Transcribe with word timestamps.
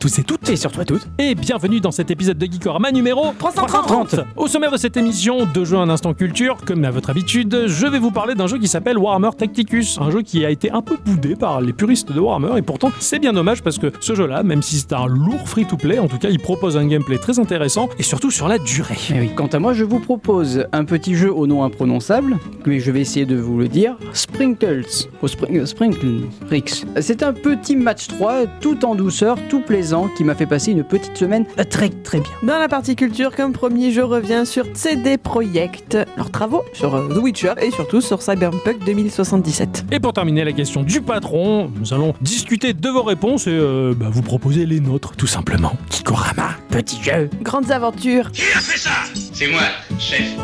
à 0.00 0.02
tous 0.02 0.18
et 0.18 0.22
toutes. 0.22 0.48
Et 0.48 0.56
surtout 0.56 0.80
à 0.80 0.84
toutes. 0.84 1.06
Et 1.18 1.34
bienvenue 1.34 1.80
dans 1.80 1.90
cet 1.90 2.10
épisode 2.10 2.38
de 2.38 2.46
Geekorama 2.46 2.90
numéro 2.90 3.34
330. 3.38 4.20
Au 4.34 4.46
sommaire 4.46 4.72
de 4.72 4.78
cette 4.78 4.96
émission, 4.96 5.46
deux 5.52 5.66
jeux 5.66 5.76
un 5.76 5.90
instant 5.90 6.14
culture, 6.14 6.56
comme 6.64 6.82
à 6.84 6.90
votre 6.90 7.10
habitude, 7.10 7.64
je 7.66 7.86
vais 7.86 7.98
vous 7.98 8.10
parler 8.10 8.34
d'un 8.34 8.46
jeu 8.46 8.58
qui 8.58 8.66
s'appelle 8.66 8.96
Warhammer 8.96 9.28
Tacticus, 9.36 9.98
un 10.00 10.10
jeu 10.10 10.22
qui 10.22 10.44
a 10.46 10.50
été 10.50 10.70
un 10.70 10.80
peu 10.80 10.96
boudé 11.04 11.36
par 11.36 11.60
les 11.60 11.74
puristes 11.74 12.12
de 12.12 12.18
Warhammer, 12.18 12.56
et 12.56 12.62
pourtant 12.62 12.90
c'est 12.98 13.18
bien 13.18 13.34
dommage 13.34 13.62
parce 13.62 13.78
que 13.78 13.92
ce 14.00 14.14
jeu-là, 14.14 14.42
même 14.42 14.62
si 14.62 14.76
c'est 14.76 14.94
un 14.94 15.06
lourd 15.06 15.46
free-to-play, 15.46 15.98
en 15.98 16.08
tout 16.08 16.18
cas 16.18 16.30
il 16.30 16.38
propose 16.38 16.78
un 16.78 16.86
gameplay 16.86 17.18
très 17.18 17.38
intéressant, 17.38 17.90
et 17.98 18.02
surtout 18.02 18.30
sur 18.30 18.48
la 18.48 18.58
durée. 18.58 18.96
Eh. 19.14 19.28
Quant 19.34 19.48
à 19.48 19.58
moi, 19.58 19.74
je 19.74 19.84
vous 19.84 20.00
propose 20.00 20.64
un 20.72 20.84
petit 20.84 21.14
jeu 21.14 21.30
au 21.32 21.46
nom 21.46 21.62
imprononçable, 21.62 22.38
mais 22.64 22.80
je 22.80 22.90
vais 22.90 23.00
essayer 23.00 23.26
de 23.26 23.36
vous 23.36 23.58
le 23.58 23.68
dire. 23.68 23.96
Sprinkles. 24.14 24.86
Au 25.20 25.28
spring, 25.28 25.66
Sprinkles. 25.66 26.22
Rix. 26.48 26.86
C'est 27.00 27.22
un 27.22 27.34
petit 27.34 27.76
match 27.76 28.06
3, 28.08 28.46
tout 28.60 28.84
en 28.86 28.94
douceur, 28.94 29.36
tout 29.50 29.60
plaisant, 29.60 29.89
qui 30.16 30.24
m'a 30.24 30.34
fait 30.34 30.46
passer 30.46 30.72
une 30.72 30.84
petite 30.84 31.16
semaine 31.16 31.44
très 31.70 31.88
très 31.88 32.20
bien. 32.20 32.30
Dans 32.42 32.58
la 32.58 32.68
partie 32.68 32.96
culture, 32.96 33.34
comme 33.34 33.52
promis, 33.52 33.92
je 33.92 34.00
reviens 34.00 34.44
sur 34.44 34.66
CD 34.74 35.18
Projekt, 35.18 35.98
leurs 36.16 36.30
travaux 36.30 36.64
sur 36.72 36.94
euh, 36.94 37.08
The 37.08 37.18
Witcher 37.18 37.54
et 37.60 37.70
surtout 37.70 38.00
sur 38.00 38.22
Cyberpunk 38.22 38.84
2077. 38.84 39.86
Et 39.90 40.00
pour 40.00 40.12
terminer 40.12 40.44
la 40.44 40.52
question 40.52 40.82
du 40.82 41.00
patron, 41.00 41.70
nous 41.78 41.92
allons 41.92 42.14
discuter 42.20 42.72
de 42.72 42.88
vos 42.88 43.02
réponses 43.02 43.46
et 43.46 43.50
euh, 43.50 43.94
bah, 43.96 44.06
vous 44.10 44.22
proposer 44.22 44.66
les 44.66 44.80
nôtres, 44.80 45.16
tout 45.16 45.26
simplement. 45.26 45.72
Kikorama, 45.90 46.50
petit 46.68 47.02
jeu. 47.02 47.28
Grandes 47.42 47.70
aventures, 47.70 48.30
Qui 48.30 48.42
a 48.54 48.60
fait 48.60 48.78
ça? 48.78 48.90
C'est 49.32 49.48
moi, 49.48 49.62
chef. 49.98 50.34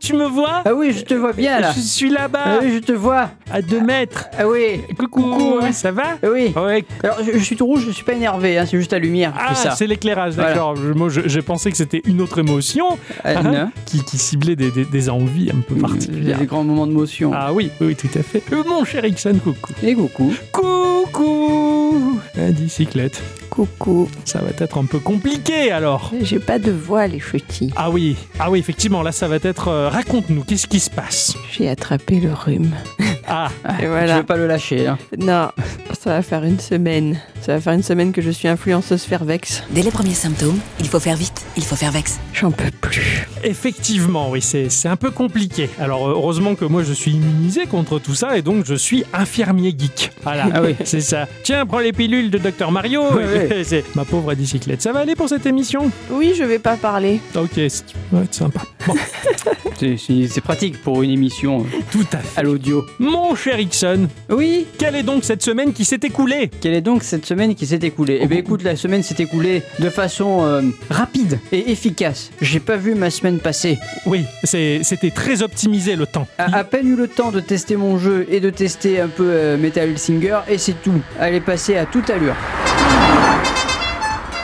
Tu 0.00 0.14
me 0.14 0.26
vois 0.26 0.62
Ah 0.64 0.74
oui, 0.74 0.92
je 0.92 1.04
te 1.04 1.14
vois 1.14 1.32
bien 1.32 1.60
là. 1.60 1.72
Je 1.74 1.80
suis 1.80 2.10
là-bas, 2.10 2.38
Ah 2.44 2.58
oui, 2.62 2.72
je 2.74 2.78
te 2.78 2.92
vois. 2.92 3.30
à 3.50 3.60
2 3.62 3.80
mètres. 3.80 4.26
Ah 4.38 4.48
oui. 4.48 4.80
Coucou, 4.98 5.22
Coucou, 5.22 5.58
ouais. 5.62 5.72
ça 5.72 5.90
va 5.92 6.16
Ah 6.22 6.26
oui. 6.32 6.52
Ouais. 6.56 6.84
Alors, 7.02 7.18
je, 7.24 7.38
je 7.38 7.44
suis 7.44 7.56
tout 7.56 7.66
rouge, 7.66 7.84
je 7.86 7.90
suis 7.90 8.04
pas 8.04 8.12
énervé, 8.14 8.58
hein, 8.58 8.64
c'est 8.66 8.76
juste 8.78 8.92
la 8.92 8.98
lumière. 8.98 9.32
Ah, 9.38 9.54
c'est 9.74 9.86
l'éclairage, 9.86 10.36
d'accord. 10.36 10.74
Moi, 10.94 11.08
j'ai 11.10 11.42
pensé 11.42 11.70
que 11.70 11.76
c'était 11.76 12.02
une 12.06 12.20
autre 12.20 12.38
émotion 12.38 12.98
Ah, 13.24 13.38
hein, 13.44 13.70
qui, 13.86 14.04
qui 14.04 14.18
ciblait 14.18 14.56
des, 14.56 14.70
des- 14.70 14.84
des 14.84 15.10
envies 15.10 15.50
un 15.50 15.60
peu 15.60 15.74
particulières. 15.74 16.38
des 16.38 16.46
grands 16.46 16.64
moments 16.64 16.86
de 16.86 16.92
motion. 16.92 17.32
Ah 17.34 17.52
oui, 17.52 17.70
oui, 17.80 17.94
tout 17.96 18.08
à 18.18 18.22
fait. 18.22 18.42
Euh, 18.52 18.62
mon 18.68 18.84
cher 18.84 19.04
Ixon, 19.04 19.34
coucou. 19.42 19.72
Et 19.82 19.94
coucou. 19.94 20.32
Coucou 20.52 22.18
La 22.36 22.50
bicyclette. 22.50 23.22
Coucou. 23.66 24.08
Ça 24.24 24.38
va 24.40 24.50
être 24.58 24.78
un 24.78 24.84
peu 24.84 25.00
compliqué 25.00 25.72
alors. 25.72 26.12
J'ai 26.22 26.38
pas 26.38 26.58
de 26.60 26.70
voix, 26.70 27.06
les 27.08 27.18
chutis. 27.18 27.72
Ah 27.76 27.90
oui, 27.90 28.16
ah 28.38 28.50
oui, 28.50 28.60
effectivement, 28.60 29.02
là 29.02 29.10
ça 29.10 29.26
va 29.26 29.36
être. 29.42 29.68
euh, 29.68 29.88
Raconte-nous, 29.88 30.44
qu'est-ce 30.44 30.66
qui 30.68 30.78
se 30.80 30.90
passe? 30.90 31.34
J'ai 31.50 31.68
attrapé 31.68 32.20
le 32.20 32.32
rhume. 32.32 32.70
Ah, 33.26 33.48
Et 33.80 33.82
Je 33.82 33.86
voilà. 33.88 34.18
veux 34.18 34.22
pas 34.22 34.36
le 34.36 34.46
lâcher. 34.46 34.86
hein. 34.86 34.96
Non, 35.18 35.48
ça 36.00 36.10
va 36.10 36.22
faire 36.22 36.44
une 36.44 36.60
semaine. 36.60 37.20
Ça 37.40 37.54
va 37.54 37.60
faire 37.60 37.72
une 37.72 37.82
semaine 37.82 38.12
que 38.12 38.22
je 38.22 38.30
suis 38.30 38.46
influenceuse 38.48 39.02
Fairvex. 39.02 39.62
Dès 39.70 39.82
les 39.82 39.90
premiers 39.90 40.14
symptômes, 40.14 40.58
il 40.80 40.86
faut 40.88 41.00
faire 41.00 41.16
vite, 41.16 41.44
il 41.56 41.64
faut 41.64 41.76
faire 41.76 41.90
vex. 41.92 42.18
J'en 42.32 42.50
peux 42.52 42.70
plus. 42.80 43.26
effectivement, 43.44 44.30
oui, 44.30 44.40
c'est 44.42 44.68
c'est 44.70 44.88
un 44.88 44.96
peu 44.96 45.10
compliqué. 45.10 45.68
Alors, 45.80 46.06
heureusement 46.08 46.54
que 46.54 46.64
moi 46.64 46.82
je 46.84 46.92
suis 46.92 47.12
immunisé 47.12 47.66
contre 47.66 47.98
tout 47.98 48.14
ça 48.14 48.36
et 48.38 48.42
donc 48.42 48.64
je 48.66 48.74
suis 48.74 49.04
infirmier 49.12 49.74
geek. 49.76 50.12
Voilà, 50.22 50.48
Ah 50.54 50.62
oui. 50.62 50.74
c'est 50.84 51.00
ça. 51.00 51.26
Tiens, 51.42 51.64
prends 51.66 51.78
les 51.78 51.92
pilules 51.92 52.30
de 52.30 52.38
Docteur 52.38 52.70
Mario. 52.72 53.02
Ouais, 53.50 53.64
C'est 53.64 53.84
ma 53.94 54.04
pauvre 54.04 54.34
bicyclette. 54.34 54.82
Ça 54.82 54.92
va 54.92 55.00
aller 55.00 55.14
pour 55.14 55.28
cette 55.28 55.46
émission? 55.46 55.90
Oui, 56.10 56.34
je 56.36 56.44
vais 56.44 56.58
pas 56.58 56.76
parler. 56.76 57.20
Ok, 57.36 57.50
c'est 57.54 57.84
ouais, 58.12 58.24
sympa. 58.30 58.60
Bon, 58.86 58.94
C'est- 59.80 60.40
pratique 60.40 60.82
pour 60.82 61.02
une 61.02 61.10
émission 61.10 61.60
euh, 61.60 61.78
tout 61.92 62.06
à 62.12 62.18
fait. 62.18 62.40
à 62.40 62.42
l'audio. 62.42 62.84
Mon 62.98 63.34
cher 63.34 63.60
Ixon, 63.60 64.08
Oui? 64.30 64.66
quelle 64.78 64.96
est 64.96 65.02
donc 65.02 65.24
cette 65.24 65.42
semaine 65.42 65.72
qui 65.72 65.84
s'est 65.84 66.00
écoulée? 66.02 66.50
Quelle 66.60 66.74
est 66.74 66.80
donc 66.80 67.02
cette 67.04 67.26
semaine 67.26 67.54
qui 67.54 67.66
s'est 67.66 67.78
écoulée? 67.82 68.18
Eh 68.22 68.26
bien 68.26 68.38
écoute, 68.38 68.62
la 68.62 68.74
semaine 68.76 69.02
s'est 69.02 69.16
écoulée 69.22 69.62
de 69.78 69.90
façon 69.90 70.38
euh, 70.42 70.62
rapide 70.90 71.38
et 71.52 71.70
efficace. 71.70 72.30
J'ai 72.40 72.60
pas 72.60 72.76
vu 72.76 72.94
ma 72.94 73.10
semaine 73.10 73.38
passer. 73.38 73.78
Oui, 74.06 74.24
c'était 74.44 75.10
très 75.14 75.42
optimisé 75.42 75.94
le 75.96 76.06
temps. 76.06 76.26
À, 76.38 76.56
à 76.58 76.64
peine 76.64 76.88
eu 76.88 76.96
le 76.96 77.06
temps 77.08 77.30
de 77.30 77.40
tester 77.40 77.76
mon 77.76 77.98
jeu 77.98 78.26
et 78.30 78.40
de 78.40 78.50
tester 78.50 79.00
un 79.00 79.08
peu 79.08 79.26
euh, 79.28 79.56
Metal 79.58 79.96
Singer 79.98 80.38
et 80.48 80.58
c'est 80.58 80.80
tout. 80.82 81.00
Elle 81.20 81.34
est 81.34 81.40
passée 81.40 81.76
à 81.76 81.86
toute 81.86 82.10
allure. 82.10 82.34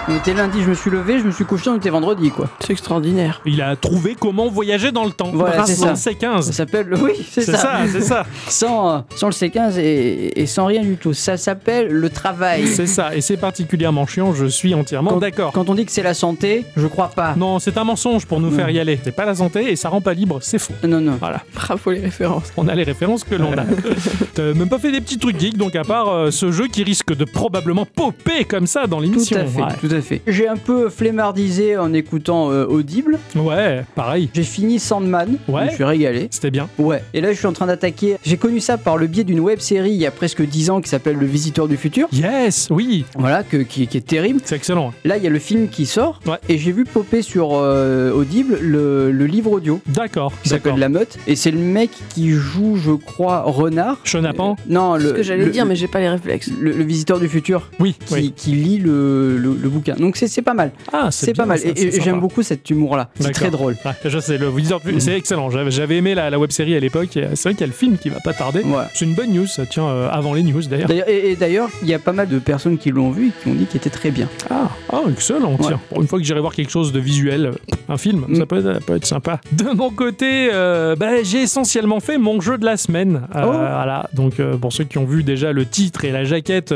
On 0.06 0.14
était 0.14 0.34
lundi, 0.34 0.62
je 0.62 0.68
me 0.68 0.74
suis 0.74 0.90
levé, 0.90 1.18
je 1.18 1.24
me 1.24 1.30
suis 1.30 1.46
couché, 1.46 1.70
on 1.70 1.76
était 1.76 1.88
vendredi 1.88 2.30
quoi. 2.30 2.46
C'est 2.60 2.72
extraordinaire. 2.74 3.40
Il 3.46 3.62
a 3.62 3.74
trouvé 3.74 4.14
comment 4.20 4.48
voyager 4.50 4.92
dans 4.92 5.04
le 5.06 5.12
temps. 5.12 5.30
Voilà, 5.32 5.56
Grâce 5.56 5.68
c'est 5.70 5.76
ça. 5.76 5.92
au 5.92 5.94
C15. 5.94 6.42
Ça 6.42 6.52
s'appelle. 6.52 6.92
Oui, 7.00 7.12
c'est 7.30 7.40
C'est 7.40 7.52
ça. 7.52 7.58
ça, 7.58 7.78
c'est 7.90 8.00
ça. 8.02 8.26
Sans, 8.48 8.90
euh, 8.90 8.98
sans 9.16 9.28
le 9.28 9.32
C15 9.32 9.78
et, 9.78 10.42
et 10.42 10.44
sans 10.46 10.66
rien 10.66 10.82
du 10.82 10.96
tout. 10.98 11.14
Ça 11.14 11.38
s'appelle 11.38 11.88
le 11.88 12.10
travail. 12.10 12.66
C'est 12.66 12.86
ça, 12.86 13.16
et 13.16 13.22
c'est 13.22 13.38
particulièrement 13.38 14.06
chiant, 14.06 14.34
je 14.34 14.44
suis 14.44 14.74
entièrement 14.74 15.16
d'accord. 15.16 15.52
Quand 15.52 15.70
on 15.70 15.74
dit 15.74 15.86
que 15.86 15.92
c'est 15.92 16.02
la 16.02 16.12
santé, 16.12 16.66
je 16.76 16.86
crois 16.86 17.08
pas. 17.08 17.34
Non, 17.36 17.58
c'est 17.58 17.78
un 17.78 17.84
mensonge 17.84 18.26
pour 18.26 18.40
nous 18.40 18.50
Non. 18.50 18.56
faire 18.56 18.68
y 18.68 18.78
aller. 18.78 19.00
C'est 19.02 19.16
pas 19.16 19.24
la 19.24 19.34
santé 19.34 19.72
et 19.72 19.76
ça 19.76 19.88
rend 19.88 20.02
pas 20.02 20.12
libre, 20.12 20.38
c'est 20.42 20.58
faux. 20.58 20.74
Non, 20.86 21.00
non. 21.00 21.16
Voilà, 21.18 21.40
Bravo 21.54 21.90
les 21.92 22.00
références. 22.00 22.52
on 22.58 22.68
a 22.68 22.74
les 22.74 22.84
références 22.84 23.24
que 23.24 23.36
l'on 23.36 23.52
a. 23.56 23.64
T'as 24.34 24.52
même 24.52 24.68
pas 24.68 24.78
fait 24.78 24.92
des 24.92 25.00
petits 25.00 25.18
trucs 25.18 25.40
geeks, 25.40 25.56
donc 25.56 25.74
à 25.76 25.82
part 25.84 26.10
euh, 26.10 26.30
ce 26.30 26.52
jeu 26.52 26.66
qui 26.68 26.82
risque 26.84 27.14
de 27.16 27.24
probablement 27.24 27.86
popper 27.86 28.44
comme 28.44 28.66
ça 28.66 28.86
dans 28.86 28.98
Tout 28.98 29.02
l'émission. 29.04 29.38
à 29.40 29.44
fait, 29.46 29.62
Ouais. 29.62 29.68
tout 29.80 29.93
à 29.93 29.93
fait. 30.00 30.20
J'ai 30.26 30.48
un 30.48 30.56
peu 30.56 30.88
flemmardisé 30.88 31.76
en 31.76 31.92
écoutant 31.92 32.50
euh, 32.50 32.64
Audible. 32.66 33.18
Ouais, 33.36 33.84
pareil. 33.94 34.28
J'ai 34.34 34.42
fini 34.42 34.78
Sandman. 34.78 35.36
Ouais. 35.48 35.68
Je 35.70 35.74
suis 35.74 35.84
régalé. 35.84 36.28
C'était 36.30 36.50
bien. 36.50 36.68
Ouais. 36.78 37.02
Et 37.14 37.20
là, 37.20 37.32
je 37.32 37.38
suis 37.38 37.46
en 37.46 37.52
train 37.52 37.66
d'attaquer. 37.66 38.16
J'ai 38.24 38.36
connu 38.36 38.60
ça 38.60 38.78
par 38.78 38.96
le 38.96 39.06
biais 39.06 39.24
d'une 39.24 39.40
web 39.40 39.58
série 39.60 39.90
il 39.90 39.96
y 40.00 40.06
a 40.06 40.10
presque 40.10 40.42
10 40.42 40.70
ans 40.70 40.80
qui 40.80 40.88
s'appelle 40.88 41.16
Le 41.16 41.26
Visiteur 41.26 41.68
du 41.68 41.76
Futur. 41.76 42.08
Yes, 42.12 42.68
oui, 42.70 43.04
Voilà, 43.16 43.42
que, 43.42 43.58
qui, 43.58 43.86
qui 43.86 43.96
est 43.96 44.06
terrible. 44.06 44.40
c'est 44.44 44.56
excellent. 44.56 44.92
Là, 45.04 45.16
il 45.16 45.22
y 45.24 45.26
a 45.26 45.30
le 45.30 45.38
film 45.38 45.68
qui 45.68 45.86
sort. 45.86 46.20
Ouais. 46.26 46.36
Et 46.48 46.58
j'ai 46.58 46.72
vu 46.72 46.84
popper 46.84 47.22
sur 47.22 47.50
euh, 47.52 48.10
Audible 48.12 48.58
le, 48.60 49.10
le 49.10 49.26
livre 49.26 49.52
audio 49.52 49.80
D'accord, 49.86 50.32
qui 50.42 50.48
s'appelle. 50.48 50.76
La 50.78 50.88
Meute. 50.88 51.18
Et 51.26 51.36
c'est 51.36 51.50
le 51.50 51.58
mec 51.58 51.90
qui 52.14 52.30
joue, 52.30 52.76
je 52.76 52.92
crois, 52.92 53.42
Renard. 53.42 53.98
Chenapan 54.04 54.56
Non, 54.68 54.94
C'est 54.96 55.02
le. 55.04 55.08
ce 55.10 55.14
que 55.14 55.22
j'allais 55.22 55.44
le- 55.46 55.50
dire, 55.50 55.66
mais 55.66 55.76
j'ai 55.76 55.86
pas 55.88 56.00
les 56.00 56.08
réflexes. 56.08 56.50
Le, 56.60 56.72
le 56.72 56.84
Visiteur 56.84 57.20
du 57.20 57.28
Futur 57.28 57.70
Oui, 57.80 57.94
qui, 58.06 58.14
oui. 58.14 58.32
qui 58.36 58.50
lit 58.52 58.78
le, 58.78 59.36
le- 59.38 59.56
le 59.60 59.68
bouquin. 59.68 59.83
Donc 59.92 60.16
c'est 60.16 60.42
pas 60.42 60.54
mal. 60.54 60.72
Ah, 60.92 61.08
C'est 61.10 61.34
pas 61.34 61.46
mal. 61.46 61.58
ça, 61.58 61.68
Et- 61.68 62.00
j'aime 62.00 62.20
beaucoup 62.20 62.42
cet 62.42 62.68
humour-là. 62.70 63.10
C'est 63.20 63.32
très 63.32 63.50
drôle. 63.50 63.74
Ouais, 63.84 63.92
je 64.04 64.18
sais, 64.18 64.38
le 64.38 64.50
c'est 64.98 65.16
excellent. 65.16 65.50
J'avais, 65.50 65.96
aimé 65.96 66.14
la, 66.14 66.30
la 66.30 66.38
web 66.38 66.50
série 66.50 66.74
à 66.76 66.80
l'époque. 66.80 67.08
C'est 67.12 67.42
vrai 67.42 67.52
qu'il 67.52 67.60
y 67.60 67.64
a 67.64 67.66
le 67.66 67.72
film 67.72 67.98
qui 67.98 68.08
va 68.08 68.20
pas 68.20 68.32
tarder. 68.32 68.60
Ouais. 68.60 68.84
C'est 68.94 69.04
une 69.04 69.14
bonne 69.14 69.32
news, 69.32 69.46
ça 69.46 69.66
tient 69.66 69.84
euh, 69.86 70.08
avant 70.10 70.32
les 70.34 70.42
news 70.42 70.62
d'ailleurs. 70.62 70.90
Et, 70.90 71.32
et 71.32 71.36
d'ailleurs, 71.36 71.68
il 71.82 71.88
y 71.88 71.94
a 71.94 71.98
pas 71.98 72.12
mal 72.12 72.28
de 72.28 72.38
personnes 72.38 72.78
qui 72.78 72.90
l'ont 72.90 73.10
vu 73.10 73.28
et 73.28 73.32
qui 73.42 73.48
ont 73.50 73.54
dit 73.54 73.66
qu'il 73.66 73.76
était 73.78 73.90
très 73.90 74.10
bien. 74.10 74.28
Ah, 74.50 74.70
ah, 74.92 75.00
excellent, 75.10 75.56
tiens. 75.60 75.80
Ouais. 75.92 76.00
Une 76.00 76.06
fois 76.08 76.18
que 76.18 76.24
j'irai 76.24 76.40
voir 76.40 76.54
quelque 76.54 76.70
chose 76.70 76.92
de 76.92 77.00
visuel, 77.00 77.46
euh, 77.46 77.52
un 77.88 77.98
film, 77.98 78.24
Mm. 78.28 78.36
ça, 78.36 78.46
peut 78.46 78.56
être, 78.58 78.74
ça 78.74 78.80
peut 78.80 78.96
être 78.96 79.06
sympa. 79.06 79.40
De 79.52 79.64
mon 79.74 79.90
côté, 79.90 80.48
euh, 80.52 80.96
bah, 80.96 81.22
j'ai 81.22 81.42
essentiellement 81.42 82.00
fait 82.00 82.16
mon 82.18 82.40
jeu 82.40 82.56
de 82.58 82.64
la 82.64 82.76
semaine. 82.76 83.22
Euh, 83.34 83.42
Oh. 83.44 83.50
Voilà, 83.52 84.08
donc 84.14 84.40
euh, 84.40 84.56
pour 84.56 84.72
ceux 84.72 84.84
qui 84.84 84.96
ont 84.98 85.04
vu 85.04 85.22
déjà 85.22 85.52
le 85.52 85.66
titre 85.66 86.04
et 86.06 86.10
la 86.10 86.24
jaquette, 86.24 86.72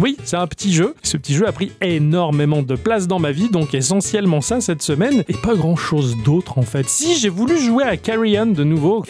oui, 0.00 0.16
c'est 0.24 0.36
un 0.36 0.46
petit 0.46 0.72
jeu. 0.72 0.94
Ce 1.02 1.16
petit 1.16 1.34
jeu 1.34 1.46
a 1.48 1.52
pris 1.52 1.72
énormément 1.80 2.17
de 2.18 2.74
place 2.74 3.06
dans 3.06 3.20
ma 3.20 3.30
vie, 3.30 3.48
donc 3.48 3.74
essentiellement 3.74 4.40
ça 4.40 4.60
cette 4.60 4.82
semaine, 4.82 5.24
et 5.28 5.34
pas 5.34 5.54
grand 5.54 5.76
chose 5.76 6.16
d'autre 6.24 6.58
en 6.58 6.62
fait. 6.62 6.88
Si 6.88 7.16
j'ai 7.16 7.28
voulu 7.28 7.58
jouer 7.58 7.84
à 7.84 7.96
Carry 7.96 8.38
On 8.40 8.46
de 8.46 8.64
nouveau. 8.64 9.04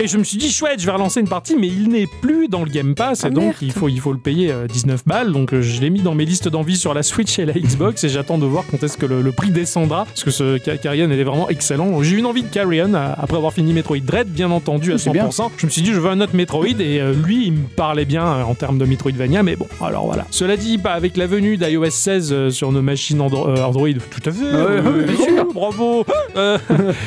Et 0.00 0.06
je 0.06 0.16
me 0.16 0.22
suis 0.22 0.36
dit, 0.38 0.48
chouette, 0.50 0.80
je 0.80 0.86
vais 0.86 0.92
relancer 0.92 1.18
une 1.18 1.26
partie, 1.28 1.56
mais 1.56 1.66
il 1.66 1.88
n'est 1.88 2.06
plus 2.20 2.46
dans 2.46 2.62
le 2.62 2.70
Game 2.70 2.94
Pass, 2.94 3.22
Ah, 3.24 3.28
et 3.28 3.30
donc 3.32 3.42
merde. 3.44 3.56
il 3.62 3.72
faut, 3.72 3.88
il 3.88 3.98
faut 3.98 4.12
le 4.12 4.18
payer 4.18 4.52
euh, 4.52 4.68
19 4.68 5.02
balles. 5.06 5.32
Donc 5.32 5.52
euh, 5.52 5.60
je 5.60 5.80
l'ai 5.80 5.90
mis 5.90 6.02
dans 6.02 6.14
mes 6.14 6.24
listes 6.24 6.48
d'envie 6.48 6.76
sur 6.76 6.94
la 6.94 7.02
Switch 7.02 7.36
et 7.40 7.44
la 7.44 7.52
Xbox, 7.52 8.04
et 8.04 8.08
j'attends 8.08 8.38
de 8.38 8.46
voir 8.46 8.62
quand 8.70 8.80
est-ce 8.84 8.96
que 8.96 9.06
le, 9.06 9.22
le 9.22 9.32
prix 9.32 9.50
descendra, 9.50 10.04
parce 10.04 10.22
que 10.22 10.30
ce 10.30 10.56
Ca- 10.64 10.76
Carrion 10.76 11.10
est 11.10 11.24
vraiment 11.24 11.48
excellent. 11.48 12.00
J'ai 12.04 12.14
eu 12.14 12.18
une 12.18 12.26
envie 12.26 12.42
de 12.44 12.48
Carrion 12.48 12.94
euh, 12.94 13.12
après 13.18 13.36
avoir 13.36 13.52
fini 13.52 13.72
Metroid 13.72 13.98
Dread, 13.98 14.28
bien 14.28 14.52
entendu, 14.52 14.92
à 14.92 14.98
C'est 14.98 15.10
100%. 15.10 15.12
bien. 15.12 15.28
Je 15.56 15.66
me 15.66 15.70
suis 15.70 15.82
dit, 15.82 15.92
je 15.92 15.98
veux 15.98 16.10
un 16.10 16.20
autre 16.20 16.36
Metroid, 16.36 16.66
et 16.80 17.00
euh, 17.00 17.12
lui, 17.12 17.46
il 17.48 17.52
me 17.54 17.66
parlait 17.66 18.04
bien 18.04 18.24
euh, 18.24 18.42
en 18.44 18.54
termes 18.54 18.78
de 18.78 18.84
Metroidvania, 18.84 19.42
mais 19.42 19.56
bon, 19.56 19.66
alors 19.80 20.06
voilà. 20.06 20.26
Cela 20.30 20.56
dit, 20.56 20.78
bah, 20.78 20.92
avec 20.92 21.16
la 21.16 21.26
venue 21.26 21.56
d'iOS 21.56 21.90
16 21.90 22.28
euh, 22.32 22.50
sur 22.50 22.70
nos 22.70 22.82
machines 22.82 23.18
Andro- 23.20 23.48
euh, 23.48 23.64
Android, 23.64 23.88
tout 24.10 24.20
à 24.28 24.32
fait. 24.32 25.12
Bien 25.24 25.44
Oh, 25.48 25.52
bravo. 25.52 26.04
Euh, 26.36 26.58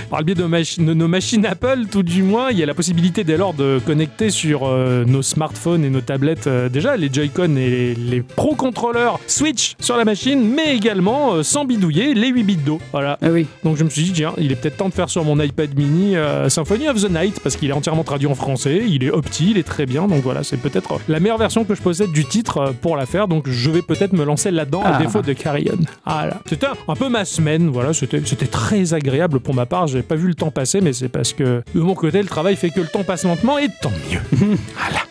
par 0.10 0.20
le 0.20 0.26
biais 0.26 0.36
de, 0.36 0.44
machi- 0.44 0.84
de 0.84 0.94
nos 0.94 1.08
machines 1.08 1.46
Apple, 1.46 1.84
tout 1.90 2.04
du 2.04 2.22
moins, 2.22 2.50
il 2.52 2.58
y 2.58 2.64
a 2.64 2.66
la 2.66 2.74
possibilité 2.82 3.24
dès 3.24 3.38
lors 3.38 3.54
de 3.54 3.80
connecter 3.86 4.32
sur 4.32 4.62
euh, 4.64 5.06
nos 5.06 5.22
smartphones 5.22 5.86
et 5.86 5.92
nos 5.92 6.02
tablettes 6.02 6.48
euh, 6.48 6.68
déjà 6.68 6.98
les 6.98 7.14
Joy-Con 7.14 7.56
et 7.56 7.70
les, 7.70 7.94
les 7.94 8.22
Pro 8.24 8.56
contrôleurs 8.56 9.20
Switch 9.28 9.76
sur 9.80 9.98
la 9.98 10.04
machine, 10.04 10.42
mais 10.56 10.76
également 10.76 11.34
euh, 11.36 11.44
sans 11.44 11.64
bidouiller 11.64 12.16
les 12.16 12.30
8 12.30 12.44
bits 12.44 12.56
d'eau. 12.56 12.80
Voilà. 12.92 13.20
Ah 13.22 13.28
oui. 13.30 13.46
Donc 13.64 13.78
je 13.78 13.84
me 13.84 13.90
suis 13.92 14.02
dit, 14.02 14.14
tiens, 14.14 14.34
il 14.40 14.52
est 14.52 14.56
peut-être 14.56 14.78
temps 14.78 14.90
de 14.90 14.96
faire 14.96 15.10
sur 15.12 15.24
mon 15.24 15.40
iPad 15.40 15.78
mini 15.78 16.16
Symphony 16.48 16.90
of 16.90 17.00
the 17.04 17.12
Night 17.12 17.40
parce 17.44 17.56
qu'il 17.56 17.70
est 17.70 17.74
entièrement 17.74 18.04
traduit 18.04 18.26
en 18.28 18.34
français, 18.34 18.82
il 18.88 19.04
est 19.04 19.12
opti, 19.12 19.52
il 19.52 19.60
est 19.60 19.64
très 19.68 19.86
bien. 19.86 20.08
Donc 20.08 20.24
voilà, 20.24 20.42
c'est 20.44 20.58
peut-être 20.58 20.98
la 21.08 21.20
meilleure 21.20 21.38
version 21.38 21.64
que 21.66 21.76
je 21.76 21.84
possède 21.84 22.12
du 22.12 22.26
titre 22.26 22.74
pour 22.82 22.98
la 22.98 23.06
faire. 23.06 23.28
Donc 23.28 23.48
je 23.48 23.70
vais 23.70 23.84
peut-être 23.84 24.14
me 24.14 24.24
lancer 24.24 24.50
là-dedans 24.50 24.82
à 24.82 24.96
Ah. 24.96 24.98
défaut 24.98 25.22
de 25.22 25.34
Carrion. 25.34 25.78
Voilà. 26.04 26.40
C'était 26.50 26.66
un, 26.66 26.74
un 26.88 26.96
peu 26.96 27.10
ma 27.10 27.26
semaine, 27.26 27.70
voilà, 27.70 27.94
c'était 27.94 28.24
c'était 28.26 28.48
très 28.48 28.96
agréable 28.96 29.40
pour 29.40 29.54
ma 29.54 29.68
part. 29.68 29.86
J'ai 29.86 30.02
pas 30.02 30.16
vu 30.16 30.28
le 30.30 30.34
temps 30.34 30.50
passer, 30.50 30.82
mais 30.82 30.94
c'est 30.94 31.10
parce 31.10 31.34
que 31.34 31.62
de 31.76 31.80
mon 31.80 31.94
côté, 31.94 32.20
le 32.24 32.28
travail 32.28 32.56
fait 32.56 32.71
que 32.72 32.82
le 32.82 32.88
temps 32.88 33.04
passe 33.04 33.24
lentement 33.24 33.58
et 33.58 33.68
tant 33.82 33.92
mieux. 34.10 34.22
Voilà. 34.76 35.02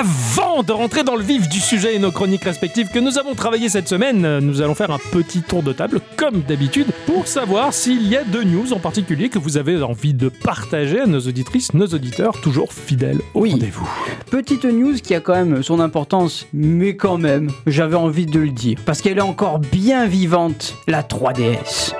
Avant 0.00 0.62
de 0.62 0.70
rentrer 0.72 1.02
dans 1.02 1.16
le 1.16 1.22
vif 1.22 1.48
du 1.48 1.58
sujet 1.58 1.96
et 1.96 1.98
nos 1.98 2.12
chroniques 2.12 2.44
respectives 2.44 2.88
que 2.88 3.00
nous 3.00 3.18
avons 3.18 3.34
travaillé 3.34 3.68
cette 3.68 3.88
semaine, 3.88 4.38
nous 4.38 4.62
allons 4.62 4.76
faire 4.76 4.92
un 4.92 4.98
petit 5.10 5.42
tour 5.42 5.64
de 5.64 5.72
table, 5.72 6.00
comme 6.16 6.42
d'habitude, 6.42 6.86
pour 7.06 7.26
savoir 7.26 7.72
s'il 7.74 8.06
y 8.06 8.16
a 8.16 8.22
deux 8.22 8.44
news 8.44 8.72
en 8.72 8.78
particulier 8.78 9.28
que 9.30 9.38
vous 9.40 9.56
avez 9.56 9.82
envie 9.82 10.14
de 10.14 10.28
partager 10.28 11.00
à 11.00 11.06
nos 11.06 11.18
auditrices, 11.20 11.74
nos 11.74 11.86
auditeurs, 11.88 12.40
toujours 12.40 12.72
fidèles 12.72 13.18
au 13.34 13.40
Oui. 13.42 13.50
rendez-vous. 13.52 13.88
Petite 14.30 14.64
news 14.64 14.94
qui 15.02 15.14
a 15.16 15.20
quand 15.20 15.34
même 15.34 15.62
son 15.64 15.80
importance, 15.80 16.46
mais 16.52 16.94
quand 16.94 17.18
même, 17.18 17.50
j'avais 17.66 17.96
envie 17.96 18.26
de 18.26 18.38
le 18.38 18.50
dire. 18.50 18.78
Parce 18.86 19.02
qu'elle 19.02 19.18
est 19.18 19.22
encore 19.22 19.58
bien 19.58 20.06
vivante, 20.06 20.76
la 20.86 21.02
3DS. 21.02 21.92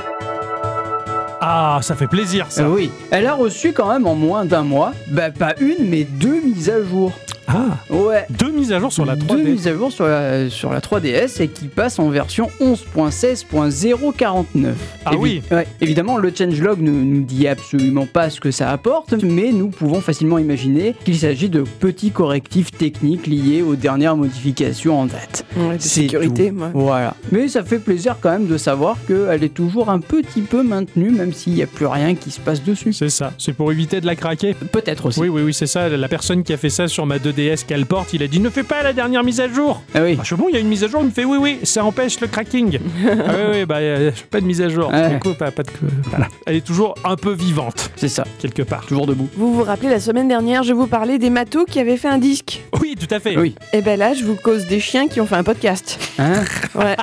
Ah, 1.40 1.78
ça 1.82 1.94
fait 1.94 2.08
plaisir 2.08 2.46
ça. 2.50 2.64
Euh, 2.64 2.74
oui, 2.74 2.90
elle 3.10 3.26
a 3.26 3.34
reçu 3.34 3.72
quand 3.72 3.88
même 3.92 4.06
en 4.06 4.14
moins 4.16 4.44
d'un 4.44 4.62
mois, 4.62 4.92
bah 5.08 5.30
pas 5.30 5.54
une, 5.60 5.88
mais 5.88 6.04
deux 6.04 6.40
mises 6.40 6.68
à 6.70 6.82
jour. 6.82 7.12
Ah, 7.50 7.78
Ouais. 7.88 8.26
deux 8.28 8.50
mises 8.50 8.74
à 8.74 8.78
jour 8.78 8.92
sur 8.92 9.06
la 9.06 9.16
Deux 9.16 9.24
3D. 9.36 9.42
mises 9.52 9.66
à 9.68 9.72
jour 9.72 9.90
sur 9.90 10.06
la, 10.06 10.50
sur 10.50 10.70
la 10.70 10.80
3DS 10.80 11.40
et 11.40 11.48
qui 11.48 11.64
passe 11.68 11.98
en 11.98 12.10
version 12.10 12.50
11.16.049. 12.60 14.72
Ah 15.06 15.12
oui. 15.16 15.40
ouais. 15.50 15.66
Évidemment, 15.80 16.18
le 16.18 16.30
changelog 16.36 16.82
ne 16.82 16.90
nous 16.90 17.22
dit 17.22 17.48
absolument 17.48 18.04
pas 18.04 18.28
ce 18.28 18.38
que 18.38 18.50
ça 18.50 18.70
apporte, 18.70 19.14
mais 19.22 19.50
nous 19.52 19.68
pouvons 19.68 20.02
facilement 20.02 20.36
imaginer 20.36 20.94
qu'il 21.06 21.16
s'agit 21.16 21.48
de 21.48 21.62
petits 21.62 22.10
correctifs 22.10 22.70
techniques 22.70 23.26
liés 23.26 23.62
aux 23.62 23.76
dernières 23.76 24.18
modifications 24.18 25.00
en 25.00 25.06
date. 25.06 25.46
Ouais, 25.56 25.78
de 25.78 25.82
C'est 25.82 26.02
sécurité, 26.02 26.50
tout. 26.50 26.56
moi. 26.56 26.70
Voilà. 26.74 27.14
Mais 27.32 27.48
ça 27.48 27.64
fait 27.64 27.78
plaisir 27.78 28.16
quand 28.20 28.30
même 28.30 28.46
de 28.46 28.58
savoir 28.58 28.98
qu'elle 29.06 29.42
est 29.42 29.54
toujours 29.54 29.88
un 29.88 30.00
petit 30.00 30.42
peu 30.42 30.62
maintenue, 30.62 31.12
même 31.12 31.27
s'il 31.32 31.54
n'y 31.54 31.62
a 31.62 31.66
plus 31.66 31.86
rien 31.86 32.14
qui 32.14 32.30
se 32.30 32.40
passe 32.40 32.62
dessus. 32.62 32.92
C'est 32.92 33.08
ça, 33.10 33.32
c'est 33.38 33.52
pour 33.52 33.70
éviter 33.72 34.00
de 34.00 34.06
la 34.06 34.16
craquer. 34.16 34.54
Peut-être 34.54 35.06
aussi. 35.06 35.20
Oui, 35.20 35.28
oui, 35.28 35.42
oui, 35.42 35.54
c'est 35.54 35.66
ça. 35.66 35.88
La 35.88 36.08
personne 36.08 36.42
qui 36.42 36.52
a 36.52 36.56
fait 36.56 36.70
ça 36.70 36.88
sur 36.88 37.06
ma 37.06 37.18
2DS 37.18 37.64
qu'elle 37.66 37.86
porte, 37.86 38.12
il 38.12 38.22
a 38.22 38.26
dit 38.26 38.40
ne 38.40 38.50
fais 38.50 38.62
pas 38.62 38.82
la 38.82 38.92
dernière 38.92 39.24
mise 39.24 39.40
à 39.40 39.48
jour. 39.48 39.82
Ah 39.94 40.00
oui. 40.02 40.16
Ah, 40.18 40.22
je 40.22 40.26
suis 40.28 40.36
bon, 40.36 40.46
il 40.48 40.54
y 40.54 40.56
a 40.56 40.60
une 40.60 40.68
mise 40.68 40.84
à 40.84 40.88
jour, 40.88 41.00
il 41.02 41.06
me 41.06 41.10
fait 41.10 41.24
oui, 41.24 41.38
oui, 41.40 41.58
ça 41.64 41.84
empêche 41.84 42.20
le 42.20 42.26
cracking. 42.26 42.78
ah 43.06 43.32
oui, 43.36 43.44
oui, 43.60 43.64
bah, 43.64 43.76
euh, 43.76 44.10
pas 44.30 44.40
de 44.40 44.46
mise 44.46 44.60
à 44.62 44.68
jour. 44.68 44.88
Ouais. 44.90 45.10
Du 45.10 45.18
coup, 45.20 45.34
pas, 45.34 45.50
pas 45.50 45.62
de. 45.62 45.70
Voilà. 46.10 46.28
Elle 46.46 46.56
est 46.56 46.66
toujours 46.66 46.94
un 47.04 47.16
peu 47.16 47.32
vivante, 47.32 47.90
C'est 47.96 48.08
ça. 48.08 48.24
quelque 48.38 48.62
part. 48.62 48.86
Toujours 48.86 49.06
debout. 49.06 49.28
Vous 49.36 49.52
vous 49.54 49.62
rappelez, 49.62 49.88
la 49.90 50.00
semaine 50.00 50.28
dernière, 50.28 50.62
je 50.62 50.72
vous 50.72 50.86
parlais 50.86 51.18
des 51.18 51.30
matos 51.30 51.64
qui 51.68 51.78
avaient 51.80 51.96
fait 51.96 52.08
un 52.08 52.18
disque. 52.18 52.62
Oui, 52.80 52.94
tout 52.98 53.12
à 53.14 53.20
fait. 53.20 53.36
Oui. 53.36 53.54
Et 53.72 53.82
ben 53.82 53.98
là, 53.98 54.14
je 54.14 54.24
vous 54.24 54.34
cause 54.36 54.66
des 54.66 54.80
chiens 54.80 55.08
qui 55.08 55.20
ont 55.20 55.26
fait 55.26 55.36
un 55.36 55.44
podcast. 55.44 55.98
Hein 56.18 56.42
Ouais. 56.74 56.96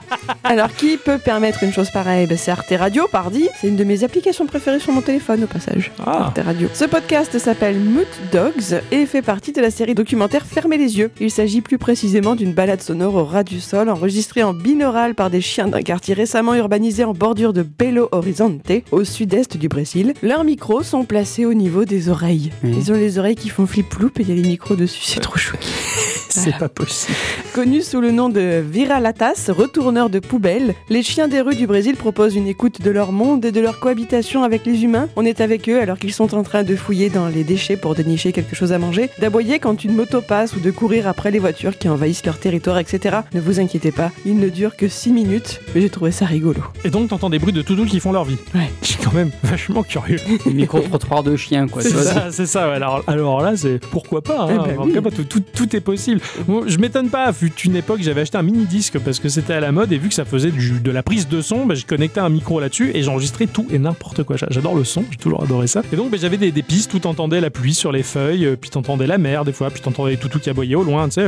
Alors, 0.43 0.73
qui 0.73 0.97
peut 0.97 1.17
permettre 1.17 1.63
une 1.63 1.71
chose 1.73 1.89
pareille? 1.91 2.27
Ben, 2.27 2.37
C'est 2.37 2.51
Arte 2.51 2.73
Radio, 2.77 3.07
pardi. 3.11 3.47
C'est 3.59 3.67
une 3.67 3.75
de 3.75 3.83
mes 3.83 4.03
applications 4.03 4.14
préférées 4.47 4.79
sur 4.79 4.93
mon 4.93 5.01
téléphone, 5.01 5.43
au 5.43 5.47
passage. 5.47 5.91
Ah. 5.99 6.25
Arte 6.25 6.39
Radio. 6.43 6.69
Ce 6.73 6.85
podcast 6.85 7.37
s'appelle 7.37 7.79
Moot 7.79 8.07
Dogs 8.31 8.81
et 8.91 9.05
fait 9.05 9.21
partie 9.21 9.51
de 9.51 9.61
la 9.61 9.71
série 9.71 9.95
documentaire 9.95 10.45
Fermez 10.45 10.77
les 10.77 10.97
yeux. 10.97 11.11
Il 11.19 11.31
s'agit 11.31 11.61
plus 11.61 11.77
précisément 11.77 12.35
d'une 12.35 12.53
balade 12.53 12.81
sonore 12.81 13.15
au 13.15 13.25
ras 13.25 13.43
du 13.43 13.59
sol 13.59 13.89
enregistrée 13.89 14.43
en 14.43 14.53
binaural 14.53 15.15
par 15.15 15.29
des 15.29 15.41
chiens 15.41 15.67
d'un 15.67 15.81
quartier 15.81 16.13
récemment 16.13 16.55
urbanisé 16.55 17.03
en 17.03 17.13
bordure 17.13 17.53
de 17.53 17.63
Belo 17.63 18.09
Horizonte, 18.11 18.71
au 18.91 19.03
sud-est 19.03 19.57
du 19.57 19.67
Brésil. 19.67 20.13
Leurs 20.21 20.43
micros 20.43 20.83
sont 20.83 21.05
placés 21.05 21.45
au 21.45 21.53
niveau 21.53 21.85
des 21.85 22.09
oreilles. 22.09 22.51
Mhm. 22.63 22.73
Ils 22.77 22.91
ont 22.91 22.95
les 22.95 23.19
oreilles 23.19 23.35
qui 23.35 23.49
font 23.49 23.65
flip-loop 23.65 24.19
et 24.19 24.23
il 24.23 24.29
y 24.29 24.31
a 24.31 24.35
les 24.35 24.47
micros 24.47 24.75
dessus, 24.75 25.03
c'est 25.03 25.19
trop 25.19 25.37
chou. 25.37 25.57
C'est 26.29 26.57
pas 26.57 26.67
possible. 26.67 27.15
Connus 27.55 27.83
sous 27.83 28.01
le 28.01 28.11
nom 28.11 28.27
de 28.27 28.61
Viralatas, 28.69 29.45
retourneurs 29.47 30.09
de 30.09 30.19
poubelles, 30.19 30.75
les 30.89 31.01
chiens 31.01 31.29
des 31.29 31.39
rues 31.39 31.55
du 31.55 31.67
Brésil 31.67 31.95
proposent 31.95 32.35
une 32.35 32.47
écoute 32.47 32.81
de 32.81 32.91
leur 32.91 33.13
monde 33.13 33.45
et 33.45 33.53
de 33.53 33.61
leur 33.61 33.79
cohabitation 33.79 34.43
avec 34.43 34.65
les 34.65 34.83
humains. 34.83 35.07
On 35.15 35.23
est 35.23 35.39
avec 35.39 35.69
eux 35.69 35.79
alors 35.79 35.97
qu'ils 35.97 36.11
sont 36.13 36.35
en 36.35 36.43
train 36.43 36.63
de 36.63 36.75
fouiller 36.75 37.09
dans 37.09 37.29
les 37.29 37.45
déchets 37.45 37.77
pour 37.77 37.95
dénicher 37.95 38.33
quelque 38.33 38.57
chose 38.57 38.73
à 38.73 38.77
manger, 38.77 39.09
d'aboyer 39.21 39.59
quand 39.59 39.85
une 39.85 39.95
moto 39.95 40.19
passe 40.19 40.53
ou 40.57 40.59
de 40.59 40.69
courir 40.69 41.07
après 41.07 41.31
les 41.31 41.39
voitures 41.39 41.77
qui 41.77 41.87
envahissent 41.87 42.25
leur 42.25 42.37
territoire, 42.39 42.77
etc. 42.77 43.19
Ne 43.33 43.39
vous 43.39 43.61
inquiétez 43.61 43.93
pas, 43.93 44.11
il 44.25 44.37
ne 44.37 44.49
dure 44.49 44.75
que 44.75 44.89
6 44.89 45.13
minutes, 45.13 45.61
mais 45.73 45.79
j'ai 45.79 45.89
trouvé 45.89 46.11
ça 46.11 46.25
rigolo. 46.25 46.59
Et 46.83 46.89
donc, 46.89 47.07
t'entends 47.07 47.29
des 47.29 47.39
bruits 47.39 47.53
de 47.53 47.61
toutous 47.61 47.85
qui 47.85 48.01
font 48.01 48.11
leur 48.11 48.25
vie. 48.25 48.37
Ouais. 48.53 48.69
Je 48.81 48.87
suis 48.87 48.97
quand 49.01 49.13
même 49.13 49.31
vachement 49.43 49.83
curieux. 49.83 50.19
Les 50.45 50.53
micro-trottoirs 50.53 51.23
de 51.23 51.37
chiens, 51.37 51.69
quoi. 51.69 51.81
C'est 51.83 51.91
ça, 51.91 52.31
c'est 52.31 52.47
ça. 52.47 52.69
Alors, 52.73 53.01
alors 53.07 53.39
là, 53.41 53.55
c'est 53.55 53.79
pourquoi 53.79 54.21
pas. 54.21 54.41
hein. 54.41 54.47
Eh 54.51 54.57
ben 54.57 54.75
oui. 54.77 54.91
tout 54.93 55.01
cas, 55.01 55.09
tout, 55.09 55.23
tout- 55.23 55.43
tout 55.55 55.73
est 55.73 55.79
possible. 55.81 56.19
Bon, 56.49 56.63
je 56.67 56.77
m'étonne 56.79 57.07
pas. 57.07 57.31
Une 57.65 57.75
époque, 57.75 58.01
j'avais 58.01 58.21
acheté 58.21 58.37
un 58.37 58.43
mini 58.43 58.65
disque 58.65 58.99
parce 58.99 59.19
que 59.19 59.27
c'était 59.29 59.53
à 59.53 59.59
la 59.59 59.71
mode 59.71 59.91
et 59.91 59.97
vu 59.97 60.09
que 60.09 60.13
ça 60.13 60.25
faisait 60.25 60.51
de 60.51 60.91
la 60.91 61.01
prise 61.03 61.27
de 61.27 61.41
son, 61.41 61.65
bah, 61.65 61.73
j'ai 61.75 61.83
connecté 61.83 62.19
un 62.19 62.29
micro 62.29 62.59
là-dessus 62.59 62.91
et 62.93 63.01
j'enregistrais 63.03 63.47
tout 63.47 63.65
et 63.71 63.79
n'importe 63.79 64.23
quoi. 64.23 64.37
J'a- 64.37 64.47
J'adore 64.51 64.75
le 64.75 64.83
son, 64.83 65.03
j'ai 65.09 65.17
toujours 65.17 65.43
adoré 65.43 65.67
ça. 65.67 65.81
Et 65.91 65.95
donc, 65.95 66.11
bah, 66.11 66.17
j'avais 66.21 66.37
des, 66.37 66.51
pistes 66.63 66.93
où 66.93 66.99
t'entendais 66.99 67.41
la 67.41 67.49
pluie 67.49 67.73
sur 67.73 67.91
les 67.91 68.03
feuilles, 68.03 68.45
euh, 68.45 68.55
puis 68.55 68.69
t'entendais 68.69 69.07
la 69.07 69.17
mer 69.17 69.45
des 69.45 69.53
fois, 69.53 69.69
puis 69.69 69.81
t'entendais 69.81 70.11
les 70.11 70.17
toutous 70.17 70.39
qui 70.39 70.49
aboyaient 70.49 70.75
au 70.75 70.83
loin, 70.83 71.05
tu 71.07 71.13
sais. 71.15 71.27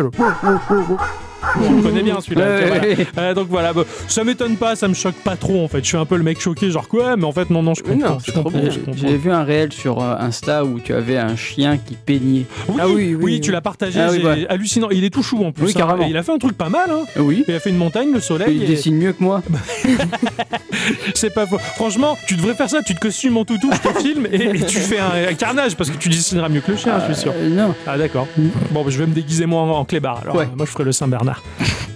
le- 1.60 1.68
On 1.68 1.82
connaît 1.82 2.04
bien 2.04 2.20
celui-là. 2.22 2.46
Ouais, 2.46 2.72
ouais. 2.98 3.08
Euh, 3.18 3.34
donc 3.34 3.48
voilà, 3.50 3.74
bah, 3.74 3.84
ça 4.08 4.24
m'étonne 4.24 4.56
pas, 4.58 4.76
ça 4.76 4.88
me 4.88 4.94
choque 4.94 5.16
pas 5.24 5.36
trop 5.36 5.64
en 5.64 5.68
fait. 5.68 5.80
Je 5.84 5.88
suis 5.88 5.98
un 5.98 6.06
peu 6.06 6.16
le 6.18 6.24
mec 6.24 6.40
choqué, 6.42 6.72
genre 6.72 6.88
quoi, 6.88 7.16
mais 7.16 7.26
en 7.26 7.32
fait, 7.32 7.50
non, 7.50 7.62
non, 7.64 7.74
je 7.74 7.84
comprends. 7.84 8.10
non, 8.14 8.18
je 8.20 8.32
je. 8.72 8.80
J'ai 9.08 9.18
vu 9.18 9.32
un 9.32 9.44
réel 9.44 9.72
sur 9.72 10.02
euh, 10.02 10.16
Insta 10.20 10.66
où 10.66 10.80
tu 10.80 10.94
avais 10.94 11.18
un 11.18 11.36
chien 11.36 11.78
qui 11.78 11.96
peignait. 11.96 12.46
Oui, 12.70 12.76
Ah 12.80 12.88
oui, 12.88 13.16
oui, 13.16 13.18
oui. 13.22 13.42
tu 13.42 13.52
l'as 13.52 13.62
partagé, 13.62 14.00
Ah 14.00 14.10
hallucinant. 14.50 14.90
Il 14.92 15.04
est 15.04 15.10
tout 15.10 15.24
chou 15.24 15.44
en 15.46 15.52
plus. 15.52 15.66
Oui, 15.66 15.72
hein. 15.76 15.80
carrément. 15.80 16.06
Et 16.06 16.10
il 16.10 16.18
a 16.18 16.24
fait 16.24 16.32
un 16.34 16.38
truc 16.38 16.58
pas 16.58 16.70
mal. 16.70 16.90
Hein. 16.90 17.04
Oui. 17.18 17.44
Il 17.48 17.54
a 17.54 17.60
fait 17.60 17.70
une 17.70 17.78
montagne, 17.78 18.12
le 18.14 18.20
soleil. 18.20 18.56
Il 18.58 18.64
et- 18.64 18.68
dessine 18.68 18.96
mieux 18.96 19.14
que 19.14 19.24
moi. 19.24 19.42
C'est 21.16 21.34
pas 21.34 21.46
faux. 21.46 21.58
Franchement, 21.76 22.18
tu 22.28 22.36
devrais 22.36 22.54
faire 22.54 22.70
ça. 22.70 22.82
Tu 22.86 22.94
te 22.96 23.00
costumes 23.00 23.38
en 23.38 23.46
toutou, 23.46 23.70
je 23.74 23.90
te 23.90 24.00
filme 24.02 24.28
et, 24.32 24.36
et 24.58 24.66
tu 24.66 24.78
fais 24.80 25.00
un, 25.00 25.30
un 25.30 25.34
carnage 25.34 25.76
parce 25.76 25.90
que 25.90 25.98
tu 25.98 26.10
dessineras 26.10 26.50
mieux 26.50 26.62
que 26.62 26.72
le 26.72 26.78
chien, 26.78 27.00
je 27.08 27.14
suis 27.14 27.22
sûr. 27.24 27.34
Euh, 27.36 27.50
non. 27.50 27.74
Ah 27.86 27.98
d'accord. 27.98 28.28
Bon, 28.72 28.84
bah, 28.84 28.90
je 28.90 28.98
vais 29.00 29.06
me 29.08 29.14
déguiser 29.14 29.46
moi 29.46 29.62
en, 29.62 29.70
en 29.70 29.86
clébard. 29.86 30.22
Alors, 30.24 30.36
Ouais. 30.36 30.48
moi, 30.56 30.66
je 30.66 30.72
ferai 30.72 30.84
le 30.84 30.92
Saint 30.92 31.08
な。 31.28 31.42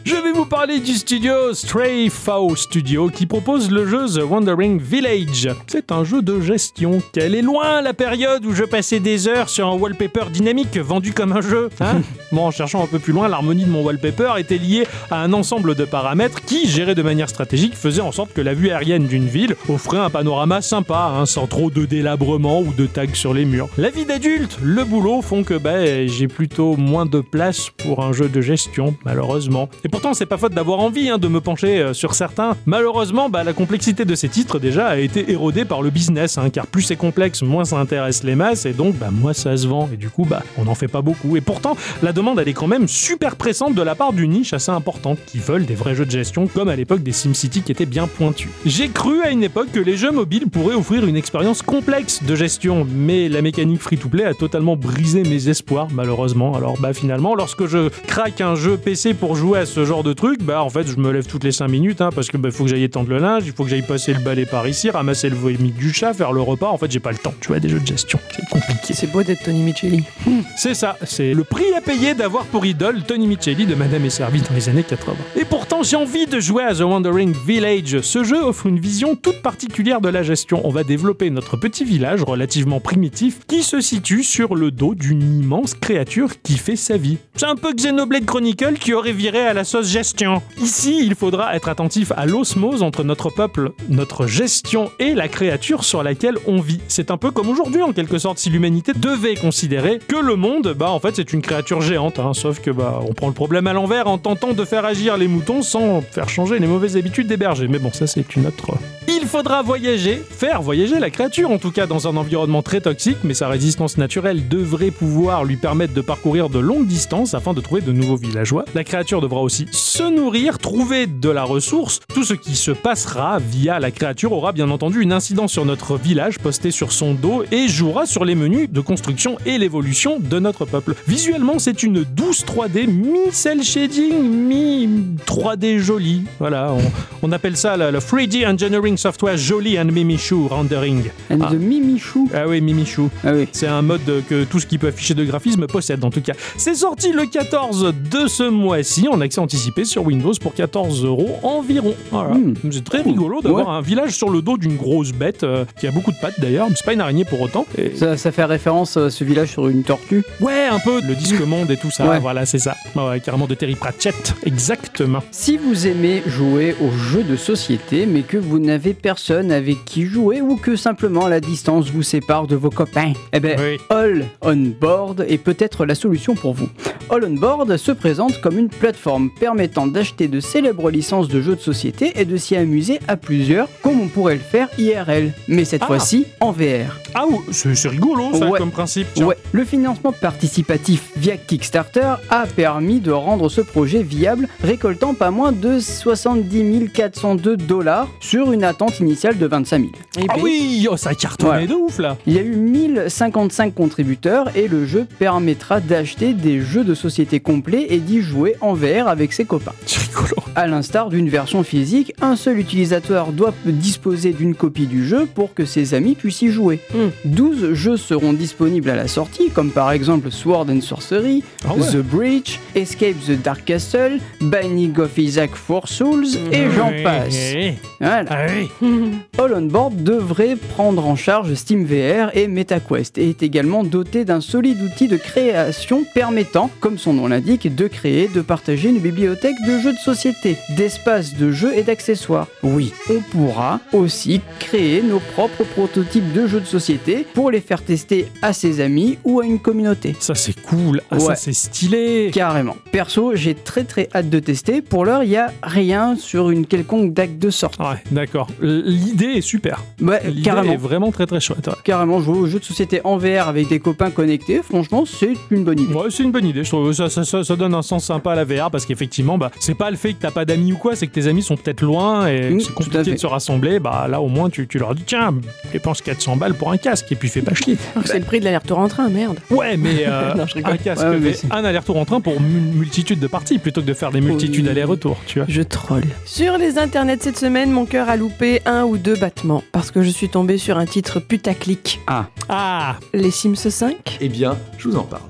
Je 0.04 0.16
vais 0.16 0.32
vous 0.32 0.46
parler 0.46 0.80
du 0.80 0.94
studio 0.94 1.54
Stray 1.54 2.10
Fow 2.10 2.56
Studio 2.56 3.10
qui 3.10 3.28
propose 3.28 3.70
le 3.70 3.86
jeu 3.86 4.08
The 4.08 4.24
Wandering 4.28 4.82
Village. 4.82 5.50
C'est 5.68 5.92
un 5.92 6.04
jeu 6.04 6.24
de 6.24 6.42
gestion. 6.42 7.04
Quelle 7.14 7.36
est 7.36 7.44
loin 7.44 7.82
la 7.82 7.94
période 7.94 8.44
où 8.46 8.54
je 8.54 8.64
passais 8.64 9.00
des 9.00 9.28
heures 9.28 9.48
sur 9.50 9.68
un 9.68 9.76
wallpaper 9.76 10.32
dynamique 10.32 10.76
vendu 10.78 11.14
comme 11.14 11.34
un 11.34 11.42
jeu. 11.42 11.70
hein 11.80 12.02
bon, 12.32 12.48
en 12.48 12.52
cherchant 12.52 12.84
un 12.84 12.88
peu 12.88 12.98
plus 12.98 13.14
loin, 13.14 13.28
l'harmonie 13.28 13.66
de 13.66 13.70
mon 13.70 13.84
wallpaper 13.84 14.34
était 14.40 14.58
liée 14.58 14.88
à 15.12 15.22
un 15.22 15.34
ensemble 15.34 15.76
de 15.76 15.86
paramètres 15.86 16.42
qui, 16.42 16.68
gérés 16.68 16.96
de 16.96 17.04
manière 17.04 17.30
stratégique, 17.30 17.76
faisaient 17.76 18.02
en 18.02 18.12
sorte 18.12 18.34
que 18.34 18.42
la 18.42 18.56
vue 18.56 18.72
aérienne 18.72 19.06
d'une 19.06 19.28
ville 19.28 19.56
offrait 19.70 20.00
un 20.00 20.10
panorama 20.10 20.62
sympa, 20.62 21.14
hein, 21.16 21.28
sans 21.28 21.46
trop 21.46 21.70
de 21.70 21.86
délabrement 21.86 22.62
ou 22.62 22.74
de 22.74 22.88
tags 22.88 23.06
sur 23.14 23.36
les 23.36 23.46
murs. 23.46 23.70
La 23.78 23.92
vie 23.92 24.06
d'adulte, 24.06 24.58
le 24.64 24.84
boulot 24.84 25.22
font 25.22 25.44
que 25.44 25.54
bah, 25.54 26.08
j'ai 26.08 26.28
plutôt 26.28 26.76
moins 26.76 27.06
de 27.06 27.22
place 27.22 27.70
pour 27.70 28.04
un 28.04 28.14
jeu 28.14 28.30
de 28.30 28.42
gestion, 28.42 28.96
malheureusement. 29.06 29.70
Et 29.84 29.90
pourtant, 30.02 30.16
c'est 30.16 30.26
pas 30.26 30.40
faute 30.40 30.56
d'avoir 30.56 30.80
envie 30.80 31.10
hein, 31.10 31.20
de 31.20 31.28
me 31.28 31.42
pencher 31.42 31.80
euh, 31.80 31.94
sur 31.94 32.16
certains. 32.16 32.58
Malheureusement, 32.66 33.30
bah, 33.30 33.44
la 33.44 33.54
complexité 33.54 34.04
de 34.04 34.16
ces 34.16 34.30
titres 34.30 34.58
déjà 34.58 34.88
a 34.88 34.98
été 34.98 35.30
érodée 35.32 35.64
par 35.64 35.84
le 35.84 35.92
business, 35.92 36.40
hein, 36.40 36.50
car 36.50 36.66
plus 36.66 36.82
c'est 36.82 36.96
complexe, 36.96 37.44
moins 37.44 37.66
ça 37.66 37.78
intéresse 37.78 38.24
les 38.24 38.34
masses, 38.34 38.66
et 38.66 38.74
donc 38.74 38.96
bah, 38.96 39.10
moins 39.12 39.34
ça 39.34 39.56
se 39.56 39.68
vend. 39.68 39.88
Et 39.94 39.98
du 39.98 40.10
coup, 40.10 40.26
bah, 40.28 40.42
on 40.58 40.64
n'en 40.64 40.74
fait 40.74 40.88
pas 40.88 41.04
beaucoup. 41.04 41.38
Et 41.38 41.42
pourtant, 41.42 41.78
la 42.02 42.14
demande 42.14 42.40
elle 42.40 42.48
est 42.48 42.54
quand 42.54 42.66
même 42.66 42.88
super 42.88 43.36
pressante 43.36 43.76
de 43.76 43.82
la 43.84 43.94
part 43.94 44.12
d'une 44.12 44.32
niche 44.32 44.54
assez 44.54 44.72
importante 44.72 45.20
qui 45.28 45.38
veulent 45.38 45.68
des 45.68 45.76
vrais 45.76 45.94
jeux 45.94 46.08
de 46.08 46.10
gestion, 46.10 46.48
comme 46.48 46.70
à 46.70 46.76
l'époque 46.76 47.04
des 47.04 47.12
SimCity 47.12 47.62
qui 47.62 47.72
étaient 47.72 47.86
bien 47.86 48.08
pointus. 48.08 48.50
J'ai 48.66 48.90
cru 48.90 49.22
à 49.22 49.30
une 49.30 49.44
époque 49.44 49.72
que 49.72 49.80
les 49.80 49.98
jeux 49.98 50.12
mobiles 50.12 50.50
pourraient 50.50 50.74
offrir 50.74 51.06
une 51.06 51.16
expérience 51.16 51.62
complexe 51.62 52.24
de 52.24 52.34
gestion, 52.34 52.88
mais 52.92 53.30
la 53.30 53.44
mécanique 53.44 53.82
free-to-play 53.82 54.24
a 54.24 54.34
totalement 54.34 54.76
brisé 54.76 55.22
mes 55.22 55.48
espoirs, 55.48 55.90
malheureusement. 55.94 56.56
Alors 56.56 56.80
bah 56.80 56.92
finalement, 56.92 57.36
lorsque 57.36 57.68
je 57.68 57.90
craque 58.08 58.42
un 58.42 58.56
jeu 58.56 58.78
PC 58.78 59.14
pour 59.14 59.36
jouer 59.36 59.60
à 59.60 59.68
ce 59.68 59.81
ce 59.82 59.86
genre 59.86 60.04
de 60.04 60.14
truc, 60.14 60.44
bah 60.44 60.64
en 60.64 60.70
fait, 60.70 60.88
je 60.88 60.98
me 60.98 61.12
lève 61.12 61.26
toutes 61.26 61.44
les 61.44 61.52
5 61.52 61.68
minutes, 61.68 62.02
hein, 62.02 62.12
parce 62.14 62.28
que 62.28 62.38
bah, 62.38 62.52
faut 62.52 62.66
que 62.66 62.70
j'aille 62.70 62.84
étendre 62.84 63.10
le 63.10 63.18
linge, 63.18 63.44
il 63.48 63.52
faut 63.52 63.64
que 63.64 63.70
j'aille 63.72 63.82
passer 63.82 64.14
le 64.14 64.20
balai 64.20 64.46
par 64.46 64.68
ici, 64.68 64.92
ramasser 64.92 65.28
le 65.28 65.36
vomi 65.36 65.72
du 65.72 65.92
chat, 65.92 66.14
faire 66.14 66.34
le 66.34 66.42
repas. 66.42 66.68
En 66.68 66.78
fait, 66.78 66.92
j'ai 66.92 67.00
pas 67.00 67.12
le 67.12 67.18
temps. 67.18 67.34
Tu 67.42 67.48
vois, 67.48 67.60
des 67.60 67.68
jeux 67.68 67.80
de 67.80 67.88
gestion, 67.88 68.20
c'est 68.32 68.48
compliqué. 68.48 68.94
C'est 68.94 69.12
beau 69.12 69.24
d'être 69.24 69.42
Tony 69.44 69.64
Micheli. 69.64 70.04
C'est 70.56 70.76
ça, 70.76 70.98
c'est 71.04 71.34
le 71.34 71.44
prix 71.44 71.74
à 71.76 71.82
payer 71.82 72.14
d'avoir 72.14 72.46
pour 72.46 72.66
idole 72.66 73.02
Tony 73.04 73.26
Micheli 73.26 73.66
de 73.66 73.74
Madame 73.74 74.06
et 74.06 74.10
Servie 74.12 74.42
dans 74.42 74.54
les 74.54 74.70
années 74.70 74.84
80. 74.84 75.16
Et 75.40 75.46
pourtant, 75.46 75.82
j'ai 75.82 75.96
envie 75.96 76.28
de 76.28 76.40
jouer 76.40 76.64
à 76.64 76.76
The 76.76 76.82
Wandering 76.82 77.34
Village. 77.48 78.02
Ce 78.02 78.24
jeu 78.24 78.40
offre 78.40 78.68
une 78.68 78.80
vision 78.80 79.16
toute 79.16 79.42
particulière 79.42 80.02
de 80.02 80.10
la 80.10 80.22
gestion. 80.22 80.62
On 80.64 80.70
va 80.70 80.84
développer 80.84 81.30
notre 81.32 81.58
petit 81.58 81.86
village 81.86 82.22
relativement 82.22 82.80
primitif 82.80 83.40
qui 83.48 83.64
se 83.64 83.82
situe 83.82 84.24
sur 84.24 84.54
le 84.54 84.70
dos 84.70 84.94
d'une 84.94 85.42
immense 85.42 85.74
créature 85.74 86.42
qui 86.44 86.58
fait 86.58 86.76
sa 86.76 86.98
vie. 86.98 87.18
C'est 87.36 87.48
un 87.48 87.56
peu 87.56 87.74
Xenoblade 87.74 88.26
Chronicle 88.26 88.74
qui 88.74 88.94
aurait 88.94 89.14
viré 89.14 89.40
à 89.40 89.54
la 89.54 89.64
gestion. 89.82 90.42
Ici, 90.62 91.00
il 91.02 91.16
faudra 91.16 91.56
être 91.56 91.70
attentif 91.70 92.12
à 92.16 92.26
l'osmose 92.26 92.84
entre 92.84 93.04
notre 93.04 93.30
peuple, 93.30 93.72
notre 93.90 94.28
gestion 94.28 94.92
et 95.00 95.14
la 95.14 95.28
créature 95.28 95.84
sur 95.84 96.04
laquelle 96.04 96.36
on 96.48 96.60
vit. 96.60 96.82
C'est 96.88 97.12
un 97.12 97.18
peu 97.18 97.32
comme 97.32 97.50
aujourd'hui 97.50 97.82
en 97.82 97.94
quelque 97.94 98.18
sorte 98.18 98.38
si 98.38 98.50
l'humanité 98.50 98.92
devait 98.94 99.36
considérer 99.36 100.00
que 100.08 100.18
le 100.18 100.36
monde, 100.36 100.76
bah 100.78 100.92
en 100.92 101.00
fait 101.00 101.16
c'est 101.16 101.34
une 101.34 101.42
créature 101.42 101.82
géante, 101.82 102.20
hein, 102.20 102.34
sauf 102.34 102.60
que 102.60 102.72
bah 102.72 103.00
on 103.08 103.14
prend 103.14 103.28
le 103.28 103.34
problème 103.34 103.68
à 103.68 103.74
l'envers 103.74 104.08
en 104.08 104.18
tentant 104.18 104.54
de 104.54 104.66
faire 104.66 104.86
agir 104.86 105.18
les 105.18 105.28
moutons 105.28 105.62
sans 105.62 106.02
faire 106.02 106.30
changer 106.30 106.60
les 106.60 106.68
mauvaises 106.68 106.98
habitudes 106.98 107.28
des 107.28 107.38
bergers. 107.38 107.68
Mais 107.68 107.80
bon, 107.80 107.92
ça 107.92 108.08
c'est 108.08 108.36
une 108.36 108.48
autre. 108.48 108.72
Il 109.08 109.26
faudra 109.28 109.62
voyager, 109.62 110.16
faire 110.16 110.62
voyager 110.62 111.00
la 111.00 111.10
créature 111.10 111.52
en 111.52 111.58
tout 111.58 111.72
cas 111.72 111.88
dans 111.88 112.08
un 112.08 112.18
environnement 112.18 112.62
très 112.62 112.82
toxique, 112.82 113.18
mais 113.24 113.34
sa 113.34 113.48
résistance 113.48 113.98
naturelle 113.98 114.48
devrait 114.48 114.92
pouvoir 114.92 115.44
lui 115.46 115.56
permettre 115.56 115.94
de 115.94 116.02
parcourir 116.02 116.50
de 116.50 116.60
longues 116.60 116.88
distances 116.88 117.34
afin 117.34 117.54
de 117.54 117.62
trouver 117.62 117.82
de 117.82 117.92
nouveaux 117.92 118.16
villageois. 118.16 118.66
La 118.76 118.84
créature 118.84 119.22
devra 119.22 119.42
aussi 119.42 119.61
se 119.72 120.04
nourrir, 120.04 120.58
trouver 120.58 121.08
de 121.08 121.30
la 121.30 121.44
ressource. 121.44 122.00
Tout 122.14 122.24
ce 122.24 122.34
qui 122.34 122.56
se 122.56 122.72
passera 122.72 123.40
via 123.40 123.80
la 123.80 123.92
créature 123.92 124.32
aura 124.34 124.52
bien 124.52 124.70
entendu 124.70 125.02
une 125.02 125.14
incidence 125.14 125.52
sur 125.52 125.66
notre 125.66 125.98
village 125.98 126.40
posté 126.40 126.72
sur 126.72 126.92
son 126.92 127.14
dos 127.14 127.44
et 127.52 127.68
jouera 127.68 128.06
sur 128.06 128.26
les 128.26 128.36
menus 128.36 128.70
de 128.70 128.82
construction 128.82 129.38
et 129.46 129.58
l'évolution 129.58 130.20
de 130.20 130.40
notre 130.40 130.66
peuple. 130.66 130.96
Visuellement, 131.08 131.60
c'est 131.60 131.84
une 131.84 132.04
douce 132.04 132.44
3D 132.46 132.88
mi-cel 132.88 133.64
shading, 133.64 134.14
mi-3D 134.22 135.78
jolie. 135.80 136.24
Voilà, 136.40 136.74
on, 136.74 136.82
on 137.28 137.32
appelle 137.32 137.58
ça 137.58 137.78
le, 137.78 137.92
le 137.92 138.00
3D 138.00 138.48
Engineering 138.48 138.98
Software 138.98 139.38
Joli 139.38 139.80
and 139.80 139.86
Mimichou 139.86 140.48
Rendering. 140.48 141.04
And 141.30 141.40
Ah. 141.42 141.50
the 141.52 141.56
Mimichou. 141.60 142.30
Ah 142.34 142.48
oui, 142.48 142.62
Mimichou. 142.62 143.10
Ah 143.24 143.32
oui. 143.34 143.48
C'est 143.52 143.68
un 143.68 143.82
mode 143.82 144.02
que 144.30 144.44
tout 144.44 144.60
ce 144.60 144.66
qui 144.68 144.78
peut 144.78 144.88
afficher 144.88 145.14
de 145.14 145.24
graphisme 145.24 145.66
possède 145.68 146.04
en 146.04 146.10
tout 146.10 146.22
cas. 146.22 146.34
C'est 146.58 146.76
sorti 146.76 147.12
le 147.12 147.26
14 147.26 147.94
de 148.12 148.28
ce 148.28 148.44
mois-ci 148.50 149.08
en 149.08 149.22
accès 149.22 149.40
sur 149.58 150.06
Windows 150.06 150.34
pour 150.42 150.54
14 150.54 151.04
euros 151.06 151.38
environ. 151.44 151.94
Voilà. 152.12 152.34
Hmm. 152.36 152.54
C'est 152.72 152.84
très 152.84 153.02
rigolo 153.02 153.42
d'avoir 153.42 153.68
Ouais. 153.68 153.74
un 153.74 153.82
village 153.82 154.12
sur 154.12 154.30
le 154.30 154.42
dos 154.42 154.58
d'une 154.58 154.76
grosse 154.78 155.12
bête 155.12 155.44
euh, 155.44 155.66
qui 155.80 155.88
a 155.88 155.92
beaucoup 155.92 156.12
de 156.12 156.18
pattes 156.22 156.40
d'ailleurs, 156.40 156.68
mais 156.70 156.76
c'est 156.76 156.86
pas 156.86 156.94
une 156.94 157.02
araignée 157.02 157.26
pour 157.26 157.42
autant. 157.42 157.66
Et- 157.78 157.96
Ça, 157.96 158.18
ça 158.18 158.32
fait 158.32 158.46
référence 158.46 158.98
à 158.98 159.10
ce 159.10 159.24
village 159.24 159.50
sur 159.50 159.68
une 159.68 159.84
tortue. 159.84 160.24
Ouais, 160.40 160.68
un 160.70 160.80
peu 160.80 161.02
le 161.02 161.16
disque 161.16 161.42
monde 161.42 161.70
et 161.72 161.78
tout 161.78 161.92
ça. 161.92 162.08
Ouais. 162.08 162.20
Voilà, 162.20 162.46
c'est 162.46 162.60
ça. 162.60 162.76
Ouais, 162.96 163.20
carrément 163.20 163.48
de 163.48 163.56
Terry 163.56 163.76
Pratchett. 163.76 164.34
Exactement. 164.46 165.24
Si 165.32 165.58
vous 165.58 165.88
aimez 165.88 166.24
jouer 166.28 166.76
aux 166.82 166.92
jeux 166.92 167.24
de 167.24 167.36
société, 167.36 168.06
mais 168.06 168.22
que 168.22 168.38
vous 168.38 168.60
n'avez 168.60 168.94
personne 168.94 169.52
avec 169.52 169.84
qui 169.86 170.06
jouer 170.06 170.42
ou 170.42 170.56
que 170.56 170.76
simplement 170.76 171.28
la 171.28 171.40
distance 171.40 171.90
vous 171.90 172.04
sépare 172.04 172.48
de 172.48 172.56
vos 172.56 172.70
copains, 172.70 173.14
eh 173.34 173.40
ben, 173.40 173.58
Oui. 173.60 173.78
All 173.90 174.26
On 174.42 174.56
Board 174.80 175.26
est 175.28 175.38
peut-être 175.38 175.86
la 175.86 175.96
solution 175.96 176.36
pour 176.36 176.54
vous. 176.54 176.70
All 177.10 177.24
On 177.26 177.34
Board 177.34 177.76
se 177.78 177.92
présente 177.92 178.40
comme 178.42 178.58
une 178.58 178.70
plateforme 178.70 179.30
permettant 179.46 179.88
d'acheter 179.88 180.28
de 180.28 180.40
célèbres 180.40 180.92
licences 180.92 181.28
de 181.28 181.42
jeux 181.42 181.56
de 181.56 181.62
société 181.62 182.12
et 182.16 182.26
de 182.26 182.38
s'y 182.38 182.56
amuser 182.56 183.00
à 183.08 183.18
plusieurs, 183.18 183.68
comme 183.82 184.00
on 184.00 184.08
pourrait 184.08 184.36
le 184.36 184.40
faire 184.40 184.70
IRL, 184.78 185.34
mais 185.48 185.66
cette 185.66 185.82
Ah. 185.82 185.88
fois-ci 185.88 186.28
en 186.40 186.52
VR. 186.52 187.00
Ah, 187.16 187.26
ouais, 187.26 187.40
c'est 187.50 187.88
rigolo 187.88 188.34
ça 188.38 188.48
Ouais. 188.48 188.60
comme 188.60 188.70
principe. 188.70 189.08
tiens. 189.16 189.26
Ouais, 189.26 189.38
le 189.52 189.66
financement 189.66 190.12
participatif 190.12 191.10
via 191.18 191.38
Kickstarter 191.38 192.14
a 192.30 192.46
permis 192.46 193.00
de 193.00 193.10
rendre 193.12 193.50
ce 193.50 193.62
projet 193.62 194.04
viable, 194.04 194.48
récoltant 194.64 195.16
pas 195.16 195.32
moins 195.32 195.52
de 195.52 195.80
70 195.80 196.90
402 196.94 197.58
dollars 197.58 198.08
sur 198.20 198.52
une 198.52 198.64
attente 198.64 199.00
initiale 199.00 199.40
de 199.40 199.48
25 199.48 199.80
000. 199.80 199.92
Et 200.20 200.26
Ah 200.30 200.34
ben, 200.36 200.42
oui, 200.44 200.88
oh, 200.90 200.98
ça 200.98 201.10
a 201.10 201.16
cartonné 201.16 201.50
Voilà. 201.52 201.66
de 201.66 201.74
ouf 201.74 201.98
là. 201.98 202.16
Il 202.28 202.34
y 202.34 202.38
a 202.38 202.44
eu 202.44 202.56
1055 202.56 203.74
contributeurs 203.74 204.56
et 204.56 204.68
le 204.68 204.86
jeu 204.86 205.08
permettra 205.18 205.80
d'acheter 205.80 206.34
des 206.34 206.60
jeux 206.62 206.84
de 206.84 206.94
société 206.94 207.40
complets 207.40 207.88
et 207.90 207.98
d'y 207.98 208.22
jouer 208.22 208.56
en 208.62 208.74
VR 208.76 209.08
avec 209.08 209.31
ses 209.34 209.46
copains. 209.46 209.74
C'est 209.86 210.02
rigolo. 210.02 210.36
À 210.56 210.68
l'instar 210.68 211.10
d'une 211.10 211.30
version 211.30 211.64
physique, 211.64 212.14
un 212.22 212.36
seul 212.36 212.60
utilisateur 212.60 213.32
doit 213.32 213.54
disposer 213.66 214.34
d'une 214.34 214.56
copie 214.56 214.88
du 214.88 215.08
jeu 215.08 215.26
pour 215.26 215.54
que 215.54 215.66
ses 215.66 215.94
amis 215.94 216.16
puissent 216.16 216.42
y 216.42 216.52
jouer. 216.52 216.80
Hmm. 216.94 217.10
12 217.26 217.74
jeux 217.74 217.98
seront 217.98 218.34
disponibles 218.34 218.90
à 218.90 218.96
la 218.96 219.08
sortie, 219.08 219.50
comme 219.50 219.72
par 219.72 219.92
exemple 219.92 220.30
Sword 220.32 220.68
and 220.70 220.82
Sorcery, 220.82 221.44
Ah 221.66 221.74
ouais. 221.74 221.88
The 221.88 221.98
Breach, 221.98 222.60
Escape 222.76 223.16
the 223.26 223.42
Dark 223.42 223.64
Castle, 223.66 224.20
Binding 224.42 224.98
of 225.00 225.18
Isaac 225.18 225.56
for 225.56 225.88
Souls, 225.88 226.36
et 226.52 226.70
j'en 226.76 226.92
passe. 227.04 227.54
Voilà. 228.00 228.26
Ah. 228.30 228.46
All 229.42 229.54
On 229.56 229.62
Board 229.62 230.04
devrait 230.04 230.56
prendre 230.56 231.06
en 231.06 231.16
charge 231.16 231.54
Steam 231.54 231.86
VR 231.86 232.36
et 232.36 232.48
MetaQuest 232.48 233.18
et 233.18 233.30
est 233.30 233.44
également 233.44 233.84
doté 233.84 234.26
d'un 234.26 234.42
solide 234.42 234.82
outil 234.82 235.08
de 235.08 235.18
création 235.18 236.04
permettant, 236.14 236.70
comme 236.80 236.98
son 236.98 237.14
nom 237.14 237.28
l'indique, 237.28 237.74
de 237.74 237.88
créer, 237.88 238.28
de 238.28 238.42
partager 238.42 238.90
une 238.90 239.00
bibliothèque 239.00 239.21
de 239.32 239.80
jeux 239.80 239.94
de 239.94 239.98
société, 240.00 240.58
d'espaces 240.70 241.36
de 241.36 241.52
jeux 241.52 241.78
et 241.78 241.84
d'accessoires. 241.84 242.48
Oui, 242.64 242.92
on 243.10 243.20
pourra 243.32 243.80
aussi 243.94 244.42
créer 244.60 245.04
nos 245.04 245.20
propres 245.20 245.64
prototypes 245.64 246.34
de 246.34 246.48
jeux 246.48 246.60
de 246.60 246.66
société 246.66 247.26
pour 247.34 247.52
les 247.52 247.62
faire 247.62 247.84
tester 247.84 248.28
à 248.42 248.52
ses 248.54 248.82
amis 248.82 249.20
ou 249.24 249.40
à 249.40 249.46
une 249.46 249.60
communauté. 249.60 250.16
Ça 250.20 250.34
c'est 250.34 250.60
cool. 250.62 251.02
Ah, 251.12 251.20
ça 251.20 251.36
c'est 251.36 251.54
stylé. 251.54 252.32
Carrément. 252.34 252.76
Perso, 252.92 253.36
j'ai 253.36 253.54
très 253.54 253.84
très 253.84 254.10
hâte 254.16 254.30
de 254.30 254.40
tester. 254.40 254.82
Pour 254.82 255.06
l'heure, 255.06 255.24
il 255.24 255.30
n'y 255.30 255.38
a 255.38 255.52
rien 255.62 256.16
sur 256.16 256.50
une 256.50 256.66
quelconque 256.66 257.14
date 257.14 257.38
de 257.38 257.50
sortie. 257.52 257.80
Ouais, 257.82 258.02
d'accord. 258.12 258.48
L'idée 258.62 259.34
est 259.38 259.42
super. 259.42 259.84
Ouais, 260.02 260.22
L'idée 260.26 260.42
carrément. 260.42 260.74
est 260.74 260.78
vraiment 260.78 261.12
très 261.12 261.28
très 261.28 261.40
chouette. 261.40 261.68
ouais. 261.68 261.74
carrément 261.84 262.22
jouer 262.22 262.38
aux 262.40 262.48
jeux 262.48 262.60
de 262.60 262.64
société 262.66 263.02
en 263.04 263.18
VR 263.18 263.48
avec 263.48 263.68
des 263.68 263.80
copains 263.80 264.10
connectés, 264.10 264.62
franchement, 264.64 265.06
c'est 265.06 265.34
une 265.52 265.64
bonne 265.64 265.80
idée. 265.80 265.94
Ouais, 265.94 266.10
c'est 266.10 266.24
une 266.24 266.32
bonne 266.32 266.46
idée. 266.46 266.64
Je 266.64 266.70
trouve 266.70 266.92
ça, 266.94 267.10
ça, 267.10 267.24
ça, 267.24 267.44
ça 267.44 267.56
donne 267.56 267.76
un 267.76 267.82
sens 267.84 268.06
sympa 268.06 268.32
à 268.32 268.36
la 268.36 268.46
VR 268.46 268.72
parce 268.72 268.86
qu'effectivement, 268.86 269.11
bah, 269.38 269.52
c'est 269.60 269.76
pas 269.76 269.92
le 269.92 269.98
fait 269.98 270.14
que 270.14 270.22
t'as 270.22 270.32
pas 270.32 270.46
d'amis 270.46 270.74
ou 270.74 270.78
quoi, 270.78 270.96
c'est 270.96 271.08
que 271.08 271.12
tes 271.14 271.28
amis 271.28 271.42
sont 271.44 271.56
peut-être 271.58 271.82
loin 271.82 272.28
et 272.28 272.54
que 272.58 272.60
c'est 272.60 272.74
compliqué 272.74 273.12
de 273.14 273.18
se 273.18 273.28
rassembler. 273.28 273.80
Bah 273.80 274.08
là, 274.10 274.22
au 274.22 274.28
moins, 274.28 274.50
tu, 274.50 274.68
tu 274.68 274.78
leur 274.80 274.96
dis 274.96 275.04
tiens, 275.06 275.34
dépense 275.72 276.02
400 276.02 276.38
balles 276.38 276.54
pour 276.54 276.72
un 276.72 276.78
casque 276.78 277.12
et 277.12 277.16
puis 277.16 277.30
fais 277.30 277.42
pas 277.42 277.54
chier. 277.54 277.78
oh, 277.96 278.00
c'est 278.06 278.20
le 278.20 278.26
prix 278.26 278.40
de 278.40 278.46
l'aller-retour 278.46 278.80
en 278.80 278.88
train, 278.88 279.10
merde. 279.10 279.40
Ouais, 279.50 279.78
mais 279.78 280.04
euh, 280.08 280.34
Non, 280.36 280.46
un 280.64 280.78
casque, 280.78 281.04
Ouais, 281.04 281.20
mais 281.20 281.34
un 281.52 281.64
aller-retour 281.66 281.98
en 281.98 282.06
train 282.06 282.22
pour 282.22 282.34
une 282.34 282.74
multitude 282.76 283.20
de 283.20 283.28
parties 283.28 283.58
plutôt 283.60 283.82
que 283.82 283.88
de 283.88 283.94
faire 283.94 284.12
des 284.12 284.22
multitudes 284.22 284.66
Oui. 284.66 284.72
aller-retour, 284.72 285.18
tu 285.28 285.40
vois. 285.40 285.46
Je 285.50 285.62
troll. 285.62 286.04
Sur 286.26 286.58
les 286.58 286.78
internets 286.78 287.18
cette 287.22 287.38
semaine, 287.38 287.72
mon 287.72 287.86
cœur 287.86 288.10
a 288.10 288.16
loupé 288.16 288.62
un 288.66 288.84
ou 288.84 288.98
deux 288.98 289.16
battements 289.16 289.64
parce 289.72 289.92
que 289.92 290.02
je 290.04 290.10
suis 290.10 290.30
tombé 290.30 290.58
sur 290.58 290.78
un 290.78 290.86
titre 290.86 291.20
putaclic. 291.20 292.00
Ah, 292.08 292.98
Les 293.14 293.32
Sims 293.32 293.56
5, 293.56 294.18
Eh 294.22 294.30
bien, 294.30 294.58
je 294.78 294.88
vous 294.90 294.98
en 294.98 295.04
parle. 295.04 295.22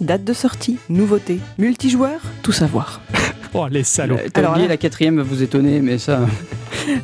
Date 0.00 0.24
de 0.24 0.32
sortie, 0.32 0.78
nouveauté, 0.88 1.40
multijoueur, 1.58 2.20
tout 2.42 2.52
savoir. 2.52 3.00
oh 3.54 3.66
les 3.70 3.84
salauds. 3.84 4.16
Euh, 4.16 4.28
Alors 4.34 4.52
oublié 4.52 4.66
là- 4.66 4.74
la 4.74 4.76
quatrième 4.76 5.16
va 5.16 5.22
vous 5.22 5.42
étonner, 5.42 5.80
mais 5.80 5.98
ça. 5.98 6.20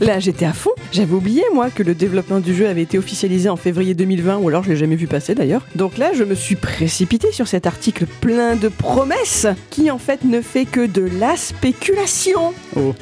Là, 0.01 0.19
j'étais 0.19 0.45
à 0.45 0.53
fond. 0.53 0.71
J'avais 0.93 1.15
oublié, 1.15 1.43
moi, 1.55 1.71
que 1.71 1.83
le 1.83 1.95
développement 1.95 2.41
du 2.41 2.55
jeu 2.55 2.69
avait 2.69 2.83
été 2.83 2.99
officialisé 2.99 3.49
en 3.49 3.57
février 3.57 3.95
2020, 3.95 4.39
ou 4.39 4.49
alors 4.49 4.63
je 4.63 4.71
l'ai 4.71 4.77
jamais 4.77 4.97
vu 4.97 5.07
passer 5.07 5.35
d'ailleurs. 5.35 5.63
Donc 5.75 5.99
là, 5.99 6.13
je 6.15 6.25
me 6.25 6.35
suis 6.35 6.57
précipité 6.57 7.33
sur 7.33 7.49
cet 7.49 7.67
article 7.67 8.07
plein 8.21 8.57
de 8.57 8.69
promesses, 8.69 9.47
qui 9.71 9.91
en 9.91 9.99
fait 9.99 10.25
ne 10.25 10.41
fait 10.41 10.65
que 10.65 10.87
de 10.87 11.09
la 11.19 11.37
spéculation. 11.37 12.53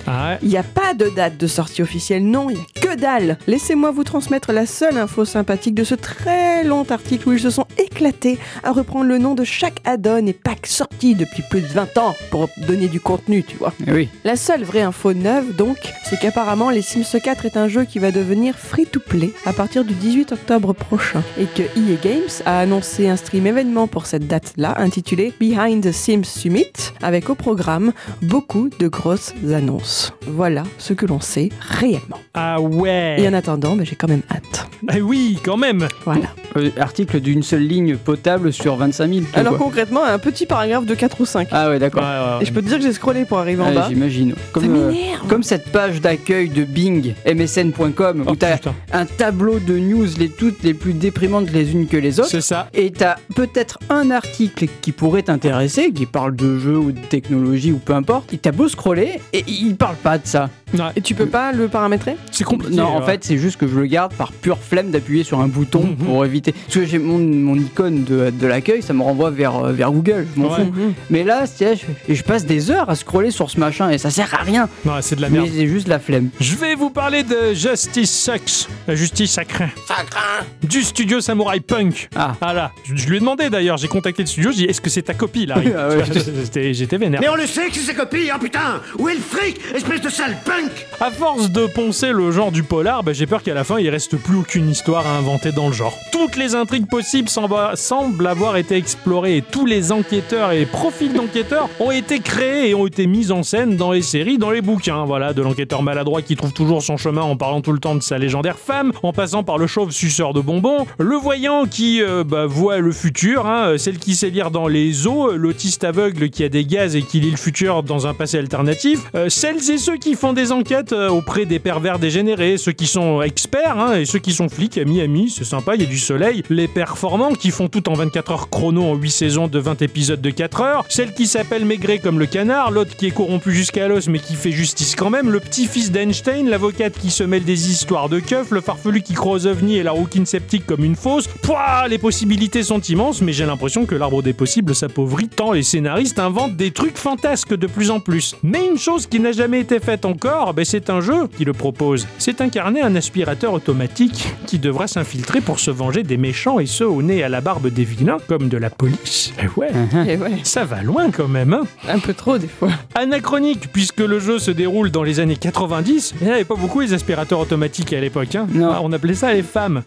Ah 0.07 0.31
ouais. 0.31 0.39
Il 0.43 0.49
n'y 0.49 0.57
a 0.57 0.63
pas 0.63 0.95
de 0.95 1.09
date 1.09 1.37
de 1.37 1.47
sortie 1.47 1.83
officielle, 1.83 2.25
non, 2.25 2.51
il 2.51 2.57
n'y 2.57 2.63
a 2.63 2.81
que 2.81 2.97
dalle. 2.97 3.39
Laissez-moi 3.47 3.91
vous 3.91 4.05
transmettre 4.05 4.53
la 4.53 4.67
seule 4.67 4.99
info 4.99 5.25
sympathique 5.25 5.75
de 5.75 5.85
ce 5.85 5.95
très 5.95 6.65
long 6.65 6.85
article 6.89 7.29
où 7.29 7.33
ils 7.33 7.41
se 7.41 7.51
sont 7.51 7.67
éclatés 7.79 8.39
à 8.63 8.73
reprendre 8.73 9.07
le 9.07 9.19
nom 9.19 9.35
de 9.35 9.45
chaque 9.45 9.81
add-on 9.85 10.27
et 10.27 10.33
pack 10.33 10.67
sorti 10.67 11.15
depuis 11.15 11.43
plus 11.51 11.61
de 11.61 11.67
20 11.67 11.99
ans 11.99 12.15
pour 12.31 12.49
donner 12.67 12.89
du 12.89 13.01
contenu, 13.01 13.43
tu 13.43 13.57
vois. 13.57 13.73
Eh 13.87 13.93
Oui. 13.93 14.09
La 14.25 14.37
seule 14.37 14.65
vraie 14.65 14.83
info 14.83 15.13
neuve, 15.13 15.55
donc, 15.57 15.77
c'est 16.05 16.19
qu'apparemment 16.19 16.54
les 16.73 16.83
Sims 16.83 17.19
4 17.21 17.47
est 17.47 17.57
un 17.57 17.67
jeu 17.69 17.85
qui 17.85 17.99
va 17.99 18.11
devenir 18.13 18.55
free-to-play 18.55 19.33
à 19.45 19.53
partir 19.53 19.85
du 19.85 19.93
18 19.93 20.33
octobre 20.33 20.73
prochain 20.73 21.23
et 21.39 21.47
que 21.47 21.63
EA 21.63 21.97
Games 22.03 22.43
a 22.47 22.61
annoncé 22.61 23.09
un 23.09 23.17
stream 23.17 23.47
événement 23.47 23.87
pour 23.89 24.07
cette 24.07 24.27
date-là 24.29 24.75
intitulé 24.79 25.33
Behind 25.41 25.83
the 25.85 25.91
Sims 25.93 26.25
Summit 26.25 26.67
avec 27.03 27.29
au 27.29 27.35
programme 27.35 27.93
beaucoup 28.23 28.71
de 28.79 28.87
grosses 28.89 29.35
annonces. 29.53 30.13
Voilà 30.29 30.63
ce 30.79 30.93
que 30.93 31.07
l'on 31.07 31.21
sait 31.21 31.49
réellement. 31.61 32.19
Ah 32.35 32.61
ouais. 32.61 33.17
Et 33.19 33.29
en 33.29 33.33
attendant, 33.35 33.75
bah, 33.77 33.83
j'ai 33.85 33.97
quand 33.97 34.09
même 34.09 34.23
hâte. 34.31 34.69
Eh 34.95 35.01
oui, 35.01 35.39
quand 35.45 35.57
même. 35.57 35.89
Voilà. 36.05 36.27
Euh, 36.57 36.71
article 36.79 37.21
d'une 37.21 37.43
seule 37.43 37.67
ligne 37.67 37.97
potable 37.97 38.53
sur 38.53 38.77
25 38.77 39.09
000. 39.13 39.21
tout, 39.21 39.27
Alors 39.39 39.57
quoi. 39.57 39.67
concrètement, 39.67 40.05
un 40.05 40.19
petit 40.19 40.47
paragraphe 40.47 40.85
de 40.87 40.95
4 40.95 41.21
ou 41.21 41.25
5. 41.27 41.49
Ah 41.51 41.71
ouais, 41.71 41.79
d'accord. 41.79 42.03
ouais, 42.03 42.09
ouais. 42.37 42.43
Et 42.43 42.45
je 42.45 42.53
peux 42.53 42.61
te 42.63 42.69
dire 42.69 42.77
que 42.79 42.83
j'ai 42.85 42.93
scrollé 42.93 43.25
pour 43.25 43.39
arriver 43.39 43.63
en 43.63 43.73
bas. 43.73 43.87
J'imagine. 43.89 44.33
Ça 44.33 44.37
Comme, 44.53 44.65
euh, 44.65 44.91
m'énerve. 44.91 45.27
comme 45.29 45.43
cette 45.43 45.71
page 45.73 46.01
d'accueil 46.01 46.44
de 46.49 46.65
Bing, 46.65 47.15
msn.com, 47.27 48.25
Oh, 48.27 48.31
où 48.31 48.33
putain. 48.33 48.57
un 48.93 49.07
tableau 49.07 49.59
de 49.59 49.79
news 49.79 50.07
les 50.19 50.29
toutes 50.29 50.63
les 50.63 50.75
plus 50.75 50.93
déprimantes 50.93 51.51
les 51.53 51.73
unes 51.73 51.87
que 51.87 51.97
les 51.97 52.21
autres. 52.21 52.29
C'est 52.31 52.41
ça. 52.41 52.69
Et 52.75 52.91
t'as 52.91 53.17
peut-être 53.35 53.79
un 53.91 54.11
article 54.11 54.67
qui 54.81 54.93
pourrait 54.93 55.23
t'intéresser, 55.23 55.91
qui 55.93 56.07
parle 56.07 56.35
de 56.37 56.59
jeux 56.59 56.79
ou 56.79 56.93
de 56.93 56.99
technologie 56.99 57.73
ou 57.73 57.79
peu 57.79 57.95
importe. 57.95 58.33
Et 58.33 58.39
t'as 58.39 58.53
beau 58.53 58.69
scroller 58.69 59.21
et 59.33 59.45
il 59.47 59.77
parle 59.77 59.97
pas 59.97 60.19
de 60.19 60.27
ça. 60.27 60.51
Ouais, 60.75 60.81
Et 60.97 61.01
tu 61.01 61.15
peux 61.15 61.27
pas 61.27 61.53
le 61.53 61.69
paramétrer 61.69 62.17
c'est 62.31 62.45
compliqué. 62.45 62.75
Non, 62.75 62.87
en 62.87 63.03
fait, 63.03 63.23
c'est 63.25 63.39
juste 63.39 63.57
que 63.59 63.67
je 63.69 63.75
le 63.79 63.87
garde 63.87 64.13
par 64.15 64.33
pure 64.33 64.59
flemme 64.59 64.91
d'appuyer 64.91 65.23
sur 65.25 65.41
un 65.41 65.47
bouton 65.49 65.83
Mhm. 65.85 65.97
pour 65.97 66.25
éviter. 66.25 66.53
Parce 66.53 66.75
que 66.75 66.85
j'ai 66.87 66.99
mon, 66.99 67.19
mon 67.19 67.55
icône 67.57 68.05
de, 68.05 68.31
de 68.31 68.47
l'accueil, 68.47 68.83
ça 68.83 68.93
me 68.93 69.03
renvoie 69.03 69.31
vers, 69.31 69.57
euh, 69.57 69.73
vers 69.73 69.93
Google. 69.93 70.27
Je 70.35 70.41
m'en 70.41 70.49
Ouais. 70.51 70.65
fous. 70.65 70.73
Mais 71.11 71.23
là, 71.25 71.47
c'est- 71.47 71.77
je, 71.77 71.83
et 72.13 72.15
je 72.15 72.25
passe 72.25 72.45
des 72.45 72.71
heures 72.71 72.91
à 72.91 72.95
scroller 72.97 73.31
sur 73.31 73.51
ce 73.51 73.59
machin 73.61 73.91
et 73.91 73.99
ça 73.99 74.11
sert 74.11 74.35
à 74.35 74.43
rien. 74.43 74.69
Non, 74.85 74.93
c'est 75.01 75.17
de 75.17 75.21
la 75.23 75.29
merde. 75.29 75.47
Mais 75.53 75.59
c'est 75.61 75.67
juste 75.69 75.89
la 75.89 75.99
flemme. 75.99 76.29
Je 76.41 76.55
vais 76.57 76.75
vous 76.75 76.91
parler 76.91 77.23
de 77.23 77.55
Justice 77.55 78.11
Sucks, 78.13 78.69
la 78.89 78.95
justice 78.95 79.31
sacrée, 79.33 79.67
craint. 79.87 80.45
du 80.63 80.83
studio 80.83 81.21
Samurai 81.21 81.61
Punk. 81.61 82.09
Ah. 82.17 82.35
Ah 82.41 82.53
là, 82.53 82.73
je, 82.85 82.95
je 82.97 83.09
lui 83.09 83.17
ai 83.17 83.21
demandé 83.21 83.49
d'ailleurs, 83.51 83.77
j'ai 83.77 83.89
contacté 83.89 84.23
le 84.23 84.27
studio, 84.29 84.51
j'ai 84.51 84.59
dit 84.59 84.65
est-ce 84.65 84.81
que 84.81 84.91
c'est 84.91 85.03
ta 85.03 85.15
copie 85.15 85.47
Larry 85.47 85.69
Ah 85.77 85.89
ouais. 85.89 86.05
J'étais- 86.13 86.75
J'étais 86.75 86.97
vénère. 86.99 87.21
Mais 87.21 87.29
on 87.29 87.37
le 87.37 87.47
sait 87.47 87.69
que 87.69 87.75
c'est 87.75 87.81
ses 87.81 87.95
copies, 87.95 88.31
hein 88.31 88.39
putain 88.41 88.81
Où 88.99 89.09
est 89.09 89.15
le 89.15 89.21
fric 89.21 89.61
Espèce 89.75 90.01
de 90.01 90.09
sale 90.09 90.37
punk 90.45 90.64
À 91.01 91.11
force 91.11 91.51
de 91.51 91.67
poncer 91.67 92.13
le 92.13 92.31
genre 92.31 92.53
du 92.53 92.63
polar, 92.63 93.03
bah, 93.03 93.13
j'ai 93.13 93.27
peur 93.27 93.43
qu'à 93.43 93.55
la 93.55 93.65
fin 93.65 93.79
il 93.79 93.89
reste 93.89 94.17
plus 94.17 94.37
aucune 94.37 94.71
histoire 94.71 95.07
à 95.07 95.17
inventer 95.17 95.53
dans 95.53 95.67
le 95.67 95.73
genre. 95.73 95.97
Toutes 96.13 96.37
les 96.37 96.55
intrigues 96.55 96.89
possibles 96.89 97.29
semblent 97.29 98.27
avoir 98.27 98.57
été 98.57 98.77
explorées 98.77 99.39
et 99.39 99.43
tous 99.43 99.67
les 99.67 99.93
enquêteurs 99.93 100.53
et 100.53 100.67
profils 100.67 101.13
d'enquêteurs 101.13 101.69
ont 101.81 101.91
été 101.91 102.21
créés 102.21 102.71
et 102.71 102.75
ont 102.75 102.87
été 102.87 103.07
mis 103.07 103.33
en 103.33 103.43
scène 103.43 103.77
dans 103.77 103.93
les 103.93 104.03
séries, 104.03 104.39
dans 104.39 104.51
les 104.51 104.63
bouquins. 104.63 105.05
Voilà, 105.05 105.33
de 105.33 105.43
l'enquêteur 105.43 105.83
maladroit 105.83 106.23
qui 106.23 106.37
trouve 106.37 106.53
toujours 106.53 106.83
son 106.83 106.97
chemin 106.97 107.23
en 107.23 107.37
parlant 107.37 107.61
tout 107.61 107.73
le 107.73 107.79
temps 107.79 107.95
de 107.95 108.03
sa 108.03 108.19
légendaire 108.19 108.59
femme, 108.59 108.93
en 109.03 109.13
passant 109.13 109.43
par 109.43 109.59
le 109.59 109.67
chauve 109.67 109.91
suceur 109.91 110.33
de 110.33 110.41
bonbons, 110.41 110.87
le 110.99 111.17
voyant 111.17 111.67
qui 111.67 112.03
euh, 112.03 112.25
bah, 112.25 112.47
voit 112.47 112.79
le 112.79 112.93
futur, 112.93 113.47
hein, 113.47 113.69
euh, 113.69 113.79
celle 113.79 113.99
qui 113.99 114.15
sait 114.15 114.31
lire 114.31 114.51
dans 114.51 114.69
les 114.69 115.07
eaux, 115.07 115.33
l'autiste 115.33 115.85
aveugle 115.85 116.31
qui 116.31 116.45
a 116.45 116.49
des 116.49 116.65
gaz 116.65 116.97
et 116.97 117.03
qui 117.03 117.21
lit 117.21 117.31
le 117.31 117.37
futur 117.37 117.83
dans 117.83 118.07
un 118.07 118.15
passé 118.15 118.39
alternatif, 118.39 119.01
euh, 119.15 119.29
celles 119.29 119.71
et 119.71 119.79
ceux 119.79 119.97
qui 119.97 120.15
font 120.15 120.33
des 120.33 120.53
enquêtes 120.55 120.93
euh, 120.93 121.09
auprès 121.09 121.45
des 121.45 121.59
pervers 121.59 121.99
dégénérés, 121.99 122.57
ceux 122.57 122.73
qui 122.73 122.87
sont 122.87 123.23
experts 123.23 123.79
hein, 123.79 123.97
et 123.97 124.05
ceux 124.07 124.19
qui 124.19 124.33
sont 124.33 124.49
flics, 124.49 124.79
amis, 124.79 125.01
amis, 125.01 125.31
c'est 125.31 125.45
sympa, 125.45 125.75
il 125.75 125.83
y 125.83 125.85
a 125.85 125.89
du 125.89 125.99
soleil, 125.99 126.43
les 126.49 126.69
performants 126.69 127.33
qui 127.33 127.51
font 127.51 127.69
tout 127.69 127.89
en 127.89 127.95
24 127.95 128.33
heures 128.33 128.49
chrono 128.49 128.85
en 128.85 128.95
8 128.95 129.11
saisons 129.11 129.49
de 129.49 129.59
20 129.59 129.83
épisodes 129.83 130.21
de 130.21 130.31
4 130.31 130.61
heures, 130.63 130.85
celle 130.89 131.13
qui 131.13 131.27
s'appelle 131.27 131.65
Maigret 131.65 131.99
comme 131.99 132.19
le 132.19 132.27
canard, 132.27 132.71
l'autre 132.71 132.97
qui 132.97 133.07
est 133.07 133.11
corrompu 133.11 133.53
jusqu'à 133.53 133.89
l'os 133.89 134.09
mais 134.09 134.19
qui 134.19 134.35
fait 134.35 134.53
justice 134.53 134.95
quand 134.97 135.11
même, 135.11 135.31
le 135.31 135.41
petit-fils 135.41 135.91
d'Einstein, 135.91 136.49
l'avocate 136.49 136.95
qui 136.99 137.11
se 137.11 137.25
mêle 137.25 137.45
des 137.45 137.71
histoires 137.71 138.09
de 138.09 138.21
keuf, 138.21 138.51
le 138.51 138.61
farfelu 138.61 139.03
qui 139.03 139.15
croit 139.15 139.35
aux 139.35 139.47
ovnis 139.47 139.77
et 139.77 139.83
la 139.83 139.93
rouquine 139.93 140.27
sceptique 140.27 140.67
comme 140.67 140.85
une 140.85 140.97
fausse. 140.97 141.27
Pouah, 141.43 141.89
les 141.89 141.99
possibilités 141.99 142.63
sont 142.63 142.81
immenses, 142.81 143.21
mais 143.21 143.33
j'ai 143.33 143.47
l'impression 143.47 143.87
que 143.87 143.95
l'arbre 143.95 144.23
des 144.23 144.33
possibles 144.33 144.75
s'appauvrit 144.75 145.29
tant 145.29 145.53
les 145.53 145.63
scénaristes 145.63 146.19
inventent 146.19 146.57
des 146.57 146.71
trucs 146.71 146.99
fantasques 146.99 147.55
de 147.55 147.67
plus 147.67 147.91
en 147.91 148.01
plus. 148.01 148.37
Mais 148.43 148.67
une 148.67 148.79
chose 148.79 149.07
qui 149.07 149.21
n'a 149.21 149.33
jamais 149.33 149.61
été 149.61 149.81
faite 149.81 150.05
encore, 150.05 150.34
ben 150.55 150.65
c'est 150.65 150.91
un 150.91 151.01
jeu 151.01 151.29
qui 151.29 151.45
le 151.45 151.53
propose. 151.53 152.07
C'est 152.19 152.41
incarner 152.41 152.83
un 152.83 152.95
aspirateur 152.97 153.53
automatique 153.53 154.29
qui 154.47 154.59
devra 154.59 154.87
s'infiltrer 154.87 155.41
pour 155.41 155.61
se 155.61 155.71
venger 155.71 156.03
des 156.03 156.17
méchants 156.17 156.59
et 156.59 156.67
ceux 156.67 156.89
au 156.89 157.03
nez 157.03 157.23
à 157.23 157.29
la 157.29 157.41
barbe 157.41 157.69
des 157.69 157.85
vilains, 157.85 158.17
comme 158.29 158.49
de 158.49 158.57
la 158.57 158.69
police. 158.71 159.33
Eh 159.43 159.47
ouais, 159.59 159.71
Et 160.09 160.17
ouais, 160.17 160.39
ça 160.43 160.65
va 160.65 160.83
loin 160.83 161.11
quand 161.11 161.29
même, 161.29 161.53
hein 161.53 161.63
un 161.89 161.99
peu 161.99 162.15
trop 162.15 162.39
des 162.39 162.49
fois. 162.49 162.71
Anachronique, 162.95 163.71
puisque 163.73 164.01
le 164.01 164.19
jeu 164.19 164.39
se 164.39 164.51
déroule 164.51 164.91
dans 164.91 165.03
les 165.03 165.21
années 165.21 165.37
90, 165.37 166.15
il 166.21 166.27
n'y 166.27 166.33
avait 166.33 166.45
pas 166.45 166.57
beaucoup 166.57 166.81
les 166.81 166.93
aspirateurs 166.93 167.39
automatiques 167.39 167.93
à 167.93 168.01
l'époque. 168.01 168.35
Hein. 168.35 168.47
Non. 168.53 168.71
Ah, 168.73 168.81
on 168.83 168.93
appelait 168.93 169.15
ça 169.15 169.33
les 169.33 169.43
femmes. 169.43 169.83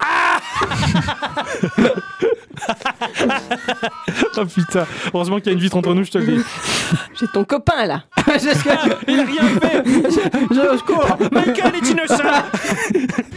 Ah 0.00 0.40
Oh 4.36 4.44
putain, 4.46 4.86
heureusement 5.12 5.36
qu'il 5.38 5.46
y 5.46 5.50
a 5.50 5.52
une 5.52 5.58
vitre 5.60 5.76
entre 5.76 5.92
nous, 5.94 6.04
je 6.04 6.10
te 6.10 6.18
le 6.18 6.24
dis. 6.26 6.40
J'ai 7.20 7.26
ton 7.28 7.44
copain 7.44 7.86
là. 7.86 8.02
Il 9.08 9.20
a 9.20 9.24
rien 9.24 9.42
fait 9.60 9.82
je, 9.84 10.54
je 10.54 10.82
cours. 10.84 11.18
Michael 11.32 11.74
est 11.76 11.90
innocent 11.90 12.22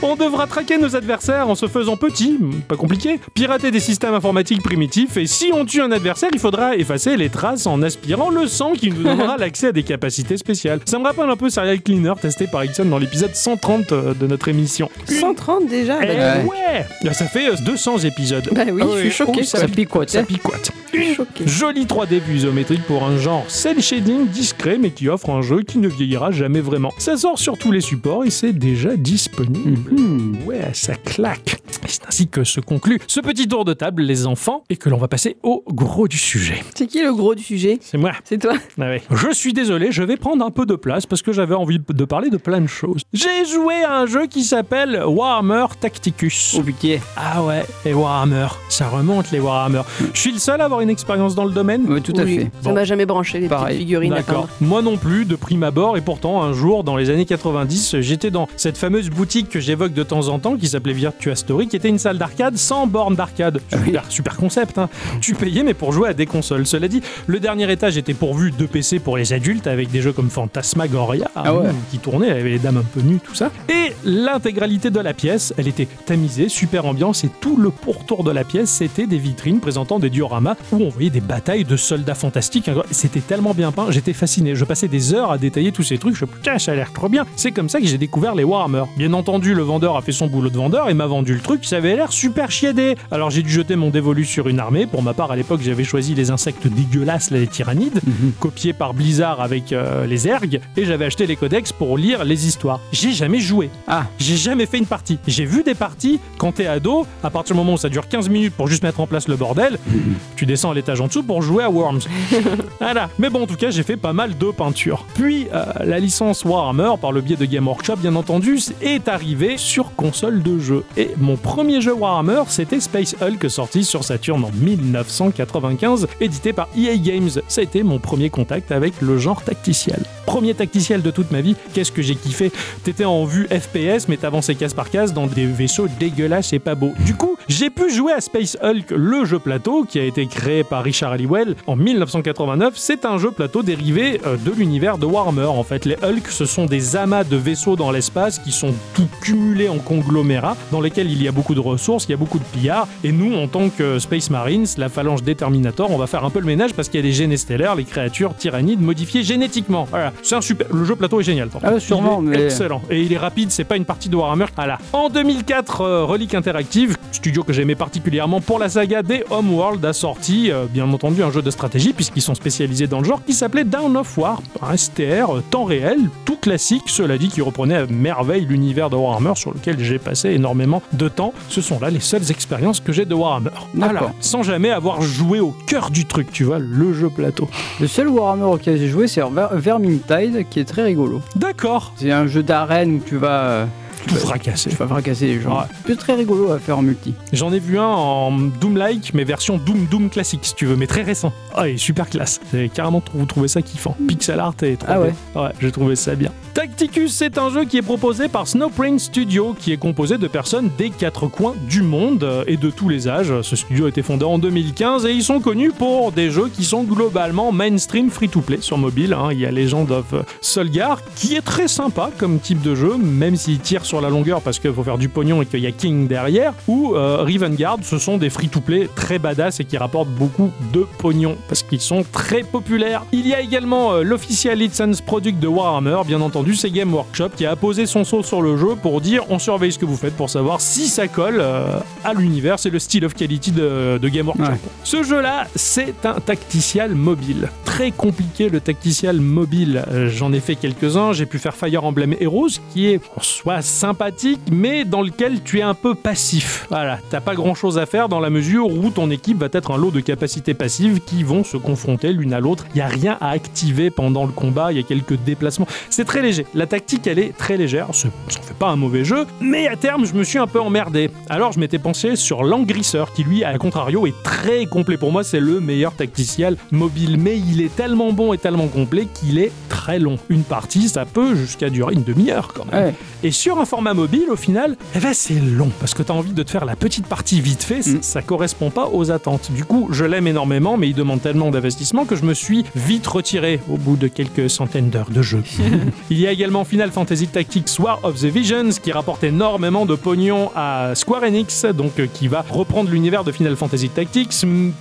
On 0.01 0.15
devra 0.15 0.47
traquer 0.47 0.77
nos 0.77 0.95
adversaires 0.95 1.49
en 1.49 1.55
se 1.55 1.67
faisant 1.67 1.97
petits, 1.97 2.39
pas 2.67 2.75
compliqué, 2.77 3.19
pirater 3.33 3.71
des 3.71 3.79
systèmes 3.79 4.13
informatiques 4.13 4.61
primitifs, 4.63 5.17
et 5.17 5.27
si 5.27 5.51
on 5.53 5.65
tue 5.65 5.81
un 5.81 5.91
adversaire, 5.91 6.29
il 6.33 6.39
faudra 6.39 6.75
effacer 6.75 7.17
les 7.17 7.29
traces 7.29 7.67
en 7.67 7.81
aspirant 7.81 8.29
le 8.29 8.47
sang 8.47 8.73
qui 8.73 8.91
nous 8.91 9.03
donnera 9.03 9.37
l'accès 9.37 9.67
à 9.67 9.71
des 9.71 9.83
capacités 9.83 10.37
spéciales. 10.37 10.79
Ça 10.85 10.97
me 10.99 11.03
rappelle 11.03 11.29
un 11.29 11.35
peu 11.35 11.49
Serial 11.49 11.81
Cleaner 11.81 12.13
testé 12.21 12.47
par 12.47 12.63
Ixon 12.63 12.85
dans 12.85 12.97
l'épisode 12.99 13.35
130 13.35 13.91
euh, 13.91 14.13
de 14.13 14.27
notre 14.27 14.47
émission. 14.47 14.89
130 15.07 15.67
déjà 15.67 15.97
Eh 16.01 16.07
bah, 16.07 16.13
Ouais. 16.13 16.43
ouais 16.45 16.85
Là, 17.03 17.13
Ça 17.13 17.25
fait 17.25 17.49
euh, 17.49 17.55
200 17.65 17.99
épisodes. 17.99 18.47
Bah 18.51 18.61
oui, 18.71 18.81
Ah 18.83 18.87
je 19.03 19.09
suis 19.09 19.24
choqué. 19.25 19.43
Ça. 19.43 19.59
Ça 19.59 19.67
picote. 19.67 20.09
Ça 20.09 20.23
picote. 20.23 20.71
Choqué. 21.15 21.45
Jolie 21.45 21.85
3D 21.85 22.19
vue 22.19 22.37
isométrique 22.37 22.83
pour 22.83 23.03
un 23.03 23.17
genre 23.17 23.43
cel 23.49 23.81
shading 23.81 24.27
discret 24.27 24.77
mais 24.79 24.91
qui 24.91 25.09
offre 25.09 25.29
un 25.29 25.41
jeu 25.41 25.61
qui 25.61 25.77
ne 25.77 25.87
vieillira 25.87 26.31
jamais 26.31 26.61
vraiment. 26.61 26.91
Ça 26.97 27.17
sort 27.17 27.37
sur 27.37 27.57
tous 27.57 27.71
les 27.71 27.81
supports 27.81 28.23
et 28.23 28.29
c'est 28.29 28.53
déjà 28.53 28.95
disponible. 28.95 29.91
Mhm. 29.91 30.37
Ouais, 30.45 30.69
ça 30.73 30.95
claque. 30.95 31.57
C'est 31.87 32.05
ainsi 32.07 32.27
que 32.27 32.43
se 32.43 32.59
conclut 32.59 32.99
ce 33.07 33.19
petit 33.19 33.47
tour 33.47 33.65
de 33.65 33.73
table, 33.73 34.01
les 34.03 34.25
enfants, 34.25 34.63
et 34.69 34.77
que 34.77 34.89
l'on 34.89 34.97
va 34.97 35.07
passer 35.07 35.37
au 35.43 35.63
gros 35.67 36.07
du 36.07 36.17
sujet. 36.17 36.63
C'est 36.75 36.87
qui 36.87 37.01
le 37.03 37.13
gros 37.13 37.35
du 37.35 37.43
sujet? 37.43 37.77
C'est 37.81 37.97
moi. 37.97 38.13
C'est 38.23 38.37
toi 38.39 38.53
Ah 38.79 38.85
ouais. 38.85 39.03
Je 39.11 39.31
suis 39.33 39.53
désolé, 39.53 39.91
je 39.91 40.01
vais 40.03 40.17
prendre 40.17 40.43
un 40.45 40.51
peu 40.51 40.65
de 40.65 40.75
place 40.75 41.05
parce 41.05 41.21
que 41.21 41.31
j'avais 41.33 41.55
envie 41.55 41.79
de 41.79 42.05
parler 42.05 42.29
de 42.29 42.37
plein 42.37 42.61
de 42.61 42.67
choses. 42.67 43.01
J'ai 43.13 43.45
joué 43.45 43.83
à 43.83 43.99
un 43.99 44.05
jeu 44.05 44.27
qui 44.27 44.43
s'appelle 44.43 45.03
Warhammer 45.05 45.65
Tacticus. 45.79 46.55
Oh 46.57 46.63
putain. 46.63 46.99
Ah 47.17 47.43
ouais, 47.43 47.63
et 47.85 47.93
Warhammer, 47.93 48.47
ça 48.69 48.87
remonte 48.87 49.04
les 49.31 49.39
Warhammer. 49.39 49.81
Je 50.13 50.19
suis 50.19 50.31
le 50.31 50.39
seul 50.39 50.61
à 50.61 50.65
avoir 50.65 50.81
une 50.81 50.89
expérience 50.89 51.35
dans 51.35 51.45
le 51.45 51.51
domaine 51.51 51.85
Ouais, 51.85 52.01
tout 52.01 52.13
à 52.17 52.23
Oui, 52.23 52.37
fait. 52.39 52.51
Ça 52.61 52.71
m'a 52.71 52.83
jamais 52.83 53.05
branché 53.05 53.39
les 53.39 53.47
Pareil. 53.47 53.67
petites 53.75 53.79
figurines 53.81 54.13
à 54.13 54.17
D'accord. 54.17 54.35
peindre. 54.43 54.49
Moi 54.61 54.81
non 54.81 54.97
plus, 54.97 55.25
de 55.25 55.35
prime 55.35 55.63
abord, 55.63 55.97
et 55.97 56.01
pourtant, 56.01 56.41
un 56.43 56.53
jour, 56.53 56.83
dans 56.83 56.95
les 56.97 57.09
années 57.09 57.25
90, 57.25 57.97
j'étais 58.01 58.31
dans 58.31 58.47
cette 58.57 58.77
fameuse 58.77 59.09
boutique 59.09 59.49
que 59.49 59.59
j'évoque 59.59 59.93
de 59.93 60.03
temps 60.03 60.27
en 60.27 60.39
temps, 60.39 60.57
qui 60.57 60.67
s'appelait 60.67 60.93
Virtua 60.93 61.35
Story, 61.35 61.67
qui 61.67 61.75
était 61.75 61.89
une 61.89 61.99
salle 61.99 62.17
d'arcade 62.17 62.57
sans 62.57 62.87
borne 62.87 63.15
d'arcade. 63.15 63.61
Oui. 63.73 63.79
Super, 63.85 64.03
super 64.09 64.37
concept, 64.37 64.77
hein. 64.77 64.89
Tu 65.21 65.33
payais, 65.35 65.63
mais 65.63 65.73
pour 65.73 65.91
jouer 65.91 66.09
à 66.09 66.13
des 66.13 66.25
consoles. 66.25 66.65
Cela 66.65 66.87
dit, 66.87 67.01
le 67.27 67.39
dernier 67.39 67.71
étage 67.71 67.97
était 67.97 68.13
pourvu 68.13 68.51
de 68.51 68.65
PC 68.65 68.99
pour 68.99 69.17
les 69.17 69.33
adultes, 69.33 69.67
avec 69.67 69.91
des 69.91 70.01
jeux 70.01 70.13
comme 70.13 70.29
Phantasmagoria, 70.29 71.29
Ah 71.35 71.53
ouais. 71.53 71.67
hein, 71.67 71.73
qui 71.91 71.99
tournaient, 71.99 72.29
avec 72.31 72.43
les 72.45 72.59
dames 72.59 72.77
un 72.77 72.83
peu 72.83 73.01
nues, 73.01 73.19
tout 73.23 73.35
ça. 73.35 73.51
Et 73.69 73.93
l'intégralité 74.03 74.89
de 74.89 74.99
la 74.99 75.13
pièce, 75.13 75.53
elle 75.57 75.67
était 75.67 75.87
tamisée, 76.05 76.49
super 76.49 76.85
ambiance, 76.85 77.23
et 77.23 77.29
tout 77.41 77.57
le 77.57 77.69
pourtour 77.69 78.23
de 78.23 78.31
la 78.31 78.43
pièce, 78.43 78.69
c'était 78.95 79.07
des 79.07 79.17
vitrines 79.17 79.59
présentant 79.59 79.99
des 79.99 80.09
dioramas 80.09 80.55
où 80.71 80.77
on 80.77 80.87
voyait 80.87 81.09
des 81.09 81.19
batailles 81.19 81.65
de 81.65 81.75
soldats 81.75 82.15
fantastiques. 82.15 82.69
C'était 82.91 83.19
tellement 83.19 83.53
bien 83.53 83.73
peint, 83.73 83.87
j'étais 83.91 84.13
fasciné. 84.13 84.55
Je 84.55 84.63
passais 84.63 84.87
des 84.87 85.13
heures 85.13 85.31
à 85.31 85.37
détailler 85.37 85.73
tous 85.73 85.83
ces 85.83 85.97
trucs. 85.97 86.15
Je 86.15 86.23
me 86.23 86.27
suis 86.27 86.33
dit, 86.37 86.41
putain, 86.41 86.57
ça 86.59 86.71
a 86.71 86.75
l'air 86.75 86.93
trop 86.93 87.09
bien. 87.09 87.25
C'est 87.35 87.51
comme 87.51 87.67
ça 87.67 87.81
que 87.81 87.87
j'ai 87.87 87.97
découvert 87.97 88.35
les 88.35 88.45
Warhammer. 88.45 88.83
Bien 88.95 89.11
entendu, 89.11 89.53
le 89.53 89.63
vendeur 89.63 89.97
a 89.97 90.01
fait 90.01 90.13
son 90.13 90.27
boulot 90.27 90.49
de 90.49 90.55
vendeur 90.55 90.89
et 90.89 90.93
m'a 90.93 91.07
vendu 91.07 91.33
le 91.33 91.41
truc. 91.41 91.65
Ça 91.65 91.75
avait 91.75 91.97
l'air 91.97 92.13
super 92.13 92.51
chiadé. 92.51 92.95
Alors 93.11 93.31
j'ai 93.31 93.43
dû 93.43 93.49
jeter 93.49 93.75
mon 93.75 93.89
dévolu 93.89 94.23
sur 94.23 94.47
une 94.47 94.61
armée. 94.61 94.85
Pour 94.85 95.03
ma 95.03 95.13
part, 95.13 95.29
à 95.29 95.35
l'époque, 95.35 95.59
j'avais 95.61 95.83
choisi 95.83 96.15
les 96.15 96.31
insectes 96.31 96.65
dégueulasses, 96.65 97.31
les 97.31 97.47
tyrannides, 97.47 97.99
copiés 98.39 98.71
par 98.71 98.93
Blizzard 98.93 99.41
avec 99.41 99.73
euh, 99.73 100.05
les 100.05 100.25
ergs, 100.29 100.61
et 100.77 100.85
j'avais 100.85 101.03
acheté 101.03 101.27
les 101.27 101.35
codex 101.35 101.73
pour 101.73 101.97
lire 101.97 102.23
les 102.23 102.47
histoires. 102.47 102.79
J'ai 102.93 103.11
jamais 103.11 103.41
joué. 103.41 103.69
Ah. 103.89 104.05
J'ai 104.19 104.37
jamais 104.37 104.67
fait 104.67 104.77
une 104.77 104.85
partie. 104.85 105.19
J'ai 105.27 105.43
vu 105.43 105.63
des 105.63 105.75
parties 105.75 106.21
quand 106.37 106.53
t'es 106.53 106.67
ado, 106.67 107.05
à 107.25 107.29
partir 107.29 107.55
du 107.55 107.59
moment 107.59 107.73
où 107.73 107.77
ça 107.77 107.89
dure 107.89 108.07
15 108.07 108.29
minutes 108.29 108.53
pour 108.53 108.69
juste 108.69 108.84
mettre 108.85 108.99
en 108.99 109.07
place 109.07 109.27
le 109.27 109.35
bordel, 109.35 109.79
tu 110.35 110.45
descends 110.45 110.71
à 110.71 110.73
l'étage 110.75 111.01
en 111.01 111.07
dessous 111.07 111.23
pour 111.23 111.41
jouer 111.41 111.63
à 111.63 111.69
Worms. 111.69 112.01
voilà. 112.79 113.09
Mais 113.17 113.29
bon, 113.31 113.43
en 113.43 113.47
tout 113.47 113.55
cas, 113.55 113.71
j'ai 113.71 113.81
fait 113.81 113.97
pas 113.97 114.13
mal 114.13 114.37
de 114.37 114.51
peintures. 114.51 115.05
Puis, 115.15 115.47
euh, 115.53 115.65
la 115.83 115.99
licence 115.99 116.45
Warhammer, 116.45 116.91
par 117.01 117.11
le 117.11 117.21
biais 117.21 117.35
de 117.35 117.45
Game 117.45 117.67
Workshop, 117.67 117.95
bien 117.97 118.15
entendu, 118.15 118.59
est 118.81 119.07
arrivée 119.07 119.57
sur 119.57 119.95
console 119.95 120.43
de 120.43 120.59
jeu. 120.59 120.83
Et 120.97 121.09
mon 121.17 121.35
premier 121.35 121.81
jeu 121.81 121.93
Warhammer, 121.93 122.43
c'était 122.49 122.79
Space 122.79 123.15
Hulk 123.19 123.49
sorti 123.49 123.83
sur 123.83 124.03
Saturn 124.03 124.43
en 124.43 124.51
1995, 124.53 126.07
édité 126.21 126.53
par 126.53 126.67
EA 126.77 126.95
Games. 126.97 127.29
Ça 127.47 127.61
a 127.61 127.63
été 127.63 127.81
mon 127.81 127.97
premier 127.97 128.29
contact 128.29 128.71
avec 128.71 129.01
le 129.01 129.17
genre 129.17 129.41
tacticiel. 129.43 130.03
Premier 130.27 130.53
tacticiel 130.53 131.01
de 131.01 131.09
toute 131.11 131.31
ma 131.31 131.41
vie, 131.41 131.55
qu'est-ce 131.73 131.91
que 131.91 132.03
j'ai 132.03 132.15
kiffé? 132.15 132.51
T'étais 132.83 133.05
en 133.05 133.25
vue 133.25 133.47
FPS, 133.47 134.07
mais 134.07 134.17
t'avançais 134.17 134.55
case 134.55 134.73
par 134.73 134.89
case 134.91 135.13
dans 135.13 135.25
des 135.25 135.45
vaisseaux 135.45 135.87
dégueulasses 135.99 136.53
et 136.53 136.59
pas 136.59 136.75
beaux. 136.75 136.93
Du 137.05 137.15
coup, 137.15 137.37
j'ai 137.47 137.69
pu 137.69 137.89
jouer 137.89 138.13
à 138.13 138.21
Space 138.21 138.57
Hulk, 138.61 138.74
le 138.89 139.25
jeu 139.25 139.39
plateau, 139.39 139.83
qui 139.83 139.99
a 139.99 140.03
été 140.03 140.25
créé 140.27 140.63
par 140.63 140.83
Richard 140.83 141.11
Halliwell 141.13 141.55
en 141.67 141.75
1989. 141.75 142.73
C'est 142.75 143.05
un 143.05 143.17
jeu 143.17 143.31
plateau 143.31 143.63
dérivé 143.63 144.21
euh, 144.25 144.37
de 144.37 144.51
l'univers 144.51 144.97
de 144.97 145.05
Warhammer. 145.05 145.45
En 145.45 145.63
fait, 145.63 145.85
les 145.85 145.95
Hulk, 146.01 146.27
ce 146.29 146.45
sont 146.45 146.65
des 146.65 146.95
amas 146.95 147.23
de 147.23 147.35
vaisseaux 147.37 147.75
dans 147.75 147.91
l'espace 147.91 148.39
qui 148.39 148.51
sont 148.51 148.73
tout 148.93 149.07
cumulés 149.21 149.69
en 149.69 149.77
conglomérats, 149.77 150.57
dans 150.71 150.81
lesquels 150.81 151.11
il 151.11 151.21
y 151.21 151.27
a 151.27 151.31
beaucoup 151.31 151.55
de 151.55 151.59
ressources, 151.59 152.05
il 152.05 152.11
y 152.11 152.13
a 152.13 152.17
beaucoup 152.17 152.39
de 152.39 152.43
pillards. 152.43 152.87
Et 153.03 153.11
nous, 153.11 153.35
en 153.35 153.47
tant 153.47 153.69
que 153.69 153.99
Space 153.99 154.29
Marines, 154.29 154.65
la 154.77 154.89
phalange 154.89 155.23
Déterminator, 155.23 155.91
on 155.91 155.97
va 155.97 156.07
faire 156.07 156.23
un 156.25 156.29
peu 156.29 156.39
le 156.39 156.45
ménage 156.45 156.73
parce 156.73 156.89
qu'il 156.89 156.99
y 156.99 157.03
a 157.03 157.07
des 157.07 157.13
génés 157.13 157.37
stellaires, 157.37 157.75
les 157.75 157.83
créatures 157.85 158.35
tyrannides 158.35 158.81
modifiées 158.81 159.23
génétiquement. 159.23 159.85
Voilà, 159.89 160.11
c'est 160.23 160.35
un 160.35 160.41
super. 160.41 160.67
Le 160.73 160.83
jeu 160.85 160.95
plateau 160.95 161.19
est 161.19 161.23
génial. 161.23 161.49
Ah, 161.63 161.79
sûrement, 161.79 162.21
Il 162.23 162.33
est 162.33 162.37
mais- 162.37 162.43
excellent. 162.45 162.81
Et 162.89 163.01
il 163.01 163.13
est 163.13 163.17
rapide, 163.17 163.51
c'est 163.51 163.63
pas 163.63 163.77
une 163.77 163.85
partie 163.85 164.09
de 164.09 164.15
Warhammer. 164.15 164.45
Voilà. 164.55 164.77
En 164.93 165.09
2004, 165.09 165.81
euh, 165.81 166.03
Relic 166.05 166.33
Interactive, 166.33 166.97
studio 167.11 167.43
que 167.43 167.53
j'aimais 167.53 167.75
particulièrement 167.75 168.41
pour 168.41 168.59
la 168.59 168.64
saga 168.69 169.01
des 169.03 169.23
Homeworld, 169.29 169.83
a 169.85 169.93
sorti, 169.93 170.51
euh, 170.51 170.65
bien 170.69 170.91
entendu, 170.91 171.23
un 171.23 171.31
jeu 171.31 171.41
de 171.41 171.51
stratégie, 171.51 171.93
puisqu'ils 171.93 172.21
sont 172.21 172.35
spécialisés 172.35 172.87
dans 172.87 172.99
le 172.99 173.05
genre, 173.05 173.21
qui 173.25 173.33
s'appelait 173.33 173.63
Down 173.63 173.95
of 173.97 174.17
War, 174.17 174.41
un 174.61 174.75
STR 174.77 175.01
euh, 175.37 175.43
temps 175.49 175.63
réel, 175.65 175.97
tout 176.25 176.37
classique, 176.37 176.83
cela 176.87 177.17
dit, 177.17 177.27
qui 177.29 177.41
reprenait 177.41 177.75
à 177.75 177.85
merveille 177.87 178.45
l'univers 178.45 178.89
de 178.89 178.95
Warhammer 178.95 179.33
sur 179.35 179.53
lequel 179.53 179.79
j'ai 179.79 179.99
passé 179.99 180.29
énormément 180.31 180.81
de 180.93 181.07
temps. 181.07 181.33
Ce 181.49 181.61
sont 181.61 181.79
là 181.79 181.89
les 181.89 181.99
seules 181.99 182.29
expériences 182.31 182.79
que 182.79 182.91
j'ai 182.91 183.05
de 183.05 183.13
Warhammer. 183.15 183.49
Voilà. 183.73 183.93
D'accord. 183.93 184.11
Sans 184.19 184.43
jamais 184.43 184.69
avoir 184.71 185.01
joué 185.01 185.39
au 185.39 185.53
cœur 185.67 185.89
du 185.91 186.05
truc, 186.05 186.31
tu 186.31 186.43
vois, 186.43 186.59
le 186.59 186.93
jeu 186.93 187.09
plateau. 187.09 187.47
Le 187.79 187.87
seul 187.87 188.07
Warhammer 188.07 188.43
auquel 188.45 188.77
j'ai 188.77 188.87
joué, 188.87 189.07
c'est 189.07 189.21
Ver- 189.21 189.49
Vermintide, 189.53 190.45
qui 190.49 190.59
est 190.59 190.65
très 190.65 190.83
rigolo. 190.83 191.21
D'accord. 191.35 191.93
C'est 191.97 192.11
un 192.11 192.27
jeu 192.27 192.43
d'arène 192.43 192.95
où 192.95 193.01
tu 193.05 193.17
vas, 193.17 193.41
euh, 193.41 193.65
Tout 194.07 194.15
fracassé. 194.15 194.69
tu 194.69 194.75
vas 194.75 194.87
fracasser 194.87 195.27
les 195.27 195.41
gens. 195.41 195.59
Ouais. 195.59 195.65
C'est 195.87 195.97
très 195.97 196.15
rigolo 196.15 196.51
à 196.51 196.59
faire 196.59 196.77
en 196.77 196.81
multi. 196.81 197.13
J'en 197.33 197.51
ai 197.51 197.59
vu 197.59 197.79
un 197.79 197.85
en 197.85 198.31
Doom-like, 198.31 199.13
mais 199.13 199.23
version 199.23 199.57
Doom 199.57 199.85
Doom 199.89 200.09
classique, 200.09 200.41
si 200.43 200.55
tu 200.55 200.65
veux, 200.65 200.75
mais 200.75 200.87
très 200.87 201.03
récent. 201.03 201.33
Ah, 201.53 201.67
il 201.67 201.75
est 201.75 201.77
super 201.77 202.09
classe. 202.09 202.39
Carrément, 202.73 203.03
vous 203.13 203.25
trouvez 203.25 203.47
ça 203.47 203.61
kiffant. 203.61 203.95
Pixel 204.07 204.39
art 204.39 204.55
et 204.61 204.75
trop 204.77 204.87
Ah 204.91 204.99
ouais. 205.01 205.13
Ouais, 205.35 205.49
j'ai 205.59 205.71
trouvé 205.71 205.95
ça 205.95 206.15
bien. 206.15 206.31
Tacticus, 206.55 207.11
c'est 207.11 207.37
un 207.37 207.49
jeu 207.49 207.65
qui 207.65 207.75
est 207.75 207.81
proposé 207.81 208.29
par 208.29 208.47
Snowprint 208.47 208.97
Studio, 208.97 209.53
qui 209.59 209.73
est 209.73 209.77
composé 209.77 210.17
de 210.17 210.25
personnes 210.25 210.69
des 210.77 210.89
quatre 210.89 211.27
coins 211.27 211.53
du 211.67 211.81
monde 211.81 212.45
et 212.47 212.55
de 212.55 212.69
tous 212.69 212.87
les 212.87 213.09
âges. 213.09 213.41
Ce 213.41 213.57
studio 213.57 213.87
a 213.87 213.89
été 213.89 214.01
fondé 214.01 214.23
en 214.23 214.39
2015 214.39 215.05
et 215.05 215.11
ils 215.11 215.21
sont 215.21 215.41
connus 215.41 215.73
pour 215.73 216.13
des 216.13 216.31
jeux 216.31 216.47
qui 216.47 216.63
sont 216.63 216.83
globalement 216.85 217.51
mainstream 217.51 218.09
free-to-play 218.09 218.59
sur 218.61 218.77
mobile. 218.77 219.11
hein. 219.11 219.27
Il 219.33 219.39
y 219.41 219.45
a 219.45 219.51
Legend 219.51 219.91
of 219.91 220.05
Solgar, 220.39 221.01
qui 221.17 221.35
est 221.35 221.41
très 221.41 221.67
sympa 221.67 222.09
comme 222.17 222.39
type 222.39 222.61
de 222.61 222.73
jeu, 222.73 222.95
même 222.95 223.35
s'il 223.35 223.59
tire 223.59 223.83
sur 223.83 223.99
la 223.99 224.09
longueur 224.09 224.41
parce 224.41 224.57
qu'il 224.57 224.71
faut 224.71 224.83
faire 224.83 224.97
du 224.97 225.09
pognon 225.09 225.41
et 225.41 225.45
qu'il 225.45 225.59
y 225.59 225.67
a 225.67 225.73
King 225.73 226.07
derrière, 226.07 226.53
ou 226.69 226.95
euh, 226.95 227.17
Riven 227.21 227.55
Guard, 227.55 227.79
ce 227.81 227.97
sont 227.97 228.17
des 228.17 228.29
free-to-play 228.29 228.87
très 228.95 229.19
badass 229.19 229.59
et 229.59 229.65
qui 229.65 229.75
rapportent 229.75 230.07
beaucoup 230.07 230.51
de 230.71 230.87
pognon 230.99 231.35
parce 231.49 231.63
qu'ils 231.63 231.81
sont 231.81 232.05
très 232.13 232.43
populaires. 232.43 233.03
Il 233.11 233.27
y 233.27 233.33
a 233.33 233.41
également 233.41 233.91
euh, 233.91 234.03
l'official 234.03 234.57
license 234.57 235.01
product 235.01 235.37
de 235.39 235.47
Warhammer, 235.47 235.97
bien 236.07 236.21
entendu, 236.21 236.44
c'est 236.53 236.69
Game 236.69 236.93
Workshop 236.93 237.29
qui 237.35 237.45
a 237.45 237.55
posé 237.55 237.85
son 237.85 238.03
saut 238.03 238.21
sur 238.23 238.41
le 238.41 238.57
jeu 238.57 238.75
pour 238.81 239.01
dire 239.01 239.23
on 239.29 239.39
surveille 239.39 239.71
ce 239.71 239.79
que 239.79 239.85
vous 239.85 239.97
faites 239.97 240.15
pour 240.15 240.29
savoir 240.29 240.61
si 240.61 240.87
ça 240.87 241.07
colle 241.07 241.37
euh, 241.39 241.79
à 242.03 242.13
l'univers. 242.13 242.59
C'est 242.59 242.69
le 242.69 242.79
style 242.79 243.05
of 243.05 243.13
quality 243.13 243.51
de, 243.51 243.97
de 244.01 244.09
Game 244.09 244.27
Workshop. 244.27 244.43
Ouais. 244.43 244.59
Ce 244.83 245.03
jeu-là, 245.03 245.47
c'est 245.55 246.05
un 246.05 246.19
tacticial 246.19 246.93
mobile. 246.93 247.49
Très 247.63 247.91
compliqué 247.91 248.49
le 248.49 248.59
tacticial 248.59 249.19
mobile. 249.19 249.83
Euh, 249.91 250.09
J'en 250.09 250.31
ai 250.33 250.39
fait 250.39 250.55
quelques-uns. 250.55 251.13
J'ai 251.13 251.25
pu 251.25 251.39
faire 251.39 251.55
Fire 251.55 251.83
Emblem 251.83 252.13
Heroes, 252.19 252.59
qui 252.73 252.87
est 252.87 252.99
en 253.15 253.21
soi 253.21 253.61
sympathique, 253.61 254.41
mais 254.51 254.83
dans 254.85 255.01
lequel 255.01 255.41
tu 255.41 255.59
es 255.59 255.61
un 255.63 255.73
peu 255.73 255.95
passif. 255.95 256.67
Voilà, 256.69 256.99
t'as 257.09 257.21
pas 257.21 257.33
grand-chose 257.35 257.77
à 257.77 257.85
faire 257.85 258.09
dans 258.09 258.19
la 258.19 258.29
mesure 258.29 258.67
où 258.67 258.89
ton 258.89 259.09
équipe 259.09 259.37
va 259.39 259.47
être 259.51 259.71
un 259.71 259.77
lot 259.77 259.91
de 259.91 260.01
capacités 260.01 260.53
passives 260.53 260.99
qui 260.99 261.23
vont 261.23 261.43
se 261.43 261.57
confronter 261.57 262.11
l'une 262.13 262.33
à 262.33 262.39
l'autre. 262.39 262.65
Il 262.75 262.79
y 262.79 262.81
a 262.81 262.87
rien 262.87 263.17
à 263.21 263.29
activer 263.29 263.89
pendant 263.89 264.25
le 264.25 264.31
combat. 264.31 264.71
Il 264.71 264.77
y 264.77 264.79
a 264.79 264.83
quelques 264.83 265.15
déplacements. 265.23 265.67
C'est 265.89 266.05
très 266.05 266.21
léger. 266.21 266.34
La 266.53 266.65
tactique, 266.67 267.07
elle 267.07 267.19
est 267.19 267.35
très 267.37 267.57
légère. 267.57 267.87
Ce- 267.93 268.07
Ça 268.29 268.41
fait 268.41 268.53
pas 268.57 268.67
un 268.69 268.75
mauvais 268.75 269.03
jeu, 269.03 269.25
mais 269.41 269.67
à 269.67 269.75
terme, 269.75 270.05
je 270.05 270.13
me 270.13 270.23
suis 270.23 270.37
un 270.39 270.47
peu 270.47 270.59
emmerdé. 270.59 271.09
Alors, 271.29 271.51
je 271.51 271.59
m'étais 271.59 271.79
pensé 271.79 272.15
sur 272.15 272.43
Langrisseur, 272.43 273.13
qui 273.13 273.23
lui, 273.23 273.43
à 273.43 273.57
contrario, 273.57 274.05
est 274.07 274.13
très 274.23 274.65
complet. 274.65 274.97
Pour 274.97 275.11
moi, 275.11 275.23
c'est 275.23 275.39
le 275.39 275.59
meilleur 275.59 275.93
tacticiel 275.93 276.57
mobile, 276.71 277.17
mais 277.19 277.37
il 277.37 277.61
est 277.61 277.73
tellement 277.75 278.11
bon 278.13 278.33
et 278.33 278.37
tellement 278.37 278.67
complet 278.67 279.07
qu'il 279.13 279.39
est 279.39 279.51
très 279.69 279.99
long. 279.99 280.17
Une 280.29 280.43
partie, 280.43 280.89
ça 280.89 281.05
peut 281.05 281.35
jusqu'à 281.35 281.69
durer 281.69 281.93
une 281.93 282.03
demi-heure 282.03 282.53
quand 282.53 282.65
même. 282.71 282.85
Ouais. 282.87 282.93
Et 283.23 283.31
sur 283.31 283.59
un 283.59 283.65
format 283.65 283.93
mobile, 283.93 284.25
au 284.29 284.35
final, 284.35 284.75
eh 284.95 284.99
ben, 284.99 285.13
c'est 285.13 285.39
long 285.39 285.69
parce 285.79 285.93
que 285.93 286.03
tu 286.03 286.11
as 286.11 286.15
envie 286.15 286.33
de 286.33 286.43
te 286.43 286.49
faire 286.51 286.65
la 286.65 286.75
petite 286.75 287.07
partie 287.07 287.41
vite 287.41 287.63
fait, 287.63 287.81
ça- 287.81 287.91
Mm. 287.91 288.01
ça 288.01 288.21
correspond 288.21 288.69
pas 288.69 288.89
aux 288.91 289.11
attentes. 289.11 289.51
Du 289.51 289.63
coup, 289.65 289.87
je 289.91 290.05
l'aime 290.05 290.27
énormément, 290.27 290.77
mais 290.77 290.87
il 290.89 290.95
demande 290.95 291.21
tellement 291.21 291.49
d'investissement 291.51 292.05
que 292.05 292.15
je 292.15 292.23
me 292.23 292.33
suis 292.33 292.63
vite 292.75 293.05
retiré 293.07 293.59
au 293.69 293.77
bout 293.77 293.95
de 293.97 294.07
quelques 294.07 294.49
centaines 294.49 294.89
d'heures 294.89 295.09
de 295.09 295.21
jeu. 295.21 295.43
il 296.09 296.19
y 296.19 296.24
a 296.27 296.31
également 296.31 296.63
Final 296.63 296.91
Fantasy 296.91 297.27
Tactics 297.27 297.77
War 297.79 297.99
of 298.03 298.19
the 298.19 298.25
Visions 298.25 298.69
qui 298.81 298.91
rapporte 298.91 299.23
énormément 299.23 299.85
de 299.85 299.95
pognon 299.95 300.49
à 300.55 300.93
Square 300.95 301.23
Enix, 301.23 301.65
donc 301.65 301.99
euh, 301.99 302.07
qui 302.11 302.27
va 302.27 302.45
reprendre 302.49 302.89
l'univers 302.89 303.23
de 303.23 303.31
Final 303.31 303.55
Fantasy 303.55 303.89
Tactics, 303.89 304.33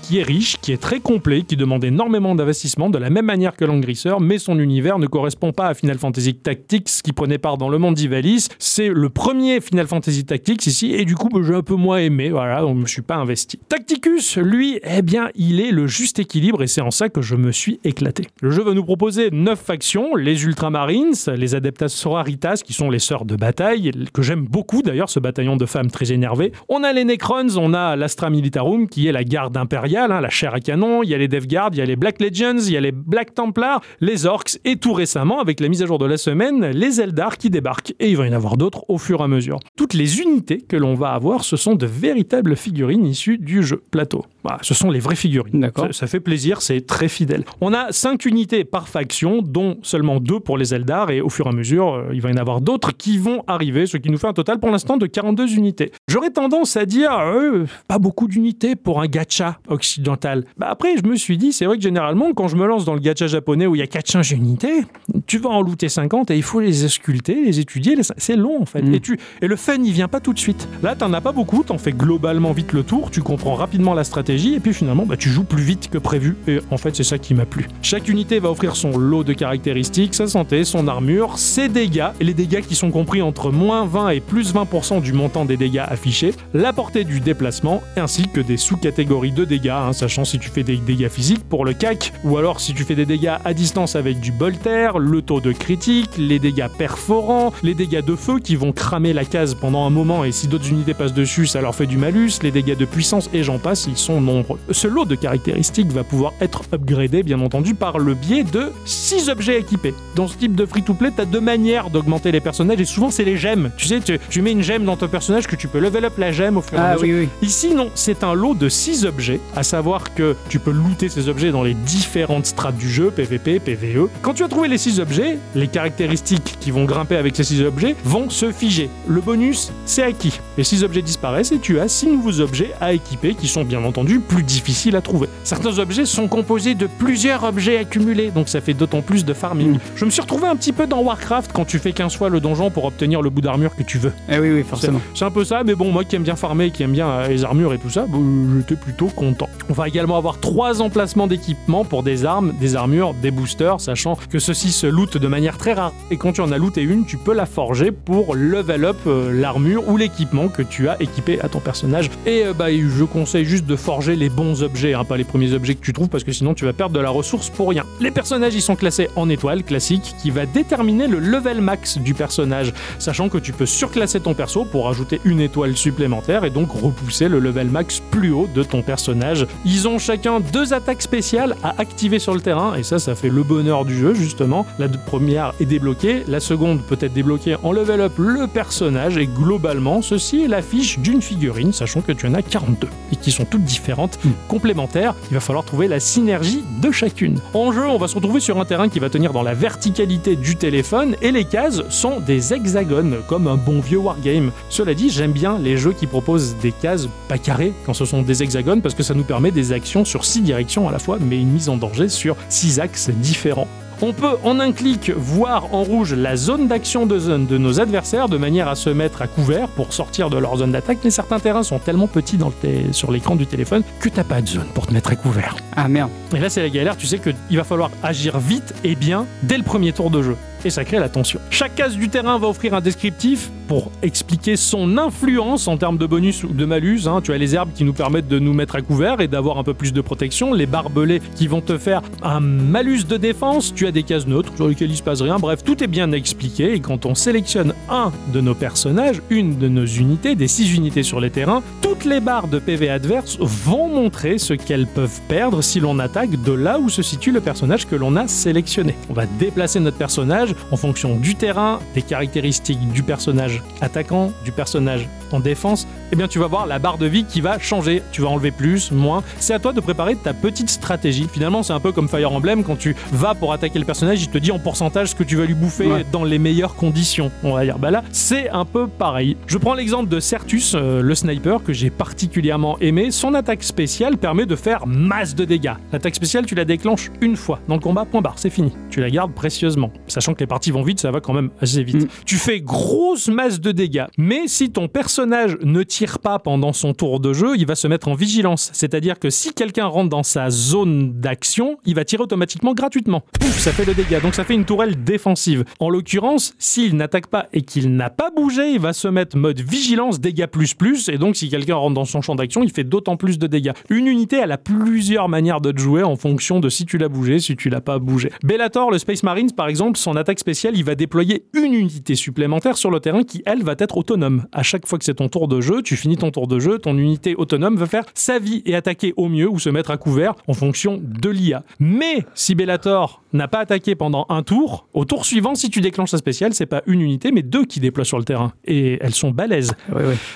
qui 0.02 0.18
est 0.18 0.22
riche, 0.22 0.56
qui 0.60 0.72
est 0.72 0.80
très 0.80 1.00
complet, 1.00 1.42
qui 1.42 1.56
demande 1.56 1.84
énormément 1.84 2.34
d'investissement 2.34 2.88
de 2.88 2.98
la 2.98 3.10
même 3.10 3.26
manière 3.26 3.56
que 3.56 3.64
Langrisseur, 3.64 4.20
mais 4.20 4.38
son 4.38 4.58
univers 4.58 4.98
ne 4.98 5.06
correspond 5.06 5.52
pas 5.52 5.66
à 5.66 5.74
Final 5.74 5.98
Fantasy 5.98 6.34
Tactics 6.34 7.02
qui 7.02 7.12
prenait 7.12 7.38
part 7.38 7.58
dans 7.58 7.68
le 7.68 7.78
monde 7.78 7.94
d'Ivalice. 7.94 8.48
C'est 8.58 8.88
le 8.88 9.08
premier 9.10 9.60
Final 9.60 9.86
Fantasy 9.86 10.24
Tactics 10.24 10.66
ici, 10.66 10.94
et 10.94 11.04
du 11.04 11.14
coup, 11.14 11.28
bah, 11.28 11.40
j'ai 11.42 11.54
un 11.54 11.62
peu 11.62 11.74
moins 11.74 11.98
aimé, 11.98 12.30
voilà, 12.30 12.60
donc 12.60 12.76
je 12.76 12.82
me 12.82 12.86
suis 12.86 13.02
pas 13.02 13.16
investi. 13.16 13.58
Tacticus, 13.68 14.36
lui, 14.36 14.80
eh 14.82 15.02
bien, 15.02 15.30
il 15.34 15.60
est 15.60 15.72
le 15.72 15.86
juste 15.86 16.18
équilibre, 16.18 16.62
et 16.62 16.66
c'est 16.66 16.80
en 16.80 16.90
ça 16.90 17.08
que 17.08 17.22
je 17.22 17.34
me 17.34 17.52
suis 17.52 17.80
éclaté. 17.84 18.28
Le 18.40 18.50
jeu 18.50 18.62
va 18.62 18.72
nous 18.72 18.84
proposer 18.84 19.30
9 19.30 19.60
factions, 19.60 20.14
les 20.14 20.44
Ultramarines, 20.44 21.14
les 21.36 21.54
Adeptas 21.54 21.88
Sororitas, 21.88 22.62
qui 22.64 22.72
sont 22.72 22.90
les 22.90 22.98
sœurs 22.98 23.24
de 23.24 23.36
bataille, 23.36 23.90
que 24.12 24.22
j'aime 24.22 24.44
beaucoup 24.44 24.82
d'ailleurs, 24.82 25.10
ce 25.10 25.20
bataillon 25.20 25.56
de 25.56 25.66
femmes 25.66 25.90
très 25.90 26.12
énervé. 26.12 26.52
On 26.68 26.82
a 26.82 26.92
les 26.92 27.04
Necrons, 27.04 27.56
on 27.56 27.74
a 27.74 27.96
l'Astra 27.96 28.30
Militarum, 28.30 28.88
qui 28.88 29.06
est 29.06 29.12
la 29.12 29.24
garde 29.24 29.56
impériale, 29.56 30.12
hein, 30.12 30.20
la 30.20 30.30
chair 30.30 30.54
à 30.54 30.60
canon, 30.60 31.02
il 31.02 31.10
y 31.10 31.14
a 31.14 31.18
les 31.18 31.28
Death 31.28 31.46
Guard, 31.48 31.70
il 31.72 31.78
y 31.78 31.82
a 31.82 31.84
les 31.84 31.96
Black 31.96 32.20
Legends, 32.20 32.58
il 32.58 32.72
y 32.72 32.76
a 32.76 32.80
les 32.80 32.92
Black 32.92 33.34
Templars, 33.34 33.80
les 34.00 34.26
Orcs, 34.26 34.58
et 34.64 34.76
tout 34.76 34.92
récemment, 34.92 35.40
avec 35.40 35.60
la 35.60 35.68
mise 35.68 35.82
à 35.82 35.86
jour 35.86 35.98
de 35.98 36.06
la 36.06 36.16
semaine, 36.16 36.66
les 36.66 37.00
Eldar 37.00 37.38
qui 37.38 37.50
débarquent. 37.50 37.94
Et 38.00 38.10
il 38.10 38.16
va 38.16 38.26
y 38.26 38.30
en 38.30 38.32
avoir 38.32 38.56
d'autres 38.56 38.84
au 38.88 38.98
fur 38.98 39.20
et 39.20 39.24
à 39.24 39.28
mesure. 39.28 39.58
Toutes 39.76 39.94
les 39.94 40.20
unités 40.20 40.58
que 40.58 40.76
l'on 40.76 40.94
va 40.94 41.10
avoir, 41.10 41.44
ce 41.44 41.56
sont 41.56 41.74
de 41.74 41.86
véritables 41.86 42.56
figurines 42.56 43.06
issues 43.06 43.38
du 43.38 43.62
jeu 43.62 43.82
plateau. 43.90 44.24
Voilà, 44.42 44.58
ce 44.62 44.74
sont 44.74 44.90
les 44.90 45.00
vraies 45.00 45.16
figurines. 45.16 45.60
D'accord. 45.60 45.86
Ça, 45.86 45.92
ça 45.92 46.06
fait 46.06 46.20
plaisir, 46.20 46.60
c'est 46.62 46.86
très 46.86 47.08
fidèle. 47.08 47.44
On 47.60 47.72
a 47.72 47.90
5 47.90 48.26
unités 48.26 48.64
par 48.64 48.88
faction, 48.88 49.40
dont 49.42 49.78
seulement 49.82 50.20
2 50.20 50.40
pour 50.40 50.58
les 50.58 50.74
Eldar, 50.74 51.10
et 51.10 51.20
au 51.24 51.30
fur 51.30 51.46
et 51.46 51.48
à 51.48 51.52
mesure, 51.52 51.94
euh, 51.94 52.10
il 52.12 52.20
va 52.20 52.30
y 52.30 52.32
en 52.32 52.36
avoir 52.36 52.60
d'autres 52.60 52.92
qui 52.96 53.18
vont 53.18 53.42
arriver, 53.46 53.86
ce 53.86 53.96
qui 53.96 54.10
nous 54.10 54.18
fait 54.18 54.26
un 54.28 54.32
total 54.32 54.58
pour 54.60 54.70
l'instant 54.70 54.96
de 54.96 55.06
42 55.06 55.54
unités. 55.54 55.90
J'aurais 56.08 56.30
tendance 56.30 56.76
à 56.76 56.86
dire, 56.86 57.10
euh, 57.18 57.64
pas 57.88 57.98
beaucoup 57.98 58.28
d'unités 58.28 58.76
pour 58.76 59.00
un 59.00 59.06
gacha 59.06 59.58
occidental. 59.68 60.44
Bah 60.56 60.66
après, 60.70 60.96
je 61.02 61.08
me 61.08 61.16
suis 61.16 61.36
dit, 61.38 61.52
c'est 61.52 61.66
vrai 61.66 61.76
que 61.76 61.82
généralement, 61.82 62.32
quand 62.34 62.48
je 62.48 62.56
me 62.56 62.66
lance 62.66 62.84
dans 62.84 62.94
le 62.94 63.00
gacha 63.00 63.26
japonais 63.26 63.66
où 63.66 63.74
il 63.74 63.78
y 63.78 63.82
a 63.82 63.86
400 63.86 64.22
unités, 64.34 64.84
tu 65.26 65.38
vas 65.38 65.50
en 65.50 65.62
looter 65.62 65.88
50 65.88 66.30
et 66.30 66.36
il 66.36 66.42
faut 66.42 66.60
les 66.60 66.84
ausculter, 66.84 67.44
les 67.44 67.60
étudier, 67.60 67.96
les- 67.96 68.02
c'est 68.16 68.36
long 68.36 68.60
en 68.60 68.66
fait. 68.66 68.82
Mm. 68.82 68.94
Et, 68.94 69.00
tu, 69.00 69.18
et 69.42 69.46
le 69.46 69.56
fun, 69.56 69.76
il 69.82 69.92
vient 69.92 70.08
pas 70.08 70.20
tout 70.20 70.32
de 70.32 70.38
suite. 70.38 70.68
Là, 70.82 70.94
t'en 70.94 71.12
as 71.12 71.20
pas 71.20 71.32
beaucoup, 71.32 71.62
t'en 71.62 71.78
fais 71.78 71.92
globalement 71.92 72.52
vite 72.52 72.72
le 72.72 72.82
tour, 72.82 73.10
tu 73.10 73.22
comprends 73.22 73.54
rapidement 73.54 73.94
la 73.94 74.04
stratégie 74.04 74.54
et 74.54 74.60
puis 74.60 74.74
finalement, 74.74 75.06
bah, 75.06 75.16
tu 75.16 75.28
joues 75.28 75.44
plus 75.44 75.62
vite 75.62 75.90
que 75.90 75.98
prévu. 75.98 76.36
Et 76.48 76.58
en 76.70 76.76
fait, 76.76 76.94
c'est 76.96 77.04
ça 77.04 77.18
qui 77.18 77.34
m'a 77.34 77.46
plu. 77.46 77.66
Chaque 77.82 78.08
unité 78.08 78.38
va 78.38 78.50
offrir 78.50 78.76
son 78.76 78.96
lot 78.98 79.24
de 79.24 79.32
caractéristiques, 79.32 80.14
sa 80.14 80.26
santé, 80.26 80.64
son 80.64 80.88
armure, 81.04 81.38
ses 81.38 81.68
dégâts, 81.68 82.08
les 82.18 82.32
dégâts 82.32 82.62
qui 82.62 82.74
sont 82.74 82.90
compris 82.90 83.20
entre 83.20 83.50
moins 83.50 83.84
20 83.84 84.08
et 84.10 84.20
plus 84.20 84.54
20% 84.54 85.02
du 85.02 85.12
montant 85.12 85.44
des 85.44 85.58
dégâts 85.58 85.84
affichés, 85.86 86.32
la 86.54 86.72
portée 86.72 87.04
du 87.04 87.20
déplacement, 87.20 87.82
ainsi 87.96 88.26
que 88.28 88.40
des 88.40 88.56
sous-catégories 88.56 89.32
de 89.32 89.44
dégâts, 89.44 89.68
hein, 89.68 89.92
sachant 89.92 90.24
si 90.24 90.38
tu 90.38 90.48
fais 90.48 90.62
des 90.62 90.78
dégâts 90.78 91.10
physiques 91.10 91.44
pour 91.44 91.66
le 91.66 91.74
CAC, 91.74 92.14
ou 92.24 92.38
alors 92.38 92.58
si 92.58 92.72
tu 92.72 92.84
fais 92.84 92.94
des 92.94 93.04
dégâts 93.04 93.34
à 93.44 93.52
distance 93.52 93.96
avec 93.96 94.18
du 94.18 94.32
bulk 94.32 94.62
terre, 94.62 94.98
le 94.98 95.20
taux 95.20 95.40
de 95.40 95.52
critique, 95.52 96.10
les 96.16 96.38
dégâts 96.38 96.68
perforants, 96.78 97.52
les 97.62 97.74
dégâts 97.74 98.04
de 98.04 98.16
feu 98.16 98.38
qui 98.38 98.56
vont 98.56 98.72
cramer 98.72 99.12
la 99.12 99.26
case 99.26 99.54
pendant 99.54 99.86
un 99.86 99.90
moment 99.90 100.24
et 100.24 100.32
si 100.32 100.48
d'autres 100.48 100.70
unités 100.70 100.94
passent 100.94 101.12
dessus, 101.12 101.46
ça 101.46 101.60
leur 101.60 101.74
fait 101.74 101.86
du 101.86 101.98
malus, 101.98 102.30
les 102.42 102.50
dégâts 102.50 102.78
de 102.78 102.86
puissance 102.86 103.28
et 103.34 103.42
j'en 103.42 103.58
passe, 103.58 103.86
ils 103.86 103.98
sont 103.98 104.22
nombreux. 104.22 104.58
Ce 104.70 104.88
lot 104.88 105.04
de 105.04 105.16
caractéristiques 105.16 105.92
va 105.92 106.02
pouvoir 106.02 106.32
être 106.40 106.62
upgradé, 106.72 107.22
bien 107.22 107.40
entendu, 107.40 107.74
par 107.74 107.98
le 107.98 108.14
biais 108.14 108.44
de 108.44 108.72
6 108.86 109.28
objets 109.28 109.60
équipés. 109.60 109.92
Dans 110.14 110.28
ce 110.28 110.38
type 110.38 110.54
de 110.54 110.64
free-to-play, 110.94 111.10
t'as 111.16 111.24
deux 111.24 111.40
manières 111.40 111.90
d'augmenter 111.90 112.32
les 112.32 112.40
personnages 112.40 112.80
et 112.80 112.84
souvent 112.84 113.10
c'est 113.10 113.24
les 113.24 113.36
gemmes. 113.36 113.70
Tu 113.76 113.86
sais, 113.86 114.00
tu, 114.00 114.18
tu 114.30 114.42
mets 114.42 114.52
une 114.52 114.62
gemme 114.62 114.84
dans 114.84 114.96
ton 114.96 115.08
personnage 115.08 115.46
que 115.46 115.56
tu 115.56 115.68
peux 115.68 115.78
level 115.78 116.04
up 116.04 116.14
la 116.18 116.32
gemme 116.32 116.56
au 116.56 116.62
fur 116.62 116.78
et 116.78 116.80
à 116.80 116.84
Ah 116.90 116.94
mesure. 116.94 117.02
oui, 117.16 117.28
oui. 117.42 117.46
Ici, 117.48 117.74
non, 117.74 117.90
c'est 117.94 118.24
un 118.24 118.34
lot 118.34 118.54
de 118.54 118.68
6 118.68 119.04
objets, 119.06 119.40
à 119.56 119.62
savoir 119.62 120.14
que 120.14 120.36
tu 120.48 120.58
peux 120.58 120.70
looter 120.70 121.08
ces 121.08 121.28
objets 121.28 121.50
dans 121.50 121.62
les 121.62 121.74
différentes 121.74 122.46
strates 122.46 122.76
du 122.76 122.88
jeu, 122.90 123.10
PVP, 123.10 123.60
PVE. 123.60 124.08
Quand 124.22 124.34
tu 124.34 124.42
as 124.44 124.48
trouvé 124.48 124.68
les 124.68 124.78
6 124.78 125.00
objets, 125.00 125.38
les 125.54 125.68
caractéristiques 125.68 126.56
qui 126.60 126.70
vont 126.70 126.84
grimper 126.84 127.16
avec 127.16 127.36
ces 127.36 127.44
6 127.44 127.62
objets 127.62 127.96
vont 128.04 128.30
se 128.30 128.52
figer. 128.52 128.88
Le 129.08 129.20
bonus, 129.20 129.72
c'est 129.86 130.02
acquis. 130.02 130.40
Les 130.58 130.64
6 130.64 130.84
objets 130.84 131.02
disparaissent 131.02 131.52
et 131.52 131.58
tu 131.58 131.80
as 131.80 131.88
6 131.88 132.06
nouveaux 132.08 132.40
objets 132.40 132.72
à 132.80 132.92
équiper 132.92 133.34
qui 133.34 133.48
sont 133.48 133.64
bien 133.64 133.82
entendu 133.84 134.20
plus 134.20 134.42
difficiles 134.42 134.96
à 134.96 135.00
trouver. 135.00 135.28
Certains 135.44 135.78
objets 135.78 136.06
sont 136.06 136.28
composés 136.28 136.74
de 136.74 136.86
plusieurs 136.86 137.44
objets 137.44 137.78
accumulés, 137.78 138.30
donc 138.30 138.48
ça 138.48 138.60
fait 138.60 138.74
d'autant 138.74 139.02
plus 139.02 139.24
de 139.24 139.32
farming. 139.34 139.74
Mm. 139.74 139.78
Je 139.96 140.04
me 140.04 140.10
suis 140.10 140.20
retrouvé 140.20 140.46
un 140.46 140.56
petit 140.56 140.72
peu 140.72 140.83
dans 140.86 141.02
Warcraft 141.02 141.52
quand 141.52 141.64
tu 141.64 141.78
fais 141.78 141.92
15 141.92 142.16
fois 142.16 142.28
le 142.28 142.40
donjon 142.40 142.70
pour 142.70 142.84
obtenir 142.84 143.22
le 143.22 143.30
bout 143.30 143.40
d'armure 143.40 143.74
que 143.76 143.82
tu 143.82 143.98
veux. 143.98 144.12
Ah 144.28 144.40
oui, 144.40 144.50
oui, 144.50 144.62
forcément. 144.62 145.00
C'est 145.14 145.24
un 145.24 145.30
peu 145.30 145.44
ça, 145.44 145.62
mais 145.64 145.74
bon, 145.74 145.90
moi 145.90 146.04
qui 146.04 146.16
aime 146.16 146.22
bien 146.22 146.36
farmer, 146.36 146.70
qui 146.70 146.82
aime 146.82 146.92
bien 146.92 147.08
euh, 147.08 147.28
les 147.28 147.44
armures 147.44 147.72
et 147.72 147.78
tout 147.78 147.90
ça, 147.90 148.06
bah, 148.08 148.18
j'étais 148.58 148.76
plutôt 148.76 149.06
content. 149.06 149.48
On 149.70 149.72
va 149.72 149.88
également 149.88 150.16
avoir 150.16 150.40
trois 150.40 150.82
emplacements 150.82 151.26
d'équipement 151.26 151.84
pour 151.84 152.02
des 152.02 152.24
armes, 152.24 152.52
des 152.60 152.76
armures, 152.76 153.14
des 153.14 153.30
boosters, 153.30 153.80
sachant 153.80 154.16
que 154.30 154.38
ceux-ci 154.38 154.72
se 154.72 154.86
lootent 154.86 155.18
de 155.18 155.28
manière 155.28 155.58
très 155.58 155.72
rare. 155.72 155.92
Et 156.10 156.16
quand 156.16 156.32
tu 156.32 156.40
en 156.40 156.52
as 156.52 156.58
looté 156.58 156.82
une, 156.82 157.06
tu 157.06 157.16
peux 157.16 157.34
la 157.34 157.46
forger 157.46 157.90
pour 157.90 158.34
level 158.34 158.84
up 158.84 158.96
euh, 159.06 159.32
l'armure 159.32 159.88
ou 159.88 159.96
l'équipement 159.96 160.48
que 160.48 160.62
tu 160.62 160.88
as 160.88 161.00
équipé 161.00 161.40
à 161.40 161.48
ton 161.48 161.60
personnage. 161.60 162.10
Et 162.26 162.44
euh, 162.44 162.52
bah, 162.52 162.66
je 162.70 163.04
conseille 163.04 163.44
juste 163.44 163.66
de 163.66 163.76
forger 163.76 164.16
les 164.16 164.28
bons 164.28 164.62
objets, 164.62 164.94
hein, 164.94 165.04
pas 165.04 165.16
les 165.16 165.24
premiers 165.24 165.52
objets 165.52 165.74
que 165.74 165.84
tu 165.84 165.92
trouves, 165.92 166.08
parce 166.08 166.24
que 166.24 166.32
sinon 166.32 166.54
tu 166.54 166.64
vas 166.64 166.72
perdre 166.72 166.94
de 166.94 167.00
la 167.00 167.10
ressource 167.10 167.50
pour 167.50 167.68
rien. 167.70 167.84
Les 168.00 168.10
personnages, 168.10 168.54
ils 168.54 168.62
sont 168.62 168.76
classés 168.76 169.08
en 169.16 169.28
étoiles 169.28 169.62
classique, 169.62 170.14
qui 170.20 170.30
va 170.30 170.46
déterminer 170.46 170.73
le 170.82 171.18
level 171.18 171.60
max 171.60 171.98
du 171.98 172.14
personnage, 172.14 172.72
sachant 172.98 173.28
que 173.28 173.38
tu 173.38 173.52
peux 173.52 173.66
surclasser 173.66 174.20
ton 174.20 174.34
perso 174.34 174.64
pour 174.64 174.88
ajouter 174.88 175.20
une 175.24 175.40
étoile 175.40 175.76
supplémentaire 175.76 176.44
et 176.44 176.50
donc 176.50 176.70
repousser 176.72 177.28
le 177.28 177.38
level 177.38 177.68
max 177.68 178.00
plus 178.10 178.32
haut 178.32 178.48
de 178.52 178.62
ton 178.62 178.82
personnage. 178.82 179.46
Ils 179.64 179.86
ont 179.86 179.98
chacun 179.98 180.40
deux 180.40 180.72
attaques 180.72 181.02
spéciales 181.02 181.56
à 181.62 181.74
activer 181.78 182.18
sur 182.18 182.34
le 182.34 182.40
terrain 182.40 182.74
et 182.74 182.82
ça, 182.82 182.98
ça 182.98 183.14
fait 183.14 183.28
le 183.28 183.42
bonheur 183.42 183.84
du 183.84 183.96
jeu 183.96 184.14
justement. 184.14 184.66
La 184.78 184.88
première 184.88 185.52
est 185.60 185.64
débloquée, 185.64 186.24
la 186.26 186.40
seconde 186.40 186.82
peut 186.82 186.98
être 187.00 187.12
débloquée 187.12 187.56
en 187.62 187.72
level 187.72 188.00
up 188.00 188.12
le 188.18 188.46
personnage 188.46 189.16
et 189.16 189.26
globalement, 189.26 190.02
ceci 190.02 190.42
est 190.42 190.48
l'affiche 190.48 190.98
d'une 190.98 191.22
figurine, 191.22 191.72
sachant 191.72 192.00
que 192.00 192.12
tu 192.12 192.26
en 192.26 192.34
as 192.34 192.42
42 192.42 192.88
et 193.12 193.16
qui 193.16 193.30
sont 193.30 193.44
toutes 193.44 193.64
différentes, 193.64 194.18
complémentaires. 194.48 195.14
Il 195.30 195.34
va 195.34 195.40
falloir 195.40 195.64
trouver 195.64 195.88
la 195.88 196.00
synergie 196.00 196.64
de 196.80 196.90
chacune. 196.90 197.40
En 197.52 197.72
jeu, 197.72 197.86
on 197.86 197.98
va 197.98 198.08
se 198.08 198.14
retrouver 198.14 198.40
sur 198.40 198.60
un 198.60 198.64
terrain 198.64 198.88
qui 198.88 198.98
va 198.98 199.08
tenir 199.08 199.32
dans 199.32 199.42
la 199.42 199.54
verticalité 199.54 200.36
du 200.36 200.56
et 200.64 201.30
les 201.30 201.44
cases 201.44 201.82
sont 201.90 202.20
des 202.20 202.54
hexagones 202.54 203.18
comme 203.28 203.48
un 203.48 203.56
bon 203.56 203.80
vieux 203.80 203.98
wargame. 203.98 204.50
Cela 204.70 204.94
dit, 204.94 205.10
j'aime 205.10 205.32
bien 205.32 205.58
les 205.58 205.76
jeux 205.76 205.92
qui 205.92 206.06
proposent 206.06 206.56
des 206.62 206.72
cases 206.72 207.08
pas 207.28 207.36
carrées 207.36 207.74
quand 207.84 207.92
ce 207.92 208.06
sont 208.06 208.22
des 208.22 208.42
hexagones 208.42 208.80
parce 208.80 208.94
que 208.94 209.02
ça 209.02 209.12
nous 209.12 209.24
permet 209.24 209.50
des 209.50 209.72
actions 209.72 210.04
sur 210.04 210.24
six 210.24 210.40
directions 210.40 210.88
à 210.88 210.92
la 210.92 210.98
fois 210.98 211.18
mais 211.20 211.38
une 211.38 211.50
mise 211.50 211.68
en 211.68 211.76
danger 211.76 212.08
sur 212.08 212.36
six 212.48 212.80
axes 212.80 213.10
différents. 213.10 213.68
On 214.06 214.12
peut 214.12 214.36
en 214.44 214.60
un 214.60 214.70
clic 214.72 215.10
voir 215.16 215.72
en 215.72 215.82
rouge 215.82 216.12
la 216.12 216.36
zone 216.36 216.68
d'action 216.68 217.06
de 217.06 217.18
zone 217.18 217.46
de 217.46 217.56
nos 217.56 217.80
adversaires 217.80 218.28
de 218.28 218.36
manière 218.36 218.68
à 218.68 218.74
se 218.74 218.90
mettre 218.90 219.22
à 219.22 219.26
couvert 219.26 219.68
pour 219.68 219.94
sortir 219.94 220.28
de 220.28 220.36
leur 220.36 220.58
zone 220.58 220.72
d'attaque, 220.72 220.98
mais 221.04 221.08
certains 221.08 221.38
terrains 221.38 221.62
sont 221.62 221.78
tellement 221.78 222.06
petits 222.06 222.36
dans 222.36 222.48
le 222.48 222.52
té- 222.52 222.92
sur 222.92 223.10
l'écran 223.10 223.34
du 223.34 223.46
téléphone 223.46 223.82
que 224.00 224.10
t'as 224.10 224.22
pas 224.22 224.42
de 224.42 224.46
zone 224.48 224.66
pour 224.74 224.86
te 224.86 224.92
mettre 224.92 225.10
à 225.10 225.16
couvert. 225.16 225.56
Ah 225.74 225.88
merde. 225.88 226.10
Et 226.36 226.38
là, 226.38 226.50
c'est 226.50 226.60
la 226.60 226.68
galère, 226.68 226.98
tu 226.98 227.06
sais 227.06 227.18
qu'il 227.18 227.56
va 227.56 227.64
falloir 227.64 227.90
agir 228.02 228.38
vite 228.38 228.74
et 228.84 228.94
bien 228.94 229.24
dès 229.42 229.56
le 229.56 229.64
premier 229.64 229.92
tour 229.94 230.10
de 230.10 230.20
jeu. 230.22 230.36
Et 230.66 230.70
ça 230.70 230.82
crée 230.84 230.98
la 230.98 231.10
tension. 231.10 231.40
Chaque 231.50 231.74
case 231.74 231.94
du 231.94 232.08
terrain 232.08 232.38
va 232.38 232.48
offrir 232.48 232.72
un 232.72 232.80
descriptif 232.80 233.50
pour 233.68 233.90
expliquer 234.02 234.56
son 234.56 234.96
influence 234.96 235.68
en 235.68 235.76
termes 235.76 235.98
de 235.98 236.06
bonus 236.06 236.42
ou 236.42 236.48
de 236.48 236.64
malus. 236.64 237.02
hein. 237.06 237.20
Tu 237.22 237.34
as 237.34 237.38
les 237.38 237.54
herbes 237.54 237.68
qui 237.74 237.84
nous 237.84 237.92
permettent 237.92 238.28
de 238.28 238.38
nous 238.38 238.54
mettre 238.54 238.76
à 238.76 238.80
couvert 238.80 239.20
et 239.20 239.28
d'avoir 239.28 239.58
un 239.58 239.62
peu 239.62 239.74
plus 239.74 239.92
de 239.92 240.00
protection, 240.00 240.54
les 240.54 240.64
barbelés 240.64 241.20
qui 241.36 241.48
vont 241.48 241.60
te 241.60 241.76
faire 241.76 242.00
un 242.22 242.40
malus 242.40 243.04
de 243.06 243.18
défense, 243.18 243.74
tu 243.74 243.86
as 243.86 243.90
des 243.94 244.02
cases 244.02 244.26
neutres 244.26 244.52
sur 244.56 244.68
lesquelles 244.68 244.90
il 244.90 244.96
se 244.96 245.02
passe 245.02 245.22
rien. 245.22 245.38
Bref, 245.38 245.64
tout 245.64 245.82
est 245.82 245.86
bien 245.86 246.12
expliqué 246.12 246.74
et 246.74 246.80
quand 246.80 247.06
on 247.06 247.14
sélectionne 247.14 247.72
un 247.88 248.12
de 248.34 248.42
nos 248.42 248.54
personnages, 248.54 249.22
une 249.30 249.56
de 249.56 249.68
nos 249.68 249.86
unités, 249.86 250.34
des 250.34 250.48
six 250.48 250.74
unités 250.74 251.02
sur 251.02 251.20
les 251.20 251.30
terrains, 251.30 251.62
toutes 252.04 252.12
les 252.12 252.20
barres 252.20 252.48
de 252.48 252.58
PV 252.58 252.90
adverses 252.90 253.38
vont 253.40 253.88
montrer 253.88 254.36
ce 254.36 254.52
qu'elles 254.52 254.86
peuvent 254.86 255.22
perdre 255.26 255.62
si 255.62 255.80
l'on 255.80 255.98
attaque 255.98 256.32
de 256.42 256.52
là 256.52 256.78
où 256.78 256.90
se 256.90 257.00
situe 257.00 257.32
le 257.32 257.40
personnage 257.40 257.86
que 257.88 257.96
l'on 257.96 258.14
a 258.16 258.28
sélectionné. 258.28 258.94
On 259.08 259.14
va 259.14 259.24
déplacer 259.24 259.80
notre 259.80 259.96
personnage 259.96 260.54
en 260.70 260.76
fonction 260.76 261.16
du 261.16 261.34
terrain, 261.34 261.80
des 261.94 262.02
caractéristiques 262.02 262.90
du 262.92 263.02
personnage 263.02 263.62
attaquant, 263.80 264.32
du 264.44 264.52
personnage 264.52 265.08
en 265.32 265.40
défense. 265.40 265.86
Eh 266.12 266.16
bien, 266.16 266.28
tu 266.28 266.38
vas 266.38 266.46
voir 266.46 266.66
la 266.66 266.78
barre 266.78 266.98
de 266.98 267.06
vie 267.06 267.24
qui 267.24 267.40
va 267.40 267.58
changer. 267.58 268.02
Tu 268.12 268.20
vas 268.20 268.28
enlever 268.28 268.50
plus, 268.50 268.92
moins. 268.92 269.22
C'est 269.40 269.54
à 269.54 269.58
toi 269.58 269.72
de 269.72 269.80
préparer 269.80 270.14
ta 270.14 270.34
petite 270.34 270.68
stratégie. 270.70 271.26
Finalement, 271.32 271.62
c'est 271.62 271.72
un 271.72 271.80
peu 271.80 271.90
comme 271.90 272.08
Fire 272.08 272.30
Emblem 272.30 272.62
quand 272.64 272.76
tu 272.76 272.94
vas 273.12 273.34
pour 273.34 273.52
attaquer 273.52 273.78
le 273.78 273.84
personnage, 273.86 274.22
il 274.22 274.28
te 274.28 274.38
dit 274.38 274.52
en 274.52 274.58
pourcentage 274.58 275.08
ce 275.08 275.14
que 275.14 275.24
tu 275.24 275.36
vas 275.36 275.46
lui 275.46 275.54
bouffer 275.54 275.86
Ouais. 275.86 276.04
dans 276.12 276.24
les 276.24 276.38
meilleures 276.38 276.76
conditions. 276.76 277.30
On 277.42 277.54
va 277.54 277.64
dire, 277.64 277.78
bah 277.78 277.90
là, 277.90 278.04
c'est 278.12 278.50
un 278.50 278.66
peu 278.66 278.86
pareil. 278.86 279.36
Je 279.46 279.56
prends 279.58 279.74
l'exemple 279.74 280.08
de 280.10 280.20
Certus, 280.20 280.74
euh, 280.74 281.00
le 281.02 281.14
sniper, 281.14 281.62
que 281.64 281.72
j'ai 281.72 281.90
particulièrement 281.96 282.78
aimé. 282.80 283.10
Son 283.10 283.34
attaque 283.34 283.62
spéciale 283.62 284.16
permet 284.16 284.46
de 284.46 284.56
faire 284.56 284.86
masse 284.86 285.34
de 285.34 285.44
dégâts. 285.44 285.74
L'attaque 285.92 286.14
spéciale, 286.14 286.46
tu 286.46 286.54
la 286.54 286.64
déclenches 286.64 287.10
une 287.20 287.36
fois. 287.36 287.60
Dans 287.68 287.74
le 287.74 287.80
combat, 287.80 288.04
point 288.04 288.20
barre, 288.20 288.38
c'est 288.38 288.50
fini. 288.50 288.72
Tu 288.90 289.00
la 289.00 289.10
gardes 289.10 289.32
précieusement. 289.32 289.92
Sachant 290.06 290.34
que 290.34 290.40
les 290.40 290.46
parties 290.46 290.70
vont 290.70 290.82
vite, 290.82 291.00
ça 291.00 291.10
va 291.10 291.20
quand 291.20 291.32
même 291.32 291.50
assez 291.60 291.82
vite. 291.82 292.04
Mm. 292.04 292.08
Tu 292.26 292.36
fais 292.36 292.60
grosse 292.60 293.28
masse 293.28 293.60
de 293.60 293.72
dégâts. 293.72 294.06
Mais 294.18 294.46
si 294.46 294.70
ton 294.70 294.88
personnage 294.88 295.56
ne 295.62 295.82
tire 295.82 296.18
pas 296.18 296.38
pendant 296.38 296.72
son 296.72 296.94
tour 296.94 297.20
de 297.20 297.32
jeu, 297.32 297.56
il 297.56 297.66
va 297.66 297.74
se 297.74 297.88
mettre 297.88 298.08
en 298.08 298.14
vigilance. 298.14 298.70
C'est-à-dire 298.72 299.18
que 299.18 299.30
si 299.30 299.54
quelqu'un 299.54 299.86
rentre 299.86 300.10
dans 300.10 300.22
sa 300.22 300.50
zone 300.50 301.20
d'action, 301.20 301.78
il 301.84 301.94
va 301.94 302.04
tirer 302.04 302.22
automatiquement 302.22 302.74
gratuitement. 302.74 303.22
Pouf, 303.40 303.58
ça 303.58 303.72
fait 303.72 303.84
le 303.84 303.94
dégât. 303.94 304.20
Donc 304.20 304.34
ça 304.34 304.44
fait 304.44 304.54
une 304.54 304.64
tourelle 304.64 305.02
défensive. 305.04 305.64
En 305.80 305.90
l'occurrence, 305.90 306.54
s'il 306.58 306.96
n'attaque 306.96 307.26
pas 307.28 307.48
et 307.52 307.62
qu'il 307.62 307.94
n'a 307.96 308.10
pas 308.10 308.30
bougé, 308.30 308.70
il 308.70 308.80
va 308.80 308.92
se 308.92 309.08
mettre 309.08 309.36
mode 309.36 309.60
vigilance, 309.60 310.20
dégâts 310.20 310.46
plus 310.46 310.74
plus. 310.74 311.08
Et 311.08 311.18
donc 311.18 311.36
si 311.36 311.48
quelqu'un 311.48 311.76
rentre 311.84 311.94
dans 311.94 312.04
son 312.04 312.20
champ 312.22 312.34
d'action, 312.34 312.62
il 312.62 312.70
fait 312.70 312.84
d'autant 312.84 313.16
plus 313.16 313.38
de 313.38 313.46
dégâts. 313.46 313.72
Une 313.88 314.06
unité, 314.06 314.40
elle 314.42 314.52
a 314.52 314.58
plusieurs 314.58 315.28
manières 315.28 315.60
de 315.60 315.72
te 315.72 315.78
jouer 315.78 316.02
en 316.02 316.16
fonction 316.16 316.60
de 316.60 316.68
si 316.68 316.84
tu 316.84 316.98
l'as 316.98 317.08
bougé, 317.08 317.38
si 317.38 317.56
tu 317.56 317.68
l'as 317.68 317.80
pas 317.80 317.98
bougé. 317.98 318.30
Bellator, 318.42 318.90
le 318.90 318.98
Space 318.98 319.22
Marines, 319.22 319.52
par 319.52 319.68
exemple, 319.68 319.98
son 319.98 320.16
attaque 320.16 320.38
spéciale, 320.38 320.76
il 320.76 320.84
va 320.84 320.94
déployer 320.94 321.44
une 321.54 321.74
unité 321.74 322.14
supplémentaire 322.14 322.76
sur 322.76 322.90
le 322.90 323.00
terrain 323.00 323.22
qui, 323.22 323.42
elle, 323.46 323.62
va 323.62 323.74
être 323.78 323.96
autonome. 323.96 324.46
À 324.52 324.62
chaque 324.62 324.86
fois 324.86 324.98
que 324.98 325.04
c'est 325.04 325.14
ton 325.14 325.28
tour 325.28 325.48
de 325.48 325.60
jeu, 325.60 325.82
tu 325.82 325.96
finis 325.96 326.16
ton 326.16 326.30
tour 326.30 326.46
de 326.46 326.58
jeu, 326.58 326.78
ton 326.78 326.96
unité 326.98 327.34
autonome 327.36 327.76
va 327.76 327.86
faire 327.86 328.04
sa 328.14 328.38
vie 328.38 328.62
et 328.66 328.74
attaquer 328.74 329.14
au 329.16 329.28
mieux 329.28 329.48
ou 329.48 329.58
se 329.58 329.68
mettre 329.68 329.90
à 329.90 329.96
couvert 329.96 330.34
en 330.48 330.54
fonction 330.54 331.00
de 331.02 331.28
l'IA. 331.28 331.62
Mais 331.78 332.24
si 332.34 332.54
Bellator 332.54 333.22
n'a 333.32 333.48
pas 333.48 333.60
attaqué 333.60 333.94
pendant 333.94 334.26
un 334.28 334.42
tour, 334.42 334.86
au 334.94 335.04
tour 335.04 335.24
suivant, 335.24 335.54
si 335.54 335.70
tu 335.70 335.80
déclenches 335.80 336.10
sa 336.10 336.18
spéciale, 336.18 336.54
c'est 336.54 336.66
pas 336.66 336.82
une 336.86 337.00
unité, 337.00 337.32
mais 337.32 337.42
deux 337.42 337.64
qui 337.64 337.80
déploient 337.80 338.04
sur 338.04 338.18
le 338.18 338.24
terrain. 338.24 338.52
Et 338.64 338.98
elles 339.00 339.14
sont 339.14 339.30
balèzes. 339.30 339.72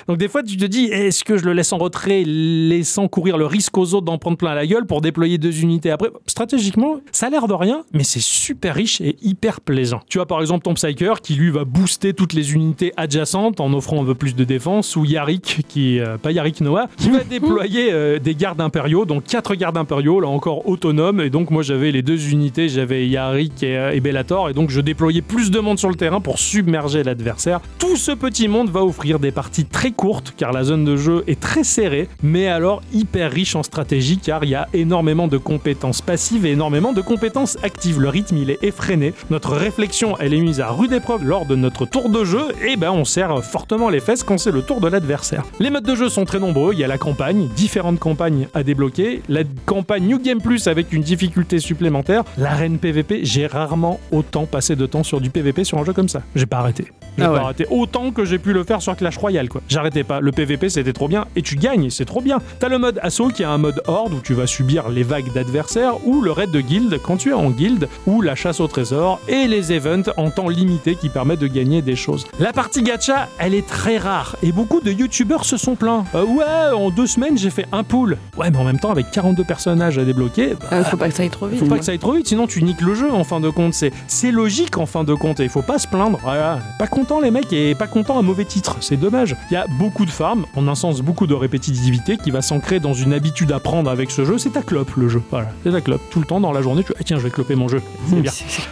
Donc 0.07 0.17
des 0.17 0.27
fois, 0.27 0.43
tu 0.43 0.57
te 0.57 0.65
dis, 0.65 0.85
est-ce 0.85 1.23
que 1.29 1.37
je 1.37 1.45
le 1.45 1.53
laisse 1.53 1.71
en 1.73 1.77
retrait, 1.77 2.23
laissant 2.25 3.07
courir 3.07 3.37
le 3.37 3.45
risque 3.45 3.77
aux 3.77 3.93
autres 3.93 4.05
d'en 4.05 4.17
prendre 4.17 4.35
plein 4.35 4.55
la 4.55 4.65
gueule 4.65 4.87
pour 4.87 4.99
déployer 4.99 5.37
deux 5.37 5.61
unités 5.61 5.91
après 5.91 6.09
Stratégiquement, 6.25 7.01
ça 7.11 7.27
a 7.27 7.29
l'air 7.29 7.47
de 7.47 7.53
rien, 7.53 7.83
mais 7.93 8.03
c'est 8.03 8.19
super 8.19 8.73
riche 8.73 8.99
et 8.99 9.15
hyper 9.21 9.61
plaisant. 9.61 9.99
Tu 10.09 10.19
as 10.19 10.25
par 10.25 10.41
exemple 10.41 10.63
ton 10.63 10.73
Psyker 10.73 11.21
qui 11.21 11.35
lui 11.35 11.51
va 11.51 11.65
booster 11.65 12.15
toutes 12.15 12.33
les 12.33 12.55
unités 12.55 12.93
adjacentes 12.97 13.59
en 13.59 13.71
offrant 13.73 14.01
un 14.01 14.05
peu 14.05 14.15
plus 14.15 14.33
de 14.33 14.43
défense, 14.43 14.95
ou 14.95 15.05
Yarik, 15.05 15.65
qui, 15.67 15.99
euh, 15.99 16.17
pas 16.17 16.31
Yarik 16.31 16.61
Noah, 16.61 16.87
qui 16.97 17.11
va 17.11 17.23
déployer 17.29 17.91
euh, 17.91 18.17
des 18.17 18.33
gardes 18.33 18.61
impériaux, 18.61 19.05
donc 19.05 19.25
quatre 19.25 19.53
gardes 19.53 19.77
impériaux, 19.77 20.19
là 20.21 20.29
encore 20.29 20.67
autonomes, 20.67 21.21
et 21.21 21.29
donc 21.29 21.51
moi 21.51 21.61
j'avais 21.61 21.91
les 21.91 22.01
deux 22.01 22.31
unités, 22.31 22.69
j'avais 22.69 23.07
Yarik 23.07 23.61
et, 23.61 23.77
euh, 23.77 23.91
et 23.91 23.99
Bellator, 23.99 24.49
et 24.49 24.53
donc 24.53 24.71
je 24.71 24.81
déployais 24.81 25.21
plus 25.21 25.51
de 25.51 25.59
monde 25.59 25.77
sur 25.77 25.89
le 25.89 25.95
terrain 25.95 26.21
pour 26.21 26.39
submerger 26.39 27.03
l'adversaire. 27.03 27.59
Tout 27.77 27.97
ce 27.97 28.13
petit 28.13 28.47
monde 28.47 28.71
va 28.71 28.83
offrir 28.83 29.19
des 29.19 29.31
parties 29.31 29.65
très 29.65 29.91
courtes, 29.91 30.33
car 30.35 30.53
la 30.53 30.63
zone 30.63 30.85
de 30.85 30.97
jeu 30.97 31.18
est 31.27 31.39
très 31.39 31.63
serrée, 31.63 32.07
mais 32.23 32.47
alors 32.47 32.81
hyper 32.93 33.31
riche 33.31 33.55
en 33.55 33.63
stratégie, 33.63 34.17
car 34.17 34.43
il 34.43 34.51
y 34.51 34.55
a 34.55 34.67
énormément 34.73 35.27
de 35.27 35.37
compétences 35.37 36.01
passives 36.01 36.45
et 36.45 36.51
énormément 36.51 36.93
de 36.93 37.01
compétences 37.01 37.57
actives. 37.63 37.99
Le 37.99 38.09
rythme, 38.09 38.37
il 38.37 38.49
est 38.49 38.63
effréné. 38.63 39.13
Notre 39.29 39.55
réflexion, 39.55 40.15
elle 40.19 40.33
est 40.33 40.39
mise 40.41 40.59
à 40.61 40.69
rude 40.69 40.93
épreuve 40.93 41.23
lors 41.25 41.45
de 41.45 41.55
notre 41.55 41.85
tour 41.85 42.09
de 42.09 42.23
jeu, 42.23 42.43
et 42.65 42.75
ben 42.77 42.91
on 42.91 43.05
serre 43.05 43.43
fortement 43.43 43.89
les 43.89 43.99
fesses 43.99 44.23
quand 44.23 44.37
c'est 44.37 44.51
le 44.51 44.61
tour 44.61 44.79
de 44.81 44.87
l'adversaire. 44.87 45.43
Les 45.59 45.69
modes 45.69 45.85
de 45.85 45.95
jeu 45.95 46.09
sont 46.09 46.25
très 46.25 46.39
nombreux. 46.39 46.73
Il 46.73 46.79
y 46.79 46.83
a 46.83 46.87
la 46.87 46.97
campagne, 46.97 47.47
différentes 47.55 47.99
campagnes 47.99 48.47
à 48.53 48.63
débloquer, 48.63 49.21
la 49.29 49.41
campagne 49.65 50.05
New 50.07 50.19
Game 50.19 50.41
Plus 50.41 50.67
avec 50.67 50.93
une 50.93 51.01
difficulté 51.01 51.59
supplémentaire, 51.59 52.23
l'arène 52.37 52.77
PVP, 52.77 53.21
j'ai 53.23 53.47
rarement 53.47 53.99
autant 54.11 54.45
passé 54.45 54.75
de 54.75 54.85
temps 54.85 55.03
sur 55.03 55.19
du 55.21 55.29
PVP 55.29 55.63
sur 55.63 55.77
un 55.77 55.83
jeu 55.83 55.93
comme 55.93 56.09
ça. 56.09 56.21
J'ai 56.35 56.45
pas 56.45 56.57
arrêté. 56.57 56.85
J'ai 57.17 57.25
Ah 57.25 57.29
pas 57.29 57.39
arrêté. 57.41 57.65
Autant 57.69 58.11
que 58.11 58.23
j'ai 58.23 58.39
pu 58.39 58.53
le 58.53 58.63
faire 58.63 58.81
sur 58.81 58.95
Clash 58.95 59.17
Royale, 59.17 59.49
quoi. 59.49 59.61
J'arrêtais 59.67 60.03
pas. 60.03 60.21
Le 60.21 60.31
PVP, 60.31 60.69
c'était 60.69 60.93
trop 60.93 61.08
bien. 61.09 61.25
Et 61.35 61.41
tu 61.41 61.57
gagnes, 61.57 61.89
c'est 61.89 62.05
trop 62.05 62.21
bien. 62.21 62.39
T'as 62.59 62.69
le 62.69 62.77
mode 62.77 62.99
assaut 63.03 63.27
qui 63.27 63.41
est 63.41 63.45
un 63.45 63.57
mode 63.57 63.81
horde 63.87 64.13
où 64.13 64.21
tu 64.21 64.33
vas 64.33 64.47
subir 64.47 64.87
les 64.87 65.03
vagues 65.03 65.33
d'adversaires, 65.33 65.95
ou 66.05 66.21
le 66.21 66.31
raid 66.31 66.51
de 66.51 66.61
guild 66.61 66.99
quand 67.03 67.17
tu 67.17 67.31
es 67.31 67.33
en 67.33 67.49
guild, 67.49 67.89
ou 68.07 68.21
la 68.21 68.35
chasse 68.35 68.61
au 68.61 68.67
trésor, 68.67 69.19
et 69.27 69.47
les 69.47 69.73
events 69.73 70.11
en 70.15 70.29
temps 70.29 70.47
limité 70.47 70.95
qui 70.95 71.09
permettent 71.09 71.39
de 71.39 71.47
gagner 71.47 71.81
des 71.81 71.97
choses. 71.97 72.25
La 72.39 72.53
partie 72.53 72.83
gacha, 72.83 73.27
elle 73.39 73.53
est 73.53 73.67
très 73.67 73.97
rare. 73.97 74.37
Et 74.43 74.51
beaucoup 74.53 74.79
de 74.79 74.91
youtubeurs 74.91 75.43
se 75.43 75.57
sont 75.57 75.75
plaints. 75.75 76.05
Euh, 76.15 76.23
ouais, 76.23 76.73
en 76.73 76.89
deux 76.89 77.07
semaines, 77.07 77.37
j'ai 77.37 77.49
fait 77.49 77.65
un 77.71 77.83
pool. 77.83 78.17
Ouais, 78.37 78.49
mais 78.51 78.57
en 78.57 78.63
même 78.63 78.79
temps, 78.79 78.91
avec 78.91 79.11
42 79.11 79.43
personnages 79.43 79.97
à 79.97 80.05
débloquer, 80.05 80.53
bah, 80.59 80.67
Euh, 80.71 80.83
faut 80.83 80.97
pas 80.97 81.09
que 81.09 81.15
ça 81.15 81.23
aille 81.23 81.29
trop 81.29 81.47
vite. 81.47 81.59
faut 81.59 81.65
pas 81.65 81.79
que 81.79 81.85
ça 81.85 81.91
aille 81.91 81.99
trop 81.99 82.13
vite, 82.13 82.27
sinon 82.27 82.47
tu 82.47 82.61
niques 82.63 82.81
le 82.81 82.93
jeu 82.95 83.11
en 83.11 83.23
fin 83.23 83.39
de 83.39 83.49
compte. 83.49 83.73
C'est, 83.73 83.91
logique 84.31 84.77
en 84.77 84.85
fin 84.85 85.03
de 85.03 85.13
compte 85.15 85.39
et 85.39 85.43
il 85.43 85.49
faut 85.49 85.63
pas 85.63 85.79
se 85.79 85.87
plaindre. 85.87 86.19
Voilà. 86.21 86.59
Pas 86.77 86.85
content 86.85 87.19
les 87.19 87.31
mecs 87.31 87.51
et 87.51 87.73
pas 87.73 87.87
content 87.87 88.19
un 88.19 88.21
mauvais 88.21 88.45
titre. 88.45 88.77
C'est 88.79 88.95
dommage. 88.97 89.35
Il 89.49 89.55
y 89.55 89.57
a 89.57 89.65
beaucoup 89.79 90.05
de 90.05 90.11
farm, 90.11 90.45
en 90.55 90.67
un 90.67 90.75
sens 90.75 90.98
beaucoup 91.01 91.27
de 91.27 91.33
répétitivité 91.33 92.17
qui 92.17 92.31
va 92.31 92.41
s'ancrer 92.41 92.79
dans 92.79 92.93
une 92.93 93.13
habitude 93.13 93.51
à 93.51 93.59
prendre 93.59 93.89
avec 93.89 94.11
ce 94.11 94.25
jeu. 94.25 94.37
C'est 94.37 94.51
ta 94.51 94.61
clope 94.61 94.91
le 94.95 95.09
jeu. 95.09 95.21
Voilà. 95.31 95.49
C'est 95.63 95.71
ta 95.71 95.81
clope. 95.81 96.01
Tout 96.11 96.19
le 96.19 96.25
temps 96.25 96.39
dans 96.39 96.51
la 96.51 96.61
journée, 96.61 96.83
tu 96.83 96.93
ah, 96.99 97.03
tiens, 97.03 97.17
je 97.17 97.23
vais 97.23 97.29
cloper 97.29 97.55
mon 97.55 97.67
jeu. 97.67 97.81
C'est 98.09 98.15
bien. 98.21 98.31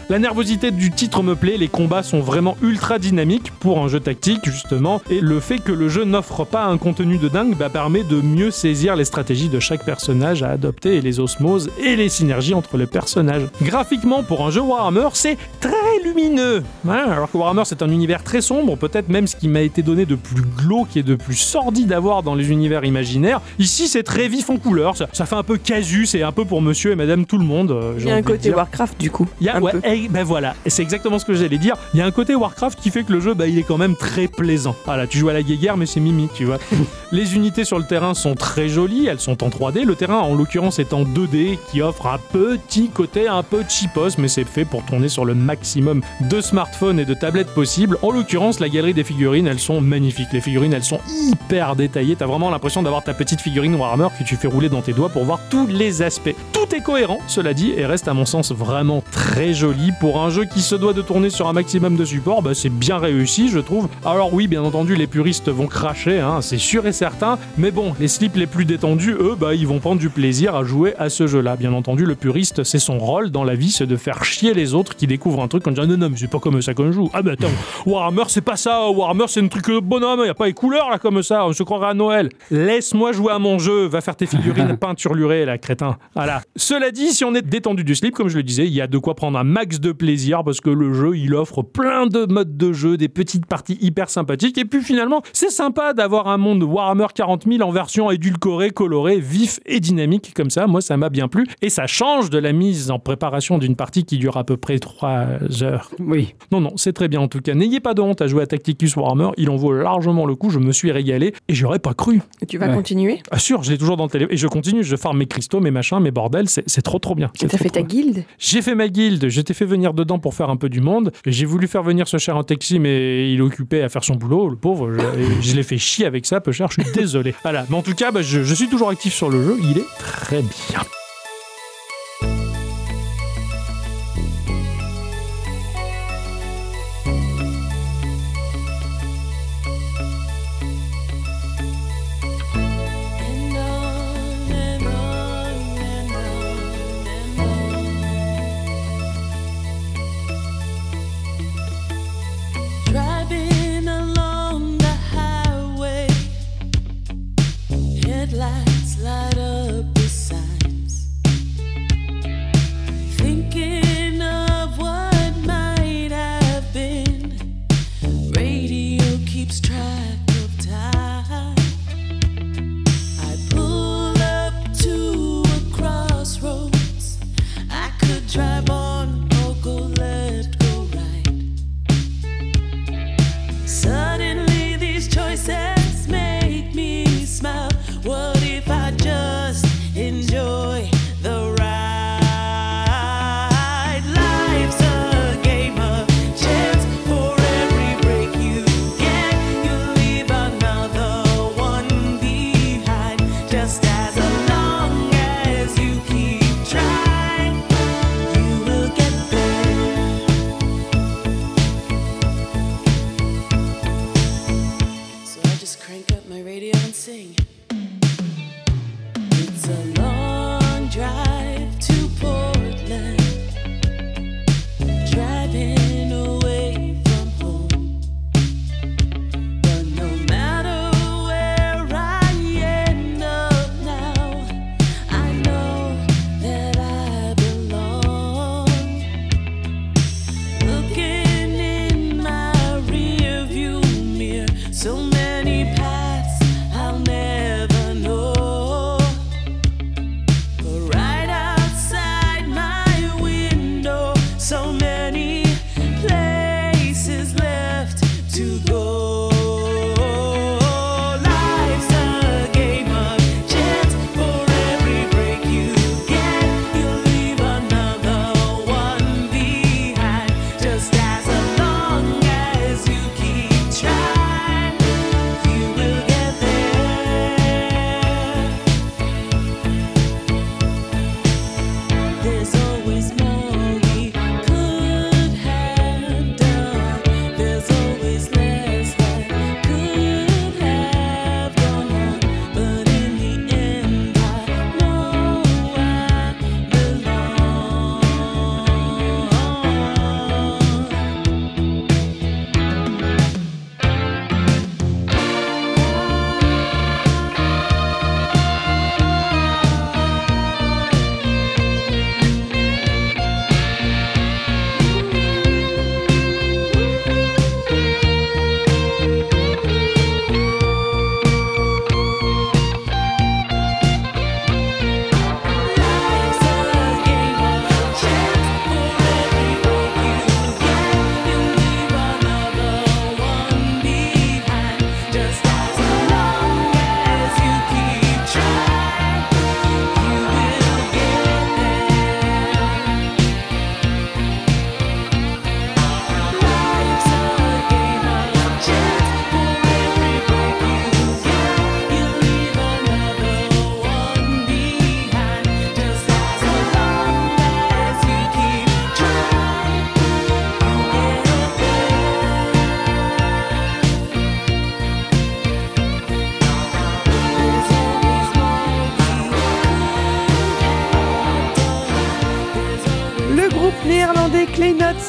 La 0.10 0.20
nervosité 0.20 0.72
du 0.72 0.92
titre 0.92 1.24
me 1.24 1.36
plaît, 1.36 1.58
les 1.58 1.68
combats 1.68 2.04
sont 2.04 2.20
vraiment 2.20 2.58
ultra 2.62 3.00
dynamiques 3.00 3.52
pour 3.60 3.80
un 3.80 3.88
jeu 3.88 4.00
tactique 4.00 4.42
justement, 4.46 5.02
et 5.10 5.20
le 5.20 5.40
fait 5.40 5.60
que 5.60 5.72
le 5.72 5.90
jeu 5.90 6.04
n'offre 6.06 6.46
pas 6.46 6.66
un 6.66 6.78
contenu 6.78 7.18
de 7.18 7.28
dingue 7.28 7.56
bah, 7.58 7.70
permet 7.70 8.04
de 8.04 8.22
mieux 8.22 8.52
saisir 8.52 8.96
les 8.96 9.06
stratégies 9.06 9.50
de 9.50 9.60
chaque 9.60 9.84
personnage 9.84 10.44
à 10.44 10.50
adopter 10.50 10.96
et 10.96 11.02
les 11.02 11.20
osmoses 11.20 11.70
et 11.84 11.96
les 11.96 12.10
synergies 12.10 12.54
entre 12.54 12.78
les 12.78 12.88
personnages. 12.88 13.44
Graphiquement, 13.62 14.24
pour 14.24 14.46
un 14.46 14.52
jeu 14.52 14.62
Warhammer, 14.62 15.10
c'est 15.14 15.38
très 15.60 15.72
lumineux, 16.04 16.64
Hein, 16.88 17.06
alors 17.12 17.30
que 17.32 17.38
Warhammer 17.38 17.64
c'est 17.66 17.82
un 17.82 17.90
univers 17.90 18.24
très 18.24 18.42
sombre, 18.42 18.76
peut-être 18.78 19.10
même 19.10 19.28
ce 19.28 19.36
qui 19.36 19.48
m'a 19.48 19.62
été 19.62 19.82
donné 19.84 20.06
de 20.06 20.16
plus 20.16 20.42
glauque 20.42 20.96
et 20.96 21.04
de 21.04 21.16
plus 21.16 21.36
sordide 21.36 21.92
à 21.92 22.00
voir 22.00 22.17
dans 22.24 22.36
les 22.36 22.50
univers 22.52 22.84
imaginaires. 22.86 23.42
Ici 23.60 23.88
c'est 23.88 24.04
très 24.04 24.28
vif 24.28 24.50
en 24.50 24.58
couleurs, 24.58 24.96
ça, 24.98 25.08
ça 25.14 25.26
fait 25.26 25.36
un 25.36 25.44
peu 25.44 25.58
casu, 25.58 26.06
c'est 26.06 26.24
un 26.24 26.32
peu 26.32 26.46
pour 26.46 26.62
monsieur 26.62 26.92
et 26.92 26.96
madame 26.96 27.26
tout 27.26 27.38
le 27.38 27.46
monde. 27.46 27.72
euh, 27.72 27.94
Il 28.00 28.06
y 28.08 28.12
a 28.12 28.16
un 28.16 28.22
côté. 28.22 28.54
Warcraft 28.54 29.00
du 29.00 29.12
coup. 29.12 29.28
Il 29.42 29.48
y 29.48 29.50
a, 29.50 29.58
un 29.58 29.62
ouais, 29.62 29.72
peu. 29.74 29.82
eh, 29.84 30.08
ben 30.08 30.24
voilà, 30.24 30.56
Et 30.66 30.70
c'est 30.70 30.82
exactement 30.82 31.20
ce 31.20 31.26
que 31.26 31.34
j'allais 31.34 31.58
dire. 31.58 31.76
Il 31.94 32.00
y 32.00 32.02
a 32.02 32.06
un 32.06 32.12
côté 32.12 32.36
Warcraft 32.36 32.80
qui 32.80 32.90
fait 32.92 33.04
que 33.04 33.12
le 33.14 33.20
jeu, 33.20 33.34
bah, 33.34 33.48
il 33.48 33.58
est 33.58 33.64
quand 33.64 33.78
même 33.78 33.96
très 33.96 34.28
plaisant. 34.28 34.76
Voilà, 34.86 35.08
tu 35.08 35.18
joues 35.18 35.30
à 35.30 35.34
la 35.34 35.44
guéguerre, 35.44 35.78
mais 35.78 35.86
c'est 35.86 36.00
mimi, 36.00 36.30
tu 36.34 36.46
vois. 36.46 36.58
Les 37.12 37.36
unités 37.36 37.64
sur 37.66 37.78
le 37.78 37.86
terrain 37.86 38.14
sont 38.14 38.36
très 38.36 38.68
jolies, 38.70 39.08
elles 39.08 39.20
sont 39.20 39.44
en 39.44 39.50
3D. 39.50 39.84
Le 39.84 39.96
terrain, 39.96 40.20
en 40.20 40.34
l'occurrence, 40.36 40.80
est 40.80 40.94
en 40.94 41.04
2D, 41.04 41.58
qui 41.72 41.82
offre 41.82 42.08
un 42.08 42.18
petit 42.32 42.90
côté 42.90 43.28
un 43.28 43.44
peu 43.44 43.64
cheapos, 43.68 44.18
mais 44.18 44.28
c'est 44.28 44.44
fait 44.44 44.66
pour 44.66 44.84
tourner 44.84 45.10
sur 45.10 45.26
le 45.26 45.36
maximum 45.36 46.02
de 46.22 46.42
smartphones 46.42 47.00
et 47.00 47.06
de 47.06 47.14
tablettes 47.14 47.54
possibles. 47.54 47.98
En 48.02 48.12
l'occurrence, 48.12 48.60
la 48.60 48.70
galerie 48.70 48.94
des 48.94 49.04
figurines, 49.04 49.48
elles 49.48 49.60
sont 49.60 49.82
magnifiques. 49.82 50.28
Les 50.34 50.42
figurines, 50.42 50.74
elles 50.74 50.84
sont 50.84 51.00
hyper 51.32 51.76
détaillées. 51.76 52.07
T'as 52.16 52.26
vraiment 52.26 52.50
l'impression 52.50 52.84
d'avoir 52.84 53.04
ta 53.04 53.14
petite 53.14 53.42
figurine 53.42 53.76
Warhammer 53.76 54.08
que 54.18 54.24
tu 54.24 54.36
fais 54.36 54.48
rouler 54.48 54.70
dans 54.70 54.82
tes 54.82 54.94
doigts 54.94 55.10
pour 55.10 55.24
voir 55.24 55.40
tous 55.50 55.68
les 55.68 56.02
aspects. 56.02 56.36
Tout 56.54 56.74
est 56.76 56.82
cohérent, 56.82 57.20
cela 57.28 57.54
dit, 57.54 57.74
et 57.76 57.86
reste 57.86 58.08
à 58.08 58.14
mon 58.14 58.26
sens 58.26 58.52
vraiment 58.52 59.04
très 59.12 59.54
joli 59.54 59.92
pour 60.00 60.22
un 60.22 60.30
jeu 60.30 60.46
qui 60.46 60.62
se 60.62 60.76
doit 60.76 60.94
de 60.94 61.02
tourner 61.02 61.30
sur 61.30 61.48
un 61.48 61.54
maximum 61.54 61.96
de 61.96 62.06
supports. 62.06 62.42
Bah, 62.42 62.54
c'est 62.54 62.70
bien 62.70 62.98
réussi, 62.98 63.50
je 63.50 63.60
trouve. 63.60 63.88
Alors 64.06 64.34
oui, 64.34 64.48
bien 64.48 64.64
entendu, 64.64 64.96
les 64.96 65.08
puristes 65.08 65.50
vont 65.50 65.68
cracher, 65.68 66.20
hein, 66.20 66.42
c'est 66.42 66.58
sûr 66.58 66.88
et 66.88 66.94
certain. 66.94 67.38
Mais 67.58 67.72
bon, 67.72 67.94
les 68.00 68.08
slips 68.08 68.36
les 68.36 68.48
plus 68.48 68.66
détendus, 68.66 69.16
eux, 69.20 69.36
bah, 69.40 69.56
ils 69.56 69.68
vont 69.68 69.80
prendre 69.80 70.00
du 70.00 70.10
plaisir 70.10 70.56
à 70.56 70.64
jouer 70.64 70.94
à 70.98 71.10
ce 71.10 71.28
jeu-là. 71.28 71.56
Bien 71.56 71.74
entendu, 71.74 72.06
le 72.06 72.16
puriste, 72.16 72.64
c'est 72.64 72.80
son 72.80 72.98
rôle 72.98 73.30
dans 73.30 73.44
la 73.44 73.56
vie, 73.56 73.72
c'est 73.72 73.88
de 73.88 73.96
faire 73.96 74.24
chier 74.24 74.54
les 74.54 74.74
autres 74.74 74.96
qui 74.96 75.08
découvrent 75.08 75.42
un 75.42 75.48
truc 75.48 75.68
en 75.68 75.72
disant 75.72 75.88
non, 75.88 75.98
non, 75.98 76.10
mais 76.10 76.18
c'est 76.18 76.30
pas 76.30 76.40
comme 76.40 76.62
ça 76.62 76.74
qu'on 76.74 76.92
joue. 76.92 77.10
Ah, 77.14 77.22
bah 77.22 77.32
attends, 77.34 77.48
Warhammer, 77.86 78.24
c'est 78.28 78.42
pas 78.42 78.56
ça. 78.56 78.90
Warhammer, 78.90 79.26
c'est 79.28 79.42
un 79.42 79.48
truc 79.48 79.68
de 79.68 79.80
bonhomme. 79.80 80.22
Y 80.26 80.30
a 80.30 80.34
pas 80.34 80.48
les 80.48 80.54
couleurs 80.54 80.90
là 80.90 81.00
comme 81.00 81.22
ça. 81.24 81.46
On 81.46 81.54
se 81.54 81.64
croirait 81.64 81.90
à 81.90 81.94
Noël. 81.98 82.30
Laisse-moi 82.52 83.12
jouer 83.12 83.34
à 83.34 83.40
mon 83.40 83.60
jeu. 83.60 83.86
Va 83.88 84.02
faire 84.02 84.16
tes 84.16 84.26
figurines 84.26 84.78
peinturlurées, 84.80 85.46
là, 85.46 85.58
crétin. 85.58 85.98
Voilà. 86.16 86.42
Cela 86.56 86.92
dit, 86.92 87.12
si 87.12 87.26
on 87.26 87.36
est 87.36 87.42
détendu 87.42 87.84
du 87.84 87.96
slip, 87.96 88.16
comme 88.16 88.30
je 88.30 88.38
le 88.38 88.44
disais, 88.44 88.66
il 88.66 88.74
y 88.74 88.82
a 88.82 88.88
de 88.88 88.98
quoi 88.98 89.16
prendre 89.16 89.38
un 89.38 89.44
max 89.44 89.80
de 89.80 89.92
plaisir 89.92 90.44
parce 90.44 90.62
que 90.62 90.70
le 90.70 90.94
jeu, 90.94 91.18
il 91.18 91.36
offre 91.36 91.62
plein 91.62 92.08
de 92.08 92.26
modes 92.26 92.56
de 92.56 92.74
jeu, 92.74 92.98
des 92.98 93.10
petites 93.10 93.46
parties 93.46 93.78
hyper 93.82 94.10
sympathiques. 94.10 94.58
Et 94.58 94.66
puis 94.66 94.82
finalement, 94.82 95.22
c'est 95.34 95.50
sympa 95.50 95.94
d'avoir 95.94 96.28
un 96.28 96.38
monde 96.38 96.64
Warhammer 96.64 97.08
40 97.14 97.46
000 97.48 97.68
en 97.68 97.72
version 97.72 98.12
édulcorée, 98.12 98.72
colorée, 98.72 99.20
vif 99.20 99.60
et 99.66 99.80
dynamique 99.80 100.34
comme 100.36 100.50
ça. 100.50 100.68
Moi, 100.68 100.82
ça 100.82 100.98
m'a 100.98 101.10
bien 101.10 101.28
plu. 101.28 101.48
Et 101.62 101.70
ça 101.70 101.88
change 101.88 102.30
de 102.30 102.38
la 102.38 102.54
mise 102.54 102.92
en 102.92 103.00
préparation 103.00 103.58
d'une 103.58 103.76
partie 103.76 104.06
qui 104.06 104.18
dure 104.18 104.38
à 104.38 104.44
peu 104.44 104.58
près 104.58 104.80
3 104.80 105.64
heures. 105.64 105.92
Oui. 106.00 106.36
Non, 106.52 106.62
non, 106.62 106.74
c'est 106.76 106.94
très 106.94 107.08
bien 107.08 107.22
en 107.22 107.28
tout 107.28 107.42
cas. 107.42 107.54
N'ayez 107.54 107.80
pas 107.80 107.94
de 107.94 108.02
honte 108.02 108.22
à 108.22 108.28
jouer 108.28 108.44
à 108.44 108.48
Tacticus 108.48 108.96
Warhammer, 108.96 109.30
il 109.38 109.50
en 109.50 109.56
vaut 109.56 109.74
largement 109.74 110.26
le 110.26 110.36
coup. 110.36 110.50
Je 110.50 110.60
me 110.60 110.72
suis 110.72 110.92
régalé 110.92 111.34
et 111.48 111.54
j'aurais 111.54 111.80
pas 111.88 111.94
cru. 111.94 112.22
Et 112.42 112.46
tu 112.46 112.58
vas 112.58 112.68
Ouais. 112.68 112.74
continuer? 112.74 113.20
Ah, 113.32 113.40
sûr, 113.40 113.64
je 113.64 113.72
l'ai 113.72 113.78
toujours 113.78 113.96
dans 113.98 114.04
le 114.04 114.10
télé. 114.10 114.28
Et 114.30 114.38
je 114.38 114.48
continue, 114.48 114.84
je 114.84 114.96
farme 114.96 115.18
mes 115.20 115.26
cristaux, 115.26 115.60
mes 115.60 115.72
machins, 115.72 116.00
mes 116.00 116.12
bordels. 116.12 116.48
C'est 116.50 116.82
trop, 116.82 117.00
trop 117.00 117.16
bien. 117.16 117.32
Et 117.42 117.48
t'as 117.48 117.58
fait 117.58 117.70
ta 117.70 117.82
bien. 117.82 117.88
guilde? 118.04 118.24
J'ai 118.40 118.62
fait 118.62 118.76
ma 118.76 118.88
guilde, 118.90 119.30
j'étais 119.30 119.54
fait 119.54 119.66
venir 119.66 119.94
dedans 119.94 120.20
pour 120.20 120.34
faire 120.34 120.50
un 120.50 120.58
peu 120.58 120.70
du 120.70 120.82
monde. 120.82 121.12
J'ai 121.26 121.46
voulu 121.46 121.68
faire 121.68 121.84
venir 121.84 122.08
ce 122.08 122.18
cher 122.18 122.36
Antexi, 122.36 122.80
mais 122.80 123.32
il 123.32 123.40
est 123.40 123.42
occupé 123.42 123.82
à 123.84 123.90
faire 123.90 124.04
son 124.04 124.16
boulot, 124.16 124.50
le 124.50 124.56
pauvre. 124.58 124.92
Je, 124.94 125.50
je 125.50 125.56
l'ai 125.56 125.64
fait 125.64 125.78
chier 125.78 126.06
avec 126.06 126.26
ça, 126.26 126.42
peu 126.42 126.52
cher, 126.52 126.68
je 126.72 126.82
suis 126.82 126.92
désolé. 126.92 127.34
Voilà, 127.44 127.66
mais 127.70 127.76
en 127.78 127.82
tout 127.82 127.94
cas, 127.94 128.12
bah, 128.12 128.22
je, 128.22 128.44
je 128.44 128.54
suis 128.56 128.68
toujours 128.68 128.90
actif 128.90 129.14
sur 129.14 129.30
le 129.30 129.44
jeu, 129.44 129.58
il 129.62 129.78
est 129.78 129.86
très 130.00 130.42
bien. 130.42 130.82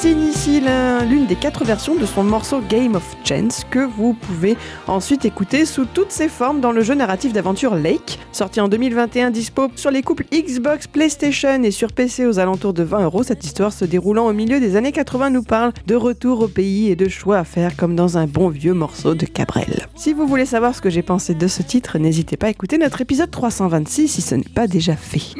Kleinot 0.01 0.21
signe 0.21 0.29
ici 0.29 0.61
l'un- 0.61 1.05
l'une 1.05 1.27
des 1.27 1.35
quatre 1.35 1.65
versions 1.65 1.97
de 1.97 2.07
son 2.07 2.23
morceau 2.23 2.61
Game 2.69 2.95
of 2.95 3.17
Chance 3.25 3.65
que 3.71 3.81
vous 3.81 4.13
pouvez 4.15 4.57
ensuite 4.87 5.25
écouter 5.25 5.65
sous 5.65 5.85
toutes 5.87 6.13
ses 6.13 6.29
formes 6.29 6.61
dans 6.61 6.73
le 6.73 6.83
jeu 6.83 6.95
narratif 6.95 7.33
d'aventure 7.33 7.75
Lake, 7.75 8.19
sorti 8.33 8.61
en 8.61 8.69
2021, 8.69 9.31
dispo 9.31 9.69
sur 9.77 9.91
les 9.91 10.03
couples 10.03 10.25
Xbox, 10.33 10.87
PlayStation 10.87 11.63
et 11.63 11.71
sur 11.71 11.93
PC 11.93 12.27
aux 12.27 12.39
alentours 12.39 12.73
de 12.75 12.83
20 12.85 13.05
euros. 13.05 13.23
Cette 13.23 13.45
histoire 13.45 13.73
se 13.73 13.85
déroulant 13.85 14.27
au 14.27 14.33
milieu 14.33 14.61
des 14.61 14.77
années 14.77 14.93
80 14.93 15.31
nous 15.31 15.43
parle 15.43 15.73
de 15.87 15.95
retour 15.95 16.41
au 16.43 16.49
pays 16.49 16.91
et 16.91 16.97
de 16.97 17.09
choix 17.09 17.39
à 17.39 17.45
faire 17.45 17.77
comme 17.77 17.97
dans 17.97 18.19
un 18.19 18.27
bon 18.27 18.49
vieux 18.49 18.75
morceau 18.75 19.15
de 19.15 19.27
Cabrel. 19.27 19.89
Si 19.97 20.13
vous 20.13 20.27
voulez 20.27 20.47
savoir 20.47 20.75
ce 20.75 20.81
que 20.81 20.91
j'ai 20.91 21.03
pensé 21.03 21.35
de 21.35 21.47
ce 21.49 21.63
titre, 21.63 21.99
n'hésitez 21.99 22.37
pas 22.37 22.47
à 22.47 22.51
écouter 22.51 22.79
notre 22.79 23.01
épisode 23.01 23.31
326 23.31 24.09
si 24.09 24.21
ce 24.23 24.35
n'est 24.37 24.43
pas 24.55 24.67
déjà 24.69 24.95
fait. 24.97 25.35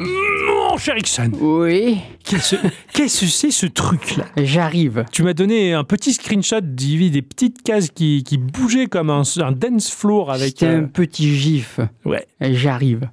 Cher 0.79 0.97
Ixon, 0.97 1.31
Oui, 1.39 1.99
qu'est-ce 2.23 2.55
que 2.93 3.07
c'est 3.07 3.51
ce 3.51 3.65
truc-là? 3.65 4.25
J'arrive. 4.37 5.05
Tu 5.11 5.23
m'as 5.23 5.33
donné 5.33 5.73
un 5.73 5.83
petit 5.83 6.13
screenshot 6.13 6.61
d'Ivy, 6.61 7.11
des 7.11 7.21
petites 7.21 7.61
cases 7.63 7.89
qui, 7.89 8.23
qui 8.23 8.37
bougeaient 8.37 8.87
comme 8.87 9.09
un, 9.09 9.23
un 9.37 9.51
dance 9.51 9.91
floor 9.91 10.31
avec. 10.31 10.49
C'était 10.49 10.67
euh, 10.67 10.79
un 10.79 10.83
petit 10.85 11.35
gif. 11.35 11.79
Ouais. 12.05 12.25
J'arrive. 12.41 13.09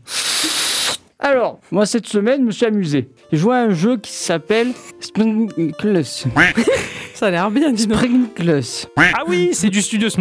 Alors, 1.18 1.60
moi 1.70 1.86
cette 1.86 2.06
semaine, 2.06 2.40
je 2.42 2.46
me 2.46 2.50
suis 2.52 2.66
amusé. 2.66 3.08
J'ai 3.32 3.38
joué 3.38 3.56
à 3.56 3.62
un 3.62 3.74
jeu 3.74 3.96
qui 3.96 4.12
s'appelle 4.12 4.72
Sprinkles. 5.00 6.02
Ça 7.16 7.28
a 7.28 7.30
l'air 7.30 7.50
bien, 7.50 7.72
dis 7.72 7.86
donc. 7.86 7.98
Ah 8.98 9.22
oui, 9.26 9.48
c'est 9.54 9.70
du 9.70 9.80
studio. 9.80 10.08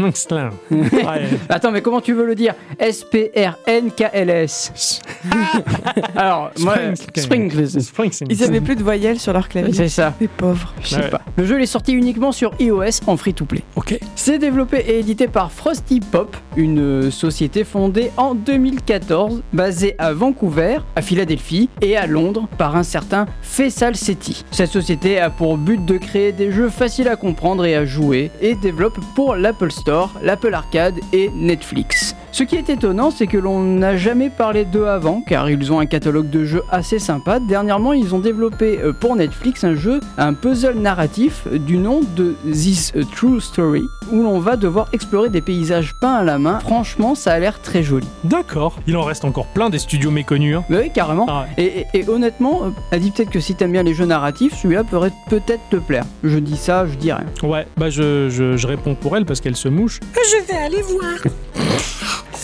Ouais. 0.71 1.27
Attends, 1.49 1.71
mais 1.71 1.81
comment 1.81 1.99
tu 1.99 2.13
veux 2.13 2.25
le 2.25 2.35
dire? 2.35 2.53
S-P-R-N-K-L-S. 2.79 5.01
Alors, 6.15 6.51
moi. 6.59 6.75
Springsteen. 7.17 8.27
Ils 8.31 8.43
avaient 8.43 8.61
plus 8.61 8.77
de 8.77 8.83
voyelles 8.83 9.19
sur 9.19 9.33
leur 9.33 9.49
clavier. 9.49 9.73
C'est 9.73 9.89
ça. 9.89 10.13
Les 10.21 10.29
pauvres. 10.29 10.73
Je 10.81 10.87
sais 10.87 10.95
Ouais. 10.95 11.09
pas. 11.09 11.19
Le 11.35 11.45
jeu 11.45 11.57
il 11.59 11.63
est 11.63 11.67
sorti 11.67 11.91
uniquement 11.91 12.31
sur 12.31 12.51
iOS 12.59 13.01
en 13.07 13.17
free-to-play. 13.17 13.61
Ok. 13.75 13.99
C'est 14.15 14.39
développé 14.39 14.77
et 14.87 14.99
édité 14.99 15.27
par 15.27 15.51
Frosty 15.51 15.99
Pop, 15.99 16.37
une 16.55 16.79
euh, 16.79 17.11
société 17.11 17.65
fondée 17.65 18.11
en 18.15 18.35
2014, 18.35 19.43
basée 19.51 19.95
à 19.97 20.13
Vancouver, 20.13 20.77
à 20.95 21.01
Philadelphie 21.01 21.69
et 21.81 21.97
à 21.97 22.07
Londres 22.07 22.47
par 22.57 22.77
un 22.77 22.83
certain 22.83 23.25
Faisal 23.41 23.97
Sethi. 23.97 24.45
Cette 24.51 24.71
société 24.71 25.19
a 25.19 25.29
pour 25.29 25.57
but 25.57 25.83
de 25.85 25.97
créer 25.97 26.31
des 26.31 26.53
jeux 26.53 26.69
faciles 26.69 26.84
à 26.85 27.15
comprendre 27.15 27.65
et 27.65 27.75
à 27.75 27.83
jouer 27.83 28.29
et 28.41 28.53
développe 28.53 28.99
pour 29.15 29.35
l'Apple 29.35 29.71
Store, 29.71 30.11
l'Apple 30.21 30.53
Arcade 30.53 30.99
et 31.13 31.29
Netflix. 31.29 32.15
Ce 32.37 32.43
qui 32.43 32.57
est 32.57 32.69
étonnant, 32.69 33.11
c'est 33.11 33.27
que 33.27 33.37
l'on 33.37 33.61
n'a 33.63 33.95
jamais 33.95 34.29
parlé 34.29 34.65
d'eux 34.65 34.87
avant, 34.87 35.21
car 35.25 35.49
ils 35.49 35.71
ont 35.71 35.79
un 35.79 35.85
catalogue 35.85 36.29
de 36.29 36.43
jeux 36.43 36.63
assez 36.69 36.99
sympa. 36.99 37.39
Dernièrement, 37.39 37.93
ils 37.93 38.13
ont 38.13 38.19
développé 38.19 38.77
euh, 38.83 38.91
pour 38.91 39.15
Netflix 39.15 39.63
un 39.63 39.73
jeu, 39.75 40.01
un 40.17 40.33
puzzle 40.33 40.77
narratif 40.77 41.47
du 41.47 41.77
nom 41.77 42.01
de 42.17 42.35
This 42.51 42.91
A 42.93 43.05
True 43.15 43.39
Story, 43.39 43.83
où 44.11 44.21
l'on 44.21 44.39
va 44.39 44.57
devoir 44.57 44.89
explorer 44.91 45.29
des 45.29 45.39
paysages 45.39 45.93
peints 45.95 46.15
à 46.15 46.23
la 46.25 46.37
main. 46.37 46.59
Franchement, 46.59 47.15
ça 47.15 47.31
a 47.31 47.39
l'air 47.39 47.61
très 47.61 47.83
joli. 47.83 48.05
D'accord. 48.25 48.75
Il 48.85 48.97
en 48.97 49.03
reste 49.03 49.23
encore 49.23 49.45
plein 49.47 49.69
des 49.69 49.79
studios 49.79 50.11
méconnus. 50.11 50.57
hein. 50.57 50.65
Oui, 50.69 50.91
carrément. 50.93 51.27
Ah 51.29 51.45
ouais. 51.57 51.63
Et, 51.63 51.85
et- 51.93 52.01
et 52.01 52.09
honnêtement, 52.09 52.63
euh, 52.65 52.69
elle 52.91 52.99
dit 52.99 53.11
peut-être 53.11 53.29
que 53.29 53.39
si 53.39 53.55
t'aimes 53.55 53.71
bien 53.71 53.83
les 53.83 53.93
jeux 53.93 54.07
narratifs, 54.07 54.55
celui-là 54.61 54.83
pourrait 54.83 55.13
peut-être 55.29 55.61
te 55.71 55.77
plaire. 55.77 56.03
Je 56.25 56.37
dis 56.39 56.57
ça, 56.57 56.85
je 56.85 56.95
dis 56.95 57.13
rien. 57.13 57.27
Ouais, 57.43 57.65
bah 57.77 57.89
je, 57.89 58.27
je, 58.29 58.57
je 58.57 58.67
réponds 58.67 58.93
pour 58.95 59.15
elle 59.15 59.23
parce 59.25 59.39
qu'elle 59.39 59.55
se 59.55 59.69
mouche. 59.69 60.01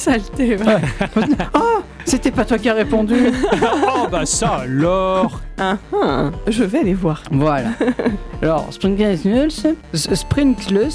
Saleté. 0.01 0.57
Oh, 1.53 1.81
c'était 2.05 2.31
pas 2.31 2.43
toi 2.43 2.57
qui 2.57 2.67
as 2.69 2.73
répondu. 2.73 3.15
oh 3.53 4.07
bah 4.11 4.25
ça 4.25 4.61
alors 4.63 5.41
Ah, 5.59 5.77
ah, 5.93 6.31
Je 6.47 6.63
vais 6.63 6.79
aller 6.79 6.95
voir. 6.95 7.21
Voilà. 7.31 7.69
Alors, 8.41 8.65
Sprinkles, 8.71 9.43
Sprinkles 9.93 10.89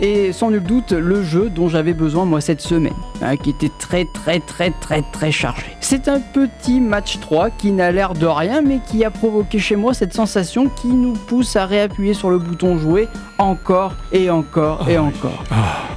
est 0.00 0.32
sans 0.32 0.50
nul 0.50 0.62
doute 0.62 0.92
le 0.92 1.22
jeu 1.22 1.50
dont 1.50 1.68
j'avais 1.68 1.94
besoin 1.94 2.24
moi 2.24 2.40
cette 2.40 2.60
semaine, 2.60 2.94
hein, 3.22 3.36
qui 3.36 3.50
était 3.50 3.70
très 3.78 4.04
très 4.06 4.40
très 4.40 4.70
très 4.70 5.02
très 5.12 5.32
chargé. 5.32 5.66
C'est 5.80 6.08
un 6.08 6.20
petit 6.20 6.80
match 6.80 7.18
3 7.20 7.50
qui 7.50 7.72
n'a 7.72 7.90
l'air 7.90 8.14
de 8.14 8.26
rien, 8.26 8.62
mais 8.62 8.80
qui 8.86 9.04
a 9.04 9.10
provoqué 9.10 9.58
chez 9.58 9.76
moi 9.76 9.94
cette 9.94 10.14
sensation 10.14 10.68
qui 10.68 10.88
nous 10.88 11.12
pousse 11.12 11.56
à 11.56 11.66
réappuyer 11.66 12.14
sur 12.14 12.30
le 12.30 12.38
bouton 12.38 12.78
jouer 12.78 13.08
encore 13.38 13.94
et 14.12 14.30
encore 14.30 14.88
et 14.88 14.98
encore. 14.98 15.44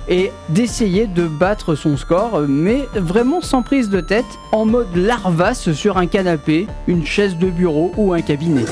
Et 0.08 0.32
d'essayer 0.50 1.08
de 1.08 1.28
battre 1.28 1.76
son 1.76 1.98
score, 1.98 2.42
mais 2.48 2.88
vraiment 2.96 3.42
sans 3.42 3.62
prise 3.62 3.90
de 3.90 4.02
tête, 4.02 4.26
en 4.52 4.66
mode 4.66 4.96
larvasse 4.96 5.72
sur 5.72 5.98
un 5.98 6.08
canapé, 6.08 6.68
une 6.88 7.06
chaise 7.06 7.38
de 7.38 7.50
bureau 7.50 7.92
ou 7.98 8.14
un 8.14 8.22
cabinet. 8.22 8.66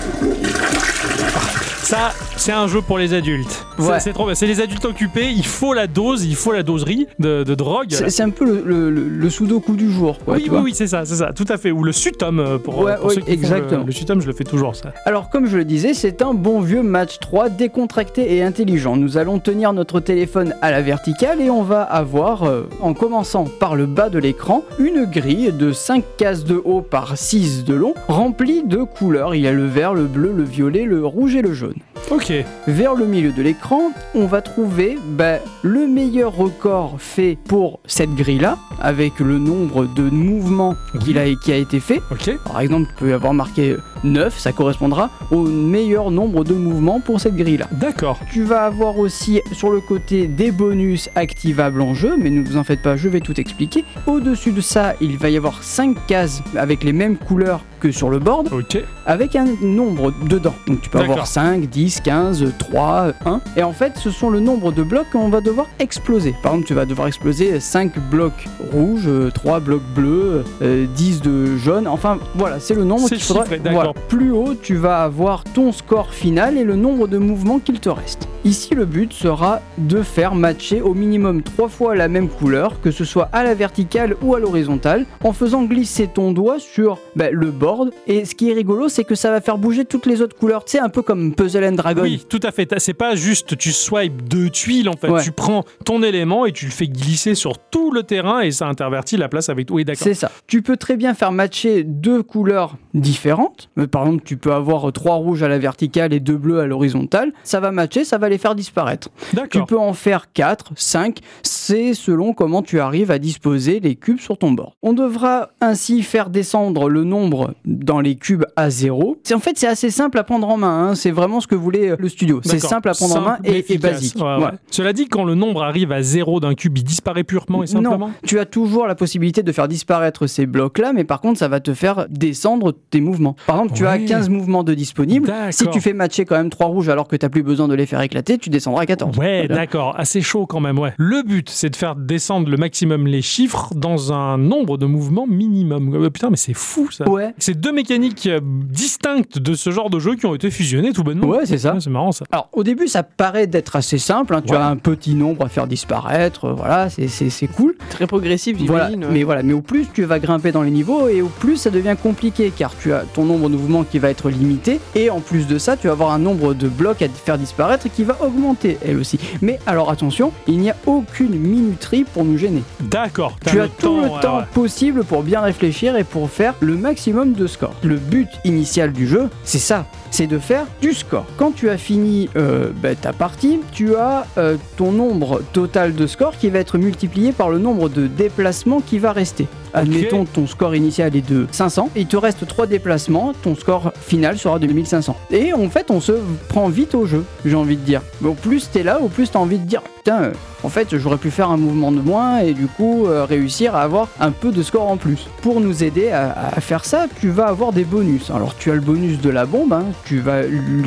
Ça, 1.90 2.12
c'est 2.38 2.52
un 2.52 2.68
jeu 2.68 2.82
pour 2.84 3.00
les 3.00 3.16
adultes. 3.16 3.66
C'est- 3.80 3.84
Ouais. 3.90 4.00
C'est 4.00 4.14
trop. 4.14 4.32
C'est 4.36 4.46
les 4.46 4.62
adultes 4.62 4.86
occupés. 4.86 5.32
Il 5.36 5.44
faut 5.44 5.74
la 5.74 5.88
dose, 5.88 6.24
il 6.24 6.36
faut 6.36 6.52
la 6.52 6.62
doserie 6.62 7.08
de, 7.18 7.44
de 7.44 7.56
drogue. 7.56 7.88
C'est 7.90 8.22
un 8.22 8.30
peu 8.30 8.46
le, 8.46 8.62
le, 8.64 8.92
le- 8.92 9.08
le 9.08 9.30
sudoku 9.32 9.74
du 9.76 9.92
jour, 9.92 10.20
quoi, 10.24 10.36
oui, 10.36 10.44
tu 10.44 10.52
oui, 10.52 10.58
oui, 10.66 10.74
c'est 10.76 10.86
ça, 10.86 11.04
c'est 11.06 11.16
ça, 11.16 11.34
tout 11.34 11.48
à 11.50 11.58
fait. 11.58 11.72
Ou 11.72 11.84
le 11.84 11.92
sutum 11.92 12.40
euh, 12.40 12.60
pour, 12.60 12.78
Ouais, 12.78 12.96
pour 12.98 13.08
oui, 13.08 13.16
ceux 13.16 13.22
qui 13.22 13.28
font 13.28 13.34
exactement. 13.34 13.84
le, 13.88 14.16
le 14.16 14.22
je 14.22 14.28
le 14.28 14.34
fais 14.34 14.44
toujours 14.44 14.76
ça. 14.76 14.94
Alors 15.06 15.32
comme 15.32 15.48
je 15.48 15.58
le 15.58 15.66
disais, 15.66 15.96
c'est 15.96 16.22
un 16.22 16.36
bon 16.36 16.60
vieux 16.62 16.84
match 16.84 17.18
3 17.20 17.50
décontracté 17.50 18.36
et 18.36 18.44
intelligent. 18.44 18.96
Nous 18.96 19.18
allons 19.18 19.40
tenir 19.40 19.74
notre 19.74 20.00
téléphone 20.00 20.54
à 20.62 20.70
la 20.70 20.84
verticale 20.84 21.42
et 21.42 21.50
on 21.50 21.64
va 21.64 21.82
avoir, 21.82 22.44
euh, 22.44 22.70
en 22.82 22.94
commençant 22.94 23.46
par 23.60 23.76
le 23.76 23.88
bas 23.88 24.10
de 24.12 24.20
l'écran, 24.20 24.64
une 24.78 25.06
grille 25.06 25.52
de 25.54 25.72
5 25.72 26.04
cases 26.18 26.44
de 26.44 26.62
haut 26.64 26.82
par 26.82 27.18
6 27.18 27.64
de 27.64 27.74
long, 27.74 27.96
remplie 28.08 28.62
de 28.64 28.84
couleurs. 28.84 29.34
Il 29.34 29.42
y 29.42 29.48
a 29.48 29.52
le 29.54 29.66
vert, 29.66 29.96
le 29.96 30.04
bleu, 30.06 30.32
le 30.36 30.44
violet, 30.44 30.84
le 30.84 31.04
rouge 31.04 31.36
et 31.36 31.42
le 31.42 31.54
jaune. 31.54 31.74
Ok. 32.12 32.34
Vers 32.68 32.96
le 32.96 33.06
milieu 33.06 33.32
de 33.32 33.42
l'écran, 33.42 33.92
on 34.16 34.26
va 34.26 34.42
trouver 34.42 34.98
bah, 35.06 35.38
le 35.62 35.86
meilleur 35.86 36.36
record 36.36 36.96
fait 36.98 37.38
pour 37.48 37.80
cette 37.86 38.16
grille-là, 38.16 38.58
avec 38.82 39.20
le 39.20 39.38
nombre 39.38 39.86
de 39.86 40.04
mouvements 40.04 40.76
qu'il 41.04 41.20
a, 41.20 41.26
qui 41.36 41.52
a 41.52 41.56
été 41.56 41.80
fait. 41.80 42.02
Ok. 42.12 42.32
Par 42.46 42.62
exemple, 42.62 42.88
tu 42.90 43.04
peux 43.04 43.14
avoir 43.14 43.34
marqué 43.34 43.76
9, 44.04 44.38
ça 44.40 44.54
correspondra 44.54 45.12
au 45.30 45.44
meilleur 45.44 46.10
nombre 46.10 46.44
de 46.44 46.54
mouvements 46.54 47.00
pour 47.00 47.20
cette 47.20 47.36
grille-là. 47.36 47.68
D'accord. 47.74 48.20
Tu 48.32 48.44
vas 48.44 48.64
avoir 48.66 48.98
aussi 48.98 49.42
sur 49.52 49.70
le 49.70 49.80
côté 49.82 50.28
des 50.28 50.52
bonus 50.52 51.10
activables 51.16 51.82
en 51.82 51.94
jeu, 51.94 52.16
mais 52.18 52.30
ne 52.30 52.42
vous 52.42 52.58
en 52.58 52.64
faites 52.64 52.82
pas, 52.82 52.96
je 52.96 53.08
vais 53.10 53.20
tout 53.20 53.40
expliquer. 53.40 53.84
Au-dessus 54.08 54.52
de 54.52 54.62
ça, 54.62 54.96
il 55.02 55.18
va 55.18 55.30
y 55.30 55.38
avoir 55.38 55.62
5 55.64 56.08
cases 56.08 56.42
avec 56.56 56.84
les 56.84 56.94
mêmes 56.94 57.18
couleurs 57.18 57.62
que 57.80 57.92
sur 57.92 58.10
le 58.10 58.20
board, 58.20 58.50
Ok. 58.52 58.78
avec 59.06 59.36
un 59.36 59.46
nombre 59.62 60.12
dedans. 60.28 60.54
Donc 60.68 60.82
tu 60.82 60.90
peux 60.90 61.00
avoir 61.00 61.28
5, 61.28 61.69
10, 61.70 62.02
15, 62.02 62.54
3, 62.58 63.14
1. 63.26 63.42
Et 63.58 63.64
en 63.64 63.74
fait, 63.74 63.94
ce 63.98 64.12
sont 64.12 64.30
le 64.30 64.40
nombre 64.40 64.72
de 64.72 64.84
blocs 64.84 65.10
qu'on 65.12 65.30
va 65.30 65.42
devoir 65.42 65.68
exploser. 65.80 66.36
Par 66.42 66.54
exemple, 66.54 66.68
tu 66.68 66.74
vas 66.74 66.86
devoir 66.86 67.08
exploser 67.08 67.60
5 67.60 68.00
blocs 68.10 68.48
rouges, 68.72 69.10
3 69.34 69.60
blocs 69.60 69.84
bleus, 69.96 70.44
euh, 70.62 70.86
10 70.96 71.22
de 71.22 71.58
jaune. 71.58 71.88
Enfin, 71.88 72.20
voilà, 72.36 72.60
c'est 72.60 72.76
le 72.76 72.84
nombre 72.84 73.08
qu'il 73.08 73.22
faudra. 73.22 73.46
Voilà. 73.72 73.94
Plus 74.08 74.32
haut, 74.32 74.56
tu 74.56 74.76
vas 74.76 75.04
avoir 75.04 75.44
ton 75.44 75.72
score 75.72 76.14
final 76.14 76.58
et 76.58 76.64
le 76.64 76.76
nombre 76.76 77.08
de 77.08 77.18
mouvements 77.18 77.60
qu'il 77.60 77.80
te 77.80 77.90
reste. 77.90 78.28
Ici, 78.46 78.74
le 78.74 78.86
but 78.86 79.12
sera 79.12 79.62
de 79.78 80.02
faire 80.02 80.34
matcher 80.34 80.82
au 80.82 80.94
minimum 80.94 81.44
3 81.44 81.68
fois 81.68 81.96
la 81.96 82.08
même 82.08 82.30
couleur, 82.30 82.80
que 82.82 82.90
ce 82.90 83.04
soit 83.04 83.30
à 83.34 83.44
la 83.44 83.54
verticale 83.54 84.16
ou 84.22 84.34
à 84.34 84.40
l'horizontale, 84.40 85.06
en 85.24 85.34
faisant 85.34 85.64
glisser 85.64 86.08
ton 86.08 86.32
doigt 86.32 86.58
sur 86.60 87.00
bah, 87.16 87.32
le 87.32 87.52
board. 87.52 87.92
Et 88.08 88.26
ce 88.26 88.36
qui 88.36 88.50
est 88.50 88.54
rigolo, 88.54 88.88
c'est 88.88 89.04
que 89.04 89.16
ça 89.16 89.30
va 89.30 89.42
faire 89.42 89.58
bouger 89.58 89.86
toutes 89.86 90.06
les 90.06 90.22
autres 90.22 90.38
couleurs. 90.38 90.64
C'est 90.66 90.80
un 90.80 90.90
peu 90.90 91.02
comme 91.02 91.34
Puzzle 91.34 91.59
and. 91.64 91.76
Oui, 92.02 92.24
tout 92.28 92.40
à 92.44 92.52
fait. 92.52 92.74
C'est 92.78 92.94
pas 92.94 93.16
juste 93.16 93.58
tu 93.58 93.72
swipes 93.72 94.28
deux 94.28 94.50
tuiles 94.50 94.90
en 94.90 94.94
fait. 94.94 95.10
Ouais. 95.10 95.24
Tu 95.24 95.32
prends 95.32 95.64
ton 95.86 96.04
élément 96.04 96.46
et 96.46 96.52
tu 96.52 96.66
le 96.66 96.72
fais 96.72 96.88
glisser 96.88 97.36
sur 97.36 97.58
tout 97.58 97.92
le 97.92 98.04
terrain 98.04 98.42
et 98.42 98.52
ça 98.52 98.68
intervertit 98.68 99.18
la 99.18 99.30
place 99.30 99.50
avec. 99.50 99.70
Oui, 99.72 99.86
d'accord. 99.86 100.04
C'est 100.04 100.14
ça. 100.14 100.32
Tu 100.48 100.62
peux 100.62 100.78
très 100.78 100.98
bien 100.98 101.14
faire 101.14 101.32
matcher 101.32 101.84
deux 101.84 102.24
couleurs 102.24 102.76
différentes. 102.94 103.70
Euh, 103.78 103.88
Par 103.88 104.06
exemple, 104.06 104.24
tu 104.26 104.38
peux 104.38 104.54
avoir 104.54 104.92
trois 104.92 105.16
rouges 105.16 105.44
à 105.44 105.48
la 105.48 105.60
verticale 105.60 106.14
et 106.14 106.20
deux 106.20 106.38
bleus 106.38 106.60
à 106.60 106.66
l'horizontale. 106.66 107.34
Ça 107.44 107.60
va 107.60 107.72
matcher, 107.72 108.04
ça 108.06 108.18
va 108.18 108.30
les 108.30 108.38
faire 108.38 108.56
disparaître. 108.56 109.10
Tu 109.52 109.64
peux 109.64 109.78
en 109.78 109.94
faire 109.94 110.32
4, 110.32 110.74
5, 110.76 111.20
c'est 111.44 111.94
selon 111.94 112.34
comment 112.34 112.62
tu 112.62 112.80
arrives 112.80 113.12
à 113.12 113.20
disposer 113.20 113.80
les 113.80 113.96
cubes 113.96 114.20
sur 114.20 114.38
ton 114.38 114.52
board. 114.52 114.74
On 114.82 114.94
devra 114.94 115.50
ainsi 115.62 116.02
faire 116.04 116.30
descendre 116.30 116.90
le 116.90 117.04
nombre 117.04 117.54
dans 117.66 118.00
les 118.00 118.16
cubes 118.16 118.46
à 118.56 118.70
0. 118.70 119.18
C'est 119.24 119.34
en 119.34 119.40
fait 119.40 119.58
c'est 119.58 119.68
assez 119.68 119.90
simple 119.90 120.18
à 120.18 120.24
prendre 120.24 120.48
en 120.48 120.58
main, 120.58 120.90
hein. 120.90 120.96
c'est 120.96 121.12
vraiment 121.12 121.42
ce 121.42 121.48
que 121.50 121.56
voulait 121.56 121.90
euh, 121.92 121.96
le 122.00 122.08
studio. 122.10 122.40
C'est 122.44 122.60
simple 122.60 122.90
à 122.90 122.94
prendre 122.94 123.18
en 123.18 123.22
main 123.22 123.38
et, 123.44 123.78
basique. 123.78 124.16
Ouais, 124.16 124.22
ouais. 124.24 124.44
Ouais. 124.46 124.52
Cela 124.72 124.94
dit, 124.94 125.08
quand 125.08 125.24
le 125.24 125.36
nombre 125.36 125.64
arrive 125.64 125.92
à 125.92 126.02
zéro 126.02 126.40
d'un 126.40 126.54
cube, 126.54 126.78
il 126.78 126.84
disparaît 126.84 127.24
purement 127.24 127.64
et 127.64 127.68
simplement. 127.68 128.08
Non, 128.08 128.14
tu 128.26 128.40
as 128.40 128.46
toujours 128.46 128.88
la 128.88 128.96
possibilité 128.96 129.44
de 129.44 129.52
faire 129.52 129.68
disparaître 129.68 130.28
ces 130.28 130.46
blocs-là, 130.46 130.94
mais 130.94 131.04
par 131.04 131.22
contre, 131.22 131.40
ça 131.40 131.48
va 131.48 131.60
te 131.60 131.74
faire 131.74 132.06
descendre 132.10 132.74
tes 132.90 133.02
mouvements. 133.02 133.36
Par 133.48 133.58
exemple, 133.58 133.74
tu 133.74 133.86
as 133.86 133.90
Ouais. 133.90 134.06
15 134.06 134.30
mouvements 134.30 134.64
de 134.64 134.74
disponibles. 134.76 135.34
Si 135.52 135.68
tu 135.70 135.82
fais 135.82 135.94
matcher 135.94 136.24
quand 136.26 136.38
même 136.38 136.50
3 136.52 136.68
rouges 136.68 136.90
alors 136.90 137.08
que 137.08 137.16
tu 137.16 137.26
n'as 137.26 137.30
plus 137.30 137.44
besoin 137.44 137.68
de 137.68 137.74
les 137.74 137.86
faire 137.88 138.02
éclater, 138.02 138.38
tu 138.38 138.50
descendras 138.50 138.84
à 138.84 138.86
14. 138.86 139.18
Ouais, 139.18 139.48
Voilà. 139.48 139.56
d'accord, 139.56 139.96
assez 140.00 140.22
chaud 140.22 140.46
quand 140.46 140.60
même, 140.60 140.78
ouais. 140.78 140.94
Le 140.98 141.24
but, 141.24 141.50
c'est 141.50 141.70
de 141.72 141.76
faire 141.76 141.96
descendre 141.96 142.50
le 142.50 142.58
maximum 142.58 143.08
les 143.08 143.22
chiffres 143.22 143.72
dans 143.76 144.14
un 144.14 144.38
nombre 144.38 144.78
de 144.78 144.86
mouvements 144.86 145.26
minimum. 145.28 145.94
Euh, 145.96 146.10
putain, 146.10 146.30
mais 146.30 146.38
c'est 146.38 146.54
fou 146.54 146.90
ça. 146.92 147.10
Ouais. 147.10 147.34
C'est 147.40 147.60
deux 147.60 147.72
mécaniques 147.72 148.28
euh, 148.28 148.40
distinctes 148.44 149.40
de 149.40 149.54
ce 149.56 149.72
genre 149.72 149.90
de 149.90 150.00
jeu 150.00 150.16
qui 150.16 150.26
ont 150.26 150.36
été 150.36 150.52
fusionnées 150.52 150.94
tout 150.94 151.04
bonnement. 151.04 151.28
Ouais, 151.28 151.39
c'est 151.46 151.58
ça. 151.58 151.74
Ouais, 151.74 151.80
c'est 151.80 151.90
marrant 151.90 152.12
ça. 152.12 152.26
Alors 152.32 152.50
au 152.54 152.64
début 152.64 152.88
ça 152.88 153.04
paraît 153.04 153.48
d'être 153.48 153.76
assez 153.76 153.98
simple, 153.98 154.34
hein. 154.36 154.42
tu 154.46 154.54
Ouais. 154.54 154.58
as 154.60 154.68
un 154.68 154.76
petit 154.78 155.16
nombre 155.16 155.46
à 155.46 155.50
faire 155.50 155.68
disparaître, 155.68 156.46
euh, 156.46 156.54
voilà, 156.54 156.90
c'est- 156.90 157.08
c'est 157.08 157.30
c'est 157.30 157.48
cool. 157.48 157.76
Très 157.90 158.08
progressif, 158.08 158.58
Voilà. 158.66 158.90
ouais. 158.90 158.98
Mais 159.12 159.24
voilà, 159.24 159.44
mais 159.44 159.54
au 159.54 159.62
plus 159.62 159.88
tu 159.94 160.04
vas 160.04 160.20
grimper 160.20 160.52
dans 160.52 160.62
les 160.64 160.72
niveaux 160.72 161.08
et 161.08 161.22
au 161.22 161.28
plus 161.28 161.58
ça 161.58 161.70
devient 161.70 161.96
compliqué 162.02 162.52
car 162.56 162.72
tu 162.78 162.94
as 162.94 163.04
ton 163.14 163.26
nombre 163.26 163.50
de 163.50 163.56
mouvements 163.56 163.84
qui 163.84 164.00
va 164.00 164.10
être 164.10 164.30
limité 164.30 164.80
et 164.96 165.10
en 165.10 165.20
plus 165.20 165.48
de 165.48 165.58
ça 165.58 165.78
tu 165.78 165.88
vas 165.88 165.94
avoir 165.94 166.12
un 166.12 166.20
nombre 166.20 166.54
de 166.54 166.68
blocs 166.68 167.02
à 167.02 167.08
faire 167.10 167.38
disparaître 167.38 167.88
qui 167.94 168.04
va 168.04 168.18
augmenter 168.22 168.78
elle 168.86 168.98
aussi. 168.98 169.20
Mais 169.42 169.60
alors 169.68 169.90
attention, 169.92 170.32
il 170.48 170.60
n'y 170.60 170.70
a 170.70 170.76
aucune 170.86 171.36
minuterie 171.38 172.04
pour 172.04 172.24
nous 172.26 172.38
gêner. 172.38 172.64
D'accord. 172.80 173.36
Tu 173.46 173.56
le 173.56 173.64
as 173.64 173.68
tout 173.68 173.98
le 174.02 174.08
ouais, 174.10 174.20
temps 174.22 174.38
ouais. 174.40 174.44
possible 174.54 175.04
pour 175.04 175.24
bien 175.24 175.42
réfléchir 175.42 175.96
et 175.96 176.04
pour 176.04 176.30
faire 176.30 176.54
le 176.60 176.76
maximum 176.76 177.34
de 177.34 177.48
score. 177.48 177.74
Le 177.84 177.98
but 177.98 178.28
initial 178.46 178.92
du 178.94 179.08
jeu, 179.08 179.30
c'est 179.44 179.60
ça. 179.60 179.86
C'est 180.12 180.28
de 180.28 180.40
faire 180.40 180.66
du 180.82 180.94
score. 180.94 181.19
Quand 181.38 181.52
tu 181.52 181.70
as 181.70 181.78
fini 181.78 182.30
euh, 182.36 182.70
bah, 182.82 182.96
ta 182.96 183.14
partie, 183.14 183.60
tu 183.72 183.96
as 183.96 184.26
euh, 184.38 184.58
ton 184.78 184.92
nombre 184.92 185.42
total 185.54 185.96
de 185.96 186.08
score 186.08 186.38
qui 186.38 186.50
va 186.50 186.60
être 186.60 186.78
multiplié 186.78 187.32
par 187.32 187.50
le 187.50 187.60
nombre 187.60 187.90
de 187.90 188.08
déplacements 188.08 188.82
qui 188.82 189.00
va 189.00 189.12
rester. 189.12 189.48
Admettons 189.74 190.26
ton 190.26 190.48
score 190.48 190.76
initial 190.76 191.16
est 191.16 191.28
de 191.28 191.48
500, 191.52 191.90
il 191.96 192.08
te 192.08 192.18
reste 192.18 192.46
3 192.46 192.68
déplacements, 192.68 193.34
ton 193.44 193.56
score 193.56 193.92
final 194.02 194.38
sera 194.38 194.60
de 194.60 194.68
1500. 194.68 195.16
Et 195.32 195.54
en 195.54 195.70
fait, 195.70 195.92
on 195.92 196.02
se 196.02 196.14
prend 196.48 196.70
vite 196.70 196.96
au 196.96 197.06
jeu, 197.06 197.24
j'ai 197.46 197.56
envie 197.56 197.78
de 197.78 197.82
dire. 197.82 198.02
Au 198.24 198.34
plus 198.34 198.70
t'es 198.72 198.84
là, 198.84 199.00
au 199.02 199.08
plus 199.08 199.32
t'as 199.32 199.40
envie 199.40 199.60
de 199.60 199.66
dire 199.66 199.82
putain, 200.00 200.24
euh, 200.24 200.32
en 200.64 200.70
fait, 200.70 200.98
j'aurais 200.98 201.18
pu 201.18 201.32
faire 201.32 201.50
un 201.50 201.58
mouvement 201.58 201.92
de 201.92 202.02
moins 202.02 202.40
et 202.40 202.54
du 202.54 202.68
coup 202.68 203.08
euh, 203.08 203.26
réussir 203.26 203.76
à 203.76 203.82
avoir 203.82 204.08
un 204.20 204.32
peu 204.32 204.52
de 204.52 204.62
score 204.64 204.90
en 204.90 204.98
plus. 204.98 205.28
Pour 205.42 205.62
nous 205.62 205.84
aider 205.84 206.10
à, 206.10 206.52
faire 206.60 206.84
ça, 206.84 207.08
tu 207.20 207.30
vas 207.30 207.46
avoir 207.46 207.72
des 207.72 207.86
bonus. 207.86 208.30
Alors, 208.30 208.56
tu 208.56 208.72
as 208.72 208.76
le 208.76 208.82
bonus 208.82 209.22
de 209.22 209.30
la 209.30 209.46
bombe, 209.46 209.74
hein, 209.74 209.86
tu 210.06 210.20
vas 210.20 210.42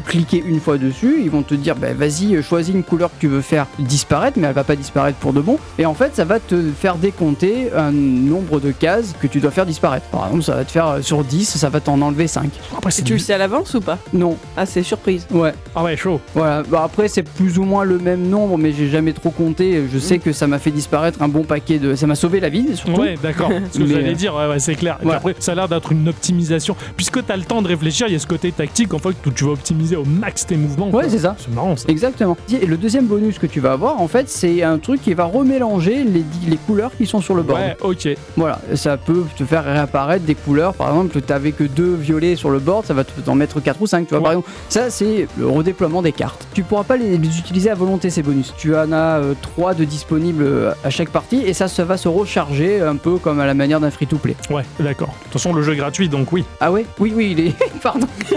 cliquer 0.07 0.43
une 0.45 0.61
fois 0.61 0.76
dessus, 0.76 1.20
ils 1.22 1.30
vont 1.30 1.43
te 1.43 1.55
dire 1.55 1.76
bah, 1.76 1.95
vas-y, 1.95 2.43
choisis 2.43 2.74
une 2.74 2.83
couleur 2.83 3.11
que 3.11 3.20
tu 3.20 3.28
veux 3.28 3.41
faire 3.41 3.66
disparaître, 3.78 4.39
mais 4.39 4.49
elle 4.49 4.55
va 4.55 4.64
pas 4.64 4.76
disparaître 4.76 5.18
pour 5.18 5.33
de 5.33 5.41
bon. 5.41 5.59
Et 5.78 5.87
en 5.87 5.95
fait, 5.95 6.14
ça 6.14 6.24
va 6.24 6.41
te 6.41 6.70
faire 6.70 6.97
décompter 6.97 7.70
un 7.74 7.93
nombre 7.93 8.61
de 8.61 8.72
cases 8.73 9.14
que 9.20 9.27
tu 9.27 9.41
dois 9.41 9.51
faire 9.51 9.66
disparaître. 9.66 10.07
Par 10.07 10.27
exemple, 10.27 10.43
ça 10.45 10.55
va 10.57 10.64
te 10.64 10.70
faire 10.70 10.87
euh, 10.89 11.03
sur 11.03 11.25
10, 11.25 11.45
ça 11.57 11.68
va 11.68 11.81
t'en 11.81 12.01
enlever 12.01 12.27
5. 12.27 12.51
Après, 12.77 12.91
Et 12.99 13.03
tu 13.03 13.12
le 13.14 13.18
sais 13.18 13.35
à 13.35 13.39
l'avance 13.39 13.75
ou 13.75 13.81
pas? 13.81 13.99
Non, 14.12 14.37
Ah, 14.57 14.66
c'est 14.66 14.83
surprise. 14.83 15.27
ouais. 15.31 15.53
Ah 15.75 15.83
ouais, 15.85 15.97
chaud. 15.97 16.20
Voilà, 16.35 16.62
bah 16.64 16.83
après 16.85 17.09
c'est 17.09 17.23
plus 17.23 17.59
ou 17.59 17.62
moins 17.64 17.85
le 17.85 17.99
même 17.99 18.29
nombre, 18.29 18.59
mais 18.59 18.73
j'ai 18.73 18.89
jamais 18.89 19.12
trop 19.12 19.31
compté. 19.31 19.83
Je 19.93 19.99
sais 19.99 20.18
que 20.18 20.33
ça 20.33 20.47
m'a 20.47 20.59
fait 20.59 20.70
disparaître 20.70 21.23
un 21.23 21.29
bon 21.29 21.43
paquet 21.45 21.79
de. 21.79 21.95
Ça 21.95 22.07
m'a 22.07 22.14
sauvé 22.14 22.41
la 22.41 22.49
vie 22.49 22.77
surtout. 22.77 23.01
Ouais, 23.01 23.14
d'accord. 23.23 23.51
Ce 23.73 23.79
que 23.79 23.85
Mais, 23.85 23.95
j'allais 23.95 24.11
euh, 24.11 24.14
dire, 24.14 24.35
ouais, 24.35 24.47
ouais, 24.49 24.59
c'est 24.59 24.75
clair. 24.75 24.95
Et 24.95 24.99
puis 24.99 25.05
voilà. 25.05 25.18
après, 25.18 25.35
ça 25.39 25.53
a 25.53 25.55
l'air 25.55 25.68
d'être 25.68 25.93
une 25.93 26.09
optimisation. 26.09 26.77
Puisque 26.97 27.25
tu 27.25 27.33
as 27.33 27.37
le 27.37 27.45
temps 27.45 27.62
de 27.62 27.68
réfléchir, 27.68 28.07
il 28.09 28.12
y 28.12 28.16
a 28.16 28.18
ce 28.18 28.27
côté 28.27 28.53
tactique, 28.53 28.93
en 28.95 28.99
fait, 28.99 29.11
où 29.27 29.31
tu 29.31 29.45
vas 29.45 29.53
optimiser 29.53 29.97
au 29.97 30.05
max 30.05 30.47
tes 30.47 30.57
mouvements. 30.57 30.91
Ouais, 30.91 31.09
c'est 31.09 31.20
ça. 31.20 31.37
C'est 31.39 31.53
marrant 31.55 31.77
ça. 31.77 31.85
Exactement. 31.89 32.37
Et 32.51 32.66
le 32.66 32.77
deuxième 32.77 33.07
bonus 33.07 33.39
que 33.39 33.47
tu 33.47 33.61
vas 33.61 33.73
avoir, 33.73 34.01
en 34.01 34.09
fait, 34.09 34.29
c'est 34.29 34.62
un 34.62 34.79
truc 34.79 35.01
qui 35.03 35.14
va 35.14 35.25
remélanger 35.25 36.05
les, 36.05 36.25
les 36.49 36.57
couleurs 36.57 36.91
qui 36.97 37.07
sont 37.07 37.20
sur 37.20 37.35
le 37.35 37.43
board. 37.43 37.61
Ouais, 37.61 37.77
ok. 37.81 38.09
Voilà, 38.37 38.61
ça 38.75 38.97
peut 38.97 39.25
te 39.37 39.45
faire 39.45 39.65
réapparaître 39.65 40.25
des 40.25 40.35
couleurs. 40.35 40.75
Par 40.75 40.89
exemple, 40.89 41.21
t'avais 41.21 41.53
que 41.53 41.65
deux 41.65 41.95
violets 41.95 42.37
sur 42.37 42.51
le 42.51 42.59
board, 42.59 42.85
ça 42.87 42.95
va 42.95 43.05
te- 43.05 43.21
t'en 43.21 43.35
mettre 43.35 43.61
4 43.61 43.81
ou 43.83 43.87
5, 43.87 44.07
tu 44.07 44.11
vois. 44.11 44.19
Ouais. 44.19 44.23
Par 44.23 44.33
exemple, 44.33 44.49
ça 44.69 44.91
c'est 44.91 45.27
le 45.39 45.47
redéploiement 45.49 46.03
des 46.03 46.13
cartes. 46.13 46.47
Tu 46.55 46.63
pourras 46.63 46.85
pas 46.85 46.97
les, 46.97 47.19
les 47.19 47.39
utiliser 47.39 47.71
à 47.71 47.75
volonté 47.75 48.11
ces 48.11 48.23
bonus. 48.23 48.53
Tu 48.57 48.75
en 48.77 48.93
as 48.93 49.21
3 49.43 49.75
de 49.75 49.85
disponibles 49.85 50.43
euh, 50.45 50.73
à 50.85 50.91
chaque 50.91 51.11
partie 51.11 51.43
et 51.45 51.55
ça, 51.55 51.69
ça 51.69 51.85
va 51.85 51.97
se 51.97 52.09
recharger 52.09 52.81
un 52.81 52.97
peu 52.97 53.17
comme 53.19 53.41
à 53.41 53.47
la 53.47 53.55
manière 53.55 53.81
d'un 53.81 53.91
free-to-play. 53.91 54.37
Ouais, 54.51 54.65
d'accord. 54.81 55.09
De 55.09 55.25
toute 55.25 55.33
façon, 55.35 55.53
le 55.53 55.63
jeu 55.63 55.73
est 55.73 55.77
gratuit, 55.77 56.09
donc 56.09 56.33
oui. 56.33 56.45
Ah 56.61 56.71
ouais? 56.73 56.87
Oui, 56.99 57.13
oui, 57.15 57.35
il 57.37 57.41
est. 57.49 57.55
Pardon. 57.83 58.07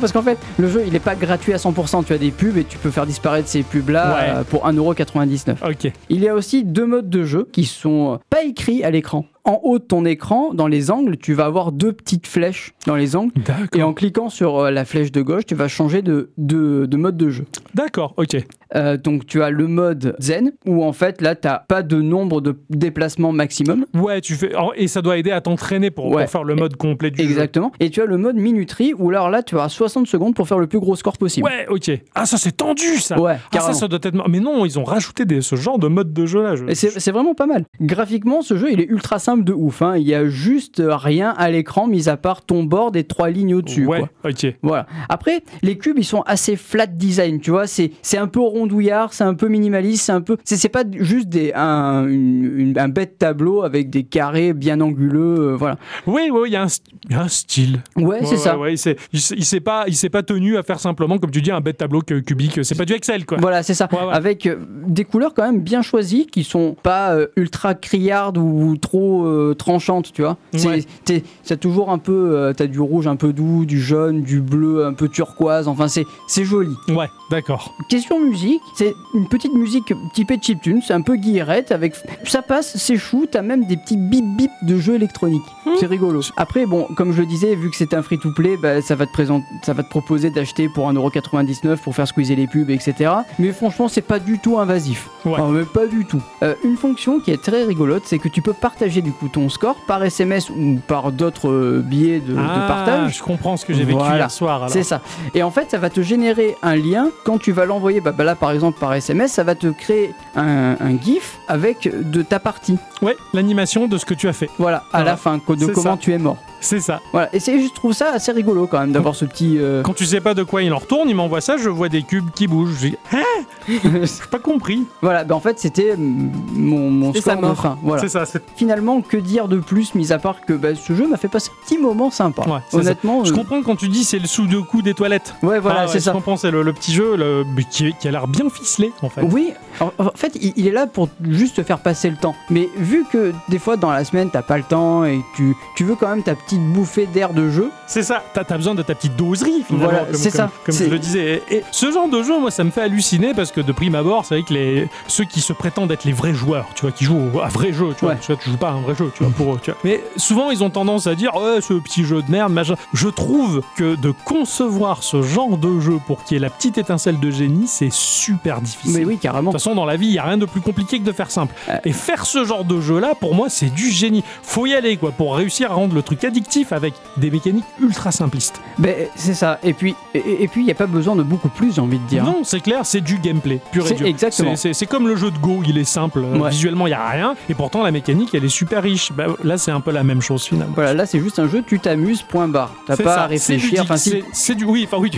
Parce 0.00 0.12
qu'en 0.12 0.22
fait, 0.22 0.38
le 0.58 0.68
jeu 0.68 0.82
il 0.86 0.94
est 0.94 1.00
pas 1.00 1.14
gratuit 1.14 1.52
à 1.52 1.56
100%. 1.56 2.04
Tu 2.04 2.12
as 2.12 2.18
des 2.18 2.30
pubs 2.30 2.56
et 2.56 2.64
tu 2.64 2.78
peux 2.78 2.90
faire 2.90 3.06
disparaître 3.06 3.48
ces 3.48 3.62
pubs 3.62 3.88
là 3.90 4.36
Ouais. 4.38 4.44
pour 4.50 4.66
1,99€. 4.66 5.56
Ok. 5.70 5.92
Il 6.08 6.20
y 6.20 6.28
a 6.28 6.34
aussi 6.34 6.64
deux 6.64 6.86
modes 6.86 7.08
de 7.10 7.24
jeu 7.24 7.48
qui 7.52 7.64
sont 7.64 8.14
euh, 8.14 8.16
pas 8.30 8.42
écrits 8.44 8.84
à 8.84 8.90
l'écran. 8.90 9.24
En 9.46 9.60
haut 9.62 9.78
de 9.78 9.84
ton 9.84 10.04
écran, 10.04 10.52
dans 10.54 10.66
les 10.66 10.90
angles, 10.90 11.16
tu 11.18 11.32
vas 11.32 11.44
avoir 11.44 11.70
deux 11.70 11.92
petites 11.92 12.26
flèches 12.26 12.74
dans 12.84 12.96
les 12.96 13.14
angles. 13.14 13.32
Et 13.76 13.82
en 13.84 13.94
cliquant 13.94 14.28
sur 14.28 14.58
euh, 14.58 14.70
la 14.72 14.84
flèche 14.84 15.12
de 15.12 15.22
gauche, 15.22 15.46
tu 15.46 15.54
vas 15.54 15.68
changer 15.68 16.02
de, 16.02 16.30
de, 16.36 16.86
de 16.86 16.96
mode 16.96 17.16
de 17.16 17.30
jeu. 17.30 17.44
D'accord, 17.72 18.14
ok. 18.16 18.44
Euh, 18.74 18.96
donc 18.96 19.26
tu 19.26 19.42
as 19.42 19.50
le 19.50 19.68
mode 19.68 20.16
zen, 20.18 20.52
où 20.66 20.84
en 20.84 20.92
fait 20.92 21.20
là, 21.20 21.36
tu 21.36 21.46
pas 21.68 21.82
de 21.82 22.00
nombre 22.02 22.40
de 22.40 22.56
déplacements 22.70 23.30
maximum. 23.30 23.86
Ouais, 23.94 24.20
tu 24.20 24.34
fais. 24.34 24.52
Et 24.74 24.88
ça 24.88 25.02
doit 25.02 25.16
aider 25.16 25.30
à 25.30 25.40
t'entraîner 25.40 25.92
pour, 25.92 26.20
faire 26.22 26.42
le 26.42 26.56
mode 26.56 26.76
complet 26.76 27.12
du 27.12 27.20
Exactement. 27.20 27.70
Et 27.78 27.90
tu 27.90 28.02
as 28.02 28.06
le 28.06 28.18
mode 28.18 28.34
minuterie, 28.34 28.94
où 28.98 29.10
alors 29.10 29.30
là, 29.30 29.44
tu 29.44 29.54
auras 29.54 29.68
60 29.68 30.08
secondes 30.08 30.34
pour 30.34 30.48
faire 30.48 30.58
le 30.58 30.66
plus 30.66 30.80
gros 30.80 30.96
score 30.96 31.16
possible. 31.16 31.46
Ouais, 31.46 31.66
ok. 31.68 31.92
Ah, 32.16 32.26
ça 32.26 32.36
c'est 32.36 32.56
tendu 32.56 32.96
ça. 32.96 33.20
Ouais, 33.20 33.36
Ah, 33.52 33.60
ça, 33.60 33.72
ça 33.72 33.86
doit 33.86 34.00
être. 34.02 34.28
Mais 34.28 34.40
non, 34.40 34.64
ils 34.64 34.78
ont 34.78 34.84
rajouté 34.84 35.24
des, 35.24 35.40
ce 35.40 35.54
genre 35.54 35.78
de 35.78 35.86
mode 35.86 36.12
de 36.12 36.26
jeu 36.26 36.42
là. 36.42 36.56
Je... 36.56 36.64
C'est 36.74 37.12
vraiment 37.12 37.34
pas 37.34 37.46
mal. 37.46 37.64
Graphiquement, 37.80 38.42
ce 38.42 38.56
jeu, 38.56 38.72
il 38.72 38.80
est 38.80 38.88
ultra 38.90 39.18
simple 39.18 39.35
de 39.44 39.52
ouf. 39.52 39.82
hein. 39.82 39.96
Il 39.96 40.06
y 40.06 40.14
a 40.14 40.26
juste 40.26 40.82
rien 40.84 41.34
à 41.36 41.50
l'écran, 41.50 41.86
mis 41.86 42.08
à 42.08 42.16
part 42.16 42.42
ton 42.44 42.64
board 42.64 42.96
et 42.96 43.04
trois 43.04 43.30
lignes 43.30 43.54
au-dessus. 43.54 43.86
Ouais, 43.86 43.98
quoi. 44.22 44.30
ok. 44.30 44.54
Voilà. 44.62 44.86
Après, 45.08 45.42
les 45.62 45.78
cubes, 45.78 45.98
ils 45.98 46.04
sont 46.04 46.22
assez 46.22 46.56
flat 46.56 46.86
design, 46.86 47.40
tu 47.40 47.50
vois. 47.50 47.66
C'est 47.66 47.90
c'est 48.02 48.18
un 48.18 48.26
peu 48.28 48.40
rondouillard, 48.40 49.12
c'est 49.12 49.24
un 49.24 49.34
peu 49.34 49.48
minimaliste, 49.48 50.04
c'est 50.04 50.12
un 50.12 50.20
peu. 50.20 50.36
C'est 50.44 50.56
c'est 50.56 50.68
pas 50.68 50.84
juste 50.98 51.28
des, 51.28 51.52
un, 51.54 52.06
une- 52.08 52.58
une- 52.58 52.78
un 52.78 52.88
bête 52.88 53.18
tableau 53.18 53.62
avec 53.62 53.90
des 53.90 54.04
carrés 54.04 54.52
bien 54.52 54.80
anguleux, 54.80 55.52
euh, 55.52 55.56
voilà. 55.56 55.76
Oui, 56.06 56.28
oui, 56.32 56.40
il 56.48 56.52
y, 56.52 56.56
a 56.56 56.62
un 56.62 56.66
st- 56.66 56.82
il 57.08 57.12
y 57.12 57.14
a 57.14 57.22
un 57.22 57.28
style. 57.28 57.80
Ouais, 57.96 58.24
c'est 58.24 58.36
ça. 58.36 58.58
ouais, 58.58 58.74
il 58.74 58.78
s'est- 58.78 58.96
il 59.12 59.20
s'est 59.20 59.34
il 59.36 59.44
s'est 59.44 59.60
pas, 59.60 59.84
il 59.86 59.94
s'est 59.94 60.08
pas 60.10 60.22
tenu 60.22 60.56
à 60.56 60.62
faire 60.62 60.80
simplement, 60.80 61.18
comme 61.18 61.30
tu 61.30 61.42
dis, 61.42 61.50
un 61.50 61.60
bête 61.60 61.78
tableau 61.78 62.00
que- 62.00 62.20
cubique. 62.20 62.64
C'est 62.64 62.74
pas 62.76 62.84
du 62.84 62.92
Excel, 62.94 63.26
quoi. 63.26 63.38
Voilà, 63.40 63.62
c'est 63.62 63.74
ça. 63.74 63.88
Avec 64.12 64.46
euh, 64.46 64.56
des 64.86 65.04
couleurs 65.04 65.34
quand 65.34 65.44
même 65.44 65.60
bien 65.60 65.82
choisies 65.82 66.26
qui 66.26 66.44
sont 66.44 66.76
pas 66.82 67.14
euh, 67.14 67.26
ultra 67.36 67.74
criardes 67.74 68.38
ou 68.38 68.76
trop 68.76 69.25
euh, 69.26 69.54
tranchantes, 69.54 70.12
tu 70.12 70.22
vois. 70.22 70.36
C'est 70.54 70.66
Ouais. 70.68 71.22
c'est 71.42 71.60
toujours 71.60 71.90
un 71.90 71.98
peu. 71.98 72.12
euh, 72.36 72.52
T'as 72.52 72.66
du 72.66 72.80
rouge 72.80 73.06
un 73.06 73.16
peu 73.16 73.32
doux, 73.32 73.64
du 73.64 73.80
jaune, 73.80 74.22
du 74.22 74.40
bleu 74.40 74.84
un 74.86 74.92
peu 74.94 75.08
turquoise. 75.08 75.68
Enfin, 75.68 75.88
c'est 75.88 76.04
c'est 76.28 76.44
joli. 76.44 76.74
Ouais, 76.88 77.08
d'accord. 77.30 77.72
Question 77.88 78.20
musique, 78.24 78.60
c'est 78.76 78.94
une 79.14 79.28
petite 79.28 79.52
musique 79.54 79.92
typée 80.14 80.38
chiptune, 80.40 80.80
c'est 80.86 80.94
un 80.94 81.02
peu 81.02 81.16
guillerette 81.16 81.72
avec 81.72 81.94
ça 82.24 82.42
passe, 82.42 82.76
c'est 82.76 82.96
chou, 82.96 83.26
t'as 83.30 83.42
même 83.42 83.66
des 83.66 83.76
petits 83.76 83.96
bip 83.96 84.24
bip 84.36 84.50
de 84.62 84.76
jeux 84.78 84.94
électroniques. 84.94 85.42
C'est 85.78 85.86
rigolo. 85.86 86.20
Après 86.36 86.66
bon, 86.66 86.86
comme 86.96 87.12
je 87.12 87.20
le 87.20 87.26
disais, 87.26 87.54
vu 87.54 87.70
que 87.70 87.76
c'est 87.76 87.94
un 87.94 88.02
free 88.02 88.18
to 88.18 88.30
play, 88.32 88.56
bah, 88.56 88.80
ça 88.82 88.94
va 88.94 89.06
te 89.06 89.12
présenter 89.12 89.44
ça 89.62 89.72
va 89.72 89.82
te 89.82 89.88
proposer 89.90 90.30
d'acheter 90.30 90.68
pour 90.68 90.90
1,99€ 90.92 91.76
pour 91.78 91.94
faire 91.94 92.06
squeezer 92.08 92.36
les 92.36 92.46
pubs 92.46 92.70
etc. 92.70 93.10
Mais 93.38 93.52
franchement, 93.52 93.88
c'est 93.88 94.00
pas 94.02 94.18
du 94.18 94.38
tout 94.38 94.58
invasif. 94.58 95.08
Ouais. 95.24 95.38
Mais 95.50 95.64
pas 95.64 95.86
du 95.86 96.04
tout. 96.04 96.22
Euh, 96.42 96.54
une 96.64 96.76
fonction 96.76 97.20
qui 97.20 97.30
est 97.30 97.42
très 97.42 97.64
rigolote, 97.64 98.02
c'est 98.06 98.18
que 98.18 98.28
tu 98.28 98.42
peux 98.42 98.52
partager 98.52 99.02
du 99.02 99.10
coup 99.16 99.28
ton 99.28 99.48
score 99.48 99.74
par 99.86 100.02
SMS 100.04 100.50
ou 100.50 100.78
par 100.86 101.10
d'autres 101.12 101.48
euh, 101.50 101.82
billets 101.84 102.20
de, 102.20 102.32
de 102.34 102.38
ah, 102.38 102.64
partage. 102.68 103.16
je 103.18 103.22
comprends 103.22 103.56
ce 103.56 103.64
que 103.66 103.72
j'ai 103.74 103.84
vécu 103.84 103.98
Voilà. 103.98 104.16
hier 104.16 104.30
soir. 104.30 104.66
C'est 104.68 104.82
ça. 104.84 105.00
Et 105.34 105.42
en 105.42 105.50
fait, 105.50 105.70
ça 105.70 105.78
va 105.78 105.90
te 105.90 106.00
générer 106.02 106.56
un 106.62 106.76
lien 106.76 107.08
quand 107.24 107.38
tu 107.38 107.52
vas 107.52 107.64
l'envoyer. 107.64 108.00
Bah, 108.00 108.12
bah 108.12 108.24
là, 108.24 108.34
par 108.34 108.50
exemple, 108.52 108.78
par 108.78 108.94
SMS, 108.94 109.32
ça 109.32 109.42
va 109.44 109.54
te 109.54 109.66
créer 109.68 110.14
un, 110.36 110.76
un 110.80 110.98
GIF 111.02 111.38
avec 111.48 111.88
de 112.10 112.22
ta 112.22 112.38
partie. 112.38 112.78
Ouais, 113.02 113.16
l'animation 113.34 113.88
de 113.88 113.98
ce 113.98 114.04
que 114.04 114.14
tu 114.14 114.28
as 114.28 114.32
fait. 114.32 114.50
Voilà, 114.58 114.78
à 114.78 114.98
Voilà. 114.98 115.10
la 115.12 115.16
fin, 115.16 115.36
de 115.36 115.42
comment 115.66 115.92
ça. 115.94 115.98
tu 116.00 116.12
es 116.12 116.18
mort. 116.18 116.36
C'est 116.66 116.80
ça. 116.80 117.00
Voilà. 117.12 117.28
Et 117.34 117.38
je 117.38 117.72
trouve 117.72 117.92
ça 117.92 118.10
assez 118.12 118.32
rigolo 118.32 118.66
quand 118.66 118.80
même 118.80 118.90
d'avoir 118.92 119.14
ce 119.14 119.24
petit. 119.24 119.56
euh, 119.58 119.82
Quand 119.82 119.94
tu 119.94 120.04
sais 120.04 120.20
pas 120.20 120.34
de 120.34 120.42
quoi 120.42 120.62
il 120.62 120.72
en 120.72 120.78
retourne, 120.78 121.08
il 121.08 121.14
m'envoie 121.14 121.40
ça, 121.40 121.56
je 121.58 121.68
vois 121.68 121.88
des 121.88 122.02
cubes 122.02 122.30
qui 122.34 122.48
bougent. 122.48 122.74
Je 122.80 122.88
dis, 122.88 122.96
hein 123.12 123.22
J'ai 123.68 124.26
pas 124.30 124.38
compris. 124.40 124.82
voilà, 125.00 125.22
bah 125.24 125.36
en 125.36 125.40
fait, 125.40 125.58
c'était 125.60 125.94
mon, 125.96 126.90
mon 126.90 127.14
score 127.14 127.36
de 127.40 127.54
fin. 127.54 127.78
Voilà. 127.82 128.02
C'est 128.02 128.08
ça. 128.08 128.24
Finalement, 128.56 129.00
que 129.00 129.16
dire 129.16 129.46
de 129.48 129.58
plus, 129.58 129.94
mis 129.94 130.12
à 130.12 130.18
part 130.18 130.40
que 130.44 130.52
bah, 130.54 130.74
ce 130.74 130.92
jeu 130.94 131.06
m'a 131.08 131.16
fait 131.16 131.28
passer 131.28 131.50
un 131.50 131.64
petit 131.64 131.78
moment 131.78 132.10
sympa. 132.10 132.42
Ouais, 132.42 132.58
c'est 132.68 132.76
Honnêtement. 132.78 133.24
Je 133.24 133.32
euh, 133.32 133.36
comprends 133.36 133.62
quand 133.62 133.76
tu 133.76 133.88
dis 133.88 134.02
c'est 134.04 134.18
le 134.18 134.26
sous-de-coup 134.26 134.82
des 134.82 134.94
toilettes. 134.94 135.34
Ouais, 135.42 135.60
voilà, 135.60 135.80
Ah 135.80 135.84
ouais, 135.86 135.92
c'est 135.92 135.98
Je 136.00 136.04
ça. 136.04 136.12
comprends, 136.12 136.36
c'est 136.36 136.50
le, 136.50 136.62
le 136.62 136.72
petit 136.72 136.92
jeu 136.92 137.16
le- 137.16 137.44
qui, 137.70 137.92
qui 138.00 138.08
a 138.08 138.10
l'air 138.10 138.26
bien 138.26 138.48
ficelé 138.50 138.92
en 139.02 139.08
fait. 139.08 139.22
Oui, 139.22 139.52
en, 139.80 139.92
en 139.98 140.10
fait, 140.14 140.32
il, 140.40 140.52
il 140.56 140.66
est 140.66 140.72
là 140.72 140.86
pour 140.86 141.08
juste 141.30 141.56
te 141.56 141.62
faire 141.62 141.78
passer 141.78 142.10
le 142.10 142.16
temps. 142.16 142.34
Mais 142.50 142.68
vu 142.76 143.04
que 143.12 143.32
des 143.48 143.58
fois 143.58 143.76
dans 143.76 143.90
la 143.90 144.04
semaine 144.04 144.30
t'as 144.32 144.42
pas 144.42 144.56
le 144.56 144.64
temps 144.64 145.04
et 145.04 145.20
tu, 145.36 145.54
tu 145.76 145.84
veux 145.84 145.94
quand 145.94 146.08
même 146.08 146.22
ta 146.22 146.34
petite 146.34 146.55
bouffée 146.60 147.06
d'air 147.06 147.32
de 147.32 147.50
jeu. 147.50 147.70
C'est 147.86 148.02
ça, 148.02 148.22
t'as 148.34 148.42
as 148.48 148.56
besoin 148.56 148.74
de 148.74 148.82
ta 148.82 148.94
petite 148.94 149.16
doserie 149.16 149.62
finalement, 149.66 149.90
Voilà, 149.90 150.06
c'est 150.12 150.30
ça. 150.30 150.50
comme 150.64 150.74
je 150.74 150.84
le 150.84 150.98
disais. 150.98 151.42
Et, 151.50 151.56
et 151.56 151.64
ce 151.70 151.90
genre 151.92 152.08
de 152.08 152.22
jeu, 152.22 152.38
moi, 152.38 152.50
ça 152.50 152.64
me 152.64 152.70
fait 152.70 152.82
halluciner 152.82 153.34
parce 153.34 153.52
que 153.52 153.60
de 153.60 153.72
prime 153.72 153.94
abord, 153.94 154.24
c'est 154.24 154.36
vrai 154.36 154.44
que 154.44 154.52
les, 154.54 154.88
ceux 155.08 155.24
qui 155.24 155.40
se 155.40 155.52
prétendent 155.52 155.90
être 155.92 156.04
les 156.04 156.12
vrais 156.12 156.34
joueurs, 156.34 156.66
tu 156.74 156.82
vois, 156.82 156.92
qui 156.92 157.04
jouent 157.04 157.40
à 157.42 157.48
vrai 157.48 157.72
jeu, 157.72 157.88
tu 157.98 158.04
vois, 158.04 158.14
Ouais. 158.14 158.18
tu 158.20 158.32
vois, 158.32 158.36
tu 158.42 158.50
joues 158.50 158.56
pas 158.56 158.68
à 158.68 158.72
un 158.72 158.80
vrai 158.80 158.94
jeu, 158.94 159.10
tu 159.14 159.22
vois, 159.24 159.32
pour 159.32 159.54
eux, 159.54 159.60
tu 159.62 159.70
vois. 159.70 159.80
Mais 159.84 160.02
souvent, 160.16 160.50
ils 160.50 160.62
ont 160.64 160.70
tendance 160.70 161.06
à 161.06 161.14
dire, 161.14 161.34
ouais, 161.34 161.60
ce 161.60 161.74
petit 161.74 162.04
jeu 162.04 162.22
de 162.22 162.30
merde, 162.30 162.52
machin. 162.52 162.74
Je 162.92 163.08
trouve 163.08 163.62
que 163.76 163.94
de 163.96 164.12
concevoir 164.24 165.02
ce 165.02 165.22
genre 165.22 165.56
de 165.58 165.80
jeu 165.80 165.98
pour 166.06 166.22
qu'il 166.24 166.36
y 166.36 166.38
ait 166.38 166.40
la 166.42 166.50
petite 166.50 166.78
étincelle 166.78 167.18
de 167.18 167.30
génie, 167.30 167.66
c'est 167.66 167.92
super 167.92 168.60
difficile. 168.60 168.96
Mais 168.98 169.04
oui, 169.04 169.18
carrément. 169.18 169.50
De 169.50 169.56
toute 169.56 169.62
façon, 169.62 169.74
dans 169.74 169.84
la 169.86 169.96
vie, 169.96 170.06
il 170.08 170.12
n'y 170.12 170.18
a 170.18 170.24
rien 170.24 170.38
de 170.38 170.46
plus 170.46 170.60
compliqué 170.60 170.98
que 171.00 171.04
de 171.04 171.12
faire 171.12 171.30
simple. 171.30 171.54
Euh. 171.68 171.76
Et 171.84 171.92
faire 171.92 172.26
ce 172.26 172.44
genre 172.44 172.64
de 172.64 172.80
jeu-là, 172.80 173.14
pour 173.14 173.34
moi, 173.34 173.48
c'est 173.48 173.72
du 173.72 173.90
génie. 173.90 174.22
Faut 174.42 174.66
y 174.66 174.74
aller, 174.74 174.96
quoi, 174.96 175.10
pour 175.12 175.36
réussir 175.36 175.70
à 175.70 175.74
rendre 175.74 175.94
le 175.94 176.02
truc 176.02 176.22
addictif 176.24 176.45
avec 176.70 176.94
des 177.16 177.30
mécaniques 177.30 177.64
ultra 177.80 178.10
simplistes. 178.12 178.60
Ben, 178.78 178.94
c'est 179.14 179.34
ça. 179.34 179.58
Et 179.62 179.72
puis, 179.72 179.94
et, 180.14 180.42
et 180.44 180.48
puis, 180.48 180.62
il 180.62 180.64
n'y 180.64 180.70
a 180.70 180.74
pas 180.74 180.86
besoin 180.86 181.16
de 181.16 181.22
beaucoup 181.22 181.48
plus, 181.48 181.74
j'ai 181.74 181.80
envie 181.80 181.98
de 181.98 182.06
dire. 182.06 182.24
Non, 182.24 182.40
c'est 182.44 182.60
clair, 182.60 182.80
c'est 182.84 183.00
du 183.00 183.18
gameplay, 183.18 183.60
pur 183.72 183.84
et 183.84 183.88
C'est 183.88 183.94
dur. 183.94 184.06
exactement. 184.06 184.56
C'est- 184.56 184.86
comme 184.86 185.08
le 185.08 185.16
jeu 185.16 185.30
de 185.30 185.38
Go, 185.38 185.62
il 185.66 185.78
est 185.78 185.84
simple. 185.84 186.20
euh, 186.20 186.38
Ouais. 186.38 186.50
Visuellement, 186.50 186.86
il 186.86 186.90
n'y 186.90 186.94
a 186.94 187.08
rien. 187.10 187.34
Et 187.48 187.54
pourtant, 187.54 187.82
la 187.82 187.90
mécanique, 187.90 188.34
elle 188.34 188.44
est 188.44 188.48
super 188.48 188.82
riche. 188.82 189.12
Bah, 189.12 189.26
là, 189.42 189.58
c'est 189.58 189.70
un 189.72 189.80
peu 189.80 189.90
la 189.90 190.04
même 190.04 190.20
chose, 190.22 190.44
finalement. 190.44 190.72
Voilà, 190.74 190.94
là, 190.94 191.06
c'est 191.06 191.18
juste 191.20 191.38
un 191.38 191.48
jeu, 191.48 191.62
tu 191.66 191.78
t'amuses, 191.80 192.22
point 192.22 192.46
barre. 192.48 192.72
T'as 192.86 192.96
pas 192.96 193.14
ça, 193.14 193.22
à 193.24 193.26
réfléchir. 193.26 193.82
Enfin, 193.82 193.96
c'est- 193.96 194.54
du, 194.54 194.64
oui, 194.64 194.86
enfin 194.86 194.98
oui, 195.00 195.10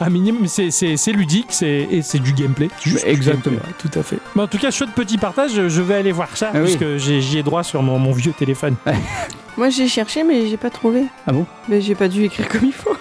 un 0.00 0.10
minimum, 0.10 0.46
c'est- 0.46 0.70
ludique, 1.12 1.46
c'est 1.50 1.86
et 1.90 2.02
c'est 2.02 2.18
du 2.18 2.32
gameplay. 2.32 2.68
Juste 2.82 3.04
du 3.04 3.10
exactement. 3.10 3.56
gameplay, 3.56 3.74
tout 3.90 3.98
à 3.98 4.02
fait. 4.02 4.18
Mais 4.34 4.42
en 4.42 4.46
tout 4.48 4.58
cas, 4.58 4.70
chouette 4.70 4.90
petit 4.90 5.16
partage, 5.18 5.52
je 5.68 5.80
vais 5.82 5.94
aller 5.94 6.12
voir 6.12 6.36
ça 6.36 6.50
Ah 6.52 6.58
oui. 6.58 6.64
puisque 6.64 6.96
j'ai- 6.98 7.20
j'y 7.20 7.38
ai 7.38 7.42
droit 7.42 7.62
sur 7.62 7.82
mon, 7.82 7.98
mon 7.98 8.12
vieux 8.12 8.32
téléphone. 8.32 8.74
Moi 9.56 9.70
j'ai 9.70 9.88
cherché 9.88 10.22
mais 10.22 10.45
j'ai 10.48 10.56
pas 10.56 10.70
trouvé. 10.70 11.04
Ah 11.26 11.32
bon 11.32 11.46
Mais 11.68 11.80
j'ai 11.80 11.94
pas 11.94 12.08
dû 12.08 12.24
écrire 12.24 12.48
comme 12.48 12.64
il 12.64 12.72
faut. 12.72 12.96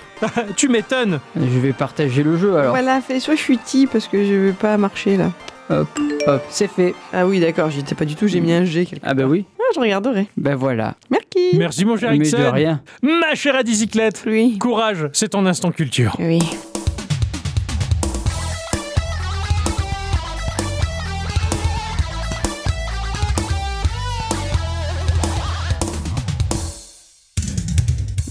tu 0.56 0.70
m'étonnes. 0.70 1.20
Je 1.36 1.60
vais 1.60 1.74
partager 1.74 2.24
le 2.24 2.38
jeu 2.38 2.56
alors. 2.58 2.72
Voilà, 2.72 3.02
fais 3.02 3.20
soit 3.20 3.36
je 3.36 3.42
suis 3.42 3.58
ti 3.58 3.88
parce 3.88 4.08
que 4.08 4.24
je 4.24 4.34
veux 4.34 4.54
pas 4.54 4.78
marcher 4.78 5.18
là. 5.18 5.32
Hop, 5.70 5.88
c'est 6.50 6.70
fait. 6.70 6.94
Ah 7.12 7.26
oui 7.26 7.40
d'accord, 7.40 7.70
j'y 7.72 7.80
étais 7.80 7.96
pas 7.96 8.06
du 8.06 8.16
tout, 8.16 8.28
j'ai 8.28 8.40
mis 8.40 8.54
un 8.54 8.66
G 8.66 8.86
quelque 8.86 9.02
Ah 9.06 9.14
bah 9.14 9.26
oui. 9.26 9.46
Ah, 9.60 9.64
je 9.74 9.80
regarderai. 9.80 10.28
Ben 10.38 10.56
voilà. 10.56 10.96
Merci. 11.10 11.58
Merci 11.58 11.86
mon 11.86 11.98
cher 11.98 12.12
Mais 12.12 12.20
de 12.20 12.36
rien. 12.36 12.82
Ma 13.02 13.34
chère 13.36 13.56
Adicyclette. 13.56 14.24
Oui. 14.28 14.58
Courage, 14.60 15.10
c'est 15.12 15.30
ton 15.30 15.46
instant 15.46 15.72
culture. 15.72 16.16
Oui. 16.20 16.40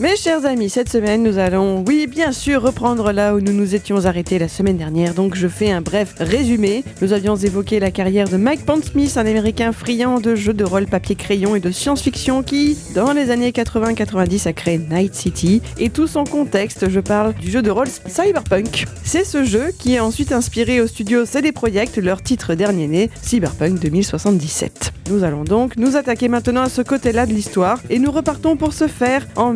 Mes 0.05 0.14
chers 0.25 0.47
amis, 0.47 0.71
cette 0.71 0.89
semaine, 0.89 1.23
nous 1.23 1.37
allons, 1.37 1.85
oui, 1.87 2.07
bien 2.07 2.33
sûr, 2.33 2.63
reprendre 2.63 3.13
là 3.13 3.35
où 3.35 3.41
nous 3.41 3.53
nous 3.53 3.75
étions 3.75 4.07
arrêtés 4.07 4.39
la 4.39 4.49
semaine 4.49 4.79
dernière. 4.79 5.13
Donc, 5.13 5.35
je 5.35 5.47
fais 5.47 5.71
un 5.71 5.83
bref 5.83 6.15
résumé. 6.19 6.83
Nous 7.03 7.13
avions 7.13 7.37
évoqué 7.37 7.79
la 7.79 7.91
carrière 7.91 8.27
de 8.27 8.39
Mike 8.39 8.65
Pondsmith, 8.65 9.19
un 9.19 9.27
américain 9.27 9.73
friand 9.73 10.21
de 10.21 10.35
jeux 10.35 10.55
de 10.55 10.65
rôle 10.65 10.87
papier-crayon 10.87 11.57
et 11.57 11.61
de 11.61 11.71
science-fiction 11.71 12.43
qui, 12.43 12.79
dans 12.95 13.13
les 13.13 13.31
années 13.31 13.51
80-90, 13.51 14.49
a 14.49 14.55
créé 14.55 14.79
Night 14.79 15.15
City. 15.15 15.61
Et 15.77 15.91
tout 15.91 16.07
son 16.07 16.25
contexte, 16.25 16.89
je 16.89 17.01
parle 17.01 17.35
du 17.35 17.51
jeu 17.51 17.61
de 17.61 17.71
rôle 17.71 17.89
Cyberpunk. 18.07 18.87
C'est 19.05 19.25
ce 19.25 19.45
jeu 19.45 19.73
qui 19.79 19.99
a 19.99 20.05
ensuite 20.07 20.33
inspiré 20.33 20.81
au 20.81 20.87
studio 20.87 21.27
CD 21.27 21.53
Projekt 21.53 21.99
leur 21.99 22.23
titre 22.23 22.55
dernier 22.55 22.87
né, 22.89 23.11
Cyberpunk 23.21 23.79
2077. 23.79 24.95
Nous 25.11 25.23
allons 25.23 25.45
donc 25.45 25.77
nous 25.77 25.97
attaquer 25.97 26.29
maintenant 26.29 26.63
à 26.63 26.71
ce 26.71 26.81
côté-là 26.81 27.27
de 27.27 27.33
l'histoire 27.33 27.79
et 27.91 27.99
nous 27.99 28.11
repartons 28.11 28.57
pour 28.57 28.73
ce 28.73 28.89
faire 28.89 29.27
en 29.37 29.53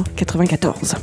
1994. 0.00 0.94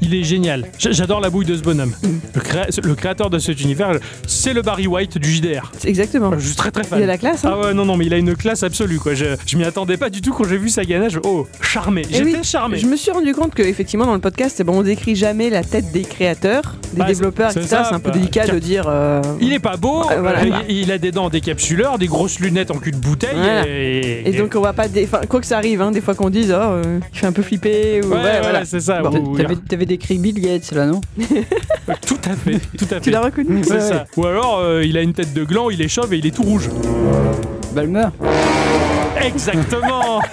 Il 0.00 0.14
est 0.14 0.24
génial. 0.24 0.66
J'adore 0.78 1.20
la 1.20 1.30
bouille 1.30 1.46
de 1.46 1.56
ce 1.56 1.62
bonhomme. 1.62 1.92
Mm. 2.02 2.08
Le, 2.34 2.40
créa- 2.40 2.66
le 2.82 2.94
créateur 2.94 3.30
de 3.30 3.38
cet 3.38 3.60
univers, 3.60 3.98
c'est 4.26 4.52
le 4.52 4.62
Barry 4.62 4.86
White 4.86 5.18
du 5.18 5.30
JDR. 5.32 5.72
Exactement. 5.84 6.32
Je 6.38 6.46
suis 6.46 6.56
très 6.56 6.70
très 6.70 6.84
fan. 6.84 6.98
Il 6.98 7.02
a 7.02 7.06
la 7.06 7.18
classe, 7.18 7.44
hein 7.44 7.50
Ah 7.54 7.58
ouais, 7.66 7.74
non, 7.74 7.84
non, 7.84 7.96
mais 7.96 8.06
il 8.06 8.14
a 8.14 8.18
une 8.18 8.34
classe 8.36 8.62
absolue, 8.62 8.98
quoi. 8.98 9.14
Je, 9.14 9.24
je 9.46 9.56
m'y 9.56 9.64
attendais 9.64 9.96
pas 9.96 10.10
du 10.10 10.20
tout 10.20 10.32
quand 10.32 10.44
j'ai 10.44 10.56
vu 10.58 10.68
sa 10.68 10.84
ganache. 10.84 11.14
Oh, 11.24 11.46
charmé. 11.60 12.02
Eh 12.10 12.14
J'étais 12.14 12.36
oui, 12.38 12.44
charmé. 12.44 12.78
Je 12.78 12.86
me 12.86 12.96
suis 12.96 13.10
rendu 13.10 13.34
compte 13.34 13.54
que 13.54 13.62
effectivement 13.62 14.06
dans 14.06 14.14
le 14.14 14.20
podcast, 14.20 14.54
c'est 14.56 14.64
bon, 14.64 14.78
on 14.78 14.82
décrit 14.82 15.16
jamais 15.16 15.50
la 15.50 15.62
tête 15.64 15.92
des 15.92 16.02
créateurs, 16.02 16.76
des 16.92 16.98
Bah, 17.00 17.04
développeurs, 17.06 17.50
etc. 17.50 17.66
ça, 17.66 17.84
C'est 17.88 17.94
un 17.94 18.00
peu 18.00 18.10
bah, 18.10 18.16
délicat 18.16 18.46
de 18.46 18.58
dire. 18.58 18.84
euh, 18.88 19.20
Il 19.40 19.52
est 19.52 19.58
pas 19.58 19.76
beau, 19.76 20.02
Euh, 20.10 20.20
voilà. 20.20 20.40
il, 20.68 20.78
il 20.78 20.92
a 20.92 20.98
des 20.98 21.10
dents 21.12 21.28
décapsuleurs, 21.28 21.98
des 21.98 22.06
grosses 22.06 22.38
lunettes 22.40 22.70
en 22.70 22.78
cul 22.78 22.90
de 22.92 22.96
bouteille. 22.96 23.30
Voilà. 23.34 23.66
Et, 23.68 24.22
Et 24.26 24.32
donc 24.32 24.52
on 24.56 24.60
va 24.60 24.72
pas, 24.72 24.88
dé- 24.88 25.04
enfin 25.04 25.20
quoi 25.28 25.40
que 25.40 25.46
ça 25.46 25.56
arrive, 25.58 25.80
hein, 25.82 25.90
des 25.90 26.00
fois 26.00 26.14
qu'on 26.14 26.30
dise, 26.30 26.50
oh, 26.50 26.60
euh, 26.60 26.98
il 27.12 27.18
fait 27.18 27.26
un 27.26 27.32
peu 27.32 27.42
flipper 27.42 28.00
ou 28.04 28.08
Ouais, 28.08 28.21
ouais, 28.22 28.30
ouais, 28.30 28.40
voilà. 28.42 28.64
c'est 28.64 28.80
ça. 28.80 29.00
Bon. 29.02 29.16
ou- 29.18 29.36
T'avais 29.36 29.56
t'avais 29.56 29.86
décrit 29.86 30.18
Bill 30.18 30.40
Gates 30.40 30.70
là, 30.72 30.86
non 30.86 31.00
tout 32.06 32.18
à 32.24 32.34
fait, 32.36 32.58
tout 32.78 32.86
à 32.90 32.96
Tu 32.96 33.04
fait. 33.04 33.10
l'as 33.10 33.20
reconnu 33.22 33.62
C'est 33.64 33.72
Ouais, 33.74 33.80
ça. 33.80 34.04
Ou 34.16 34.26
alors, 34.26 34.58
euh, 34.60 34.84
il 34.84 34.96
a 34.96 35.02
une 35.02 35.12
tête 35.12 35.32
de 35.34 35.44
gland, 35.44 35.70
il 35.70 35.80
est 35.82 35.88
chauve 35.88 36.12
et 36.14 36.18
il 36.18 36.26
est 36.26 36.30
tout 36.34 36.42
rouge. 36.42 36.68
Balmer 37.74 38.06
Exactement 39.24 40.20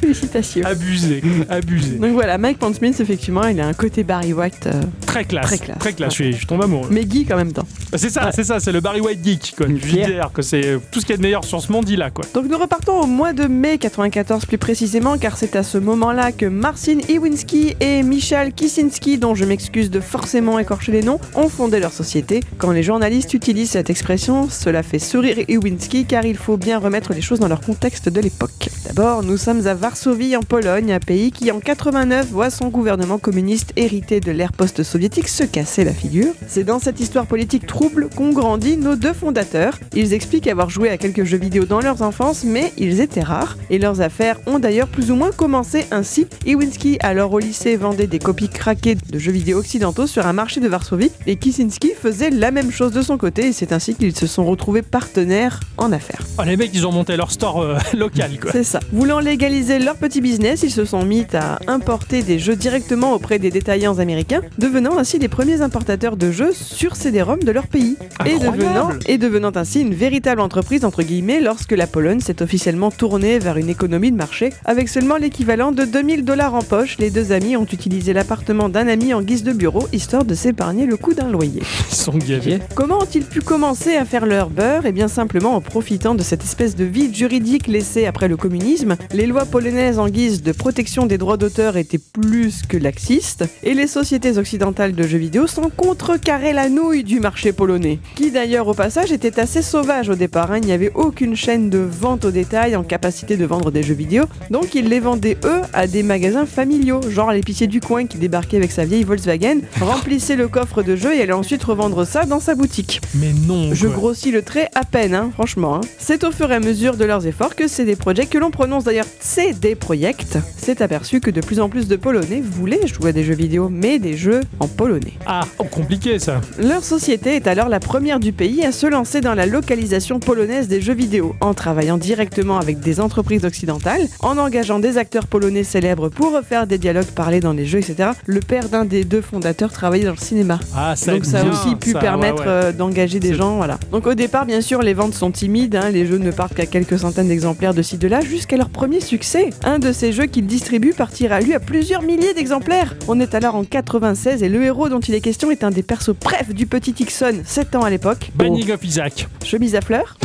Félicitations. 0.00 0.62
Abusé, 0.64 1.22
abusé. 1.48 1.96
Donc 1.96 2.12
voilà, 2.14 2.36
Mike 2.36 2.58
Pondsmith, 2.58 2.98
effectivement, 3.00 3.44
il 3.46 3.60
a 3.60 3.66
un 3.68 3.72
côté 3.72 4.02
Barry 4.02 4.32
White, 4.32 4.66
euh, 4.66 4.82
Très 5.12 5.26
classe. 5.26 5.60
Très 5.78 5.92
classe. 5.92 6.10
Je, 6.12 6.14
suis, 6.14 6.32
je 6.32 6.38
suis 6.38 6.46
tombé 6.46 6.64
amoureux. 6.64 6.88
mais 6.90 7.02
geek 7.02 7.30
en 7.30 7.36
même 7.36 7.52
temps. 7.52 7.66
C'est 7.94 8.08
ça, 8.08 8.30
c'est 8.32 8.44
ça, 8.44 8.60
c'est 8.60 8.72
le 8.72 8.80
Barry 8.80 9.02
White 9.02 9.22
geek, 9.22 9.54
quoi. 9.58 9.66
JDR, 9.66 10.32
que 10.32 10.40
c'est 10.40 10.80
tout 10.90 11.00
ce 11.00 11.04
qu'il 11.04 11.12
y 11.12 11.14
a 11.14 11.16
de 11.18 11.22
meilleur 11.22 11.44
sur 11.44 11.60
ce 11.60 11.70
monde-là, 11.70 12.08
quoi. 12.08 12.24
Donc 12.32 12.46
nous 12.48 12.56
repartons 12.56 13.02
au 13.02 13.06
mois 13.06 13.34
de 13.34 13.46
mai 13.46 13.76
94 13.76 14.46
plus 14.46 14.56
précisément, 14.56 15.18
car 15.18 15.36
c'est 15.36 15.54
à 15.54 15.62
ce 15.62 15.76
moment-là 15.76 16.32
que 16.32 16.46
Marcin 16.46 16.96
Iwinski 17.10 17.76
et 17.80 18.02
Michal 18.02 18.54
Kisinski, 18.54 19.18
dont 19.18 19.34
je 19.34 19.44
m'excuse 19.44 19.90
de 19.90 20.00
forcément 20.00 20.58
écorcher 20.58 20.92
les 20.92 21.02
noms, 21.02 21.20
ont 21.34 21.50
fondé 21.50 21.78
leur 21.78 21.92
société. 21.92 22.40
Quand 22.56 22.70
les 22.70 22.82
journalistes 22.82 23.34
utilisent 23.34 23.72
cette 23.72 23.90
expression, 23.90 24.48
cela 24.48 24.82
fait 24.82 24.98
sourire 24.98 25.36
Iwinski, 25.46 26.06
car 26.06 26.24
il 26.24 26.38
faut 26.38 26.56
bien 26.56 26.78
remettre 26.78 27.12
les 27.12 27.20
choses 27.20 27.38
dans 27.38 27.48
leur 27.48 27.60
contexte 27.60 28.08
de 28.08 28.20
l'époque. 28.22 28.70
D'abord, 28.86 29.22
nous 29.22 29.36
sommes 29.36 29.66
à 29.66 29.74
Varsovie, 29.74 30.36
en 30.36 30.42
Pologne, 30.42 30.90
un 30.90 31.00
pays 31.00 31.32
qui 31.32 31.50
en 31.50 31.60
89 31.60 32.28
voit 32.28 32.48
son 32.48 32.68
gouvernement 32.68 33.18
communiste 33.18 33.74
hérité 33.76 34.20
de 34.20 34.32
l'ère 34.32 34.52
post-soviétique 34.52 35.01
se 35.10 35.44
casser 35.44 35.84
la 35.84 35.92
figure. 35.92 36.32
C'est 36.46 36.64
dans 36.64 36.78
cette 36.78 37.00
histoire 37.00 37.26
politique 37.26 37.66
trouble 37.66 38.08
qu'ont 38.14 38.32
grandi 38.32 38.76
nos 38.76 38.96
deux 38.96 39.12
fondateurs. 39.12 39.78
Ils 39.94 40.12
expliquent 40.14 40.46
avoir 40.46 40.70
joué 40.70 40.90
à 40.90 40.96
quelques 40.96 41.24
jeux 41.24 41.38
vidéo 41.38 41.64
dans 41.64 41.80
leur 41.80 42.02
enfance, 42.02 42.44
mais 42.44 42.72
ils 42.78 43.00
étaient 43.00 43.22
rares, 43.22 43.56
et 43.70 43.78
leurs 43.78 44.00
affaires 44.00 44.38
ont 44.46 44.58
d'ailleurs 44.58 44.88
plus 44.88 45.10
ou 45.10 45.16
moins 45.16 45.30
commencé 45.30 45.86
ainsi. 45.90 46.26
Iwinski, 46.46 46.98
alors 47.00 47.32
au 47.32 47.38
lycée, 47.38 47.76
vendait 47.76 48.06
des 48.06 48.18
copies 48.18 48.48
craquées 48.48 48.94
de 48.94 49.18
jeux 49.18 49.32
vidéo 49.32 49.58
occidentaux 49.58 50.06
sur 50.06 50.26
un 50.26 50.32
marché 50.32 50.60
de 50.60 50.68
Varsovie, 50.68 51.10
et 51.26 51.36
Kisinski 51.36 51.92
faisait 52.00 52.30
la 52.30 52.50
même 52.50 52.70
chose 52.70 52.92
de 52.92 53.02
son 53.02 53.18
côté, 53.18 53.48
et 53.48 53.52
c'est 53.52 53.72
ainsi 53.72 53.94
qu'ils 53.94 54.16
se 54.16 54.26
sont 54.26 54.44
retrouvés 54.44 54.82
partenaires 54.82 55.60
en 55.78 55.92
affaires. 55.92 56.24
Ah, 56.38 56.44
les 56.44 56.56
mecs, 56.56 56.70
ils 56.74 56.86
ont 56.86 56.92
monté 56.92 57.16
leur 57.16 57.30
store 57.30 57.60
euh, 57.60 57.78
local, 57.96 58.38
quoi. 58.40 58.52
C'est 58.52 58.64
ça. 58.64 58.80
Voulant 58.92 59.20
légaliser 59.20 59.78
leur 59.78 59.96
petit 59.96 60.20
business, 60.20 60.62
ils 60.62 60.70
se 60.70 60.84
sont 60.84 61.04
mis 61.04 61.26
à 61.34 61.58
importer 61.66 62.22
des 62.22 62.38
jeux 62.38 62.56
directement 62.56 63.14
auprès 63.14 63.38
des 63.38 63.50
détaillants 63.50 63.98
américains, 63.98 64.42
devenant 64.58 64.91
ainsi 64.98 65.18
les 65.18 65.28
premiers 65.28 65.60
importateurs 65.60 66.16
de 66.16 66.30
jeux 66.30 66.52
sur 66.52 66.96
CD-ROM 66.96 67.42
de 67.42 67.50
leur 67.50 67.66
pays. 67.66 67.96
Et 68.26 68.38
devenant, 68.38 68.90
et 69.06 69.18
devenant 69.18 69.52
ainsi 69.54 69.80
une 69.80 69.94
véritable 69.94 70.40
entreprise 70.40 70.84
entre 70.84 71.02
guillemets 71.02 71.40
lorsque 71.40 71.72
la 71.72 71.86
Pologne 71.86 72.20
s'est 72.20 72.42
officiellement 72.42 72.90
tournée 72.90 73.38
vers 73.38 73.56
une 73.56 73.68
économie 73.68 74.10
de 74.10 74.16
marché. 74.16 74.52
Avec 74.64 74.88
seulement 74.88 75.16
l'équivalent 75.16 75.72
de 75.72 75.84
2000 75.84 76.24
dollars 76.24 76.54
en 76.54 76.62
poche, 76.62 76.98
les 76.98 77.10
deux 77.10 77.32
amis 77.32 77.56
ont 77.56 77.64
utilisé 77.64 78.12
l'appartement 78.12 78.68
d'un 78.68 78.88
ami 78.88 79.14
en 79.14 79.22
guise 79.22 79.42
de 79.42 79.52
bureau, 79.52 79.86
histoire 79.92 80.24
de 80.24 80.34
s'épargner 80.34 80.86
le 80.86 80.96
coût 80.96 81.14
d'un 81.14 81.30
loyer. 81.30 81.62
Ils 81.90 81.94
sont 81.94 82.18
gavés. 82.18 82.58
Comment 82.74 82.98
ont-ils 82.98 83.24
pu 83.24 83.40
commencer 83.40 83.96
à 83.96 84.04
faire 84.04 84.26
leur 84.26 84.50
beurre? 84.50 84.86
Eh 84.86 84.92
bien 84.92 85.08
simplement 85.08 85.54
en 85.54 85.60
profitant 85.60 86.14
de 86.14 86.22
cette 86.22 86.42
espèce 86.42 86.76
de 86.76 86.84
vide 86.84 87.14
juridique 87.14 87.66
laissé 87.66 88.06
après 88.06 88.28
le 88.28 88.36
communisme. 88.36 88.96
Les 89.12 89.26
lois 89.26 89.44
polonaises 89.44 89.98
en 89.98 90.08
guise 90.08 90.42
de 90.42 90.52
protection 90.52 91.06
des 91.06 91.18
droits 91.18 91.36
d'auteur 91.36 91.76
étaient 91.76 91.98
plus 91.98 92.62
que 92.68 92.76
laxistes, 92.76 93.44
et 93.62 93.74
les 93.74 93.86
sociétés 93.86 94.38
occidentales 94.38 94.81
de 94.90 95.04
jeux 95.04 95.18
vidéo 95.18 95.46
s'en 95.46 95.70
contrecarraient 95.70 96.52
la 96.52 96.68
nouille 96.68 97.04
du 97.04 97.20
marché 97.20 97.52
polonais, 97.52 98.00
qui 98.16 98.32
d'ailleurs 98.32 98.66
au 98.66 98.74
passage 98.74 99.12
était 99.12 99.38
assez 99.38 99.62
sauvage 99.62 100.08
au 100.08 100.16
départ, 100.16 100.50
hein. 100.50 100.58
il 100.60 100.66
n'y 100.66 100.72
avait 100.72 100.90
aucune 100.96 101.36
chaîne 101.36 101.70
de 101.70 101.78
vente 101.78 102.24
au 102.24 102.32
détail 102.32 102.74
en 102.74 102.82
capacité 102.82 103.36
de 103.36 103.44
vendre 103.44 103.70
des 103.70 103.84
jeux 103.84 103.94
vidéo, 103.94 104.24
donc 104.50 104.74
ils 104.74 104.88
les 104.88 104.98
vendaient 104.98 105.36
eux 105.44 105.60
à 105.72 105.86
des 105.86 106.02
magasins 106.02 106.46
familiaux, 106.46 107.00
genre 107.08 107.30
l'épicier 107.30 107.68
du 107.68 107.80
coin 107.80 108.06
qui 108.06 108.18
débarquait 108.18 108.56
avec 108.56 108.72
sa 108.72 108.84
vieille 108.84 109.04
Volkswagen, 109.04 109.60
remplissait 109.80 110.34
le 110.36 110.48
coffre 110.48 110.82
de 110.82 110.96
jeux 110.96 111.14
et 111.14 111.22
allait 111.22 111.32
ensuite 111.32 111.62
revendre 111.62 112.04
ça 112.04 112.24
dans 112.24 112.40
sa 112.40 112.54
boutique. 112.56 113.00
Mais 113.14 113.32
non, 113.46 113.72
Je 113.72 113.86
quoi. 113.86 113.96
grossis 113.96 114.32
le 114.32 114.42
trait 114.42 114.68
à 114.74 114.84
peine, 114.84 115.14
hein, 115.14 115.30
franchement. 115.34 115.76
hein. 115.76 115.80
C'est 115.98 116.24
au 116.24 116.32
fur 116.32 116.50
et 116.50 116.54
à 116.56 116.60
mesure 116.60 116.96
de 116.96 117.04
leurs 117.04 117.26
efforts 117.26 117.54
que 117.54 117.68
CD 117.68 117.94
Projekt, 117.94 118.32
que 118.32 118.38
l'on 118.38 118.50
prononce 118.50 118.84
d'ailleurs 118.84 119.06
CD 119.20 119.74
Projekt, 119.76 120.38
s'est 120.56 120.82
aperçu 120.82 121.20
que 121.20 121.30
de 121.30 121.40
plus 121.40 121.60
en 121.60 121.68
plus 121.68 121.86
de 121.86 121.96
Polonais 121.96 122.40
voulaient 122.42 122.86
jouer 122.86 123.10
à 123.10 123.12
des 123.12 123.22
jeux 123.24 123.34
vidéo, 123.34 123.68
mais 123.70 123.98
des 123.98 124.16
jeux 124.16 124.40
en 124.60 124.68
polonais. 124.72 125.12
Ah, 125.26 125.42
oh, 125.58 125.64
compliqué 125.64 126.18
ça. 126.18 126.40
Leur 126.58 126.84
société 126.84 127.36
est 127.36 127.46
alors 127.46 127.68
la 127.68 127.80
première 127.80 128.20
du 128.20 128.32
pays 128.32 128.64
à 128.64 128.72
se 128.72 128.86
lancer 128.86 129.20
dans 129.20 129.34
la 129.34 129.46
localisation 129.46 130.18
polonaise 130.18 130.68
des 130.68 130.80
jeux 130.80 130.94
vidéo, 130.94 131.34
en 131.40 131.54
travaillant 131.54 131.98
directement 131.98 132.58
avec 132.58 132.80
des 132.80 133.00
entreprises 133.00 133.44
occidentales, 133.44 134.06
en 134.20 134.38
engageant 134.38 134.78
des 134.78 134.98
acteurs 134.98 135.26
polonais 135.26 135.64
célèbres 135.64 136.08
pour 136.08 136.32
refaire 136.32 136.66
des 136.66 136.78
dialogues 136.78 137.06
parlés 137.06 137.40
dans 137.40 137.52
les 137.52 137.66
jeux, 137.66 137.78
etc. 137.78 138.10
Le 138.26 138.40
père 138.40 138.68
d'un 138.68 138.84
des 138.84 139.04
deux 139.04 139.20
fondateurs 139.20 139.72
travaillait 139.72 140.06
dans 140.06 140.12
le 140.12 140.16
cinéma. 140.16 140.58
Ah, 140.74 140.96
ça 140.96 141.12
Donc 141.12 141.24
ça 141.24 141.40
a 141.40 141.42
bien, 141.42 141.52
aussi 141.52 141.74
pu 141.76 141.92
ça, 141.92 141.98
permettre 141.98 142.42
ouais, 142.42 142.48
ouais. 142.48 142.64
euh, 142.64 142.72
d'engager 142.72 143.20
des 143.20 143.34
gens, 143.34 143.56
voilà. 143.56 143.78
Donc 143.90 144.06
au 144.06 144.14
départ, 144.14 144.46
bien 144.46 144.60
sûr, 144.60 144.82
les 144.82 144.94
ventes 144.94 145.14
sont 145.14 145.30
timides, 145.30 145.76
hein, 145.76 145.90
les 145.90 146.06
jeux 146.06 146.18
ne 146.18 146.30
partent 146.30 146.54
qu'à 146.54 146.66
quelques 146.66 146.98
centaines 146.98 147.28
d'exemplaires 147.28 147.74
de 147.74 147.82
ci 147.82 147.98
de 147.98 148.08
là, 148.08 148.20
jusqu'à 148.20 148.56
leur 148.56 148.70
premier 148.70 149.00
succès. 149.00 149.50
Un 149.64 149.78
de 149.78 149.92
ces 149.92 150.12
jeux 150.12 150.26
qu'il 150.26 150.46
distribue 150.46 150.92
partira 150.92 151.40
lui 151.40 151.54
à 151.54 151.60
plusieurs 151.60 152.02
milliers 152.02 152.34
d'exemplaires. 152.34 152.96
On 153.08 153.20
est 153.20 153.34
alors 153.34 153.54
en 153.54 153.64
96 153.64 154.42
et 154.42 154.48
le 154.48 154.61
héros 154.62 154.88
dont 154.88 155.00
il 155.00 155.14
est 155.14 155.20
question 155.20 155.50
est 155.50 155.64
un 155.64 155.70
des 155.70 155.82
persos 155.82 156.14
brefs 156.18 156.52
du 156.54 156.66
petit 156.66 156.94
Ixon, 156.98 157.42
7 157.44 157.76
ans 157.76 157.82
à 157.82 157.90
l'époque. 157.90 158.30
Banning 158.34 158.72
of 158.72 158.84
Isaac. 158.84 159.26
Chemise 159.44 159.74
à 159.74 159.80
fleurs. 159.80 160.16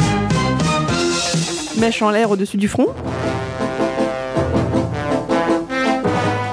Mèche 1.78 2.02
en 2.02 2.10
l'air 2.10 2.32
au-dessus 2.32 2.58
du 2.58 2.68
front. 2.68 2.88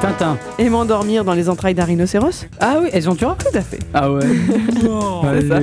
Tintin. 0.00 0.36
Et 0.58 0.68
m'endormir 0.68 1.24
dans 1.24 1.32
les 1.32 1.48
entrailles 1.48 1.74
d'un 1.74 1.84
rhinocéros. 1.84 2.46
Ah 2.60 2.76
oui, 2.82 2.88
elles 2.92 3.08
ont 3.08 3.14
tué 3.14 3.26
Tout 3.38 3.56
à 3.56 3.62
fait. 3.62 3.78
Ah 3.94 4.10
ouais. 4.10 4.24
Oh. 4.88 5.22
C'est 5.40 5.48
ça. 5.48 5.58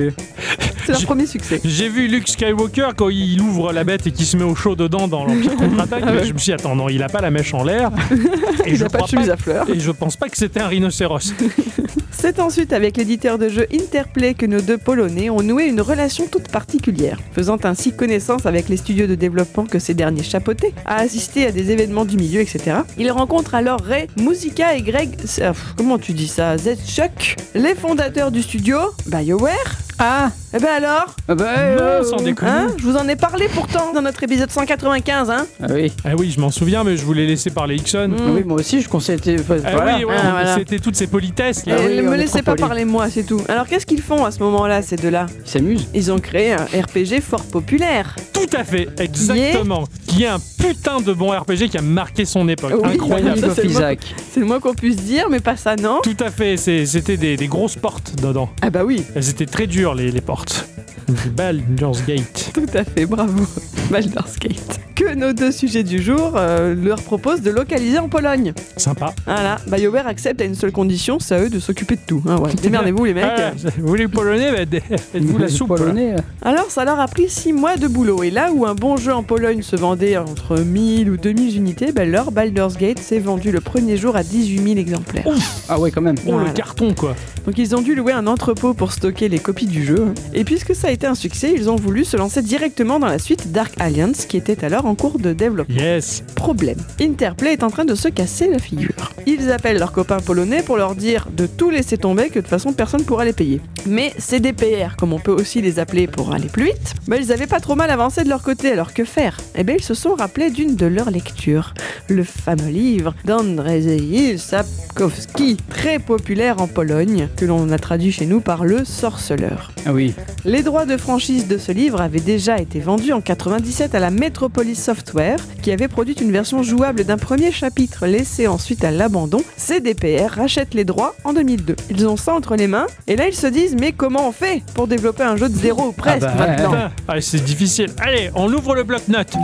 C'est 0.84 0.92
leur 0.92 1.02
premier 1.04 1.26
succès. 1.26 1.60
J'ai 1.64 1.88
vu 1.88 2.08
Luke 2.08 2.28
Skywalker 2.28 2.88
quand 2.96 3.08
il 3.08 3.40
ouvre 3.40 3.72
la 3.72 3.84
bête 3.84 4.04
et 4.08 4.10
qu'il 4.10 4.26
se 4.26 4.36
met 4.36 4.42
au 4.42 4.56
chaud 4.56 4.74
dedans 4.74 5.06
dans 5.06 5.24
l'Empire 5.24 5.54
contre-attaque. 5.56 6.02
Ah 6.08 6.12
ouais. 6.12 6.24
Je 6.26 6.32
me 6.32 6.38
suis 6.38 6.46
dit, 6.46 6.52
attends, 6.52 6.74
non, 6.74 6.88
il 6.88 7.00
a 7.02 7.08
pas 7.08 7.20
la 7.20 7.30
mèche 7.30 7.54
en 7.54 7.62
l'air. 7.62 7.90
Et 8.66 8.70
Il 8.70 8.76
je 8.76 8.82
n'a 8.82 8.90
pas 8.90 9.02
de 9.02 9.06
chemise 9.06 9.30
à 9.30 9.36
fleurs. 9.36 9.68
Et 9.70 9.78
je 9.78 9.90
pense 9.92 10.16
pas 10.16 10.28
que 10.28 10.36
c'était 10.36 10.60
un 10.60 10.66
rhinocéros. 10.66 11.32
C'est 12.12 12.38
ensuite 12.38 12.72
avec 12.72 12.96
l'éditeur 12.96 13.38
de 13.38 13.48
jeux 13.48 13.66
Interplay 13.72 14.34
que 14.34 14.46
nos 14.46 14.60
deux 14.60 14.78
Polonais 14.78 15.30
ont 15.30 15.42
noué 15.42 15.64
une 15.64 15.80
relation 15.80 16.26
toute 16.26 16.48
particulière, 16.48 17.18
faisant 17.32 17.58
ainsi 17.64 17.92
connaissance 17.92 18.46
avec 18.46 18.68
les 18.68 18.76
studios 18.76 19.06
de 19.06 19.14
développement 19.14 19.66
que 19.66 19.78
ces 19.78 19.94
derniers 19.94 20.22
chapeautaient, 20.22 20.74
à 20.84 20.96
assister 20.96 21.46
à 21.46 21.52
des 21.52 21.70
événements 21.70 22.04
du 22.04 22.16
milieu, 22.16 22.40
etc. 22.40 22.78
Ils 22.98 23.10
rencontrent 23.10 23.54
alors 23.54 23.80
Ray, 23.80 24.06
Musica 24.16 24.74
et 24.74 24.82
Greg, 24.82 25.16
euh, 25.40 25.52
comment 25.76 25.98
tu 25.98 26.12
dis 26.12 26.28
ça, 26.28 26.56
Zetchuk, 26.56 27.36
les 27.54 27.74
fondateurs 27.74 28.30
du 28.30 28.42
studio 28.42 28.78
BioWare. 29.06 29.78
Ah, 29.98 30.30
Eh 30.54 30.58
ben 30.58 30.68
alors 30.68 31.06
ah 31.28 31.34
bah, 31.34 31.44
Non, 31.76 31.80
euh, 31.82 32.02
sans 32.02 32.16
déconner. 32.18 32.50
Hein 32.50 32.66
Je 32.76 32.82
vous 32.84 32.96
en 32.96 33.08
ai 33.08 33.16
parlé 33.16 33.48
pourtant 33.54 33.92
dans 33.94 34.02
notre 34.02 34.22
épisode 34.22 34.50
195, 34.50 35.30
hein 35.30 35.46
Ah 35.62 35.66
oui. 35.70 35.90
Ah 36.04 36.10
oui, 36.18 36.30
je 36.30 36.38
m'en 36.40 36.50
souviens, 36.50 36.84
mais 36.84 36.96
je 36.98 37.04
voulais 37.06 37.24
laisser 37.26 37.48
parler 37.50 37.76
Ixon. 37.76 38.08
Mm. 38.08 38.16
Ah 38.18 38.30
oui, 38.34 38.42
moi 38.44 38.58
aussi, 38.60 38.82
je 38.82 38.88
conseillais. 38.88 39.40
enfin, 39.40 39.56
Ah 39.64 39.70
voilà. 39.72 39.96
oui, 39.96 40.04
ouais, 40.04 40.14
Ah, 40.22 40.30
voilà. 40.32 40.54
c'était 40.56 40.78
toutes 40.78 40.96
ces 40.96 41.06
politesses 41.06 41.64
là. 41.64 41.76
Ah 41.78 41.82
oui, 41.86 41.96
ne 41.96 42.02
on 42.02 42.10
me 42.10 42.14
est 42.14 42.18
laissez 42.18 42.32
trop 42.40 42.42
pas 42.42 42.50
poli. 42.52 42.60
parler 42.68 42.84
moi, 42.84 43.08
c'est 43.08 43.22
tout. 43.22 43.40
Alors 43.48 43.66
qu'est-ce 43.66 43.86
qu'ils 43.86 44.02
font 44.02 44.26
à 44.26 44.30
ce 44.30 44.40
moment-là, 44.40 44.82
ces 44.82 44.96
deux-là? 44.96 45.26
Ils 45.46 45.50
s'amusent. 45.50 45.88
Ils 45.94 46.12
ont 46.12 46.18
créé 46.18 46.52
un 46.52 46.64
RPG 46.66 47.20
fort 47.22 47.44
populaire. 47.44 48.14
Tout 48.34 48.54
à 48.54 48.64
fait, 48.64 48.88
exactement. 48.98 49.84
Qui 50.06 50.24
est 50.24 50.28
un 50.28 50.38
putain 50.58 51.00
de 51.00 51.14
bon 51.14 51.30
RPG 51.30 51.70
qui 51.70 51.78
a 51.78 51.82
marqué 51.82 52.26
son 52.26 52.46
époque. 52.48 52.74
Oui, 52.82 52.90
Incroyable. 52.94 53.40
Ça, 53.40 53.46
Banning 53.46 53.50
of 53.50 53.54
c'est 53.56 53.62
le 53.64 53.70
Isaac. 53.70 54.14
C'est 54.32 54.40
le 54.40 54.46
moins 54.46 54.60
qu'on 54.60 54.74
puisse 54.74 54.96
dire, 54.96 55.28
mais 55.30 55.40
pas 55.40 55.56
ça, 55.56 55.76
non? 55.76 56.00
Tout 56.02 56.16
à 56.20 56.30
fait, 56.30 56.58
c'est- 56.58 56.84
c'était 56.84 57.16
des, 57.16 57.38
des 57.38 57.46
grosses 57.46 57.76
portes 57.76 58.16
dedans. 58.20 58.50
Ah 58.60 58.68
bah 58.68 58.84
oui, 58.84 59.02
Elles 59.14 59.30
étaient 59.30 59.46
très 59.46 59.66
dures 59.66 59.94
les, 59.94 60.10
les 60.10 60.20
portes. 60.20 60.41
nacht. 60.42 61.01
Baldur's 61.36 62.04
Gate. 62.06 62.50
tout 62.54 62.66
à 62.74 62.84
fait, 62.84 63.06
bravo. 63.06 63.44
Baldur's 63.90 64.38
Gate. 64.38 64.80
Que 64.94 65.14
nos 65.14 65.32
deux 65.32 65.50
sujets 65.52 65.82
du 65.82 66.02
jour 66.02 66.32
euh, 66.36 66.74
leur 66.74 67.00
proposent 67.02 67.40
de 67.40 67.50
localiser 67.50 67.98
en 67.98 68.08
Pologne. 68.08 68.52
Sympa. 68.76 69.14
Voilà, 69.26 69.56
BioWare 69.66 70.06
accepte 70.06 70.40
à 70.42 70.44
une 70.44 70.54
seule 70.54 70.70
condition, 70.70 71.18
c'est 71.18 71.34
à 71.34 71.40
eux 71.40 71.48
de 71.48 71.58
s'occuper 71.58 71.96
de 71.96 72.02
tout. 72.06 72.22
Hein, 72.28 72.36
ouais. 72.38 72.52
Démerdez-vous 72.62 73.04
les 73.06 73.14
mecs. 73.14 73.24
Ah, 73.26 73.52
vous 73.78 73.88
voulez 73.88 74.04
le 74.04 74.08
polonais 74.10 74.66
bah, 74.66 74.78
Faites-vous 75.12 75.38
la 75.38 75.46
Les 75.46 75.52
soupe. 75.52 75.68
Polonais. 75.68 76.12
euh. 76.14 76.18
Alors 76.42 76.70
ça 76.70 76.84
leur 76.84 77.00
a 77.00 77.08
pris 77.08 77.28
6 77.28 77.52
mois 77.54 77.76
de 77.76 77.88
boulot 77.88 78.22
et 78.22 78.30
là 78.30 78.50
où 78.52 78.66
un 78.66 78.74
bon 78.74 78.96
jeu 78.96 79.12
en 79.14 79.22
Pologne 79.22 79.62
se 79.62 79.76
vendait 79.76 80.16
entre 80.18 80.58
1000 80.58 81.10
ou 81.10 81.16
2000 81.16 81.56
unités, 81.56 81.92
ben 81.92 82.10
leur 82.10 82.30
Baldur's 82.30 82.76
Gate 82.76 82.98
s'est 82.98 83.18
vendu 83.18 83.50
le 83.50 83.60
premier 83.60 83.96
jour 83.96 84.14
à 84.14 84.22
18 84.22 84.62
000 84.62 84.76
exemplaires. 84.76 85.26
Ah 85.68 85.80
ouais, 85.80 85.90
quand 85.90 86.02
même. 86.02 86.16
Oh, 86.26 86.32
Voilà. 86.32 86.48
le 86.48 86.54
carton 86.54 86.92
quoi. 86.94 87.14
Donc 87.46 87.58
ils 87.58 87.74
ont 87.74 87.80
dû 87.80 87.94
louer 87.94 88.12
un 88.12 88.26
entrepôt 88.26 88.74
pour 88.74 88.92
stocker 88.92 89.28
les 89.28 89.38
copies 89.40 89.66
du 89.66 89.84
jeu. 89.84 90.12
Et 90.34 90.44
puisque 90.44 90.74
ça 90.74 90.88
a 90.88 90.91
été 90.92 91.06
un 91.06 91.14
succès, 91.14 91.52
ils 91.54 91.70
ont 91.70 91.76
voulu 91.76 92.04
se 92.04 92.16
lancer 92.16 92.42
directement 92.42 92.98
dans 92.98 93.06
la 93.06 93.18
suite 93.18 93.52
Dark 93.52 93.72
Alliance 93.80 94.26
qui 94.26 94.36
était 94.36 94.64
alors 94.64 94.86
en 94.86 94.94
cours 94.94 95.18
de 95.18 95.32
développement. 95.32 95.74
Yes. 95.80 96.22
Problème. 96.34 96.78
Interplay 97.00 97.52
est 97.52 97.62
en 97.62 97.70
train 97.70 97.84
de 97.84 97.94
se 97.94 98.08
casser 98.08 98.48
la 98.48 98.58
figure. 98.58 99.12
Ils 99.26 99.50
appellent 99.50 99.78
leurs 99.78 99.92
copains 99.92 100.20
polonais 100.20 100.62
pour 100.62 100.76
leur 100.76 100.94
dire 100.94 101.28
de 101.34 101.46
tout 101.46 101.70
laisser 101.70 101.98
tomber 101.98 102.28
que 102.28 102.34
de 102.34 102.40
toute 102.40 102.48
façon 102.48 102.72
personne 102.72 103.04
pourra 103.04 103.24
les 103.24 103.32
payer. 103.32 103.60
Mais 103.86 104.12
CDPR, 104.18 104.96
comme 104.96 105.12
on 105.12 105.18
peut 105.18 105.32
aussi 105.32 105.60
les 105.60 105.78
appeler 105.78 106.06
pour 106.06 106.32
aller 106.32 106.48
plus 106.48 106.66
vite, 106.66 106.94
bah, 107.08 107.16
ils 107.16 107.32
avaient 107.32 107.46
pas 107.46 107.60
trop 107.60 107.74
mal 107.74 107.90
avancé 107.90 108.22
de 108.22 108.28
leur 108.28 108.42
côté, 108.42 108.70
alors 108.70 108.94
que 108.94 109.04
faire? 109.04 109.38
Eh 109.56 109.64
bien 109.64 109.74
ils 109.76 109.82
se 109.82 109.94
sont 109.94 110.14
rappelés 110.14 110.50
d'une 110.50 110.76
de 110.76 110.86
leurs 110.86 111.10
lectures, 111.10 111.74
le 112.08 112.22
fameux 112.22 112.70
livre 112.70 113.14
d'Andrzej 113.24 114.38
Sapkowski, 114.38 115.56
très 115.68 115.98
populaire 115.98 116.60
en 116.60 116.68
Pologne, 116.68 117.28
que 117.36 117.44
l'on 117.44 117.70
a 117.70 117.78
traduit 117.78 118.12
chez 118.12 118.26
nous 118.26 118.40
par 118.40 118.64
le 118.64 118.84
sorceleur. 118.84 119.72
Ah 119.84 119.92
oui. 119.92 120.14
Les 120.44 120.62
droits 120.62 120.86
de 120.86 120.96
franchise 120.96 121.48
de 121.48 121.58
ce 121.58 121.72
livre 121.72 122.00
avaient 122.00 122.20
déjà 122.20 122.58
été 122.58 122.78
vendus 122.78 123.12
en 123.12 123.20
97 123.20 123.94
à 123.94 124.00
la 124.00 124.10
Metropolis 124.10 124.80
Software, 124.80 125.38
qui 125.60 125.72
avait 125.72 125.88
produit 125.88 126.14
une 126.14 126.32
version 126.32 126.62
jouable 126.62 127.04
d'un 127.04 127.18
premier 127.18 127.50
chapitre 127.50 128.06
laissé 128.06 128.46
ensuite 128.46 128.84
à 128.84 128.90
l'abandon. 128.90 129.42
CDPR 129.56 130.30
rachète 130.36 130.74
les 130.74 130.84
droits 130.84 131.14
en 131.24 131.32
2002. 131.32 131.76
Ils 131.90 132.06
ont 132.06 132.16
ça 132.16 132.34
entre 132.34 132.56
les 132.56 132.66
mains, 132.66 132.86
et 133.06 133.16
là 133.16 133.26
ils 133.28 133.34
se 133.34 133.46
disent 133.46 133.71
mais 133.78 133.92
comment 133.92 134.28
on 134.28 134.32
fait 134.32 134.62
pour 134.74 134.86
développer 134.86 135.22
un 135.22 135.36
jeu 135.36 135.48
de 135.48 135.56
zéro 135.56 135.88
ou 135.88 135.92
presque 135.92 136.26
Ah 136.28 136.34
bah, 136.36 136.46
maintenant 136.46 136.70
Putain, 136.70 136.90
ah, 137.08 137.20
c'est 137.20 137.44
difficile. 137.44 137.90
Allez, 138.00 138.30
on 138.34 138.52
ouvre 138.52 138.74
le 138.74 138.82
bloc-notes. 138.84 139.34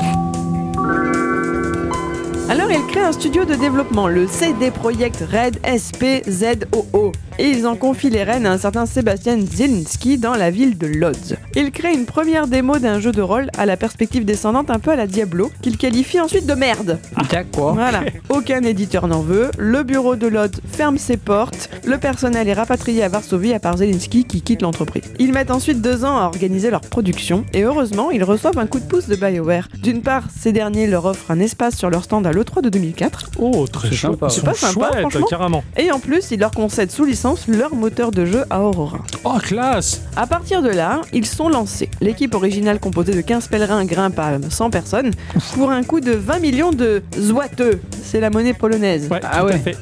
Alors 2.51 2.71
ils 2.71 2.87
créent 2.87 3.05
un 3.05 3.13
studio 3.13 3.45
de 3.45 3.55
développement, 3.55 4.09
le 4.09 4.27
CD 4.27 4.71
Projekt 4.71 5.23
Red 5.31 5.59
SPZOO, 5.67 7.13
et 7.39 7.45
ils 7.49 7.67
en 7.67 7.77
confient 7.77 8.11
les 8.11 8.23
rênes 8.25 8.47
à 8.47 8.53
un 8.53 8.59
certain 8.59 8.87
Sébastien 8.87 9.39
Zielinski 9.41 10.19
dans 10.19 10.35
la 10.35 10.51
ville 10.51 10.77
de 10.79 10.87
Lodz. 10.87 11.37
Ils 11.55 11.71
créent 11.71 11.95
une 11.95 12.05
première 12.07 12.47
démo 12.47 12.79
d'un 12.79 13.01
jeu 13.01 13.13
de 13.13 13.23
rôle 13.23 13.49
à 13.59 13.67
la 13.67 13.77
perspective 13.77 14.25
descendante 14.25 14.71
un 14.71 14.79
peu 14.79 14.91
à 14.91 14.97
la 14.97 15.07
Diablo, 15.07 15.51
qu'ils 15.63 15.77
qualifient 15.77 16.21
ensuite 16.21 16.47
de 16.47 16.55
merde. 16.55 16.99
D'accord. 17.31 17.75
Voilà, 17.75 18.03
aucun 18.29 18.63
éditeur 18.63 19.07
n'en 19.09 19.21
veut, 19.21 19.51
le 19.59 19.83
bureau 19.83 20.17
de 20.17 20.27
Lodz 20.27 20.61
ferme 20.71 20.99
ses 20.99 21.17
portes, 21.17 21.71
le 21.85 21.99
personnel 21.99 22.49
est 22.49 22.53
rapatrié 22.55 23.03
à 23.03 23.09
Varsovie 23.09 23.53
à 23.55 23.59
part 23.61 23.77
Zelensky 23.77 24.25
qui 24.25 24.43
quitte 24.43 24.63
l'entreprise. 24.63 25.05
Ils 25.19 25.33
mettent 25.33 25.51
ensuite 25.51 25.81
deux 25.81 26.05
ans 26.05 26.17
à 26.19 26.25
organiser 26.25 26.71
leur 26.71 26.81
production, 26.81 27.45
et 27.53 27.63
heureusement, 27.63 28.11
ils 28.11 28.25
reçoivent 28.25 28.59
un 28.59 28.67
coup 28.67 28.81
de 28.81 28.85
pouce 28.87 29.07
de 29.07 29.17
BioWare. 29.17 29.69
D'une 29.83 30.03
part, 30.03 30.25
ces 30.39 30.53
derniers 30.53 30.87
leur 30.87 31.05
offrent 31.05 31.31
un 31.31 31.41
espace 31.41 31.77
sur 31.77 31.91
leur 31.91 32.05
stand 32.05 32.27
à 32.27 32.33
l'E3 32.33 32.63
de 32.63 32.69
2004, 32.69 33.31
Oh, 33.39 33.67
très 33.73 33.89
chouette. 33.93 34.13
sympa. 34.13 34.29
C'est 34.29 34.45
pas 34.45 34.55
sympa, 34.55 34.91
franchement 35.01 35.27
carrément. 35.29 35.65
et 35.77 35.93
en 35.93 36.01
plus, 36.01 36.31
ils 36.31 36.41
leur 36.41 36.51
concèdent 36.51 36.91
sous 36.91 37.05
licence 37.05 37.28
leur 37.49 37.75
moteur 37.75 38.11
de 38.11 38.25
jeu 38.25 38.45
à 38.51 38.61
Aurora. 38.63 38.99
Oh, 39.25 39.37
classe. 39.43 40.03
À 40.17 40.27
partir 40.27 40.63
de 40.63 40.69
là, 40.71 41.01
ils 41.13 41.27
sont 41.27 41.49
lancés. 41.49 41.89
L'équipe 42.01 42.35
originale 42.35 42.79
composée 42.81 43.15
de 43.15 43.21
15 43.21 43.49
pèlerins 43.49 43.85
grimpe 43.85 44.19
à 44.19 44.39
100 44.49 44.71
personnes 44.71 45.11
pour 45.55 45.71
un 45.71 45.83
coût 45.83 46.01
de 46.01 46.13
20 46.13 46.39
millions 46.39 46.71
de 46.73 47.03
złoteux. 47.19 47.81
C'est 48.03 48.21
la 48.21 48.31
monnaie 48.31 48.55
polonaise. 48.55 49.09
Ouais, 49.11 49.21
Ah 49.23 49.41
tout 49.41 49.41
à 49.41 49.45
ouais. 49.47 49.59
fait. 49.59 49.77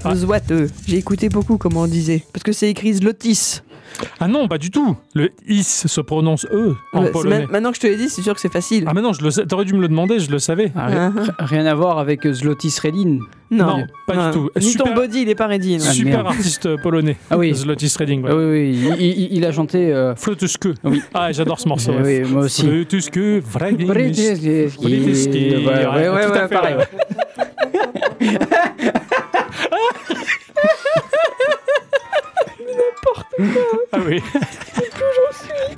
J'ai 0.86 0.97
écouté 0.97 1.28
beaucoup 1.28 1.57
comment 1.59 1.82
on 1.82 1.86
disait. 1.86 2.24
Parce 2.32 2.42
que 2.42 2.53
c'est 2.53 2.68
écrit 2.68 2.94
zlotis. 2.94 3.61
Ah 4.20 4.28
non, 4.28 4.49
pas 4.49 4.59
du 4.59 4.70
tout. 4.70 4.97
Le 5.14 5.30
is 5.49 5.64
se 5.64 6.01
prononce 6.01 6.47
e 6.53 6.74
en 6.92 7.05
polonais. 7.07 7.47
ma- 7.47 7.53
Maintenant 7.53 7.70
que 7.70 7.76
je 7.76 7.80
te 7.82 7.86
l'ai 7.86 7.97
dit, 7.97 8.09
c'est 8.09 8.22
sûr 8.22 8.34
que 8.34 8.40
c'est 8.40 8.53
facile. 8.53 8.84
Ah 8.86 8.92
mais 8.94 9.01
non. 9.03 9.12
T'aurais 9.49 9.64
dû 9.64 9.74
me 9.74 9.80
le 9.80 9.88
demander, 9.88 10.18
je 10.18 10.30
le 10.30 10.38
savais. 10.38 10.72
Ah, 10.76 10.86
rien, 10.86 11.14
Ah, 11.38 11.44
rien 11.47 11.66
à 11.66 11.74
voir 11.74 11.99
avec 11.99 12.26
Zlotis 12.30 12.74
Redin. 12.82 13.18
non, 13.51 13.66
non, 13.78 13.86
pas 14.07 14.26
du 14.28 14.32
tout. 14.32 14.51
Ni 14.57 14.62
Super- 14.72 14.86
ton 14.86 14.94
body, 14.94 15.22
il 15.22 15.28
est 15.28 15.34
pas 15.34 15.47
ready. 15.47 15.76
non. 15.78 15.84
Ah, 15.88 15.92
Super 15.92 16.12
merde. 16.24 16.26
artiste 16.28 16.76
polonais. 16.82 17.16
Ah 17.30 17.38
oui. 17.38 17.55
Zlotis 17.55 17.94
Redding, 17.99 18.22
ouais. 18.24 18.30
Ah 18.32 18.36
oui, 18.36 18.44
oui, 18.44 18.94
il, 18.99 19.07
il- 19.07 19.28
il 19.36 19.44
a 19.44 19.53
chanté. 19.53 19.92
Euh... 19.92 20.14
Flotuske. 20.16 20.68
Oui. 20.84 21.03
Ah, 21.14 21.32
j'adore 21.32 21.61
ce 21.61 21.68
morceau. 21.68 21.92
ouais. 21.92 22.22
oui, 22.24 22.30
moi 22.32 22.42
aussi. 22.44 22.62
Flotuske. 22.66 23.18
Britiski. 23.51 24.66
Britiski. 24.82 25.57
Ouais, 25.66 25.86
ouais, 26.09 26.09
ouais, 26.09 26.49
pareil. 26.49 26.76
Ah 33.93 33.99
oui. 34.07 34.22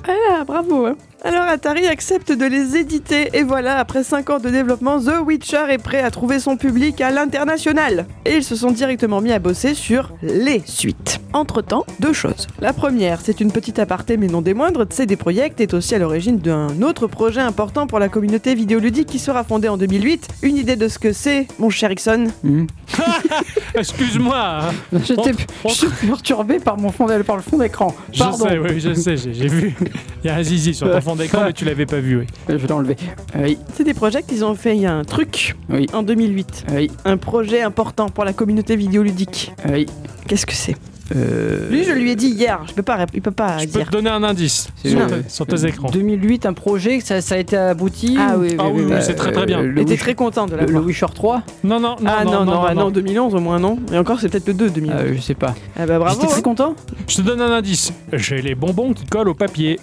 Ah, 0.07 0.43
bravo. 0.45 0.85
hein. 0.87 0.97
Alors 1.25 1.43
Atari 1.43 1.85
accepte 1.85 2.31
de 2.31 2.45
les 2.45 2.77
éditer 2.77 3.29
et 3.33 3.43
voilà, 3.43 3.77
après 3.77 4.03
5 4.05 4.29
ans 4.29 4.39
de 4.39 4.49
développement, 4.49 4.99
The 5.01 5.19
Witcher 5.25 5.65
est 5.69 5.77
prêt 5.77 6.01
à 6.01 6.11
trouver 6.11 6.39
son 6.39 6.55
public 6.55 7.01
à 7.01 7.11
l'international. 7.11 8.05
Et 8.25 8.37
ils 8.37 8.43
se 8.43 8.55
sont 8.55 8.71
directement 8.71 9.19
mis 9.19 9.33
à 9.33 9.39
bosser 9.39 9.73
sur 9.73 10.11
les 10.21 10.61
suites. 10.65 11.19
Entre-temps, 11.33 11.85
deux 11.99 12.13
choses. 12.13 12.47
La 12.61 12.71
première, 12.71 13.19
c'est 13.21 13.41
une 13.41 13.51
petite 13.51 13.79
aparté 13.79 14.15
mais 14.15 14.27
non 14.27 14.41
des 14.41 14.53
moindres, 14.53 14.85
CD 14.89 15.17
Projekt 15.17 15.59
est 15.59 15.73
aussi 15.73 15.93
à 15.93 15.99
l'origine 15.99 16.37
d'un 16.39 16.81
autre 16.81 17.05
projet 17.07 17.41
important 17.41 17.85
pour 17.85 17.99
la 17.99 18.07
communauté 18.07 18.55
vidéoludique 18.55 19.07
qui 19.07 19.19
sera 19.19 19.43
fondé 19.43 19.67
en 19.67 19.75
2008. 19.77 20.25
Une 20.41 20.55
idée 20.55 20.77
de 20.77 20.87
ce 20.87 20.99
que 20.99 21.11
c'est, 21.11 21.47
mon 21.59 21.69
cher 21.69 21.91
Ixon 21.91 22.27
Mhm. 22.43 22.67
Excuse-moi. 23.75 24.71
J'étais 25.05 25.31
On- 25.63 25.69
je 25.69 25.73
suis 25.73 25.87
perturbé 26.07 26.59
par, 26.59 26.77
mon 26.77 26.91
fond, 26.91 27.05
d'é- 27.05 27.23
par 27.23 27.35
le 27.35 27.41
fond 27.41 27.57
d'écran. 27.57 27.93
Je 28.13 28.19
Pardon. 28.19 28.37
sais, 28.47 28.57
oui, 28.57 28.79
je 28.79 28.93
sais, 28.93 29.15
j'ai 29.17 29.33
j'ai 29.33 29.47
vu. 29.47 29.75
Il 30.23 30.27
y 30.27 30.29
a 30.29 30.35
un 30.35 30.43
zizi 30.43 30.73
sur 30.73 30.91
ton 30.91 30.99
fond 31.01 31.08
d'écran, 31.15 31.43
mais 31.45 31.53
tu 31.53 31.65
l'avais 31.65 31.85
pas 31.85 31.99
vu, 31.99 32.17
oui. 32.19 32.27
Je 32.47 32.55
vais 32.55 32.67
l'enlever. 32.67 32.95
Oui, 33.37 33.57
CD 33.75 33.93
Projekt, 33.93 34.29
ils 34.31 34.43
ont 34.45 34.55
fait 34.55 34.85
un 34.85 35.03
truc 35.03 35.55
oui, 35.69 35.87
en 35.93 36.03
2008. 36.03 36.65
oui, 36.73 36.89
Un 37.05 37.17
projet 37.17 37.61
important 37.61 38.09
pour 38.09 38.23
la 38.25 38.33
communauté 38.33 38.75
vidéoludique. 38.75 39.51
oui. 39.69 39.85
Qu'est-ce 40.27 40.45
que 40.45 40.53
c'est? 40.53 40.75
Euh, 41.15 41.69
Lui, 41.69 41.83
je 41.83 41.91
lui 41.91 42.11
ai 42.11 42.15
dit 42.15 42.27
hier, 42.29 42.61
je 42.67 42.73
peux 42.73 42.83
pas, 42.83 43.05
il 43.13 43.21
peut 43.21 43.31
pas 43.31 43.57
Je 43.59 43.65
peux 43.65 43.71
dire. 43.79 43.87
te 43.87 43.91
donner 43.91 44.09
un 44.09 44.23
indice 44.23 44.67
sur, 44.85 45.07
tes- 45.07 45.29
sur 45.29 45.45
tes 45.47 45.65
écrans. 45.65 45.89
2008, 45.89 46.45
un 46.45 46.53
projet, 46.53 46.99
ça, 46.99 47.21
ça 47.21 47.35
a 47.35 47.37
été 47.39 47.57
abouti 47.57 48.15
Ah 48.19 48.35
oui, 48.37 48.49
oui, 48.51 48.55
Ah 48.59 48.65
oui, 48.67 48.71
oui. 48.75 48.85
oui, 48.89 48.93
oui. 48.95 49.01
c'est 49.01 49.15
très 49.15 49.31
très 49.31 49.45
bien. 49.45 49.59
Euh, 49.61 49.75
était 49.77 49.93
Wish- 49.93 49.99
très 49.99 50.15
content 50.15 50.45
de 50.45 50.51
le, 50.53 50.57
l'avoir. 50.61 50.81
le 50.81 50.87
Wisher 50.87 51.07
3 51.13 51.41
Non, 51.63 51.79
non, 51.79 51.95
non, 52.01 52.05
ah 52.05 52.23
non, 52.25 52.45
non, 52.45 52.61
ah 52.63 52.73
non, 52.73 52.91
2011 52.91 53.33
au 53.35 53.39
moins 53.39 53.59
non. 53.59 53.79
Et 53.91 53.97
encore, 53.97 54.19
c'est 54.19 54.29
peut-être 54.29 54.47
le 54.47 54.53
2 54.53 54.69
2011. 54.69 54.95
euh, 54.99 55.13
Je 55.15 55.21
sais 55.21 55.33
pas. 55.35 55.55
Ah 55.77 55.85
bah 55.85 55.97
bravo. 55.99 56.15
J'étais 56.15 56.27
très 56.31 56.39
hein. 56.39 56.43
content. 56.43 56.75
Je 57.07 57.15
te 57.17 57.21
donne 57.21 57.41
un 57.41 57.51
indice. 57.51 57.91
J'ai 58.13 58.41
les 58.41 58.55
bonbons 58.55 58.93
qui 58.93 59.05
collent 59.05 59.29
au 59.29 59.33
papier. 59.33 59.79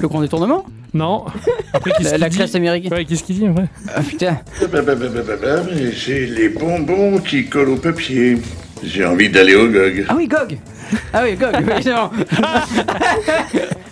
Le 0.00 0.06
grand 0.08 0.20
détournement 0.20 0.64
Non. 0.94 1.24
Après, 1.72 1.90
qu'est-ce 1.90 2.04
La, 2.04 2.10
qu'il 2.12 2.20
la 2.20 2.28
dit 2.28 2.36
classe 2.36 2.54
américaine. 2.54 2.92
Ouais, 2.92 3.04
qu'est-ce 3.04 3.24
qu'il 3.24 3.36
dit 3.38 3.46
après 3.46 3.68
Ah 3.94 4.00
putain. 4.02 4.38
Bah, 4.72 4.80
bah, 4.82 4.94
bah, 4.94 5.62
J'ai 5.92 6.26
les 6.26 6.48
bonbons 6.50 7.18
qui 7.18 7.46
collent 7.46 7.70
au 7.70 7.76
papier. 7.76 8.38
J'ai 8.82 9.04
envie 9.04 9.28
d'aller 9.28 9.54
au 9.54 9.68
GOG. 9.68 10.06
Ah 10.08 10.14
oui, 10.16 10.26
GOG 10.26 10.58
Ah 11.12 11.22
oui, 11.24 11.34
GOG, 11.36 11.54
oui. 11.66 11.92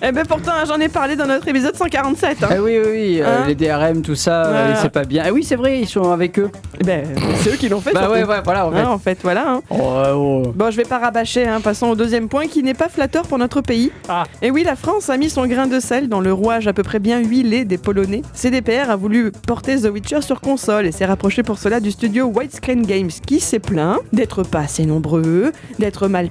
Eh 0.02 0.12
ben 0.12 0.26
pourtant, 0.26 0.52
j'en 0.68 0.78
ai 0.78 0.88
parlé 0.88 1.16
dans 1.16 1.26
notre 1.26 1.48
épisode 1.48 1.74
147. 1.74 2.42
Hein. 2.42 2.48
Ah 2.50 2.54
oui, 2.60 2.76
oui, 2.78 2.90
oui, 2.90 3.20
euh, 3.22 3.38
Hein 3.40 3.44
les 3.48 3.54
DRM, 3.54 4.02
tout 4.02 4.14
ça, 4.14 4.44
euh, 4.44 4.50
Voilà. 4.50 4.76
c'est 4.76 4.90
pas 4.90 5.04
bien. 5.04 5.24
Ah 5.26 5.32
oui, 5.32 5.42
c'est 5.42 5.56
vrai, 5.56 5.80
ils 5.80 5.88
sont 5.88 6.12
avec 6.12 6.38
eux. 6.38 6.50
Eh 6.78 6.84
Ben, 6.84 7.06
c'est 7.42 7.50
eux 7.54 7.56
qui 7.56 7.68
l'ont 7.70 7.80
fait. 7.80 7.92
Bah 7.94 8.00
surtout. 8.02 8.14
ouais, 8.14 8.24
ouais, 8.24 8.40
voilà, 8.44 8.66
en 8.66 8.70
fait. 8.72 8.78
Hein, 8.78 8.88
en 8.90 8.98
fait, 8.98 9.18
voilà. 9.22 9.50
hein. 9.52 9.60
Oh, 9.70 9.76
oh. 10.14 10.52
Bon, 10.54 10.70
je 10.70 10.76
vais 10.76 10.84
pas 10.84 10.98
rabâcher, 10.98 11.48
hein. 11.48 11.60
passons 11.62 11.86
au 11.88 11.94
deuxième 11.96 12.28
point 12.28 12.46
qui 12.46 12.62
n'est 12.62 12.74
pas 12.74 12.88
flatteur 12.90 13.26
pour 13.26 13.38
notre 13.38 13.62
pays. 13.62 13.90
Ah. 14.08 14.24
Et 14.42 14.50
oui, 14.50 14.64
la 14.64 14.76
France 14.76 15.08
a 15.08 15.16
mis 15.16 15.30
son 15.30 15.46
grain 15.46 15.66
de 15.66 15.80
sel 15.80 16.08
dans 16.10 16.20
le 16.20 16.32
rouage 16.32 16.68
à 16.68 16.74
peu 16.74 16.82
près 16.82 16.98
bien 16.98 17.18
huilé 17.18 17.64
des 17.64 17.78
Polonais. 17.78 18.20
CDPR 18.34 18.90
a 18.90 18.96
voulu 18.96 19.32
porter 19.32 19.76
The 19.80 19.86
Witcher 19.90 20.20
sur 20.20 20.42
console 20.42 20.86
et 20.86 20.92
s'est 20.92 21.06
rapproché 21.06 21.42
pour 21.42 21.58
cela 21.58 21.80
du 21.80 21.90
studio 21.90 22.26
Widescreen 22.26 22.82
Games 22.82 23.10
qui 23.26 23.40
s'est 23.40 23.58
plaint 23.60 23.98
d'être 24.12 24.42
pas 24.42 24.60
assez 24.60 24.84
nombreux, 24.84 25.52
d'être 25.78 26.06
mal 26.06 26.28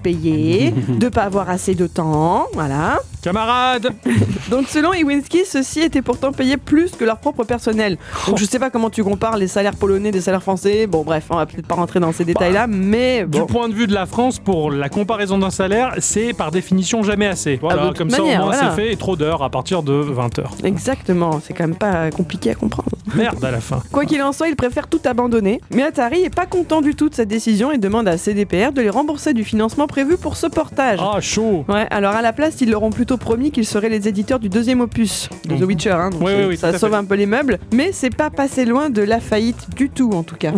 payé, 0.58 0.74
de 1.00 1.10
pas 1.10 1.24
avoir 1.24 1.50
assez 1.50 1.76
de 1.76 1.88
temps, 1.88 2.48
voilà. 2.54 3.00
Camarade 3.22 3.90
Donc 4.52 4.68
selon 4.68 4.94
Iwinski, 4.94 5.46
ceux-ci 5.46 5.80
étaient 5.82 6.04
pourtant 6.04 6.32
payés 6.32 6.58
plus 6.58 6.92
que 6.92 7.04
leur 7.04 7.18
propre 7.18 7.44
personnel. 7.44 7.98
Donc 8.28 8.38
je 8.38 8.46
sais 8.46 8.60
pas 8.60 8.70
comment 8.70 8.92
tu 8.92 9.04
compares 9.04 9.38
les 9.38 9.48
salaires 9.48 9.76
polonais 9.76 10.12
des 10.12 10.22
salaires 10.22 10.44
français. 10.44 10.86
Bon 10.86 11.04
bref, 11.04 11.26
on 11.32 11.36
va 11.38 11.46
peut-être 11.48 11.66
pas 11.66 11.74
rentrer 11.76 12.00
dans 12.00 12.12
ces 12.12 12.24
détails-là, 12.24 12.68
mais 12.68 13.22
Du 13.26 13.40
bon. 13.40 13.46
point 13.48 13.68
de 13.70 13.74
vue 13.74 13.88
de 13.88 13.94
la 13.94 14.06
France, 14.06 14.38
pour 14.38 14.70
la 14.72 14.90
comparaison 14.90 15.40
d'un 15.40 15.50
salaire, 15.50 15.96
c'est 16.00 16.34
par 16.34 16.52
définition 16.52 17.02
jamais 17.02 17.26
assez. 17.26 17.58
Voilà, 17.60 17.82
Ah, 17.84 17.88
toute 17.88 17.98
comme 17.98 18.12
manière, 18.12 18.26
ça 18.26 18.32
au 18.44 18.46
moins 18.46 18.56
voilà. 18.56 18.70
c'est 18.76 18.82
fait 18.84 18.94
et 18.94 18.96
trop 18.98 19.16
d'heures 19.16 19.42
à 19.44 19.50
partir 19.50 19.82
de 19.82 19.94
20h. 19.94 20.44
Exactement, 20.64 21.40
c'est 21.44 21.54
quand 21.54 21.64
même 21.68 21.76
pas 21.76 22.12
compliqué 22.12 22.52
à 22.52 22.56
comprendre. 22.56 22.90
Merde 23.16 23.44
à 23.44 23.50
la 23.52 23.60
fin. 23.62 23.82
Quoi 23.92 24.06
qu'il 24.06 24.22
en 24.22 24.34
soit, 24.34 24.50
il 24.50 24.56
préfère 24.56 24.88
tout 24.88 25.00
abandonner. 25.06 25.62
Mais 25.72 25.82
Atari 25.84 26.22
est 26.24 26.34
pas 26.34 26.46
content 26.46 26.82
du 26.82 26.94
tout 26.96 27.10
de 27.10 27.16
cette 27.16 27.28
décision 27.30 27.72
et 27.72 27.78
demande 27.78 28.08
à 28.08 28.18
CDPR 28.18 28.72
de 28.72 28.82
les 28.82 28.90
rembourser 28.90 29.34
du 29.34 29.44
financement 29.44 29.88
prévu 29.88 30.18
pour 30.18 30.36
ce 30.38 30.45
portage. 30.48 31.00
Ah, 31.02 31.20
chaud 31.22 31.66
Ouais, 31.68 31.88
alors 31.90 32.14
à 32.16 32.22
la 32.22 32.34
place, 32.34 32.62
ils 32.62 32.70
leur 32.70 32.84
ont 32.84 32.90
plutôt 32.90 33.18
promis 33.18 33.52
qu'ils 33.52 33.66
seraient 33.66 33.90
les 33.90 34.08
éditeurs 34.08 34.40
du 34.40 34.50
deuxième 34.50 34.82
opus 34.82 35.30
de 35.48 35.56
The. 35.56 35.62
Witcher. 35.62 35.92
Hein, 35.92 36.10
donc 36.12 36.22
Oui, 36.22 36.28
c'est- 36.32 36.38
oui, 36.42 36.46
oui, 36.50 36.58
ça 36.58 36.78
sauve 36.78 36.94
un 36.94 37.04
peu 37.06 37.16
les 37.16 37.26
meubles, 37.26 37.60
mais 37.74 37.92
c'est 37.92 38.16
pas 38.16 38.30
passé 38.30 38.66
loin 38.66 38.90
de 38.90 39.02
la 39.02 39.20
faillite 39.20 39.68
du 39.76 39.90
tout 39.90 40.12
en 40.14 40.24
tout 40.24 40.36
cas. 40.36 40.52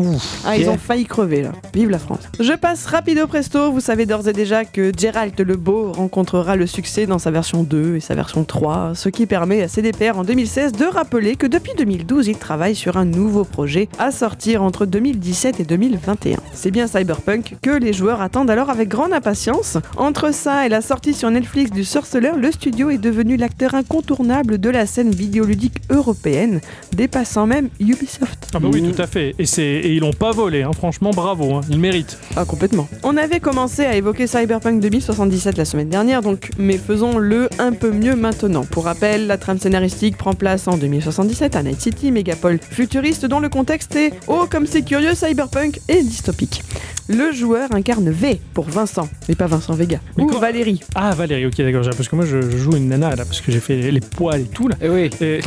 Ah, 0.45 0.55
ils 0.55 0.61
Yeah. 0.63 0.71
ont 0.71 0.77
failli 0.77 1.05
crever 1.05 1.41
là. 1.41 1.51
Vive 1.73 1.89
la 1.89 1.99
France. 1.99 2.19
Je 2.39 2.53
passe 2.53 2.85
rapido 2.85 3.27
presto. 3.27 3.71
Vous 3.71 3.79
savez 3.79 4.05
d'ores 4.05 4.27
et 4.27 4.33
déjà 4.33 4.65
que 4.65 4.91
Geralt 4.97 5.39
le 5.39 5.55
Beau 5.55 5.91
rencontrera 5.91 6.55
le 6.55 6.65
succès 6.67 7.05
dans 7.05 7.19
sa 7.19 7.31
version 7.31 7.63
2 7.63 7.95
et 7.97 7.99
sa 7.99 8.15
version 8.15 8.43
3, 8.43 8.91
ce 8.95 9.09
qui 9.09 9.25
permet 9.25 9.61
à 9.61 9.67
CDPR 9.67 10.17
en 10.17 10.23
2016 10.23 10.71
de 10.73 10.85
rappeler 10.85 11.35
que 11.35 11.47
depuis 11.47 11.73
2012, 11.77 12.27
il 12.27 12.38
travaille 12.38 12.75
sur 12.75 12.97
un 12.97 13.05
nouveau 13.05 13.43
projet 13.43 13.89
à 13.99 14.11
sortir 14.11 14.63
entre 14.63 14.85
2017 14.85 15.59
et 15.59 15.63
2021. 15.63 16.38
C'est 16.53 16.71
bien 16.71 16.88
Cyberpunk 16.88 17.55
que 17.61 17.69
les 17.71 17.93
joueurs 17.93 18.21
attendent 18.21 18.49
alors 18.49 18.69
avec 18.69 18.89
grande 18.89 19.13
impatience. 19.13 19.76
Entre 19.97 20.34
ça 20.34 20.65
et 20.65 20.69
la 20.69 20.82
sortie 20.82 21.13
sur 21.13 21.30
Netflix 21.32 21.71
du 21.71 21.84
Sorceleur, 21.84 22.38
le 22.38 22.51
studio 22.51 22.89
est 22.89 22.97
devenu 22.97 23.38
l'acteur 23.38 23.75
incontournable 23.75 24.57
de 24.57 24.69
la 24.69 24.86
scène 24.86 25.11
vidéoludique 25.11 25.78
européenne, 25.89 26.61
dépassant 26.93 27.47
même 27.47 27.69
Ubisoft. 27.80 28.49
Ah 28.53 28.59
bah 28.59 28.69
oui, 28.71 28.82
tout 28.82 29.01
à 29.01 29.07
fait. 29.07 29.36
Et, 29.39 29.45
c'est... 29.45 29.63
et 29.63 29.93
ils 29.93 29.99
l'ont 29.99 30.13
pas 30.13 30.32
volé, 30.32 30.63
hein. 30.63 30.71
franchement, 30.73 31.11
bravo, 31.11 31.55
hein. 31.55 31.61
ils 31.69 31.80
méritent. 31.80 32.17
Ah, 32.36 32.45
complètement. 32.45 32.88
On 33.03 33.17
avait 33.17 33.39
commencé 33.39 33.86
à 33.86 33.95
évoquer 33.95 34.28
Cyberpunk 34.28 34.80
2077 34.82 35.57
la 35.57 35.65
semaine 35.65 35.89
dernière, 35.89 36.21
donc, 36.21 36.49
mais 36.57 36.78
faisons-le 36.78 37.49
un 37.59 37.71
peu 37.71 37.91
mieux 37.91 38.15
maintenant. 38.15 38.65
Pour 38.65 38.86
rappel, 38.86 39.28
la 39.28 39.38
trame 39.38 39.59
scénaristique 39.59 40.17
prend 40.17 40.34
place 40.34 40.67
en 40.67 40.78
2077 40.78 41.55
à 41.55 41.63
Night 41.63 41.82
City, 41.82 42.11
mégapole 42.11 42.59
futuriste 42.61 43.25
dont 43.25 43.39
le 43.39 43.49
contexte 43.49 43.95
est, 43.95 44.13
oh 44.28 44.45
comme 44.49 44.65
c'est 44.65 44.84
curieux, 44.84 45.13
cyberpunk 45.13 45.80
et 45.88 46.01
dystopique. 46.03 46.63
Le 47.09 47.32
joueur 47.32 47.71
incarne 47.73 48.09
V 48.09 48.41
pour 48.53 48.65
Vincent, 48.65 49.07
mais 49.30 49.36
pas 49.36 49.47
Vincent 49.47 49.66
Vega, 49.76 49.99
Mais 50.18 50.24
ou 50.24 50.28
quoi 50.28 50.39
Valérie. 50.39 50.82
Ah, 50.95 51.13
Valérie, 51.15 51.45
ok, 51.45 51.57
d'accord, 51.57 51.84
parce 51.95 52.07
que 52.07 52.15
moi 52.15 52.26
je, 52.26 52.41
je 52.41 52.57
joue 52.57 52.76
une 52.76 52.88
nana 52.89 53.09
là, 53.15 53.26
parce 53.26 53.41
que 53.41 53.51
j'ai 53.51 53.59
fait 53.59 53.76
les, 53.91 53.99
poils 53.99 54.41
et 54.41 54.45
tout 54.45 54.68
là. 54.68 54.76
Eh 54.82 54.89
oui. 54.89 55.09
Et 55.22 55.39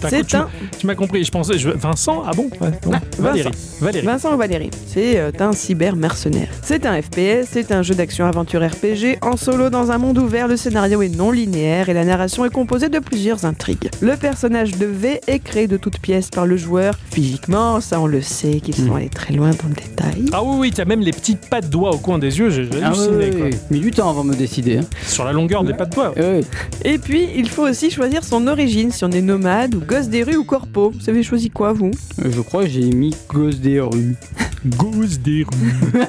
T'as- 0.00 0.10
C'est 0.10 0.24
tu, 0.24 0.36
un- 0.36 0.48
tu 0.78 0.86
m'as 0.86 0.94
compris, 0.94 1.24
je 1.24 1.30
pensais. 1.32 1.58
je- 1.58 1.70
Vincent 1.70 2.22
Ah 2.24 2.30
bon, 2.36 2.48
Ouais, 2.60 2.70
bon. 2.84 2.92
Valérie. 3.18 3.50
Valérie. 3.80 4.06
Vincent 4.06 4.32
ou 4.32 4.38
Valérie, 4.38 4.70
c'est 4.86 5.18
euh, 5.18 5.32
un 5.40 5.52
cyber 5.52 5.96
mercenaire. 5.96 6.46
C'est 6.62 6.86
un 6.86 7.02
FPS, 7.02 7.48
c'est 7.50 7.72
un 7.72 7.82
jeu 7.82 7.96
d'action-aventure 7.96 8.64
RPG 8.64 9.18
en 9.22 9.36
solo 9.36 9.70
dans 9.70 9.90
un 9.90 9.98
monde 9.98 10.18
ouvert. 10.18 10.46
Le 10.46 10.56
scénario 10.56 11.02
est 11.02 11.08
non 11.08 11.32
linéaire 11.32 11.88
et 11.88 11.94
la 11.94 12.04
narration 12.04 12.44
est 12.44 12.50
composée 12.52 12.88
de 12.88 13.00
plusieurs 13.00 13.44
intrigues. 13.44 13.90
Le 14.00 14.16
personnage 14.16 14.70
de 14.78 14.86
V 14.86 15.20
est 15.26 15.40
créé 15.40 15.66
de 15.66 15.76
toutes 15.76 15.98
pièces 15.98 16.30
par 16.30 16.46
le 16.46 16.56
joueur. 16.56 16.94
Physiquement, 17.10 17.80
ça 17.80 18.00
on 18.00 18.06
le 18.06 18.20
sait 18.22 18.60
qu'ils 18.60 18.76
sont 18.76 18.94
allés 18.94 19.08
très 19.08 19.34
loin 19.34 19.50
dans 19.50 19.68
le 19.68 19.74
détail. 19.74 20.26
Ah 20.32 20.44
oui, 20.44 20.56
oui, 20.60 20.70
t'as 20.72 20.84
même 20.84 21.00
les 21.00 21.10
petites 21.12 21.50
pattes 21.50 21.68
doigts 21.70 21.90
au 21.90 21.98
coin 21.98 22.20
des 22.20 22.38
yeux, 22.38 22.50
j'ai 22.50 22.68
Ah 22.72 22.76
oui, 22.76 22.82
halluciné 22.84 23.16
oui, 23.16 23.30
quoi. 23.36 23.46
oui. 23.46 23.56
Mis 23.70 23.80
du 23.80 23.90
temps 23.90 24.10
avant 24.10 24.24
de 24.24 24.30
me 24.30 24.34
décider. 24.36 24.78
hein. 24.78 24.84
Sur 25.06 25.24
la 25.24 25.32
longueur 25.32 25.64
des 25.64 25.72
doigts. 25.72 26.12
Eh 26.16 26.20
oui. 26.38 26.44
Et 26.84 26.98
puis, 26.98 27.28
il 27.36 27.48
faut 27.48 27.68
aussi 27.68 27.90
choisir 27.90 28.24
son 28.24 28.46
origine, 28.46 28.90
si 28.90 29.04
on 29.04 29.10
est 29.10 29.22
nomade 29.22 29.74
ou 29.74 29.80
gosse 29.80 30.08
des 30.08 30.22
rues 30.22 30.36
ou 30.36 30.44
corpo. 30.44 30.90
Vous 30.98 31.10
avez 31.10 31.22
choisi 31.22 31.50
quoi, 31.50 31.72
vous? 31.72 31.90
Euh, 32.24 32.30
Je 32.30 32.40
crois 32.40 32.64
que 32.64 32.70
j'ai 32.70 32.84
mis 32.90 33.14
gosse 33.28 33.58
des 33.60 33.80
rues. 33.80 34.16
Gousse 34.66 35.18
des 35.20 35.44
rues. 35.52 36.04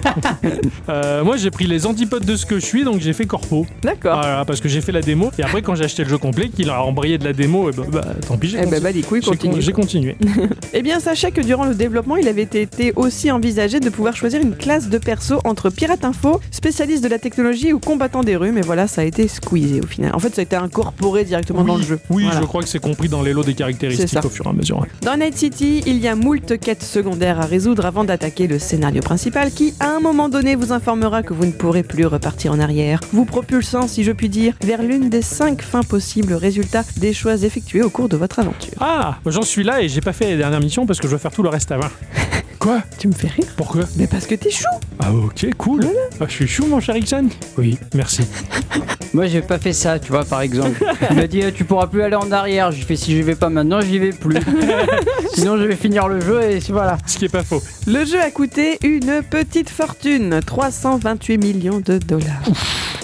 Euh, 0.89 1.23
moi 1.23 1.37
j'ai 1.37 1.51
pris 1.51 1.67
les 1.67 1.85
antipodes 1.85 2.25
de 2.25 2.35
ce 2.35 2.45
que 2.45 2.55
je 2.59 2.65
suis, 2.65 2.83
donc 2.83 2.99
j'ai 2.99 3.13
fait 3.13 3.25
corpo. 3.25 3.65
D'accord. 3.83 4.19
Voilà, 4.19 4.45
parce 4.45 4.59
que 4.61 4.69
j'ai 4.69 4.81
fait 4.81 4.91
la 4.91 5.01
démo. 5.01 5.31
Et 5.37 5.43
après, 5.43 5.61
quand 5.61 5.75
j'ai 5.75 5.83
acheté 5.85 6.03
le 6.03 6.09
jeu 6.09 6.17
complet, 6.17 6.49
qu'il 6.49 6.69
a 6.69 6.83
embrayé 6.83 7.17
de 7.17 7.23
la 7.25 7.33
démo, 7.33 7.69
et 7.69 7.73
bah, 7.73 7.83
bah, 7.91 8.05
tant 8.27 8.37
pis, 8.37 8.49
j'ai 8.49 8.57
Eh 8.57 8.61
ben, 8.61 8.65
continué. 8.65 8.81
bah, 8.81 8.91
les 8.91 9.01
couilles 9.03 9.21
J'ai 9.21 9.25
con- 9.27 9.35
continuent. 9.37 9.61
J'ai 9.61 9.71
continué. 9.71 10.17
Eh 10.73 10.81
bien, 10.81 10.99
sachez 10.99 11.31
que 11.31 11.41
durant 11.41 11.65
le 11.65 11.75
développement, 11.75 12.15
il 12.15 12.27
avait 12.27 12.43
été 12.43 12.93
aussi 12.95 13.31
envisagé 13.31 13.79
de 13.79 13.89
pouvoir 13.89 14.15
choisir 14.15 14.39
une 14.41 14.55
classe 14.55 14.87
de 14.89 14.97
perso 14.97 15.39
entre 15.43 15.69
pirate 15.69 16.05
info, 16.05 16.39
spécialiste 16.51 17.03
de 17.03 17.09
la 17.09 17.19
technologie 17.19 17.73
ou 17.73 17.79
combattant 17.79 18.23
des 18.23 18.35
rues, 18.35 18.51
mais 18.51 18.61
voilà, 18.61 18.87
ça 18.87 19.01
a 19.01 19.03
été 19.03 19.27
squeezé 19.27 19.81
au 19.81 19.87
final. 19.87 20.11
En 20.15 20.19
fait, 20.19 20.33
ça 20.35 20.41
a 20.41 20.43
été 20.43 20.55
incorporé 20.55 21.23
directement 21.25 21.63
dans 21.63 21.77
le 21.77 21.83
jeu. 21.83 21.99
Oui, 22.09 22.23
Voilà. 22.23 22.39
je 22.41 22.45
crois 22.45 22.61
que 22.61 22.69
c'est 22.69 22.79
compris 22.79 23.09
dans 23.09 23.21
les 23.21 23.33
lots 23.33 23.43
des 23.43 23.51
C'est 23.51 23.57
caractéristiques 23.57 24.09
ça. 24.09 24.25
au 24.25 24.29
fur 24.29 24.45
et 24.45 24.49
à 24.49 24.53
mesure. 24.53 24.85
Dans 25.01 25.17
Night 25.17 25.37
City, 25.37 25.81
il 25.85 25.97
y 25.97 26.07
a 26.07 26.15
moult 26.15 26.57
quêtes 26.59 26.83
secondaires 26.83 27.39
à 27.39 27.45
résoudre 27.45 27.85
avant 27.85 28.03
d'attaquer 28.03 28.38
le 28.47 28.59
scénario 28.59 29.01
principal 29.01 29.51
qui, 29.51 29.73
à 29.79 29.89
un 29.89 29.99
moment 29.99 30.29
donné, 30.29 30.55
vous 30.55 30.71
informera 30.71 31.23
que 31.23 31.33
vous 31.33 31.45
ne 31.45 31.51
pourrez 31.51 31.83
plus 31.83 32.05
repartir 32.05 32.51
en 32.51 32.59
arrière, 32.59 32.99
vous 33.13 33.25
propulsant, 33.25 33.87
si 33.87 34.03
je 34.03 34.11
puis 34.11 34.29
dire, 34.29 34.53
vers 34.61 34.81
l'une 34.81 35.09
des 35.09 35.21
cinq 35.21 35.61
fins 35.61 35.83
possibles 35.83 36.33
résultats 36.33 36.83
des 36.97 37.13
choix 37.13 37.35
effectués 37.43 37.81
au 37.81 37.89
cours 37.89 38.09
de 38.09 38.17
votre 38.17 38.39
aventure. 38.39 38.73
Ah, 38.79 39.17
j'en 39.25 39.43
suis 39.43 39.63
là 39.63 39.81
et 39.81 39.89
j'ai 39.89 40.01
pas 40.01 40.13
fait 40.13 40.25
les 40.25 40.37
dernières 40.37 40.61
missions 40.61 40.85
parce 40.85 40.99
que 40.99 41.07
je 41.07 41.11
dois 41.11 41.19
faire 41.19 41.31
tout 41.31 41.43
le 41.43 41.49
reste 41.49 41.71
avant. 41.71 41.89
Quoi? 42.59 42.81
Tu 42.97 43.07
me 43.07 43.13
fais 43.13 43.29
rire? 43.29 43.47
Pourquoi? 43.55 43.83
Mais 43.95 44.05
parce 44.05 44.27
que 44.27 44.35
t'es 44.35 44.51
chou 44.51 44.65
Ah 44.99 45.13
ok, 45.13 45.47
cool. 45.57 45.87
Ah, 46.19 46.25
je 46.27 46.33
suis 46.33 46.47
chou 46.47 46.65
mon 46.65 46.81
cher 46.81 46.97
Ixon? 46.97 47.29
Oui, 47.57 47.77
merci. 47.93 48.23
Moi, 49.13 49.25
j'ai 49.25 49.41
pas 49.41 49.57
fait 49.57 49.73
ça, 49.73 49.97
tu 49.97 50.11
vois, 50.11 50.23
par 50.23 50.41
exemple. 50.41 50.83
Il 51.09 51.15
m'a 51.15 51.25
dit, 51.25 51.39
eh, 51.39 51.51
tu 51.51 51.63
pourras 51.63 51.87
plus 51.87 52.03
aller 52.03 52.15
en 52.15 52.31
arrière. 52.31 52.71
J'ai 52.71 52.83
fait, 52.83 52.95
si 52.95 53.11
j'y 53.15 53.21
vais 53.21 53.35
pas 53.35 53.49
maintenant, 53.49 53.81
j'y 53.81 53.97
vais 53.97 54.11
plus. 54.11 54.37
Sinon, 55.33 55.57
je 55.57 55.63
vais 55.63 55.75
finir 55.75 56.07
le 56.07 56.19
jeu 56.19 56.41
et 56.43 56.59
voilà. 56.69 56.97
Ce 57.07 57.17
qui 57.17 57.25
est 57.25 57.29
pas 57.29 57.43
faux. 57.43 57.63
Le 57.87 58.05
jeu 58.05 58.19
a 58.19 58.28
coûté 58.31 58.77
une 58.83 59.21
petite 59.29 59.69
fortune, 59.69 60.39
328 60.45 61.37
millions 61.37 61.79
de 61.79 61.97
dollars. 61.97 62.43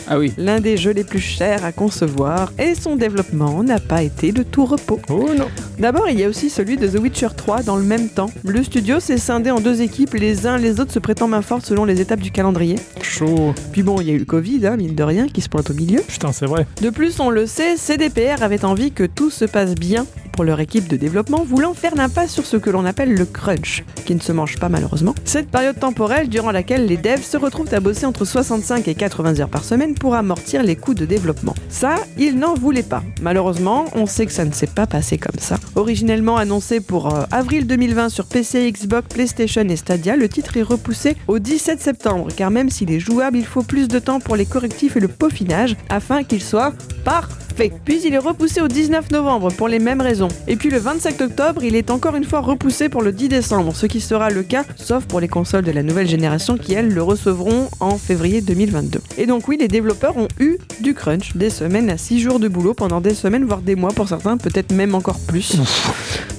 Ah 0.07 0.19
oui. 0.19 0.33
L'un 0.37 0.59
des 0.59 0.77
jeux 0.77 0.91
les 0.91 1.03
plus 1.03 1.19
chers 1.19 1.65
à 1.65 1.71
concevoir 1.71 2.53
et 2.59 2.75
son 2.75 2.95
développement 2.95 3.63
n'a 3.63 3.79
pas 3.79 4.03
été 4.03 4.31
de 4.31 4.43
tout 4.43 4.65
repos. 4.65 4.99
Oh 5.09 5.29
non. 5.35 5.47
D'abord, 5.79 6.09
il 6.09 6.19
y 6.19 6.23
a 6.23 6.29
aussi 6.29 6.49
celui 6.49 6.77
de 6.77 6.87
The 6.87 6.99
Witcher 6.99 7.29
3 7.35 7.63
dans 7.63 7.75
le 7.75 7.83
même 7.83 8.09
temps. 8.09 8.29
Le 8.43 8.63
studio 8.63 8.99
s'est 8.99 9.17
scindé 9.17 9.49
en 9.49 9.59
deux 9.59 9.81
équipes, 9.81 10.13
les 10.13 10.45
uns 10.45 10.57
les 10.57 10.79
autres 10.79 10.91
se 10.91 10.99
prêtant 10.99 11.27
main 11.27 11.41
forte 11.41 11.65
selon 11.65 11.85
les 11.85 12.01
étapes 12.01 12.19
du 12.19 12.31
calendrier. 12.31 12.75
Chaud. 13.01 13.55
Puis 13.71 13.81
bon, 13.81 13.99
il 13.99 14.07
y 14.07 14.11
a 14.11 14.13
eu 14.13 14.19
le 14.19 14.25
Covid, 14.25 14.67
hein, 14.67 14.77
mine 14.77 14.93
de 14.93 15.03
rien, 15.03 15.27
qui 15.27 15.41
se 15.41 15.49
pointe 15.49 15.69
au 15.71 15.73
milieu. 15.73 16.01
Putain, 16.07 16.31
c'est 16.31 16.45
vrai. 16.45 16.67
De 16.81 16.91
plus, 16.91 17.19
on 17.19 17.31
le 17.31 17.47
sait, 17.47 17.75
CDPR 17.75 18.43
avait 18.43 18.63
envie 18.63 18.91
que 18.91 19.05
tout 19.05 19.31
se 19.31 19.45
passe 19.45 19.73
bien 19.73 20.05
pour 20.35 20.43
leur 20.43 20.59
équipe 20.59 20.89
de 20.89 20.97
développement, 20.97 21.43
voulant 21.43 21.73
faire 21.73 21.95
l'impasse 21.95 22.31
sur 22.31 22.45
ce 22.45 22.57
que 22.57 22.69
l'on 22.69 22.85
appelle 22.85 23.13
le 23.13 23.25
crunch, 23.25 23.83
qui 24.05 24.13
ne 24.13 24.19
se 24.19 24.33
mange 24.33 24.57
pas 24.57 24.67
malheureusement. 24.67 25.15
Cette 25.23 25.49
période 25.49 25.79
temporelle 25.79 26.27
durant 26.27 26.51
laquelle 26.51 26.85
les 26.85 26.97
devs 26.97 27.23
se 27.23 27.37
retrouvent 27.37 27.73
à 27.73 27.79
bosser 27.79 28.05
entre 28.05 28.25
65 28.25 28.87
et 28.87 28.95
80 28.95 29.39
heures 29.39 29.49
par 29.49 29.63
semaine 29.63 29.95
pour 29.95 30.13
amortir 30.13 30.61
les 30.61 30.75
coûts 30.75 30.93
de 30.93 31.05
développement. 31.05 31.55
Ça, 31.69 31.95
ils 32.17 32.37
n'en 32.37 32.53
voulaient 32.53 32.83
pas. 32.83 33.01
Malheureusement, 33.21 33.85
on 33.95 34.05
sait 34.05 34.25
que 34.25 34.31
ça 34.33 34.45
ne 34.45 34.51
s'est 34.51 34.67
pas 34.67 34.87
passé 34.87 35.17
comme 35.17 35.39
ça. 35.39 35.57
Originellement 35.75 36.37
annoncé 36.37 36.81
pour 36.81 37.15
euh, 37.15 37.23
avril 37.31 37.65
2020 37.65 38.09
sur 38.09 38.25
PC, 38.25 38.71
Xbox, 38.71 39.07
PlayStation 39.07 39.61
et 39.61 39.75
Stadia, 39.77 40.17
le 40.17 40.27
titre 40.27 40.57
est 40.57 40.63
repoussé 40.63 41.15
au 41.27 41.39
17 41.39 41.81
septembre, 41.81 42.27
car 42.35 42.51
même 42.51 42.69
s'il 42.69 42.91
est 42.91 42.99
jouable, 42.99 43.37
il 43.37 43.45
faut 43.45 43.63
plus 43.63 43.87
de 43.87 43.99
temps 43.99 44.19
pour 44.19 44.35
les 44.35 44.45
correctifs 44.45 44.97
et 44.97 44.99
le 44.99 45.07
peaufinage 45.07 45.77
afin 45.89 46.23
qu'il 46.23 46.43
soit 46.43 46.73
parfait. 47.05 47.44
Puis 47.55 48.01
il 48.05 48.13
est 48.13 48.19
repoussé 48.19 48.61
au 48.61 48.67
19 48.67 49.11
novembre 49.11 49.51
pour 49.51 49.67
les 49.67 49.79
mêmes 49.79 50.01
raisons. 50.01 50.27
Et 50.47 50.55
puis 50.55 50.69
le 50.69 50.77
27 50.77 51.21
octobre, 51.21 51.63
il 51.63 51.75
est 51.75 51.89
encore 51.89 52.15
une 52.15 52.23
fois 52.23 52.41
repoussé 52.41 52.89
pour 52.89 53.01
le 53.01 53.11
10 53.11 53.29
décembre, 53.29 53.75
ce 53.75 53.85
qui 53.85 54.01
sera 54.01 54.29
le 54.29 54.43
cas 54.43 54.63
sauf 54.75 55.05
pour 55.05 55.19
les 55.19 55.27
consoles 55.27 55.63
de 55.63 55.71
la 55.71 55.83
nouvelle 55.83 56.07
génération 56.07 56.57
qui 56.57 56.73
elles 56.73 56.89
le 56.89 57.01
recevront 57.01 57.69
en 57.79 57.97
février 57.97 58.41
2022. 58.41 58.99
Et 59.17 59.25
donc 59.25 59.47
oui, 59.47 59.57
les 59.59 59.67
développeurs 59.67 60.17
ont 60.17 60.27
eu 60.39 60.57
du 60.81 60.93
crunch, 60.93 61.35
des 61.35 61.49
semaines 61.49 61.89
à 61.89 61.97
6 61.97 62.19
jours 62.19 62.39
de 62.39 62.47
boulot 62.47 62.73
pendant 62.73 63.01
des 63.01 63.13
semaines 63.13 63.45
voire 63.45 63.61
des 63.61 63.75
mois 63.75 63.91
pour 63.91 64.09
certains, 64.09 64.37
peut-être 64.37 64.73
même 64.73 64.95
encore 64.95 65.19
plus. 65.19 65.57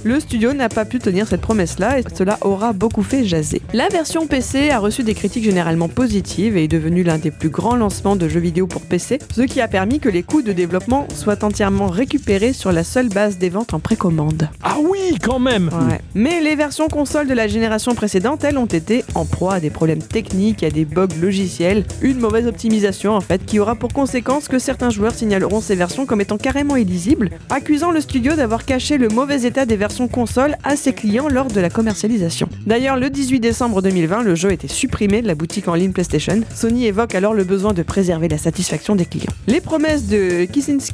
Le 0.05 0.21
studio 0.21 0.53
n'a 0.53 0.69
pas 0.69 0.85
pu 0.85 1.01
tenir 1.01 1.27
cette 1.27 1.41
promesse-là 1.41 1.99
et 1.99 2.05
cela 2.15 2.39
aura 2.43 2.73
beaucoup 2.73 3.03
fait 3.03 3.25
jaser. 3.25 3.61
La 3.73 3.89
version 3.89 4.29
PC 4.29 4.71
a 4.71 4.79
reçu 4.79 5.03
des 5.03 5.15
critiques 5.15 5.43
généralement 5.43 5.89
positives 5.89 6.57
et 6.57 6.65
est 6.65 6.69
devenue 6.69 7.03
l'un 7.03 7.19
des 7.19 7.33
plus 7.33 7.49
grands 7.49 7.75
lancements 7.75 8.15
de 8.15 8.29
jeux 8.29 8.39
vidéo 8.39 8.69
pour 8.69 8.83
PC, 8.83 9.19
ce 9.35 9.43
qui 9.43 9.61
a 9.61 9.67
permis 9.67 9.99
que 9.99 10.09
les 10.09 10.23
coûts 10.23 10.43
de 10.43 10.53
développement 10.53 11.06
soient 11.15 11.45
entièrement 11.45 11.89
récupérés 11.89 12.53
sur 12.53 12.73
la 12.73 12.85
seule 12.85 13.09
base 13.09 13.39
des 13.39 13.49
ventes 13.49 13.75
en 13.75 13.81
précommande. 13.81 14.49
Ah 14.63 14.77
oui, 14.81 15.17
quand 15.23 15.39
même. 15.39 15.69
Ouais. 15.69 16.01
Mais 16.15 16.41
les 16.41 16.57
versions 16.57 16.89
consoles 16.89 17.27
de 17.27 17.35
la 17.35 17.49
génération 17.49 17.95
précédente, 17.95 18.45
elles, 18.45 18.59
ont 18.59 18.67
été 18.67 19.05
en 19.15 19.25
proie 19.25 19.55
à 19.55 19.61
des 19.61 19.71
problèmes 19.71 20.03
techniques, 20.03 20.63
à 20.63 20.71
des 20.71 20.85
bugs 20.85 21.09
logiciels, 21.21 21.85
une 22.03 22.19
mauvaise 22.19 22.47
optimisation 22.47 23.15
en 23.15 23.21
fait, 23.21 23.45
qui 23.45 23.59
aura 23.59 23.75
pour 23.75 23.93
conséquence 23.93 24.49
que 24.49 24.59
certains 24.59 24.91
joueurs 24.91 25.15
signaleront 25.15 25.61
ces 25.61 25.75
versions 25.75 26.07
comme 26.07 26.21
étant 26.21 26.39
carrément 26.39 26.77
illisibles, 26.77 27.31
accusant 27.51 27.91
le 27.91 28.01
studio 28.01 28.35
d'avoir 28.35 28.65
caché 28.65 28.99
le 28.99 29.09
mauvais 29.09 29.43
état 29.43 29.67
des 29.67 29.77
versions 29.77 30.09
consoles 30.09 30.57
à 30.65 30.77
ses 30.77 30.93
clients 30.93 31.29
lors 31.29 31.49
de 31.49 31.61
la 31.61 31.71
commercialisation. 31.71 32.49
D'ailleurs, 32.67 32.97
le 32.97 33.11
18 33.11 33.41
décembre 33.41 33.83
2020, 33.83 34.23
le 34.23 34.35
jeu 34.35 34.51
a 34.51 34.53
été 34.53 34.69
supprimé 34.69 35.23
de 35.23 35.27
la 35.27 35.35
boutique 35.35 35.69
en 35.69 35.75
ligne 35.75 35.93
PlayStation. 35.93 36.41
Sony 36.55 36.87
évoque 36.87 37.15
alors 37.15 37.35
le 37.35 37.45
besoin 37.45 37.73
de 37.73 37.83
préserver 37.83 38.29
la 38.29 38.39
satisfaction 38.39 38.97
des 38.97 39.07
clients. 39.07 39.33
Les 39.47 39.61
promesses 39.61 40.07
de 40.07 40.45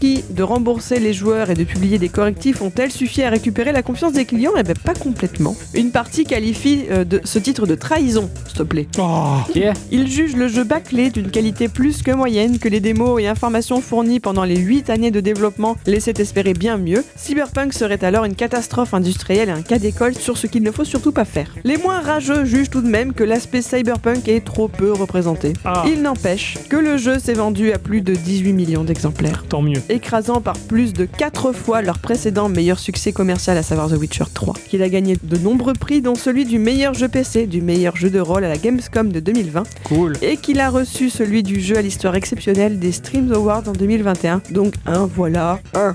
De 0.03 0.43
rembourser 0.43 0.99
les 0.99 1.13
joueurs 1.13 1.51
et 1.51 1.55
de 1.55 1.63
publier 1.63 1.97
des 1.97 2.09
correctifs 2.09 2.61
ont-elles 2.61 2.91
suffi 2.91 3.23
à 3.23 3.31
récupérer 3.31 3.71
la 3.71 3.83
confiance 3.83 4.13
des 4.13 4.25
clients? 4.25 4.51
Eh 4.59 4.65
bien, 4.65 4.75
pas 4.75 4.95
complètement. 4.95 5.55
Une 5.75 5.93
partie 5.93 6.25
qualifie 6.25 6.87
euh, 6.91 7.05
de 7.05 7.21
ce 7.23 7.39
titre 7.39 7.69
de 7.69 7.77
trahison, 7.77 8.29
s'il 8.49 8.59
te 8.59 8.63
plaît. 8.65 8.89
Oh. 8.99 9.37
Ok. 9.49 9.63
Il 9.93 10.09
juge 10.09 10.35
le 10.35 10.49
jeu 10.49 10.65
bâclé 10.65 11.11
d'une 11.11 11.31
qualité 11.31 11.69
plus 11.69 12.03
que 12.03 12.11
moyenne, 12.11 12.59
que 12.59 12.69
les 12.69 12.81
démos 12.81 13.23
et 13.23 13.29
informations 13.29 13.81
fournies 13.81 14.19
pendant 14.19 14.43
les 14.43 14.57
8 14.57 14.91
années 14.91 15.13
de 15.13 15.21
développement 15.21 15.77
laissaient 15.87 16.15
espérer 16.19 16.53
bien 16.53 16.79
mieux. 16.79 17.05
Cyberpunk 17.15 17.73
serait 17.73 18.05
alors 18.05 18.25
une 18.25 18.35
catastrophe 18.35 18.95
industrielle 18.95 19.51
et 19.51 19.53
un 19.53 19.63
cas 19.63 19.79
d'école 19.79 20.17
sur 20.17 20.37
ce 20.37 20.49
qu'il 20.49 20.65
ne 20.65 20.73
faut 20.73 20.85
surtout 20.85 21.13
pas 21.13 21.25
faire. 21.25 21.55
Les 21.63 21.77
moins 21.77 22.01
rageux 22.01 22.45
jugent 22.45 22.71
tout 22.71 22.83
de 22.83 22.89
même 22.89 23.13
que 23.13 23.23
l'aspect 23.23 23.63
cyberpunk 23.63 24.27
est 24.27 24.45
trop 24.45 24.67
peu 24.67 24.91
représenté. 24.91 25.53
Ah. 25.65 25.85
Il 25.87 26.03
n'empêche 26.03 26.59
que 26.69 26.77
le 26.77 26.97
jeu 26.97 27.21
s'est 27.21 27.35
vendu 27.35 27.71
à 27.71 27.79
plus 27.79 28.01
de 28.01 28.17
18 28.17 28.53
millions 28.53 28.83
d'exemplaires 28.83 29.45
Tant 29.49 29.63
mieux. 29.63 29.81
Écrasant 29.93 30.41
par 30.41 30.55
plus 30.59 30.93
de 30.93 31.05
4 31.05 31.53
fois 31.53 31.83
leur 31.83 31.99
précédent 31.99 32.49
meilleur 32.49 32.79
succès 32.79 33.13
commercial, 33.13 33.57
à 33.57 33.63
savoir 33.63 33.89
The 33.89 33.93
Witcher 33.99 34.25
3, 34.33 34.55
qu'il 34.69 34.83
a 34.83 34.89
gagné 34.89 35.17
de 35.23 35.37
nombreux 35.39 35.75
prix, 35.75 36.01
dont 36.01 36.15
celui 36.15 36.45
du 36.45 36.59
meilleur 36.59 36.95
jeu 36.95 37.09
PC, 37.09 37.47
du 37.47 37.61
meilleur 37.63 37.97
jeu 37.97 38.11
de 38.11 38.21
rôle 38.21 38.45
à 38.45 38.49
la 38.49 38.57
Gamescom 38.57 39.11
de 39.13 39.21
2020, 39.21 39.65
Cool. 39.85 40.17
et 40.23 40.37
qu'il 40.37 40.61
a 40.61 40.71
reçu 40.71 41.11
celui 41.11 41.43
du 41.43 41.61
jeu 41.61 41.77
à 41.77 41.83
l'histoire 41.83 42.15
exceptionnelle 42.17 42.79
des 42.79 42.93
Streams 42.93 43.33
Awards 43.33 43.69
en 43.69 43.73
2021. 43.73 44.43
Donc 44.51 44.75
un 44.87 45.07
voilà, 45.07 45.61
un. 45.75 45.93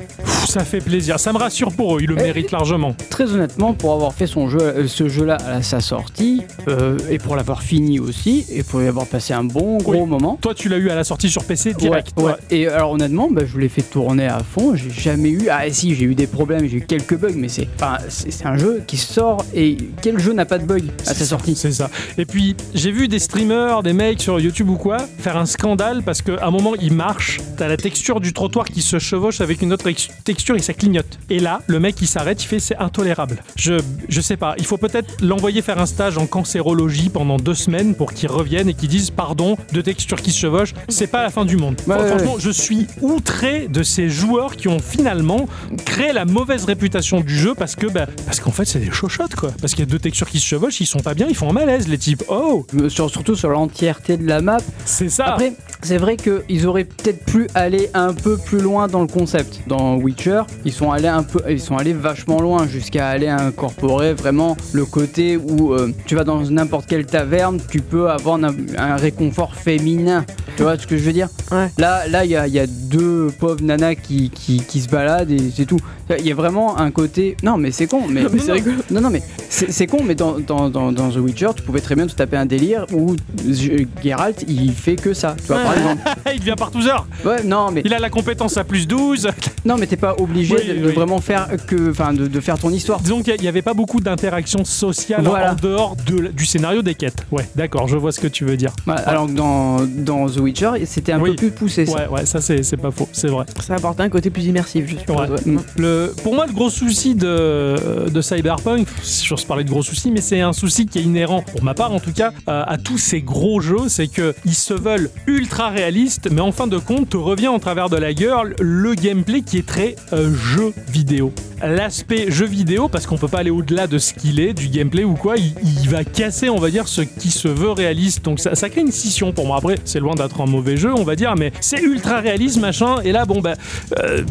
Ça 0.47 0.63
fait 0.63 0.79
plaisir. 0.81 1.19
Ça 1.19 1.33
me 1.33 1.37
rassure 1.37 1.71
pour 1.73 1.97
eux. 1.97 2.01
Ils 2.01 2.07
le 2.09 2.15
Eh, 2.19 2.23
méritent 2.23 2.51
largement. 2.51 2.95
Très 3.09 3.31
honnêtement, 3.31 3.73
pour 3.73 3.93
avoir 3.93 4.13
fait 4.13 4.27
son 4.27 4.49
jeu, 4.49 4.59
euh, 4.61 4.87
ce 4.87 5.07
jeu-là 5.09 5.37
à 5.45 5.61
sa 5.61 5.81
sortie, 5.81 6.41
euh, 6.67 6.97
et 7.09 7.17
pour 7.17 7.35
l'avoir 7.35 7.61
fini 7.61 7.99
aussi, 7.99 8.45
et 8.51 8.63
pour 8.63 8.81
y 8.81 8.87
avoir 8.87 9.05
passé 9.07 9.33
un 9.33 9.43
bon 9.43 9.77
gros 9.77 9.93
Oui. 10.03 10.07
moment. 10.07 10.37
Toi, 10.41 10.53
tu 10.55 10.69
l'as 10.69 10.77
eu 10.77 10.89
à 10.89 10.95
la 10.95 11.03
sortie 11.03 11.29
sur 11.29 11.43
PC 11.43 11.73
direct. 11.73 12.13
Ouais, 12.17 12.23
ouais. 12.25 12.31
Et 12.49 12.67
alors 12.67 12.91
honnêtement, 12.91 13.29
bah, 13.29 13.41
je 13.45 13.57
l'ai 13.59 13.69
fait 13.69 13.81
tourner 13.81 14.27
à 14.27 14.39
fond. 14.39 14.75
J'ai 14.75 14.89
jamais 14.89 15.29
eu. 15.29 15.47
Ah 15.49 15.63
si, 15.69 15.95
j'ai 15.95 16.05
eu 16.05 16.15
des 16.15 16.27
problèmes, 16.27 16.67
j'ai 16.67 16.77
eu 16.77 16.81
quelques 16.85 17.17
bugs, 17.17 17.33
mais 17.35 17.49
c'est. 17.49 17.67
Enfin, 17.75 17.97
c'est 18.09 18.31
c'est 18.31 18.45
un 18.45 18.57
jeu 18.57 18.83
qui 18.87 18.97
sort 18.97 19.43
et 19.53 19.77
quel 20.01 20.19
jeu 20.19 20.33
n'a 20.33 20.45
pas 20.45 20.57
de 20.59 20.65
bug 20.65 20.83
à 21.05 21.13
sa 21.13 21.25
sortie 21.25 21.55
C'est 21.55 21.71
ça. 21.71 21.89
Et 22.17 22.25
puis, 22.25 22.55
j'ai 22.73 22.91
vu 22.91 23.07
des 23.07 23.19
streamers, 23.19 23.83
des 23.83 23.93
mecs 23.93 24.21
sur 24.21 24.39
YouTube 24.39 24.69
ou 24.69 24.75
quoi, 24.77 24.97
faire 25.19 25.37
un 25.37 25.45
scandale 25.45 26.03
parce 26.03 26.21
qu'à 26.21 26.45
un 26.45 26.51
moment, 26.51 26.73
ils 26.79 26.93
marchent, 26.93 27.39
t'as 27.57 27.67
la 27.67 27.77
texture 27.77 28.19
du 28.19 28.33
trottoir 28.33 28.65
qui 28.65 28.81
se 28.81 28.99
chevauche 28.99 29.41
avec 29.41 29.61
une 29.61 29.73
autre 29.73 29.87
ex- 29.87 30.09
texture 30.37 30.55
et 30.55 30.61
ça 30.61 30.73
clignote. 30.73 31.17
Et 31.31 31.39
là, 31.39 31.61
le 31.65 31.79
mec, 31.79 31.95
il 31.99 32.07
s'arrête, 32.07 32.43
il 32.43 32.45
fait 32.45 32.59
c'est 32.59 32.77
intolérable. 32.77 33.37
Je, 33.55 33.73
je 34.07 34.21
sais 34.21 34.37
pas, 34.37 34.53
il 34.59 34.65
faut 34.65 34.77
peut-être 34.77 35.15
l'envoyer 35.23 35.63
faire 35.63 35.79
un 35.79 35.87
stage 35.87 36.19
en 36.19 36.27
cancérologie 36.27 37.09
pendant 37.09 37.37
deux 37.37 37.55
semaines 37.55 37.95
pour 37.95 38.13
qu'il 38.13 38.29
revienne 38.29 38.69
et 38.69 38.75
qu'il 38.75 38.87
dise 38.89 39.09
pardon 39.09 39.57
de 39.73 39.81
texture 39.81 40.21
qui 40.21 40.29
se 40.31 40.37
chevauche, 40.39 40.73
c'est 40.89 41.07
pas 41.07 41.23
la 41.23 41.31
fin 41.31 41.43
du 41.43 41.57
monde. 41.57 41.81
Ouais, 41.87 42.07
Franchement, 42.07 42.35
je 42.37 42.51
suis 42.51 42.85
outré 43.01 43.67
de 43.67 43.81
ces 43.81 44.09
joueurs 44.09 44.55
qui 44.55 44.67
ont 44.67 44.77
finalement 44.79 45.47
créé 45.85 46.13
la 46.13 46.25
mauvaise 46.25 46.65
réputation 46.65 47.21
du 47.21 47.35
jeu 47.35 47.55
parce 47.55 47.75
que, 47.75 47.87
bah, 47.87 48.05
parce 48.27 48.39
qu'en 48.39 48.51
fait, 48.51 48.65
c'est 48.65 48.79
des 48.79 48.91
chochottes 48.91 49.35
quoi. 49.35 49.49
Parce 49.59 49.73
qu'il 49.73 49.79
y 49.85 49.87
a 49.87 49.91
deux 49.91 49.97
textures 49.99 50.29
qui 50.29 50.39
se 50.39 50.45
chevauchent, 50.45 50.79
ils 50.81 50.85
sont 50.85 50.99
pas 50.99 51.15
bien, 51.15 51.25
ils 51.27 51.35
font 51.35 51.49
un 51.49 51.53
malaise, 51.53 51.87
les 51.87 51.97
types. 51.97 52.23
Oh, 52.29 52.65
Euh, 52.75 52.89
sur- 52.89 53.09
surtout 53.09 53.35
sur 53.35 53.49
l'entièreté 53.49 54.17
de 54.17 54.27
la 54.27 54.41
map. 54.41 54.57
c'est 54.85 55.09
ça. 55.09 55.25
Après, 55.33 55.53
c'est 55.81 55.97
vrai 55.97 56.15
qu'ils 56.15 56.67
auraient 56.67 56.83
peut-être 56.85 57.25
pu 57.25 57.47
aller 57.55 57.89
un 57.95 58.13
peu 58.13 58.37
plus 58.37 58.59
loin 58.59 58.87
dans 58.87 59.01
le 59.01 59.07
concept. 59.07 59.61
Dans 59.67 59.95
Witcher, 59.95 60.26
ils 60.65 60.71
sont 60.71 60.91
allés 60.91 61.07
un 61.07 61.23
peu, 61.23 61.39
ils 61.49 61.59
sont 61.59 61.77
allés 61.77 61.93
vachement 61.93 62.39
loin 62.41 62.67
jusqu'à 62.67 63.07
aller 63.09 63.27
incorporer 63.27 64.13
vraiment 64.13 64.55
le 64.73 64.85
côté 64.85 65.37
où 65.37 65.73
euh, 65.73 65.91
tu 66.05 66.15
vas 66.15 66.23
dans 66.23 66.41
n'importe 66.41 66.87
quelle 66.87 67.05
taverne, 67.05 67.59
tu 67.69 67.81
peux 67.81 68.09
avoir 68.09 68.35
un, 68.43 68.53
un 68.77 68.95
réconfort 68.95 69.55
féminin. 69.55 70.25
Tu 70.55 70.63
vois 70.63 70.77
ce 70.77 70.87
que 70.87 70.97
je 70.97 71.03
veux 71.03 71.13
dire? 71.13 71.29
Ouais. 71.51 71.69
Là, 71.77 72.07
là, 72.07 72.25
il 72.25 72.31
y 72.31 72.35
a, 72.35 72.47
il 72.47 72.53
y 72.53 72.59
a 72.59 72.65
deux 72.65 73.27
pauvres 73.39 73.61
nanas 73.61 73.93
qui, 73.95 74.31
qui, 74.31 74.57
qui 74.57 74.81
se 74.81 74.89
baladent 74.89 75.29
et 75.31 75.51
c'est 75.55 75.65
tout. 75.65 75.77
Il 76.17 76.25
y 76.25 76.31
a 76.31 76.35
vraiment 76.35 76.79
un 76.79 76.89
côté. 76.89 77.37
Non, 77.43 77.57
mais 77.57 77.71
c'est 77.71 77.85
con. 77.85 78.03
Mais, 78.09 78.23
Non, 78.23 78.29
mais 78.33 78.39
c'est 78.39 78.53
rigolo. 78.53 78.77
Non, 78.89 79.01
non, 79.01 79.09
mais 79.11 79.21
c'est 79.49 79.85
con. 79.85 79.99
Mais 80.03 80.15
dans, 80.15 80.39
dans, 80.39 80.69
dans, 80.69 80.91
dans 80.91 81.09
The 81.11 81.17
Witcher, 81.17 81.49
tu 81.55 81.61
pouvais 81.61 81.81
très 81.81 81.93
bien 81.95 82.07
te 82.07 82.13
taper 82.13 82.37
un 82.37 82.45
délire 82.47 82.85
où 82.91 83.11
euh, 83.13 83.85
Geralt 84.03 84.45
il 84.47 84.71
fait 84.73 84.95
que 84.95 85.13
ça. 85.13 85.35
Tu 85.39 85.47
vois, 85.47 85.61
par 85.61 85.77
exemple. 85.77 86.01
il 86.33 86.39
devient 86.39 86.55
par 86.57 86.71
12 86.71 86.87
heures. 86.87 87.07
Ouais, 87.23 87.43
non, 87.43 87.69
mais 87.71 87.81
Il 87.85 87.93
a 87.93 87.99
la 87.99 88.09
compétence 88.09 88.57
à 88.57 88.63
plus 88.63 88.87
12. 88.87 89.29
non, 89.65 89.77
mais 89.77 89.85
t'es 89.85 89.97
pas 89.97 90.15
obligé 90.19 90.55
Oui, 90.55 90.79
de, 90.81 90.87
oui. 90.87 90.93
vraiment 90.93 91.19
faire 91.21 91.47
que, 91.67 91.91
enfin, 91.91 92.13
de, 92.13 92.27
de 92.27 92.39
faire 92.39 92.57
ton 92.57 92.69
histoire. 92.69 92.99
Disons 93.01 93.21
qu'il 93.21 93.39
n'y 93.39 93.47
avait 93.47 93.61
pas 93.61 93.73
beaucoup 93.73 93.99
d'interaction 93.99 94.63
sociale 94.65 95.21
Voilà. 95.23 95.53
en 95.53 95.55
dehors 95.55 95.95
de- 96.05 96.27
du 96.27 96.45
scénario 96.45 96.81
des 96.81 96.95
quêtes. 96.95 97.25
Ouais, 97.31 97.47
d'accord, 97.55 97.87
je 97.87 97.97
vois 97.97 98.11
ce 98.11 98.19
que 98.19 98.27
tu 98.27 98.45
veux 98.45 98.57
dire. 98.57 98.71
Voilà, 98.85 99.01
Alors 99.01 99.27
que 99.27 99.31
dans, 99.31 99.77
dans 99.85 100.27
The 100.27 100.37
Witcher, 100.39 100.71
c'était 100.85 101.11
un 101.13 101.19
Oui. 101.19 101.31
peu 101.31 101.35
plus 101.35 101.51
poussé. 101.51 101.85
Ça. 101.85 101.93
Ouais, 101.93 102.07
ouais, 102.19 102.25
ça 102.25 102.41
c'est 102.41 102.63
c'est 102.63 102.77
pas 102.77 102.91
faux, 102.91 103.07
c'est 103.11 103.27
vrai. 103.27 103.45
Ça 103.61 103.75
apporte 103.75 103.99
un 103.99 104.09
côté 104.09 104.29
plus 104.29 104.45
immersif, 104.45 104.85
je 104.87 104.97
suppose. 104.97 105.15
Ouais. 105.17 105.29
ouais. 105.29 105.41
Mm. 105.53 105.59
Le, 105.77 106.13
pour 106.23 106.33
moi, 106.35 106.45
le 106.47 106.53
gros 106.53 106.69
souci 106.69 107.15
de, 107.15 108.09
de 108.09 108.21
Cyberpunk, 108.21 108.87
si 109.01 109.25
j'ose 109.25 109.45
parler 109.45 109.63
de 109.63 109.69
gros 109.69 109.83
souci, 109.83 110.11
mais 110.11 110.21
c'est 110.21 110.41
un 110.41 110.53
souci 110.53 110.85
qui 110.85 110.99
est 110.99 111.03
inhérent, 111.03 111.43
pour 111.51 111.63
ma 111.63 111.73
part 111.73 111.91
en 111.93 111.99
tout 111.99 112.11
cas, 112.13 112.31
euh, 112.49 112.63
à 112.65 112.77
tous 112.77 112.97
ces 112.97 113.21
gros 113.21 113.59
jeux, 113.61 113.87
c'est 113.89 114.07
que 114.07 114.33
ils 114.45 114.53
se 114.55 114.73
veulent 114.73 115.09
ultra 115.27 115.69
réalistes, 115.69 116.29
mais 116.31 116.41
en 116.41 116.51
fin 116.51 116.67
de 116.67 116.77
compte, 116.77 117.09
te 117.09 117.17
revient 117.17 117.47
en 117.47 117.59
travers 117.59 117.89
de 117.89 117.97
la 117.97 118.13
gueule 118.13 118.55
le 118.59 118.93
gameplay 118.95 119.41
qui 119.41 119.57
est 119.57 119.65
très 119.65 119.95
euh, 120.13 120.33
jeu 120.33 120.73
vidéo. 120.89 121.33
l'aspect 121.61 122.31
jeu 122.31 122.45
vidéo, 122.45 122.87
parce 122.87 123.05
qu'on 123.07 123.17
peut 123.17 123.27
pas 123.27 123.39
aller 123.39 123.49
au-delà 123.49 123.87
de 123.87 123.97
ce 123.97 124.13
qu'il 124.13 124.39
est, 124.39 124.53
du 124.53 124.67
gameplay 124.67 125.03
ou 125.03 125.15
quoi, 125.15 125.37
il, 125.37 125.53
il 125.63 125.89
va 125.89 126.03
casser, 126.03 126.49
on 126.49 126.59
va 126.59 126.69
dire, 126.69 126.87
ce 126.87 127.01
qui 127.01 127.29
se 127.29 127.47
veut 127.47 127.71
réaliste. 127.71 128.23
Donc 128.23 128.39
ça, 128.39 128.55
ça 128.55 128.69
crée 128.69 128.81
une 128.81 128.91
scission 128.91 129.31
pour 129.31 129.45
moi. 129.45 129.57
Après, 129.57 129.75
c'est 129.85 129.99
loin 129.99 130.15
d'être 130.15 130.41
un 130.41 130.45
mauvais 130.45 130.77
jeu, 130.77 130.93
on 130.93 131.03
va 131.03 131.15
dire, 131.15 131.35
mais 131.35 131.51
c'est 131.61 131.81
ultra 131.81 132.19
réaliste, 132.19 132.59
machin. 132.59 132.97
Et 133.03 133.11
là, 133.11 133.25
bon, 133.25 133.41
bah, 133.41 133.55
euh, 133.99 134.23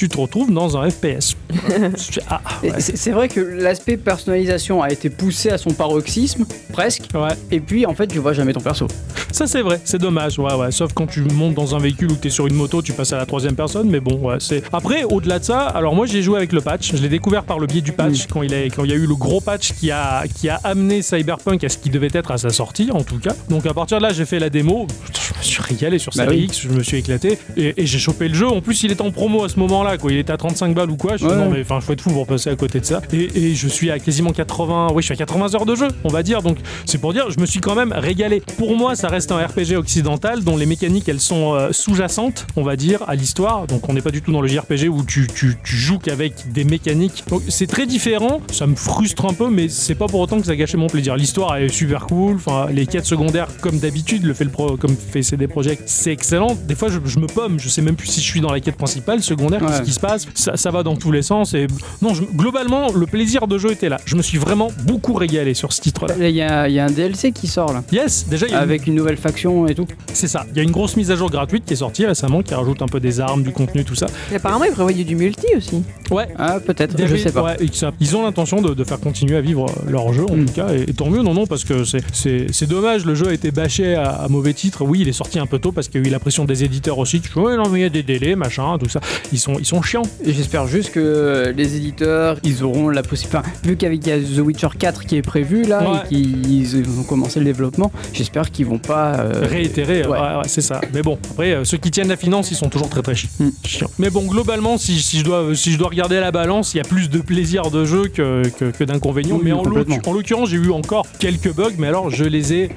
tu 0.00 0.08
te 0.08 0.16
retrouves 0.16 0.50
dans 0.50 0.78
un 0.78 0.88
FPS. 0.88 1.36
ah, 2.30 2.40
ouais. 2.62 2.72
C'est 2.78 3.10
vrai 3.10 3.28
que 3.28 3.40
l'aspect 3.40 3.98
personnalisation 3.98 4.82
a 4.82 4.90
été 4.90 5.10
poussé 5.10 5.50
à 5.50 5.58
son 5.58 5.70
paroxysme, 5.72 6.46
presque. 6.72 7.02
Ouais. 7.14 7.34
Et 7.50 7.60
puis 7.60 7.84
en 7.84 7.94
fait, 7.94 8.06
tu 8.06 8.18
vois 8.18 8.32
jamais 8.32 8.54
ton 8.54 8.60
perso. 8.60 8.86
Ça 9.30 9.46
c'est 9.46 9.60
vrai, 9.60 9.78
c'est 9.84 9.98
dommage, 9.98 10.38
ouais, 10.38 10.54
ouais. 10.54 10.70
Sauf 10.70 10.94
quand 10.94 11.06
tu 11.06 11.20
montes 11.20 11.54
dans 11.54 11.74
un 11.74 11.78
véhicule 11.78 12.12
ou 12.12 12.14
que 12.14 12.20
t'es 12.20 12.30
sur 12.30 12.46
une 12.46 12.54
moto, 12.54 12.80
tu 12.80 12.94
passes 12.94 13.12
à 13.12 13.18
la 13.18 13.26
troisième 13.26 13.54
personne, 13.54 13.90
mais 13.90 14.00
bon, 14.00 14.16
ouais, 14.26 14.36
c'est. 14.38 14.62
Après, 14.72 15.04
au-delà 15.10 15.38
de 15.38 15.44
ça, 15.44 15.60
alors 15.62 15.94
moi 15.94 16.06
j'ai 16.06 16.22
joué 16.22 16.36
avec 16.38 16.52
le 16.52 16.60
patch, 16.60 16.92
je 16.94 17.02
l'ai 17.02 17.08
découvert 17.08 17.44
par 17.44 17.58
le 17.58 17.66
biais 17.66 17.80
du 17.80 17.92
patch 17.92 18.26
quand 18.28 18.42
il, 18.42 18.54
a, 18.54 18.58
quand 18.64 18.84
il 18.84 18.90
y 18.90 18.92
a 18.92 18.96
eu 18.96 19.06
le 19.06 19.14
gros 19.14 19.40
patch 19.40 19.72
qui 19.72 19.90
a, 19.90 20.24
qui 20.34 20.48
a 20.48 20.60
amené 20.64 21.02
Cyberpunk 21.02 21.62
à 21.64 21.68
ce 21.68 21.78
qui 21.78 21.90
devait 21.90 22.08
être 22.12 22.30
à 22.30 22.38
sa 22.38 22.50
sortie, 22.50 22.90
en 22.92 23.02
tout 23.02 23.18
cas. 23.18 23.34
Donc 23.48 23.66
à 23.66 23.74
partir 23.74 23.98
de 23.98 24.02
là, 24.04 24.12
j'ai 24.12 24.24
fait 24.24 24.38
la 24.38 24.50
démo, 24.50 24.86
je 25.12 25.38
me 25.38 25.42
suis 25.42 25.62
régalé 25.62 25.98
sur 25.98 26.12
Bah 26.16 26.24
Series 26.24 26.36
oui. 26.38 26.44
X, 26.44 26.60
je 26.62 26.68
me 26.68 26.82
suis 26.82 26.98
éclaté 26.98 27.38
et, 27.56 27.74
et 27.82 27.86
j'ai 27.86 27.98
chopé 27.98 28.28
le 28.28 28.34
jeu. 28.34 28.46
En 28.46 28.60
plus, 28.60 28.82
il 28.82 28.92
était 28.92 29.02
en 29.02 29.10
promo 29.10 29.44
à 29.44 29.48
ce 29.48 29.58
moment-là, 29.58 29.98
quoi. 29.98 30.12
Il 30.12 30.18
était 30.18 30.32
à 30.32 30.36
35 30.36 30.74
balles 30.74 30.90
ou 30.90 30.96
quoi. 30.96 31.16
Je 31.16 31.24
me 31.24 31.28
suis 31.30 31.36
dit, 31.36 31.42
Ouais. 31.42 31.44
non, 31.48 31.50
mais 31.52 31.60
enfin, 31.60 31.78
je 31.80 31.84
faut 31.86 31.92
être 31.92 32.00
fou 32.00 32.10
pour 32.10 32.26
passer 32.26 32.50
à 32.50 32.56
côté 32.56 32.80
de 32.80 32.84
ça. 32.84 33.00
Et, 33.12 33.50
et 33.50 33.54
je 33.54 33.68
suis 33.68 33.90
à 33.90 33.98
quasiment 33.98 34.32
80, 34.32 34.88
oui, 34.94 35.02
je 35.02 35.06
suis 35.06 35.12
à 35.14 35.16
80 35.16 35.54
heures 35.54 35.66
de 35.66 35.74
jeu, 35.74 35.88
on 36.04 36.08
va 36.08 36.22
dire. 36.22 36.42
Donc 36.42 36.58
c'est 36.84 36.98
pour 36.98 37.12
dire, 37.12 37.30
je 37.30 37.40
me 37.40 37.46
suis 37.46 37.60
quand 37.60 37.74
même 37.74 37.92
régalé. 37.92 38.42
Pour 38.58 38.76
moi, 38.76 38.94
ça 38.96 39.08
reste 39.08 39.32
un 39.32 39.38
RPG 39.38 39.76
occidental 39.76 40.42
dont 40.44 40.56
les 40.56 40.66
mécaniques 40.66 41.08
elles 41.08 41.20
sont 41.20 41.54
euh, 41.54 41.68
sous-jacentes, 41.72 42.46
on 42.56 42.62
va 42.62 42.76
dire, 42.76 43.00
à 43.08 43.14
l'histoire. 43.14 43.66
Donc 43.66 43.88
on 43.88 43.92
n'est 43.94 44.02
pas 44.02 44.10
du 44.10 44.22
tout 44.22 44.32
dans 44.32 44.40
le 44.40 44.48
JRPG 44.48 44.88
où 44.88 44.99
tu, 45.06 45.26
tu, 45.26 45.56
tu 45.64 45.76
joues 45.76 45.98
qu'avec 45.98 46.52
des 46.52 46.64
mécaniques. 46.64 47.24
Donc 47.28 47.42
c'est 47.48 47.66
très 47.66 47.86
différent. 47.86 48.40
Ça 48.52 48.66
me 48.66 48.74
frustre 48.74 49.24
un 49.26 49.32
peu, 49.34 49.48
mais 49.50 49.68
c'est 49.68 49.94
pas 49.94 50.06
pour 50.06 50.20
autant 50.20 50.38
que 50.40 50.46
ça 50.46 50.52
a 50.52 50.56
gâché 50.56 50.76
mon 50.76 50.86
plaisir. 50.88 51.16
L'histoire 51.16 51.56
est 51.56 51.68
super 51.68 52.06
cool. 52.06 52.36
Enfin, 52.36 52.66
les 52.72 52.86
quêtes 52.86 53.06
secondaires, 53.06 53.48
comme 53.60 53.78
d'habitude, 53.78 54.24
le 54.24 54.34
fait 54.34 54.44
le 54.44 54.50
pro, 54.50 54.76
comme 54.76 54.94
fait 54.96 55.22
CD 55.22 55.46
Projekt, 55.46 55.82
c'est 55.86 56.12
excellent. 56.12 56.56
Des 56.66 56.74
fois, 56.74 56.88
je, 56.88 56.98
je 57.04 57.18
me 57.18 57.26
pomme. 57.26 57.58
Je 57.60 57.68
sais 57.68 57.82
même 57.82 57.96
plus 57.96 58.06
si 58.08 58.20
je 58.20 58.26
suis 58.26 58.40
dans 58.40 58.52
la 58.52 58.60
quête 58.60 58.76
principale, 58.76 59.22
secondaire, 59.22 59.60
qu'est-ce 59.60 59.78
Ouais. 59.80 59.84
qui 59.84 59.92
se 59.92 60.00
passe. 60.00 60.26
Ça, 60.34 60.56
ça 60.56 60.70
va 60.70 60.82
dans 60.82 60.96
tous 60.96 61.12
les 61.12 61.22
sens. 61.22 61.54
Et 61.54 61.66
non, 62.02 62.14
je- 62.14 62.22
globalement, 62.24 62.92
le 62.92 63.06
plaisir 63.06 63.46
de 63.46 63.58
jeu 63.58 63.70
était 63.72 63.88
là. 63.88 63.98
Je 64.04 64.16
me 64.16 64.22
suis 64.22 64.38
vraiment 64.38 64.68
beaucoup 64.84 65.14
régalé 65.14 65.54
sur 65.54 65.72
ce 65.72 65.80
titre-là. 65.80 66.16
Là, 66.16 66.28
il 66.28 66.34
y, 66.36 66.42
a 66.42 66.68
il 66.68 66.74
y 66.74 66.78
a 66.78 66.84
un 66.84 66.90
DLC 66.90 67.32
qui 67.32 67.46
sort 67.46 67.72
là, 67.72 67.82
Yes, 67.92 68.26
déjà, 68.28 68.46
il 68.46 68.52
y 68.52 68.54
a 68.54 68.58
une- 68.58 68.62
avec 68.62 68.86
une 68.86 68.94
nouvelle 68.94 69.16
faction 69.16 69.66
et 69.66 69.74
tout. 69.74 69.86
c'est 70.12 70.28
ça. 70.28 70.46
Il 70.50 70.56
y 70.56 70.60
a 70.60 70.62
une 70.62 70.70
grosse 70.70 70.96
mise 70.96 71.10
à 71.10 71.16
jour 71.16 71.30
gratuite 71.30 71.64
qui 71.64 71.72
est 71.74 71.76
sortie 71.76 72.04
récemment, 72.06 72.42
qui 72.42 72.54
rajoute 72.54 72.82
un 72.82 72.86
peu 72.86 73.00
des 73.00 73.20
armes, 73.20 73.42
du 73.42 73.52
contenu, 73.52 73.84
tout 73.84 73.94
ça. 73.94 74.06
Et 74.32 74.36
apparemment, 74.36 74.64
ils 74.64 74.72
du 74.92 75.16
multi 75.16 75.46
aussi. 75.56 75.82
Ouais. 76.10 76.28
Ah, 76.36 76.58
peut-être, 76.60 76.96
je 77.06 77.16
sais 77.16 77.30
pas. 77.32 77.42
ouais, 77.42 77.56
ils 78.00 78.16
ont 78.16 78.22
l'intention 78.24 78.60
de, 78.60 78.74
de 78.74 78.84
faire 78.84 78.98
continuer 79.00 79.36
à 79.36 79.40
vivre 79.40 79.66
leur 79.88 80.12
jeu 80.12 80.24
en 80.28 80.36
Mm. 80.36 80.46
tout 80.46 80.52
cas 80.54 80.72
et, 80.74 80.82
et 80.90 80.92
tant 80.94 81.08
mieux 81.10 81.22
non 81.22 81.34
non 81.34 81.46
parce 81.46 81.64
que 81.64 81.84
c'est- 81.84 82.66
dommage 82.66 83.04
le 83.04 83.14
jeu 83.14 83.28
a 83.28 83.32
été 83.32 83.50
bâché 83.50 83.94
à, 83.94 84.10
à 84.10 84.28
mauvais 84.28 84.52
titre 84.54 84.84
oui 84.84 85.00
il 85.02 85.08
est 85.08 85.12
sorti 85.12 85.38
un 85.38 85.46
peu 85.46 85.58
tôt 85.58 85.72
parce 85.72 85.88
qu'il 85.88 86.00
y 86.00 86.04
a 86.04 86.08
eu 86.08 86.10
la 86.10 86.18
pression 86.20 86.44
des 86.44 86.62
éditeurs 86.64 86.98
aussi 86.98 87.20
tu 87.20 87.28
vois 87.30 87.56
non 87.56 87.68
mais 87.68 87.80
il 87.80 87.82
y 87.82 87.86
a 87.86 87.88
des 87.90 88.02
délais 88.02 88.36
machin 88.36 88.76
tout 88.78 88.88
ça 88.88 89.00
ils 89.32 89.38
sont 89.38 89.54
ils 89.58 89.64
sont 89.66 89.82
chiants 89.82 90.02
Et 90.24 90.32
j'espère 90.32 90.66
juste 90.66 90.90
que 90.92 91.52
les 91.56 91.76
éditeurs, 91.76 92.38
ils 92.44 92.62
auront 92.64 92.88
la 92.88 93.02
possibilité. 93.02 93.38
Enfin, 93.38 93.48
vu 93.64 93.76
qu'avec 93.76 94.00
The 94.02 94.38
Witcher 94.38 94.68
4 94.78 95.04
qui 95.06 95.16
est 95.16 95.22
prévu 95.22 95.62
là 95.64 95.80
Ouais. 95.82 95.98
et 96.10 96.22
qu'ils 96.22 96.76
ont 96.98 97.02
commencé 97.04 97.38
le 97.38 97.44
développement, 97.44 97.90
j'espère 98.12 98.50
qu'ils 98.50 98.66
vont 98.66 98.78
pas. 98.78 99.14
euh, 99.20 99.32
réitérer, 99.46 100.02
ouais. 100.02 100.08
ouais, 100.08 100.18
ouais, 100.18 100.42
c'est 100.46 100.60
ça. 100.60 100.80
Mais 100.94 101.02
bon, 101.02 101.18
après, 101.32 101.52
euh, 101.52 101.64
ceux 101.64 101.76
qui 101.78 101.90
tiennent 101.90 102.08
la 102.08 102.16
finance, 102.16 102.50
ils 102.50 102.56
sont 102.56 102.68
toujours 102.68 102.88
très 102.88 103.02
très 103.02 103.14
chi- 103.14 103.28
Mm. 103.38 103.48
chiants. 103.64 103.90
Mais 103.98 104.10
bon, 104.10 104.22
globalement, 104.24 104.78
si, 104.80 105.00
si 105.00 105.18
je 105.18 105.24
dois, 105.24 105.54
si 105.54 105.72
je 105.72 105.78
dois 105.78 105.88
regarder 105.88 106.18
la 106.20 106.32
balance, 106.32 106.74
il 106.74 106.78
y 106.78 106.80
a 106.80 106.84
plus 106.84 107.10
de 107.10 107.20
plaisir 107.20 107.70
de 107.70 107.84
jeu 107.84 108.08
que, 108.08 108.42
que, 108.58 108.70
que 108.70 108.84
d'inconvénients. 108.84 109.36
Oui, 109.36 109.42
mais 109.44 109.52
en 109.52 110.12
l'occurrence, 110.12 110.48
j'ai 110.48 110.56
eu 110.56 110.70
encore 110.70 111.06
quelques 111.18 111.54
bugs, 111.54 111.74
mais 111.78 111.88
alors 111.88 112.10
je 112.10 112.24
les 112.24 112.52
ai 112.54 112.70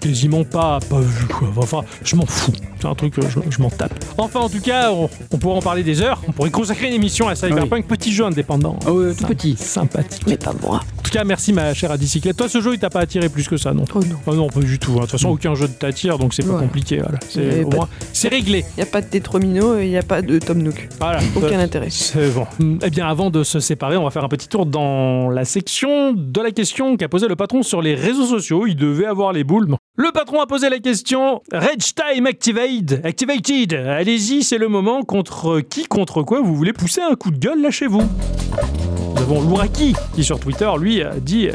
quasiment 0.00 0.44
pas, 0.44 0.78
pas 0.88 1.00
vus. 1.00 1.26
Quoi. 1.26 1.48
Enfin, 1.56 1.80
je 2.04 2.16
m'en 2.16 2.26
fous. 2.26 2.52
C'est 2.80 2.86
un 2.86 2.94
truc, 2.94 3.18
euh, 3.18 3.22
je, 3.28 3.40
je 3.50 3.60
m'en 3.62 3.70
tape. 3.70 3.92
Enfin, 4.16 4.40
en 4.40 4.48
tout 4.48 4.60
cas, 4.60 4.92
on, 4.92 5.08
on 5.32 5.38
pourrait 5.38 5.56
en 5.56 5.62
parler 5.62 5.82
des 5.82 6.00
heures. 6.00 6.22
On 6.28 6.32
pourrait 6.32 6.50
consacrer 6.50 6.86
une 6.88 6.94
émission 6.94 7.26
à 7.28 7.34
Cyberpunk, 7.34 7.86
petit 7.86 8.12
jeu 8.12 8.24
indépendant. 8.24 8.78
Ouais, 8.86 9.14
tout 9.14 9.24
petit. 9.26 9.56
Sympathique. 9.56 10.22
Mais 10.26 10.36
pas 10.36 10.52
moi. 10.62 10.80
En 10.98 11.02
tout 11.02 11.10
cas, 11.10 11.24
merci 11.24 11.52
ma 11.52 11.74
chère 11.74 11.90
Adicyclette. 11.90 12.36
Toi, 12.36 12.48
ce 12.48 12.60
jeu, 12.60 12.74
il 12.74 12.78
t'a 12.78 12.90
pas 12.90 13.00
attiré 13.00 13.28
plus 13.28 13.48
que 13.48 13.56
ça, 13.56 13.72
non? 13.72 13.84
Oh 13.94 13.98
non. 14.00 14.16
ah 14.26 14.30
non, 14.34 14.48
pas 14.48 14.60
du 14.60 14.78
tout. 14.78 14.92
hein. 14.92 14.96
De 14.96 15.00
toute 15.02 15.10
façon, 15.12 15.30
aucun 15.30 15.54
jeu 15.54 15.66
ne 15.66 15.72
t'attire, 15.72 16.18
donc 16.18 16.34
c'est 16.34 16.46
pas 16.46 16.52
Ouais. 16.54 16.60
compliqué. 16.62 16.98
Voilà. 16.98 17.18
C'est 17.28 17.64
au 17.64 17.68
pas- 17.68 17.76
moins, 17.78 17.88
c'est 18.12 18.28
réglé. 18.28 18.64
Il 18.76 18.80
n'y 18.80 18.82
a 18.82 18.86
pas 18.90 19.00
de 19.00 19.06
Tetromino 19.06 19.78
et 19.78 19.84
il 19.86 19.90
n'y 19.90 19.96
a 19.98 20.02
pas 20.02 20.22
de 20.22 20.38
Tom 20.38 20.58
Nook. 20.58 20.88
Voilà. 21.00 21.20
Aucun 21.34 21.58
Euh, 21.58 21.64
intérêt. 21.64 21.88
C'est 21.90 22.30
bon. 22.30 22.46
Eh 22.82 22.90
bien, 22.90 23.06
avant 23.08 23.30
de 23.30 23.42
se 23.42 23.58
séparer, 23.58 23.96
on 23.96 24.04
va 24.04 24.10
faire 24.10 24.24
un 24.24 24.28
petit 24.28 24.48
tour 24.48 24.66
dans 24.66 25.30
la 25.30 25.44
section 25.44 26.12
de 26.12 26.40
la 26.40 26.50
question 26.52 26.96
qu'a 26.96 27.08
posé 27.08 27.26
le 27.26 27.36
patron 27.36 27.62
sur 27.62 27.80
les 27.82 27.94
réseaux 27.94 28.26
sociaux. 28.26 28.66
Il 28.66 28.76
devait 28.76 29.06
avoir 29.06 29.32
les 29.32 29.44
boules. 29.44 29.68
Le 30.00 30.12
patron 30.12 30.40
a 30.40 30.46
posé 30.46 30.70
la 30.70 30.78
question 30.78 31.42
Rage 31.50 31.92
Time 31.96 32.26
Activate, 32.26 33.04
Activated. 33.04 33.72
Allez-y, 33.72 34.44
c'est 34.44 34.56
le 34.56 34.68
moment. 34.68 35.02
Contre 35.02 35.58
qui, 35.58 35.86
contre 35.86 36.22
quoi 36.22 36.40
vous 36.40 36.54
voulez 36.54 36.72
pousser 36.72 37.00
un 37.00 37.16
coup 37.16 37.32
de 37.32 37.36
gueule 37.36 37.60
là 37.60 37.72
chez 37.72 37.88
vous 37.88 38.02
Nous 38.02 39.20
avons 39.20 39.40
Louraki 39.40 39.96
qui 40.14 40.22
sur 40.22 40.38
Twitter, 40.38 40.70
lui, 40.78 41.02
a 41.02 41.14
dit 41.18 41.48
euh, 41.48 41.54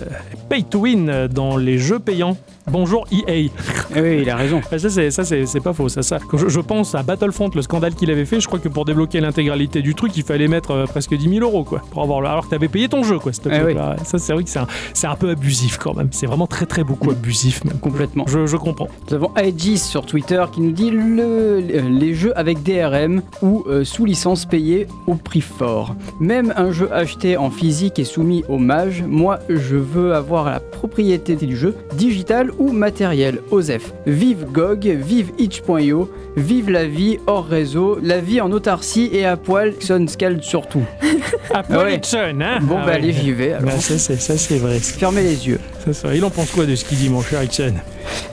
Pay 0.49 0.63
to 0.63 0.79
win 0.79 1.09
euh, 1.09 1.27
dans 1.27 1.57
les 1.57 1.77
jeux 1.77 1.99
payants. 1.99 2.37
Bonjour 2.71 3.05
EA. 3.11 3.49
Eh 3.95 4.01
oui, 4.01 4.19
il 4.21 4.29
a 4.29 4.35
raison. 4.37 4.61
Ça, 4.77 4.89
c'est, 4.89 5.11
ça 5.11 5.25
c'est, 5.25 5.45
c'est 5.45 5.59
pas 5.59 5.73
faux. 5.73 5.89
Ça, 5.89 6.01
je, 6.33 6.47
je 6.47 6.59
pense 6.61 6.95
à 6.95 7.03
Battlefront, 7.03 7.49
le 7.53 7.61
scandale 7.61 7.93
qu'il 7.93 8.09
avait 8.09 8.23
fait, 8.25 8.39
je 8.39 8.47
crois 8.47 8.59
que 8.59 8.69
pour 8.69 8.85
débloquer 8.85 9.19
l'intégralité 9.19 9.81
du 9.81 9.95
truc, 9.95 10.15
il 10.15 10.23
fallait 10.23 10.47
mettre 10.47 10.71
euh, 10.71 10.85
presque 10.85 11.13
10 11.13 11.29
000 11.39 11.41
euros, 11.45 11.63
quoi. 11.65 11.81
Pour 11.91 12.03
avoir 12.03 12.21
le... 12.21 12.27
Alors 12.27 12.45
que 12.45 12.51
t'avais 12.51 12.69
payé 12.69 12.87
ton 12.87 13.03
jeu, 13.03 13.19
quoi, 13.19 13.33
s'il 13.33 13.43
te 13.43 13.49
plaît. 13.49 13.61
Eh 13.63 13.65
oui. 13.65 13.75
Ça, 14.05 14.17
c'est 14.17 14.31
vrai 14.33 14.43
que 14.43 14.49
c'est 14.49 14.59
un, 14.59 14.67
c'est 14.93 15.07
un 15.07 15.15
peu 15.15 15.29
abusif 15.31 15.77
quand 15.77 15.93
même. 15.93 16.07
C'est 16.11 16.25
vraiment 16.25 16.47
très, 16.47 16.65
très 16.65 16.83
beaucoup 16.85 17.11
abusif, 17.11 17.63
même. 17.65 17.79
Complètement. 17.79 18.23
Je, 18.27 18.45
je 18.47 18.55
comprends. 18.57 18.87
Nous 19.09 19.15
avons 19.15 19.31
Aegis 19.35 19.79
sur 19.79 20.05
Twitter 20.05 20.43
qui 20.53 20.61
nous 20.61 20.71
dit 20.71 20.89
le- 20.91 21.59
les 21.59 22.13
jeux 22.15 22.31
avec 22.37 22.63
DRM 22.63 23.21
ou 23.41 23.65
euh, 23.67 23.83
sous 23.83 24.05
licence 24.05 24.45
payée 24.45 24.87
au 25.07 25.15
prix 25.15 25.41
fort. 25.41 25.95
Même 26.21 26.53
un 26.55 26.71
jeu 26.71 26.89
acheté 26.93 27.35
en 27.35 27.49
physique 27.49 27.99
et 27.99 28.05
soumis 28.05 28.43
au 28.47 28.57
mage, 28.57 29.03
moi 29.05 29.39
je 29.49 29.75
veux 29.75 30.13
avoir 30.13 30.32
la 30.41 30.59
propriété 30.59 31.35
du 31.35 31.55
jeu, 31.55 31.75
digital 31.93 32.49
ou 32.57 32.71
matériel. 32.71 33.39
OSEF. 33.51 33.93
Vive 34.07 34.45
GOG, 34.51 34.85
vive 34.87 35.31
itch.io, 35.37 36.09
vive 36.35 36.71
la 36.71 36.85
vie 36.85 37.19
hors 37.27 37.45
réseau, 37.45 37.99
la 38.01 38.19
vie 38.19 38.41
en 38.41 38.51
autarcie 38.51 39.09
et 39.13 39.25
à 39.25 39.37
poil, 39.37 39.73
Son 39.79 40.07
Scald 40.07 40.41
surtout. 40.41 40.83
Apple 41.53 41.75
ouais. 41.75 41.95
Hitson, 41.97 42.39
hein 42.41 42.57
Bon 42.61 42.77
Ah 42.79 42.81
bah 42.81 42.85
ouais. 42.87 42.93
allez, 42.95 43.13
j'y 43.13 43.31
vais. 43.31 43.55
Bah, 43.61 43.71
ça, 43.79 43.97
c'est, 43.99 44.57
vrai. 44.57 44.79
Fermez 44.79 45.21
les 45.21 45.47
yeux. 45.47 45.59
Ça. 45.91 46.13
Il 46.15 46.23
en 46.25 46.29
pense 46.31 46.49
quoi 46.51 46.65
de 46.65 46.75
ce 46.75 46.83
qu'il 46.85 46.97
dit, 46.97 47.09
mon 47.09 47.21
cher 47.21 47.43
Hitson 47.43 47.73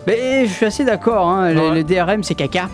Mais 0.07 0.47
je 0.47 0.53
suis 0.53 0.67
assez 0.67 0.85
d'accord, 0.85 1.29
hein, 1.29 1.53
les- 1.53 1.61
Ouais. 1.61 1.75
les 1.75 1.85
DRM 1.85 2.23
c'est 2.23 2.35
caca. 2.35 2.69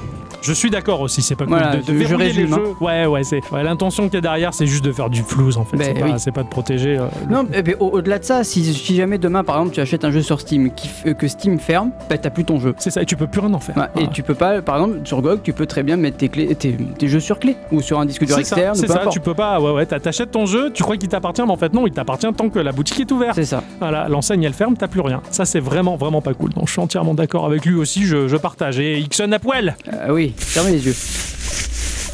Je 0.46 0.52
suis 0.52 0.70
d'accord 0.70 1.00
aussi, 1.00 1.22
c'est 1.22 1.34
pas 1.34 1.44
cool 1.44 1.54
Voilà, 1.56 1.76
de, 1.76 1.82
de 1.82 1.86
je- 1.86 1.92
verrouiller 1.92 2.32
les 2.32 2.42
résume, 2.42 2.52
hein. 2.54 2.56
jeux. 2.64 2.84
Ouais, 2.84 3.06
ouais, 3.06 3.24
c'est 3.24 3.40
ouais, 3.52 3.62
l'intention 3.62 4.04
qu'il 4.04 4.14
y 4.14 4.18
a 4.18 4.20
derrière, 4.20 4.54
c'est 4.54 4.66
juste 4.66 4.84
de 4.84 4.92
faire 4.92 5.10
du 5.10 5.22
flouze 5.22 5.56
en 5.58 5.64
fait. 5.64 5.76
Ben 5.76 5.92
c'est, 5.94 6.00
pas, 6.00 6.06
oui. 6.06 6.12
c'est 6.18 6.32
pas 6.32 6.42
de 6.42 6.48
protéger. 6.48 6.96
euh, 6.98 7.06
Non, 7.30 7.44
mais 7.50 7.62
mais 7.64 7.74
au- 7.80 7.88
au-delà 7.90 8.18
de 8.18 8.24
ça, 8.24 8.44
si, 8.44 8.72
si 8.72 8.96
jamais 8.96 9.18
demain, 9.18 9.42
par 9.44 9.56
exemple, 9.56 9.74
tu 9.74 9.80
achètes 9.80 10.04
un 10.04 10.10
jeu 10.10 10.22
sur 10.22 10.40
Steam 10.40 10.70
qui 10.72 10.88
euh, 11.06 11.14
que 11.14 11.26
Steam 11.28 11.58
ferme, 11.58 11.90
bah 12.08 12.18
t'as 12.18 12.30
plus 12.30 12.44
ton 12.44 12.60
jeu. 12.60 12.74
C'est 12.78 12.90
ça, 12.90 13.02
et 13.02 13.06
tu 13.06 13.16
peux 13.16 13.26
plus 13.26 13.40
rien 13.40 13.52
en 13.54 13.60
faire. 13.60 13.76
Ouais, 13.76 14.02
Et 14.02 14.08
tu 14.08 14.22
peux 14.22 14.34
pas, 14.34 14.62
par 14.62 14.76
exemple, 14.76 15.00
sur 15.04 15.20
GOG, 15.22 15.40
tu 15.42 15.52
peux 15.52 15.66
très 15.66 15.82
bien 15.82 15.96
mettre 15.96 16.18
tes, 16.18 16.28
clés, 16.28 16.54
tes, 16.54 16.72
tes 16.76 17.08
jeux 17.08 17.20
sur 17.20 17.38
clé 17.38 17.56
ou 17.72 17.80
sur 17.82 17.98
un 17.98 18.06
disque 18.06 18.24
dur 18.24 18.36
C'est 18.36 18.44
ça, 18.44 18.56
externe, 18.56 18.74
c'est 18.76 18.86
ça, 18.88 19.02
tu 19.10 19.20
peux 19.20 19.34
pas, 19.34 19.60
ouais, 19.60 19.72
ouais, 19.72 19.86
t'a- 19.86 19.98
t'achètes 20.00 20.30
ton 20.30 20.46
jeu, 20.46 20.70
tu 20.72 20.82
crois 20.82 20.96
qu'il 20.96 21.08
t'appartient, 21.08 21.42
mais 21.42 21.50
en 21.52 21.56
fait 21.56 21.72
non, 21.72 21.86
il 21.86 21.92
t'appartient 21.92 22.26
tant 22.36 22.48
que 22.50 22.58
la 22.58 22.72
boutique 22.72 23.00
est 23.00 23.10
ouverte. 23.12 23.34
C'est 23.34 23.44
ça. 23.44 23.62
Voilà, 23.80 24.08
l'enseigne 24.08 24.42
elle 24.44 24.52
ferme, 24.52 24.76
t'as 24.76 24.88
plus 24.88 25.00
rien. 25.00 25.20
Ça 25.30 25.44
c'est 25.44 25.60
vraiment, 25.60 25.96
vraiment 25.96 26.20
pas 26.22 26.34
cool. 26.34 26.50
Donc 26.52 26.66
je 26.68 26.72
suis 26.72 26.80
entièrement 26.80 27.14
d'accord 27.14 27.46
avec 27.46 27.64
lui 27.64 27.74
aussi, 27.74 28.04
je, 28.04 28.28
je 28.28 28.36
partage. 28.36 28.78
Et 28.78 28.98
Ixon 28.98 29.32
à 29.32 29.38
poil 29.38 29.76
Euh, 29.92 30.12
oui, 30.12 30.34
fermez 30.38 30.72
les 30.72 30.86
yeux. 30.86 30.94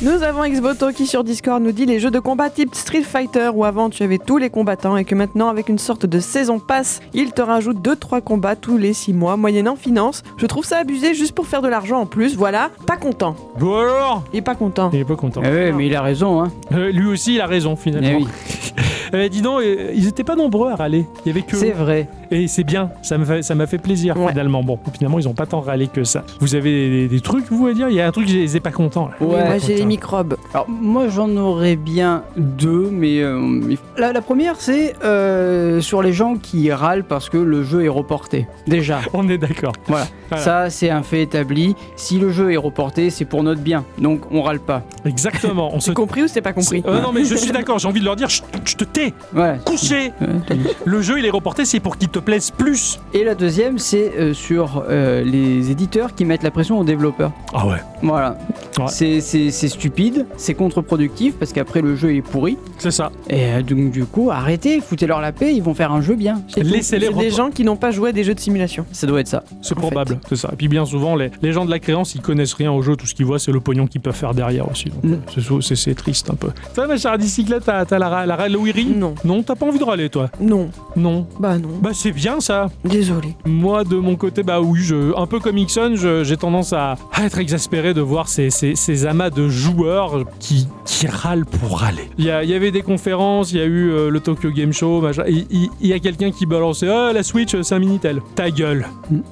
Nous 0.00 0.24
avons 0.24 0.44
Xboto 0.48 0.90
qui 0.90 1.06
sur 1.06 1.22
Discord 1.22 1.62
nous 1.62 1.70
dit 1.70 1.86
les 1.86 2.00
jeux 2.00 2.10
de 2.10 2.18
combat 2.18 2.50
type 2.50 2.74
Street 2.74 3.02
Fighter 3.02 3.50
où 3.54 3.64
avant 3.64 3.88
tu 3.88 4.02
avais 4.02 4.18
tous 4.18 4.36
les 4.36 4.50
combattants 4.50 4.96
et 4.96 5.04
que 5.04 5.14
maintenant 5.14 5.48
avec 5.48 5.68
une 5.68 5.78
sorte 5.78 6.06
de 6.06 6.18
saison 6.18 6.58
pass, 6.58 6.98
il 7.14 7.30
te 7.30 7.40
rajoute 7.40 7.78
2-3 7.78 8.20
combats 8.20 8.56
tous 8.56 8.78
les 8.78 8.94
6 8.94 9.12
mois 9.12 9.36
moyennant 9.36 9.76
finance. 9.76 10.24
Je 10.38 10.46
trouve 10.46 10.64
ça 10.64 10.78
abusé 10.78 11.14
juste 11.14 11.36
pour 11.36 11.46
faire 11.46 11.62
de 11.62 11.68
l'argent 11.68 12.00
en 12.00 12.06
plus, 12.06 12.34
voilà, 12.36 12.70
pas 12.84 12.96
content. 12.96 13.36
Bon 13.60 13.78
alors? 13.78 14.24
Il 14.32 14.40
est 14.40 14.42
pas 14.42 14.56
content. 14.56 14.90
Il 14.92 14.98
est 14.98 15.04
pas 15.04 15.14
content. 15.14 15.40
Eh 15.44 15.48
ouais, 15.48 15.70
mais 15.72 15.86
il 15.86 15.94
a 15.94 16.02
raison, 16.02 16.42
hein. 16.42 16.50
Euh, 16.72 16.90
lui 16.90 17.06
aussi 17.06 17.34
il 17.34 17.40
a 17.40 17.46
raison 17.46 17.76
finalement. 17.76 18.08
Eh 18.10 18.16
oui, 18.16 18.26
Eh, 19.14 19.28
dis 19.28 19.42
donc, 19.42 19.60
euh, 19.60 19.92
ils 19.94 20.08
étaient 20.08 20.24
pas 20.24 20.36
nombreux 20.36 20.70
à 20.70 20.74
râler. 20.74 21.06
Il 21.24 21.28
y 21.28 21.30
avait 21.30 21.42
que. 21.42 21.56
c'est 21.56 21.70
vrai. 21.72 22.08
Et 22.32 22.48
c'est 22.48 22.64
bien, 22.64 22.90
ça 23.02 23.18
m'a 23.18 23.24
fait, 23.26 23.42
ça 23.42 23.54
m'a 23.54 23.66
fait 23.66 23.78
plaisir 23.78 24.16
Ouais. 24.16 24.28
finalement. 24.30 24.62
Bon, 24.62 24.78
finalement, 24.94 25.18
ils 25.18 25.28
ont 25.28 25.34
pas 25.34 25.46
tant 25.46 25.60
râlé 25.60 25.86
que 25.88 26.02
ça. 26.04 26.24
Vous 26.40 26.54
avez 26.54 26.90
des, 26.90 27.08
des 27.08 27.20
trucs, 27.20 27.46
vous, 27.50 27.66
à 27.66 27.74
dire? 27.74 27.88
Il 27.88 27.94
y 27.94 28.00
a 28.00 28.06
un 28.06 28.10
truc, 28.10 28.26
je 28.28 28.34
les 28.36 28.56
ai 28.56 28.60
pas 28.60 28.70
contents. 28.70 29.08
là. 29.08 29.26
Ouais, 29.26 29.44
moi 29.44 29.58
j'ai 29.58 29.74
les 29.76 29.84
microbes. 29.84 30.36
Alors 30.54 30.66
moi 30.68 31.08
j'en 31.08 31.28
aurais 31.36 31.76
bien 31.76 32.24
deux, 32.36 32.88
mais 32.90 33.20
euh, 33.20 33.60
la, 33.96 34.12
la 34.12 34.20
première 34.22 34.56
c'est 34.60 34.94
euh, 35.04 35.80
sur 35.80 36.02
les 36.02 36.12
gens 36.12 36.36
qui 36.36 36.72
râlent 36.72 37.04
parce 37.04 37.28
que 37.28 37.36
le 37.38 37.62
jeu 37.62 37.84
est 37.84 37.88
reporté. 37.88 38.46
Déjà, 38.66 39.00
On 39.12 39.28
est 39.28 39.38
d'accord. 39.38 39.72
voilà. 39.86 40.06
Voilà. 40.28 40.42
Ça 40.44 40.70
c'est 40.70 40.88
un 40.90 41.02
fait 41.02 41.22
établi. 41.22 41.76
Si 41.96 42.18
le 42.18 42.30
jeu 42.30 42.52
est 42.52 42.56
reporté, 42.56 43.10
c'est 43.10 43.24
pour 43.26 43.42
notre 43.42 43.60
bien, 43.60 43.84
donc 43.98 44.20
on 44.30 44.40
râle 44.42 44.60
pas. 44.60 44.82
Exactement. 45.04 45.70
On 45.74 45.80
se. 45.80 45.86
C'est 45.90 45.94
compris 45.94 46.22
ou 46.22 46.28
c'est 46.28 46.40
pas 46.40 46.52
compris? 46.54 46.82
Euh, 46.86 47.00
non, 47.02 47.12
mais 47.12 47.24
je 47.24 47.34
suis 47.34 47.52
d'accord, 47.52 47.78
j'ai 47.78 47.88
envie 47.88 48.00
de 48.00 48.04
leur 48.06 48.16
dire, 48.16 48.28
je, 48.30 48.40
te 48.76 48.84
tais, 48.84 49.12
couché. 49.66 50.12
Ouais, 50.20 50.56
dit. 50.56 50.66
Le 50.86 51.02
jeu, 51.02 51.18
il 51.18 51.26
est 51.26 51.30
reporté, 51.30 51.64
c'est 51.66 51.80
pour 51.80 51.98
qu'il 51.98 52.08
te 52.08 52.18
plaise 52.22 52.50
plus. 52.50 52.98
Et 53.14 53.24
la 53.24 53.34
deuxième 53.34 53.78
c'est 53.78 54.12
euh, 54.18 54.32
sur 54.34 54.84
euh, 54.88 55.22
les 55.24 55.70
éditeurs 55.70 56.14
qui 56.14 56.24
mettent 56.24 56.42
la 56.42 56.50
pression 56.50 56.78
aux 56.78 56.84
développeurs. 56.84 57.32
Ah 57.52 57.66
ouais. 57.66 57.76
Voilà. 58.02 58.38
Ouais. 58.78 58.84
C'est- 58.88 59.20
C'est 59.20 59.50
c'est 59.50 59.68
stupide, 59.68 60.26
c'est 60.36 60.54
contre-productif 60.54 61.34
parce 61.38 61.52
qu'après 61.52 61.82
le 61.82 61.94
jeu 61.96 62.14
est 62.14 62.22
pourri. 62.22 62.56
C'est 62.78 62.90
ça. 62.90 63.10
Et 63.28 63.44
euh, 63.44 63.62
donc 63.62 63.90
du 63.90 64.04
coup, 64.04 64.30
arrêtez, 64.30 64.80
foutez-leur 64.80 65.20
la 65.20 65.32
paix, 65.32 65.54
ils 65.54 65.62
vont 65.62 65.74
faire 65.74 65.92
un 65.92 66.00
jeu 66.00 66.14
bien. 66.14 66.42
C'est. 66.48 66.62
Laissez-les 66.62 67.06
C'est 67.08 67.18
des 67.18 67.30
gens 67.30 67.50
qui 67.50 67.64
n'ont 67.64 67.76
pas 67.76 67.90
joué 67.90 68.10
à 68.10 68.12
des 68.12 68.24
jeux 68.24 68.34
de 68.34 68.40
simulation. 68.40 68.86
Ça 68.92 69.06
doit 69.06 69.20
être 69.20 69.28
ça. 69.28 69.44
C'est 69.60 69.74
probable, 69.74 70.18
c'est 70.28 70.36
ça. 70.36 70.50
Et 70.52 70.56
puis 70.56 70.68
bien 70.68 70.84
souvent, 70.86 71.14
les, 71.16 71.30
les 71.42 71.52
gens 71.52 71.64
de 71.64 71.70
la 71.70 71.78
créance, 71.78 72.14
ils 72.14 72.20
connaissent 72.22 72.54
rien 72.54 72.72
au 72.72 72.82
jeu, 72.82 72.96
tout 72.96 73.06
ce 73.06 73.14
qu'ils 73.14 73.26
voient, 73.26 73.38
c'est 73.38 73.52
le 73.52 73.60
pognon 73.60 73.86
qu'ils 73.86 74.00
peuvent 74.00 74.14
faire 74.14 74.34
derrière 74.34 74.70
aussi. 74.70 74.90
Donc, 74.90 75.04
Mm. 75.04 75.18
euh, 75.52 75.60
c'est 75.60 75.94
triste 75.94 76.30
un 76.30 76.34
peu. 76.34 76.48
Toi, 76.74 76.86
ma 76.86 76.96
chère 76.96 77.16
bicyclette, 77.18 77.64
t'as 77.64 77.84
t'as 77.84 77.98
la, 77.98 78.08
ra- 78.08 78.26
la 78.26 78.36
râlerie 78.36 78.86
Non. 78.96 79.14
Non, 79.24 79.42
t'as 79.42 79.54
pas 79.54 79.66
envie 79.66 79.78
de 79.78 79.84
râler, 79.84 80.08
toi? 80.08 80.30
Non. 80.40 80.70
Non. 80.96 81.26
Bah 81.38 81.58
non. 81.58 81.68
Bah, 81.80 81.90
c'est 81.92 82.11
bien 82.12 82.40
ça. 82.40 82.68
Désolé. 82.84 83.34
Moi, 83.44 83.84
de 83.84 83.96
mon 83.96 84.16
côté, 84.16 84.42
bah 84.42 84.60
oui, 84.60 84.80
je, 84.82 85.16
un 85.18 85.26
peu 85.26 85.38
comme 85.40 85.58
Ixon, 85.58 85.94
j'ai 86.22 86.36
tendance 86.36 86.72
à, 86.72 86.96
à 87.12 87.24
être 87.24 87.38
exaspéré 87.38 87.94
de 87.94 88.00
voir 88.00 88.28
ces, 88.28 88.50
ces- 88.50 88.74
ces 88.76 89.06
amas 89.06 89.30
de 89.30 89.48
joueurs 89.48 90.24
qui, 90.40 90.68
qui 90.84 91.06
râlent 91.06 91.46
pour 91.46 91.80
râler. 91.80 92.10
Il 92.18 92.24
y, 92.24 92.30
a- 92.30 92.44
il 92.44 92.50
y 92.50 92.54
avait 92.54 92.70
des 92.70 92.82
conférences, 92.82 93.52
il 93.52 93.58
y 93.58 93.60
a 93.60 93.64
eu 93.64 93.90
euh, 93.90 94.10
le 94.10 94.20
Tokyo 94.20 94.50
Game 94.50 94.72
Show, 94.72 95.00
machin. 95.00 95.24
Il 95.28 95.46
il- 95.50 95.70
il 95.80 95.86
y 95.88 95.92
a 95.92 95.98
quelqu'un 95.98 96.30
qui 96.30 96.46
balançait 96.46 96.88
Ah, 96.88 97.12
la 97.12 97.22
Switch, 97.22 97.54
c'est 97.62 97.74
un 97.74 97.78
Minitel. 97.78 98.20
Ta 98.34 98.50
gueule, 98.50 98.86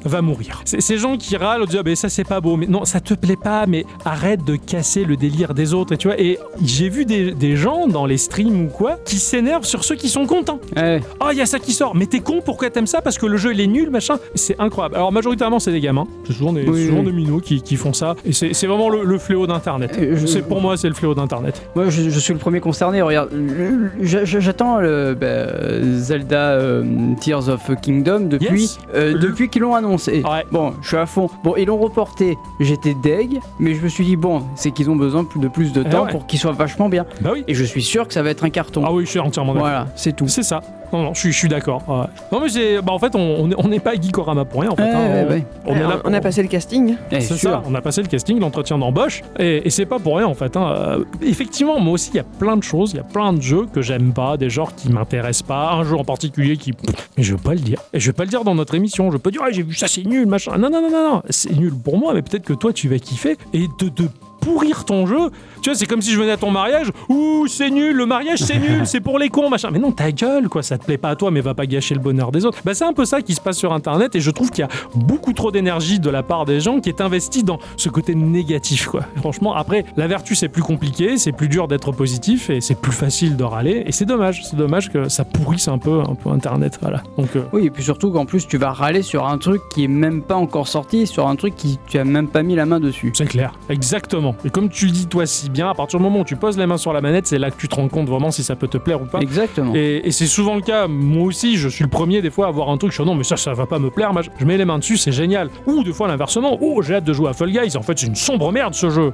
va 0.05 0.23
mourir. 0.23 0.62
C'est 0.65 0.81
ces 0.81 0.98
gens 0.98 1.16
qui 1.16 1.36
râlent, 1.36 1.62
on 1.62 1.66
dit 1.66 1.77
Ah, 1.78 1.82
ben 1.82 1.97
ça 1.97 2.09
c'est 2.09 2.24
pas 2.24 2.40
beau. 2.40 2.57
Mais 2.57 2.66
non, 2.66 2.85
ça 2.85 3.01
te 3.01 3.15
plaît 3.15 3.36
pas, 3.36 3.66
mais 3.66 3.85
arrête 4.05 4.44
de 4.44 4.57
casser 4.57 5.05
le 5.05 5.16
délire 5.16 5.55
des 5.55 5.74
autres. 5.74 5.93
Et 5.94 5.97
tu 5.97 6.09
vois, 6.09 6.20
et 6.20 6.39
j'ai 6.65 6.89
vu 6.89 7.05
des, 7.05 7.32
des 7.32 7.57
gens 7.57 7.86
dans 7.86 8.07
les 8.07 8.16
streams 8.19 8.66
ou 8.66 8.69
quoi 8.69 8.97
qui 9.05 9.16
s'énervent 9.16 9.65
sur 9.65 9.85
ceux 9.85 9.97
qui 9.97 10.09
sont 10.09 10.27
contents. 10.27 10.61
Ouais. 10.77 11.01
Oh, 11.20 11.27
il 11.32 11.39
y 11.39 11.40
a 11.40 11.47
ça 11.47 11.59
qui 11.59 11.73
sort. 11.73 11.94
Mais 11.94 12.07
t'es 12.07 12.20
con, 12.20 12.40
pourquoi 12.61 12.74
t'aimes 12.74 12.87
ça 12.87 13.01
Parce 13.01 13.16
que 13.16 13.24
le 13.24 13.39
jeu 13.39 13.55
il 13.55 13.61
est 13.62 13.66
nul, 13.66 13.89
machin. 13.89 14.19
C'est 14.35 14.55
incroyable. 14.61 14.95
Alors, 14.97 15.11
majoritairement, 15.12 15.59
c'est 15.61 15.73
des 15.73 15.81
gamins. 15.81 16.07
C'est 16.27 16.35
souvent 16.35 16.53
des, 16.53 16.69
Oui, 16.69 16.89
souvent 16.89 16.99
oui. 17.01 17.07
des 17.07 17.12
minots 17.12 17.41
qui, 17.41 17.62
qui 17.62 17.77
font 17.77 17.95
ça. 17.95 18.16
Et 18.27 18.32
c'est 18.32 18.66
vraiment 18.66 18.91
le, 18.91 19.03
le 19.03 19.16
fléau 19.19 19.47
d'Internet. 19.47 19.97
Euh, 19.99 20.15
je- 20.16 20.27
C'est 20.27 20.43
Pour 20.43 20.61
moi, 20.61 20.77
c'est 20.77 20.89
le 20.89 20.95
fléau 20.95 21.15
d'Internet. 21.15 21.62
Moi, 21.74 21.89
je, 21.89 22.11
je 22.11 22.19
suis 22.19 22.35
le 22.35 22.39
premier 22.39 22.61
concerné. 22.61 23.01
Regarde, 23.01 23.31
j'attends 24.03 24.77
bah, 24.77 25.47
Zelda 25.95 26.51
euh, 26.51 26.85
Tears 27.20 27.49
of 27.49 27.70
Kingdom 27.81 28.20
depuis, 28.28 28.62
Yes. 28.62 28.78
euh, 28.95 29.16
depuis 29.19 29.49
qu'ils 29.49 29.62
l'ont 29.62 29.74
annoncé. 29.74 30.23
Ouais. 30.23 30.45
Bon, 30.53 30.74
je 30.82 30.89
suis 30.89 30.97
à 30.99 31.07
fond. 31.07 31.31
Bon, 31.43 31.55
ils 31.57 31.65
l'ont 31.66 31.78
reporté. 31.78 32.37
J'étais 32.61 32.95
deg, 33.03 33.41
mais 33.59 33.74
je 33.74 33.81
me 33.81 33.89
suis 33.89 34.05
dit 34.05 34.16
bon, 34.16 34.43
c'est 34.55 34.70
qu'ils 34.70 34.91
ont 34.91 34.97
besoin 34.97 35.24
de 35.37 35.49
plus 35.49 35.73
de 35.73 35.82
Eh 35.87 35.89
temps 35.89 36.05
ouais. 36.05 36.11
pour 36.11 36.27
qu'il 36.27 36.39
soit 36.39 36.53
vachement 36.53 36.91
bien. 36.91 37.07
Bah 37.23 37.31
oui. 37.32 37.43
Et 37.49 37.55
je 37.55 37.65
suis 37.65 37.82
sûr 37.82 38.07
que 38.07 38.12
ça 38.12 38.23
va 38.23 38.28
être 38.31 38.45
un 38.45 38.51
carton. 38.51 38.82
Ah 38.87 38.93
oui, 38.93 39.07
je 39.07 39.11
suis 39.11 39.19
entièrement 39.19 39.55
d'accord. 39.55 39.69
voilà, 39.69 39.87
c'est 39.97 40.15
tout. 40.15 40.28
C'est 40.28 40.43
ça. 40.43 40.61
Non, 40.93 41.03
non, 41.03 41.15
je 41.15 41.21
suis, 41.21 41.33
je 41.33 41.39
suis 41.39 41.49
d'accord. 41.49 41.83
ouais. 41.89 42.07
Non, 42.33 42.41
mais 42.41 42.49
c'est. 42.49 42.81
Bah, 42.83 42.93
en 42.93 42.99
fait, 42.99 43.15
on 43.15 43.21
on 43.21 43.51
est- 43.51 43.55
on 43.59 43.69
n'est 43.69 43.81
pas 43.81 43.95
Geekorama 43.95 44.45
pour 44.45 44.61
rien, 44.62 44.71
en 44.71 44.77
fait. 44.77 44.83
Ouais, 44.83 44.91
hein. 44.93 45.27
ouais, 45.29 45.45
on, 45.67 46.12
est 46.12 46.17
a 46.17 46.21
passé 46.21 46.43
le 46.43 46.49
casting. 46.49 46.97
Eh, 47.11 47.21
C'est 47.21 47.35
sûr. 47.37 47.51
ça, 47.51 47.62
on 47.67 47.75
a 47.75 47.81
passé 47.81 48.03
le 48.03 48.09
casting, 48.09 48.39
l'entretien 48.41 48.77
d'embauche, 48.79 49.23
et, 49.39 49.67
et 49.67 49.71
c'est 49.71 49.87
pas 49.87 49.99
pour 49.99 50.17
rien 50.17 50.27
en 50.27 50.35
fait. 50.35 50.57
hein. 50.57 50.75
Euh, 50.77 51.05
effectivement, 51.23 51.79
moi 51.81 51.95
aussi, 51.95 52.11
il 52.12 52.17
y 52.17 52.21
a 52.21 52.25
plein 52.25 52.57
de 52.57 52.62
choses, 52.62 52.93
il 52.93 52.97
y 52.97 53.01
a 53.01 53.05
plein 53.05 53.33
de 53.33 53.41
jeux 53.41 53.67
que 53.73 53.83
j'aime 53.83 54.12
pas, 54.12 54.37
des 54.37 54.51
genres 54.51 54.75
qui 54.75 54.89
m'intéressent 54.91 55.47
pas, 55.47 55.73
un 55.73 55.85
jeu 55.85 55.97
en 55.97 56.05
particulier 56.05 56.57
qui. 56.57 56.73
Mais 57.17 57.23
je 57.23 57.33
veux 57.33 57.41
pas 57.43 57.55
le 57.55 57.61
dire. 57.61 57.81
Et 57.93 58.01
je 58.01 58.07
vais 58.09 58.12
pas 58.12 58.25
le 58.25 58.31
dire 58.31 58.45
dans 58.45 58.55
notre 58.55 58.75
émission, 58.75 59.11
je 59.11 59.17
peux 59.17 59.31
dire, 59.31 59.43
ah, 59.45 59.51
j'ai 59.53 59.62
vu 59.62 59.75
ça, 59.75 59.87
c'est 59.89 60.05
nul, 60.05 60.27
machin. 60.27 60.57
Non, 60.59 60.71
non, 60.71 60.83
non, 60.83 60.91
non, 60.91 61.11
non, 61.15 61.23
c'est 61.31 61.53
nul 61.57 61.75
pour 61.75 61.99
moi, 61.99 62.15
mais 62.15 62.23
peut-être 62.23 62.45
que 62.45 62.53
toi, 62.55 62.73
tu 62.73 62.89
vas 62.89 62.99
kiffer, 62.99 63.37
et 63.53 63.67
de. 63.79 63.89
de 63.89 64.09
pourrir 64.41 64.85
ton 64.85 65.07
jeu, 65.07 65.31
tu 65.62 65.71
vois, 65.71 65.79
c'est 65.79 65.87
comme 65.87 66.03
si 66.03 66.12
je 66.12 66.19
venais 66.19 66.33
à 66.33 66.37
ton 66.37 66.51
mariage, 66.51 66.91
ouh, 67.09 67.47
c'est 67.47 67.71
nul, 67.71 67.95
le 67.95 68.07
mariage 68.07 68.39
c'est 68.39 68.59
nul, 68.59 68.81
c'est 68.87 69.01
pour 69.01 69.19
les 69.19 69.29
cons, 69.29 69.51
machin. 69.51 69.71
Mais 69.73 69.79
non, 69.79 69.93
ta 69.93 70.11
gueule, 70.12 70.49
quoi, 70.49 70.62
ça 70.62 70.79
te 70.79 70.85
plaît 70.85 70.99
pas 70.99 71.11
à 71.11 71.17
toi, 71.17 71.31
mais 71.31 71.41
va 71.41 71.55
pas 71.55 71.67
gâcher 71.67 71.95
le 71.95 72.01
bonheur 72.01 72.33
des 72.33 72.45
autres. 72.45 72.59
Bah, 72.65 72.75
c'est 72.75 72.85
un 72.85 72.93
peu 72.93 73.05
ça 73.05 73.23
qui 73.23 73.35
se 73.35 73.41
passe 73.41 73.59
sur 73.59 73.73
internet, 73.73 74.15
et 74.17 74.21
je 74.21 74.31
trouve 74.31 74.51
qu'il 74.51 74.62
y 74.62 74.67
a 74.67 74.71
beaucoup 74.95 75.33
trop 75.33 75.51
d'énergie 75.51 76.01
de 76.01 76.11
la 76.11 76.23
part 76.23 76.45
des 76.45 76.61
gens 76.61 76.81
qui 76.81 76.89
est 76.89 77.01
investie 77.01 77.43
dans 77.43 77.59
ce 77.77 77.89
côté 77.89 78.15
négatif, 78.15 78.87
quoi. 78.87 79.03
Franchement, 79.17 79.55
après, 79.55 79.85
la 79.97 80.07
vertu 80.07 80.35
c'est 80.35 80.49
plus 80.49 80.62
compliqué, 80.62 81.19
c'est 81.19 81.33
plus 81.33 81.49
dur 81.49 81.69
d'être 81.69 81.93
positif, 81.93 82.51
et 82.51 82.61
c'est 82.61 82.81
plus 82.81 82.93
facile 82.93 83.37
de 83.37 83.45
râler, 83.45 83.83
et 83.87 83.93
c'est 83.93 84.07
dommage, 84.07 84.43
c'est 84.45 84.57
dommage 84.57 84.91
que 84.91 85.09
ça 85.09 85.25
pourrisse 85.25 85.69
un 85.69 85.79
peu, 85.79 86.01
un 86.01 86.15
peu 86.15 86.31
internet, 86.31 86.79
voilà. 86.81 87.03
Donc, 87.19 87.37
euh, 87.37 87.43
Oui, 87.53 87.67
et 87.67 87.71
puis 87.71 87.83
surtout 87.83 88.11
qu'en 88.11 88.27
plus, 88.27 88.47
tu 88.47 88.57
vas 88.57 88.73
râler 88.73 89.03
sur 89.03 89.27
un 89.27 89.39
truc 89.39 89.61
qui 89.73 89.85
est 89.85 89.89
même 89.89 90.23
pas 90.23 90.37
encore 90.37 90.69
sorti, 90.69 91.07
sur 91.07 91.29
un 91.29 91.37
truc 91.37 91.55
qui 91.57 91.79
tu 91.87 91.99
as 91.99 92.05
même 92.05 92.29
pas 92.29 92.43
mis 92.43 92.55
la 92.55 92.67
main 92.67 92.81
dessus. 92.81 93.12
C'est 93.15 93.27
clair, 93.27 93.53
exactement. 93.69 94.30
Et 94.44 94.51
comme 94.51 94.69
tu 94.69 94.86
le 94.86 94.93
dis 94.93 95.07
toi 95.07 95.27
si 95.27 95.51
bien, 95.51 95.70
à 95.70 95.74
partir 95.74 95.98
du 95.98 96.05
moment 96.05 96.20
où 96.20 96.24
tu 96.24 96.36
poses 96.36 96.59
les 96.59 96.66
mains 96.66 96.77
sur 96.77 96.93
la 96.93 97.01
manette, 97.01 97.27
c'est 97.27 97.39
là 97.39 97.51
que 97.51 97.61
tu 97.61 97.69
te 97.69 97.74
rends 97.74 97.89
compte 97.89 98.09
vraiment 98.09 98.31
si 98.31 98.43
ça 98.43 98.57
peut 98.57 98.69
te 98.69 98.78
plaire 98.78 99.01
ou 99.02 99.07
pas. 99.07 99.20
Exactement. 99.20 99.74
Et, 99.74 100.02
et 100.05 100.12
c'est 100.12 100.27
souvent 100.27 100.55
le 100.55 100.62
cas, 100.62 100.86
moi 100.89 101.24
aussi, 101.24 101.57
je 101.57 101.69
suis 101.69 101.85
le 101.85 101.90
premier 101.90 102.23
des 102.23 102.31
fois 102.31 102.48
à 102.48 102.51
voir 102.51 102.70
un 102.70 102.77
truc, 102.77 102.93
je 102.93 102.97
suis 102.97 103.05
non 103.05 103.15
mais 103.15 103.24
ça, 103.24 103.36
ça 103.36 103.52
va 103.52 103.66
pas 103.66 103.78
me 103.78 103.90
plaire, 103.90 104.12
je 104.39 104.44
mets 104.44 104.57
les 104.57 104.65
mains 104.65 104.78
dessus, 104.78 104.97
c'est 104.97 105.12
génial. 105.12 105.51
Ou 105.66 105.82
des 105.82 105.93
fois 105.93 106.09
l'inversement, 106.09 106.59
oh 106.61 106.82
j'ai 106.82 106.97
hâte 106.97 107.05
de 107.05 107.12
jouer 107.12 107.31
à 107.31 107.32
Fall 107.32 107.51
Guys, 107.51 107.77
en 107.77 107.82
fait 107.82 107.98
c'est 107.98 108.07
une 108.07 108.16
sombre 108.16 108.52
merde 108.52 108.74
ce 108.74 108.90
jeu. 108.90 109.12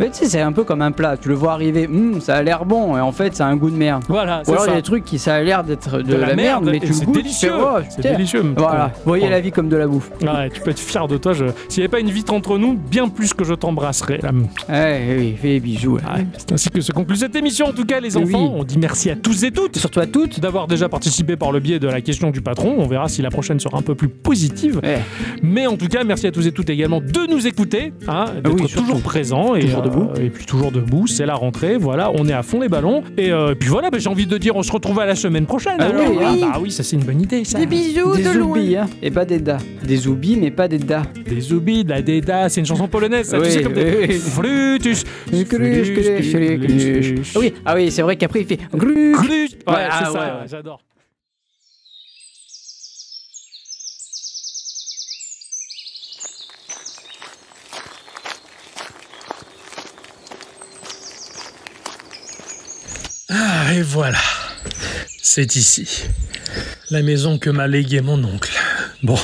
Mais 0.00 0.10
tu 0.10 0.14
sais, 0.14 0.26
c'est 0.26 0.40
un 0.40 0.52
peu 0.52 0.64
comme 0.64 0.82
un 0.82 0.90
plat. 0.92 1.16
Tu 1.16 1.28
le 1.28 1.34
vois 1.34 1.52
arriver, 1.52 1.86
Hum, 1.86 2.20
ça 2.20 2.36
a 2.36 2.42
l'air 2.42 2.64
bon, 2.64 2.96
et 2.96 3.00
en 3.00 3.12
fait, 3.12 3.34
ça 3.36 3.46
a 3.46 3.48
un 3.50 3.56
goût 3.56 3.70
de 3.70 3.76
merde. 3.76 4.04
Voilà, 4.08 4.42
Ou 4.46 4.52
alors 4.52 4.66
il 4.66 4.70
y 4.70 4.72
a 4.72 4.76
des 4.76 4.82
trucs 4.82 5.04
qui 5.04 5.18
ça 5.18 5.34
a 5.36 5.42
l'air 5.42 5.62
d'être 5.64 6.00
de, 6.02 6.14
la, 6.14 6.34
merde, 6.34 6.64
mais 6.70 6.80
tu 6.80 6.88
le 6.88 6.92
c'est 6.92 7.04
goûtes, 7.04 7.14
délicieux. 7.16 7.52
oh, 7.58 7.78
c'est 7.88 8.02
délicieux. 8.02 8.42
Voilà, 8.56 8.92
voyez 9.04 9.28
la 9.28 9.40
vie 9.40 9.52
comme 9.52 9.68
de 9.68 9.76
la 9.76 9.86
bouffe. 9.86 10.10
Ouais, 10.22 10.50
tu 10.50 10.60
peux 10.60 10.70
être 10.70 10.78
fier 10.80 11.06
de 11.08 11.16
toi. 11.16 11.32
Je... 11.32 11.44
S'il 11.68 11.80
n'y 11.80 11.84
avait 11.84 11.88
pas 11.90 12.00
une 12.00 12.10
vitre 12.10 12.32
entre 12.32 12.58
nous, 12.58 12.74
bien 12.74 13.08
plus 13.08 13.32
que 13.34 13.44
je 13.44 13.54
t'embrasserais. 13.54 14.18
là. 14.22 14.30
Ouais, 14.68 15.16
oui, 15.18 15.36
fais 15.40 15.48
des 15.48 15.60
bisous. 15.60 15.94
Ouais, 15.96 16.26
c'est 16.36 16.52
ainsi 16.52 16.70
que 16.70 16.80
se 16.80 16.92
conclut 16.92 17.16
cette 17.16 17.36
émission. 17.36 17.66
En 17.66 17.72
tout 17.72 17.84
cas, 17.84 18.00
les 18.00 18.16
Oui. 18.16 18.24
enfants, 18.24 18.54
on 18.56 18.64
dit 18.64 18.78
merci 18.78 19.10
à 19.10 19.16
tous 19.16 19.44
et 19.44 19.50
toutes. 19.50 19.76
Surtout 19.78 20.00
à 20.00 20.06
toutes. 20.06 20.40
d'avoir 20.40 20.66
déjà 20.66 20.88
participé 20.88 21.36
par 21.36 21.52
le 21.52 21.60
biais 21.60 21.78
de 21.78 21.86
la 21.88 22.00
question 22.00 22.30
du 22.30 22.40
patron. 22.40 22.74
On 22.78 22.86
verra 22.86 23.08
si 23.08 23.22
la 23.22 23.30
prochaine 23.30 23.60
sera 23.60 23.78
un 23.78 23.82
peu 23.82 23.94
plus 23.94 24.08
positive. 24.08 24.80
Ouais. 24.82 25.00
Mais 25.42 25.66
en 25.66 25.76
tout 25.76 25.88
cas, 25.88 26.04
merci 26.04 26.26
à 26.26 26.32
tous 26.32 26.46
et 26.46 26.52
toutes 26.52 26.70
également 26.70 27.00
de 27.00 27.30
nous 27.30 27.46
écouter, 27.46 27.92
hein, 28.08 28.26
d'être 28.34 28.46
Ah 28.46 28.50
oui, 28.62 28.66
toujours 28.68 29.00
présents 29.02 29.54
et, 29.54 29.60
Toujours 29.62 29.82
debout. 29.82 30.08
et 30.20 30.30
puis 30.30 30.46
toujours 30.46 30.72
debout. 30.72 31.06
C'est 31.06 31.26
la 31.26 31.34
rentrée, 31.34 31.76
voilà, 31.76 32.10
on 32.14 32.26
est 32.28 32.32
à 32.32 32.42
fond 32.42 32.60
les 32.60 32.68
ballons. 32.68 33.02
Et 33.16 33.32
euh, 33.32 33.54
puis 33.54 33.68
voilà, 33.68 33.90
bah, 33.90 33.98
j'ai 33.98 34.08
envie 34.08 34.26
de 34.26 34.38
dire, 34.38 34.56
on 34.56 34.62
se 34.62 34.72
retrouve 34.72 34.98
à 35.00 35.06
la 35.06 35.14
semaine 35.14 35.46
prochaine. 35.46 35.76
Ah 35.78 35.84
alors. 35.86 36.02
oui, 36.10 36.16
Ah 36.22 36.30
oui. 36.32 36.40
bah 36.40 36.58
oui, 36.62 36.70
ça 36.70 36.82
c'est 36.82 36.96
une 36.96 37.04
bonne 37.04 37.20
idée. 37.20 37.44
Ça. 37.44 37.58
Des 37.58 37.66
bisous 37.66 38.16
Des 38.16 38.22
de 38.24 38.30
loin. 38.30 38.48
oublis, 38.50 38.76
hein, 38.76 38.86
et 39.02 39.10
pas 39.10 39.24
des 39.24 39.38
da. 39.38 39.58
Des 39.84 40.06
oublis, 40.08 40.36
mais 40.36 40.50
pas 40.50 40.68
des 40.68 40.78
da. 40.78 41.02
Des 41.28 41.40
zoubis, 41.40 41.84
de 41.84 41.90
la 41.90 42.02
déda, 42.02 42.48
c'est 42.48 42.60
une 42.60 42.66
chanson 42.66 42.88
polonaise, 42.88 43.28
ça, 43.28 43.38
tu 43.38 43.44
Oui, 43.44 43.50
sais, 43.50 43.62
comme 43.62 43.72
des 43.74 44.08
flutus. 44.08 45.04
Ah 47.34 47.38
oui, 47.38 47.54
ah 47.64 47.74
oui, 47.74 47.90
c'est 47.90 48.02
vrai 48.02 48.16
qu'après 48.16 48.40
il 48.40 48.46
fait. 48.46 48.58
Cluche. 48.78 49.18
Ouais, 49.66 49.72
Ouais, 49.74 49.88
c'est 49.90 50.04
ah 50.04 50.12
ouais, 50.12 50.18
ouais. 50.18 50.46
j'adore. 50.48 50.80
Ah, 63.28 63.74
et 63.74 63.82
voilà. 63.82 64.18
C'est 65.22 65.56
ici. 65.56 66.04
La 66.90 67.02
maison 67.02 67.38
que 67.38 67.50
m'a 67.50 67.66
léguée 67.66 68.00
mon 68.00 68.22
oncle. 68.24 68.52
Bon, 69.02 69.18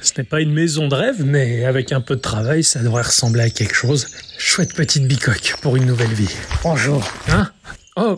ce 0.00 0.12
n'est 0.18 0.24
pas 0.24 0.40
une 0.40 0.52
maison 0.52 0.88
de 0.88 0.94
rêve, 0.94 1.24
mais 1.24 1.64
avec 1.64 1.92
un 1.92 2.00
peu 2.00 2.16
de 2.16 2.20
travail, 2.20 2.64
ça 2.64 2.80
devrait 2.82 3.02
ressembler 3.02 3.42
à 3.44 3.50
quelque 3.50 3.74
chose. 3.74 4.08
Chouette 4.38 4.74
petite 4.74 5.06
bicoque 5.06 5.54
pour 5.62 5.76
une 5.76 5.86
nouvelle 5.86 6.12
vie. 6.12 6.28
Bonjour, 6.62 7.08
Hein? 7.28 7.50
Oh, 7.96 8.16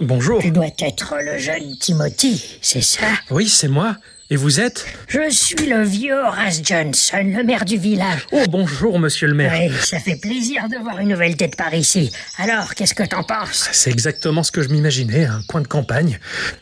bonjour. 0.00 0.40
tu 0.40 0.50
dois 0.50 0.68
être 0.80 1.14
le 1.22 1.38
jeune 1.38 1.76
Timothy, 1.78 2.42
c'est 2.62 2.80
ça? 2.80 3.06
Oui, 3.30 3.46
c'est 3.46 3.68
moi. 3.68 3.96
Et 4.30 4.36
vous 4.36 4.60
êtes 4.60 4.84
Je 5.08 5.30
suis 5.30 5.70
le 5.70 5.82
vieux 5.82 6.14
Horace 6.14 6.60
Johnson, 6.62 7.22
le 7.24 7.42
maire 7.44 7.64
du 7.64 7.78
village. 7.78 8.26
Oh, 8.30 8.42
bonjour, 8.50 8.98
monsieur 8.98 9.26
le 9.26 9.32
maire. 9.32 9.54
Oui, 9.58 9.72
ça 9.82 9.98
fait 9.98 10.16
plaisir 10.16 10.68
de 10.68 10.76
voir 10.76 10.98
une 10.98 11.08
nouvelle 11.08 11.34
tête 11.34 11.56
par 11.56 11.72
ici. 11.72 12.12
Alors, 12.36 12.74
qu'est-ce 12.74 12.94
que 12.94 13.04
t'en 13.04 13.22
penses 13.22 13.70
C'est 13.72 13.90
exactement 13.90 14.42
ce 14.42 14.52
que 14.52 14.62
je 14.62 14.68
m'imaginais, 14.68 15.24
un 15.24 15.40
coin 15.48 15.62
de 15.62 15.66
campagne. 15.66 16.18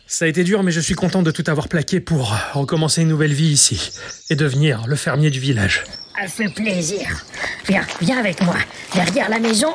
Ça 0.06 0.26
a 0.26 0.28
été 0.28 0.44
dur, 0.44 0.62
mais 0.62 0.70
je 0.70 0.78
suis 0.78 0.94
content 0.94 1.24
de 1.24 1.32
tout 1.32 1.42
avoir 1.48 1.66
plaqué 1.66 1.98
pour 1.98 2.38
recommencer 2.52 3.02
une 3.02 3.08
nouvelle 3.08 3.34
vie 3.34 3.50
ici 3.50 3.90
et 4.30 4.36
devenir 4.36 4.86
le 4.86 4.94
fermier 4.94 5.30
du 5.30 5.40
village. 5.40 5.82
Ça 6.20 6.28
fait 6.28 6.48
plaisir. 6.48 7.24
Viens, 7.66 7.84
viens 8.00 8.18
avec 8.18 8.42
moi. 8.42 8.56
Derrière 8.94 9.28
la 9.28 9.40
maison, 9.40 9.72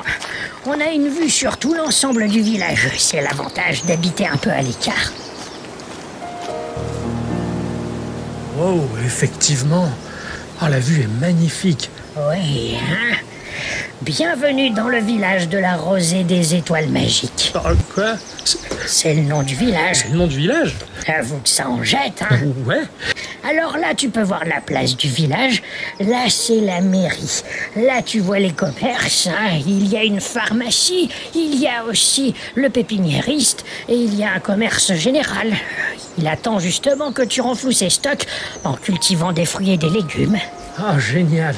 on 0.65 0.80
a 0.80 0.91
une 0.93 1.09
vue 1.09 1.30
sur 1.30 1.57
tout 1.57 1.73
l'ensemble 1.73 2.30
du 2.30 2.41
village. 2.41 2.88
C'est 2.97 3.22
l'avantage 3.22 3.84
d'habiter 3.84 4.27
un 4.27 4.38
peu 4.38 4.49
à 4.49 4.61
l'écart. 4.61 5.11
Oh, 8.61 8.81
effectivement. 9.05 9.89
Ah, 10.59 10.69
la 10.69 10.79
vue 10.79 11.01
est 11.01 11.19
magnifique. 11.19 11.89
Oui, 12.15 12.75
hein 12.77 13.15
Bienvenue 14.01 14.71
dans 14.71 14.88
le 14.88 14.99
village 14.99 15.47
de 15.49 15.57
la 15.59 15.75
rosée 15.75 16.23
des 16.23 16.55
étoiles 16.55 16.88
magiques. 16.89 17.51
Ah, 17.55 17.71
quoi? 17.93 18.15
C'est 18.45 18.57
C'est 18.88 19.13
le 19.13 19.21
nom 19.21 19.43
du 19.43 19.55
village. 19.55 19.97
c'est 19.97 20.09
le 20.09 20.15
nom 20.17 20.27
du 20.27 20.38
village? 20.38 20.75
Avoue 21.07 21.38
que 21.39 21.49
ça 21.49 21.69
en 21.69 21.83
jette, 21.83 22.21
hein 22.21 22.39
Ouais. 22.65 22.81
Alors 23.47 23.77
là, 23.77 23.93
tu 23.95 24.09
peux 24.09 24.21
voir 24.21 24.45
la 24.45 24.61
place 24.61 24.95
du 24.95 25.07
village. 25.07 25.61
Là, 25.99 26.25
c'est 26.29 26.61
la 26.61 26.79
mairie. 26.81 27.41
Là, 27.75 28.01
tu 28.03 28.19
vois 28.19 28.39
les 28.39 28.51
commerces. 28.51 29.27
hein. 29.27 29.59
Il 29.65 29.88
y 29.88 29.97
a 29.97 30.03
une 30.03 30.21
pharmacie. 30.21 31.09
Il 31.35 31.55
y 31.59 31.67
a 31.67 31.83
aussi 31.85 32.33
le 32.55 32.69
pépiniériste. 32.69 33.65
Et 33.89 33.95
il 33.95 34.15
y 34.15 34.23
a 34.23 34.33
un 34.33 34.39
commerce 34.39 34.93
général. 34.93 35.53
Il 36.17 36.27
attend 36.27 36.59
justement 36.59 37.11
que 37.11 37.21
tu 37.21 37.41
renfloues 37.41 37.71
ses 37.71 37.89
stocks 37.89 38.25
en 38.63 38.73
cultivant 38.73 39.31
des 39.31 39.45
fruits 39.45 39.71
et 39.71 39.77
des 39.77 39.89
légumes. 39.89 40.38
Ah, 40.77 40.99
génial. 40.99 41.55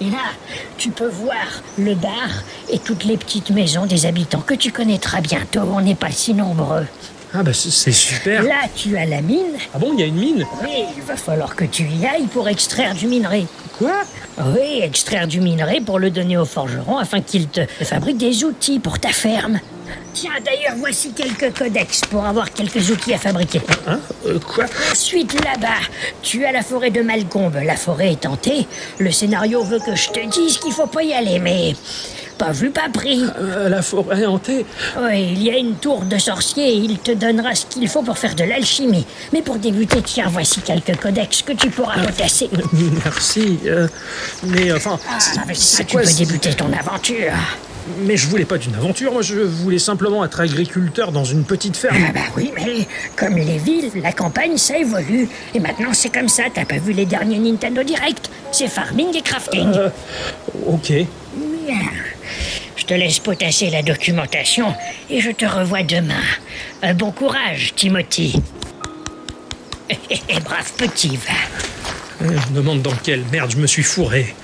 Et 0.00 0.10
là, 0.10 0.32
tu 0.76 0.90
peux 0.90 1.08
voir 1.08 1.62
le 1.78 1.94
bar 1.94 2.42
et 2.70 2.78
toutes 2.78 3.04
les 3.04 3.16
petites 3.16 3.50
maisons 3.50 3.86
des 3.86 4.06
habitants 4.06 4.40
que 4.40 4.54
tu 4.54 4.72
connaîtras 4.72 5.20
bientôt. 5.20 5.62
On 5.72 5.80
n'est 5.80 5.94
pas 5.94 6.10
si 6.10 6.34
nombreux. 6.34 6.86
Ah, 7.34 7.42
bah, 7.42 7.52
c'est 7.52 7.92
super. 7.92 8.42
Là, 8.42 8.62
tu 8.74 8.96
as 8.96 9.04
la 9.04 9.20
mine. 9.20 9.58
Ah 9.74 9.78
bon, 9.78 9.92
il 9.92 10.00
y 10.00 10.02
a 10.02 10.06
une 10.06 10.16
mine? 10.16 10.46
Oui, 10.62 10.84
il 10.96 11.02
va 11.02 11.16
falloir 11.16 11.54
que 11.54 11.64
tu 11.64 11.82
y 11.84 12.06
ailles 12.06 12.26
pour 12.26 12.48
extraire 12.48 12.94
du 12.94 13.06
minerai. 13.06 13.46
Quoi? 13.76 13.92
Oui, 14.38 14.80
extraire 14.82 15.26
du 15.26 15.40
minerai 15.40 15.80
pour 15.80 15.98
le 15.98 16.10
donner 16.10 16.38
au 16.38 16.46
forgeron 16.46 16.96
afin 16.96 17.20
qu'il 17.20 17.48
te 17.48 17.66
fabrique 17.66 18.16
des 18.16 18.44
outils 18.44 18.78
pour 18.78 18.98
ta 18.98 19.10
ferme. 19.10 19.60
Tiens, 20.14 20.32
d'ailleurs, 20.44 20.74
voici 20.78 21.12
quelques 21.12 21.56
codex 21.56 22.00
pour 22.10 22.24
avoir 22.26 22.50
quelques 22.52 22.90
outils 22.90 23.14
à 23.14 23.18
fabriquer. 23.18 23.60
Hein 23.86 24.00
Euh, 24.26 24.38
Quoi? 24.40 24.64
Ensuite, 24.92 25.32
là-bas, 25.44 25.80
tu 26.22 26.44
as 26.44 26.52
la 26.52 26.62
forêt 26.62 26.90
de 26.90 27.02
Malcombe. 27.02 27.58
La 27.64 27.76
forêt 27.76 28.12
est 28.12 28.20
tentée. 28.22 28.66
Le 28.98 29.10
scénario 29.12 29.62
veut 29.62 29.78
que 29.78 29.94
je 29.94 30.08
te 30.10 30.26
dise 30.28 30.58
qu'il 30.58 30.72
faut 30.72 30.86
pas 30.86 31.02
y 31.02 31.12
aller, 31.12 31.38
mais 31.38 31.74
pas 32.36 32.52
vu, 32.52 32.70
pas 32.70 32.88
pris. 32.92 33.22
Euh, 33.40 33.68
La 33.68 33.82
forêt 33.82 34.24
hantée 34.26 34.64
Oui, 35.00 35.28
il 35.32 35.42
y 35.42 35.50
a 35.50 35.56
une 35.56 35.74
tour 35.76 36.02
de 36.02 36.18
sorcier 36.18 36.68
et 36.68 36.76
il 36.76 36.98
te 36.98 37.10
donnera 37.12 37.54
ce 37.54 37.66
qu'il 37.66 37.88
faut 37.88 38.02
pour 38.02 38.16
faire 38.18 38.34
de 38.34 38.44
l'alchimie. 38.44 39.06
Mais 39.32 39.42
pour 39.42 39.56
débuter, 39.56 40.02
tiens, 40.02 40.26
voici 40.28 40.60
quelques 40.60 40.96
codex 41.00 41.42
que 41.42 41.52
tu 41.52 41.70
pourras 41.70 41.98
potasser. 42.04 42.48
Merci. 43.04 43.58
euh, 43.66 43.88
mais 44.44 44.72
enfin, 44.72 44.98
Ah, 45.10 45.18
avec 45.42 45.56
ça, 45.56 45.82
tu 45.84 45.92
quoi 45.96 46.02
peux 46.02 46.12
débuter 46.12 46.54
ton 46.54 46.72
aventure. 46.72 47.32
Mais 48.04 48.16
je 48.16 48.26
voulais 48.26 48.44
pas 48.44 48.58
d'une 48.58 48.74
aventure, 48.74 49.12
moi 49.12 49.22
je 49.22 49.38
voulais 49.40 49.78
simplement 49.78 50.24
être 50.24 50.40
agriculteur 50.40 51.12
dans 51.12 51.24
une 51.24 51.44
petite 51.44 51.76
ferme. 51.76 51.96
Ah 52.08 52.12
bah 52.12 52.20
oui, 52.36 52.52
mais 52.56 52.86
comme 53.16 53.36
les 53.36 53.58
villes, 53.58 53.90
la 54.02 54.12
campagne, 54.12 54.56
ça 54.56 54.78
évolue. 54.78 55.28
Et 55.54 55.60
maintenant, 55.60 55.92
c'est 55.92 56.12
comme 56.12 56.28
ça. 56.28 56.44
T'as 56.52 56.64
pas 56.64 56.78
vu 56.78 56.92
les 56.92 57.06
derniers 57.06 57.38
Nintendo 57.38 57.82
Direct? 57.82 58.30
C'est 58.52 58.68
farming 58.68 59.16
et 59.16 59.22
crafting. 59.22 59.68
Euh, 59.74 59.88
ok. 60.66 60.88
Bien. 60.88 61.80
Je 62.76 62.84
te 62.84 62.94
laisse 62.94 63.18
potasser 63.18 63.70
la 63.70 63.82
documentation 63.82 64.74
et 65.10 65.20
je 65.20 65.30
te 65.30 65.44
revois 65.44 65.82
demain. 65.82 66.14
Euh, 66.84 66.92
bon 66.94 67.10
courage, 67.10 67.72
Timothy. 67.76 68.40
Et 70.10 70.40
brave 70.40 70.70
petit, 70.76 71.16
va. 71.16 72.26
Euh, 72.26 72.36
Je 72.46 72.52
me 72.52 72.56
demande 72.56 72.82
dans 72.82 72.94
quelle 73.02 73.24
merde 73.32 73.50
je 73.50 73.56
me 73.56 73.66
suis 73.66 73.82
fourré. 73.82 74.34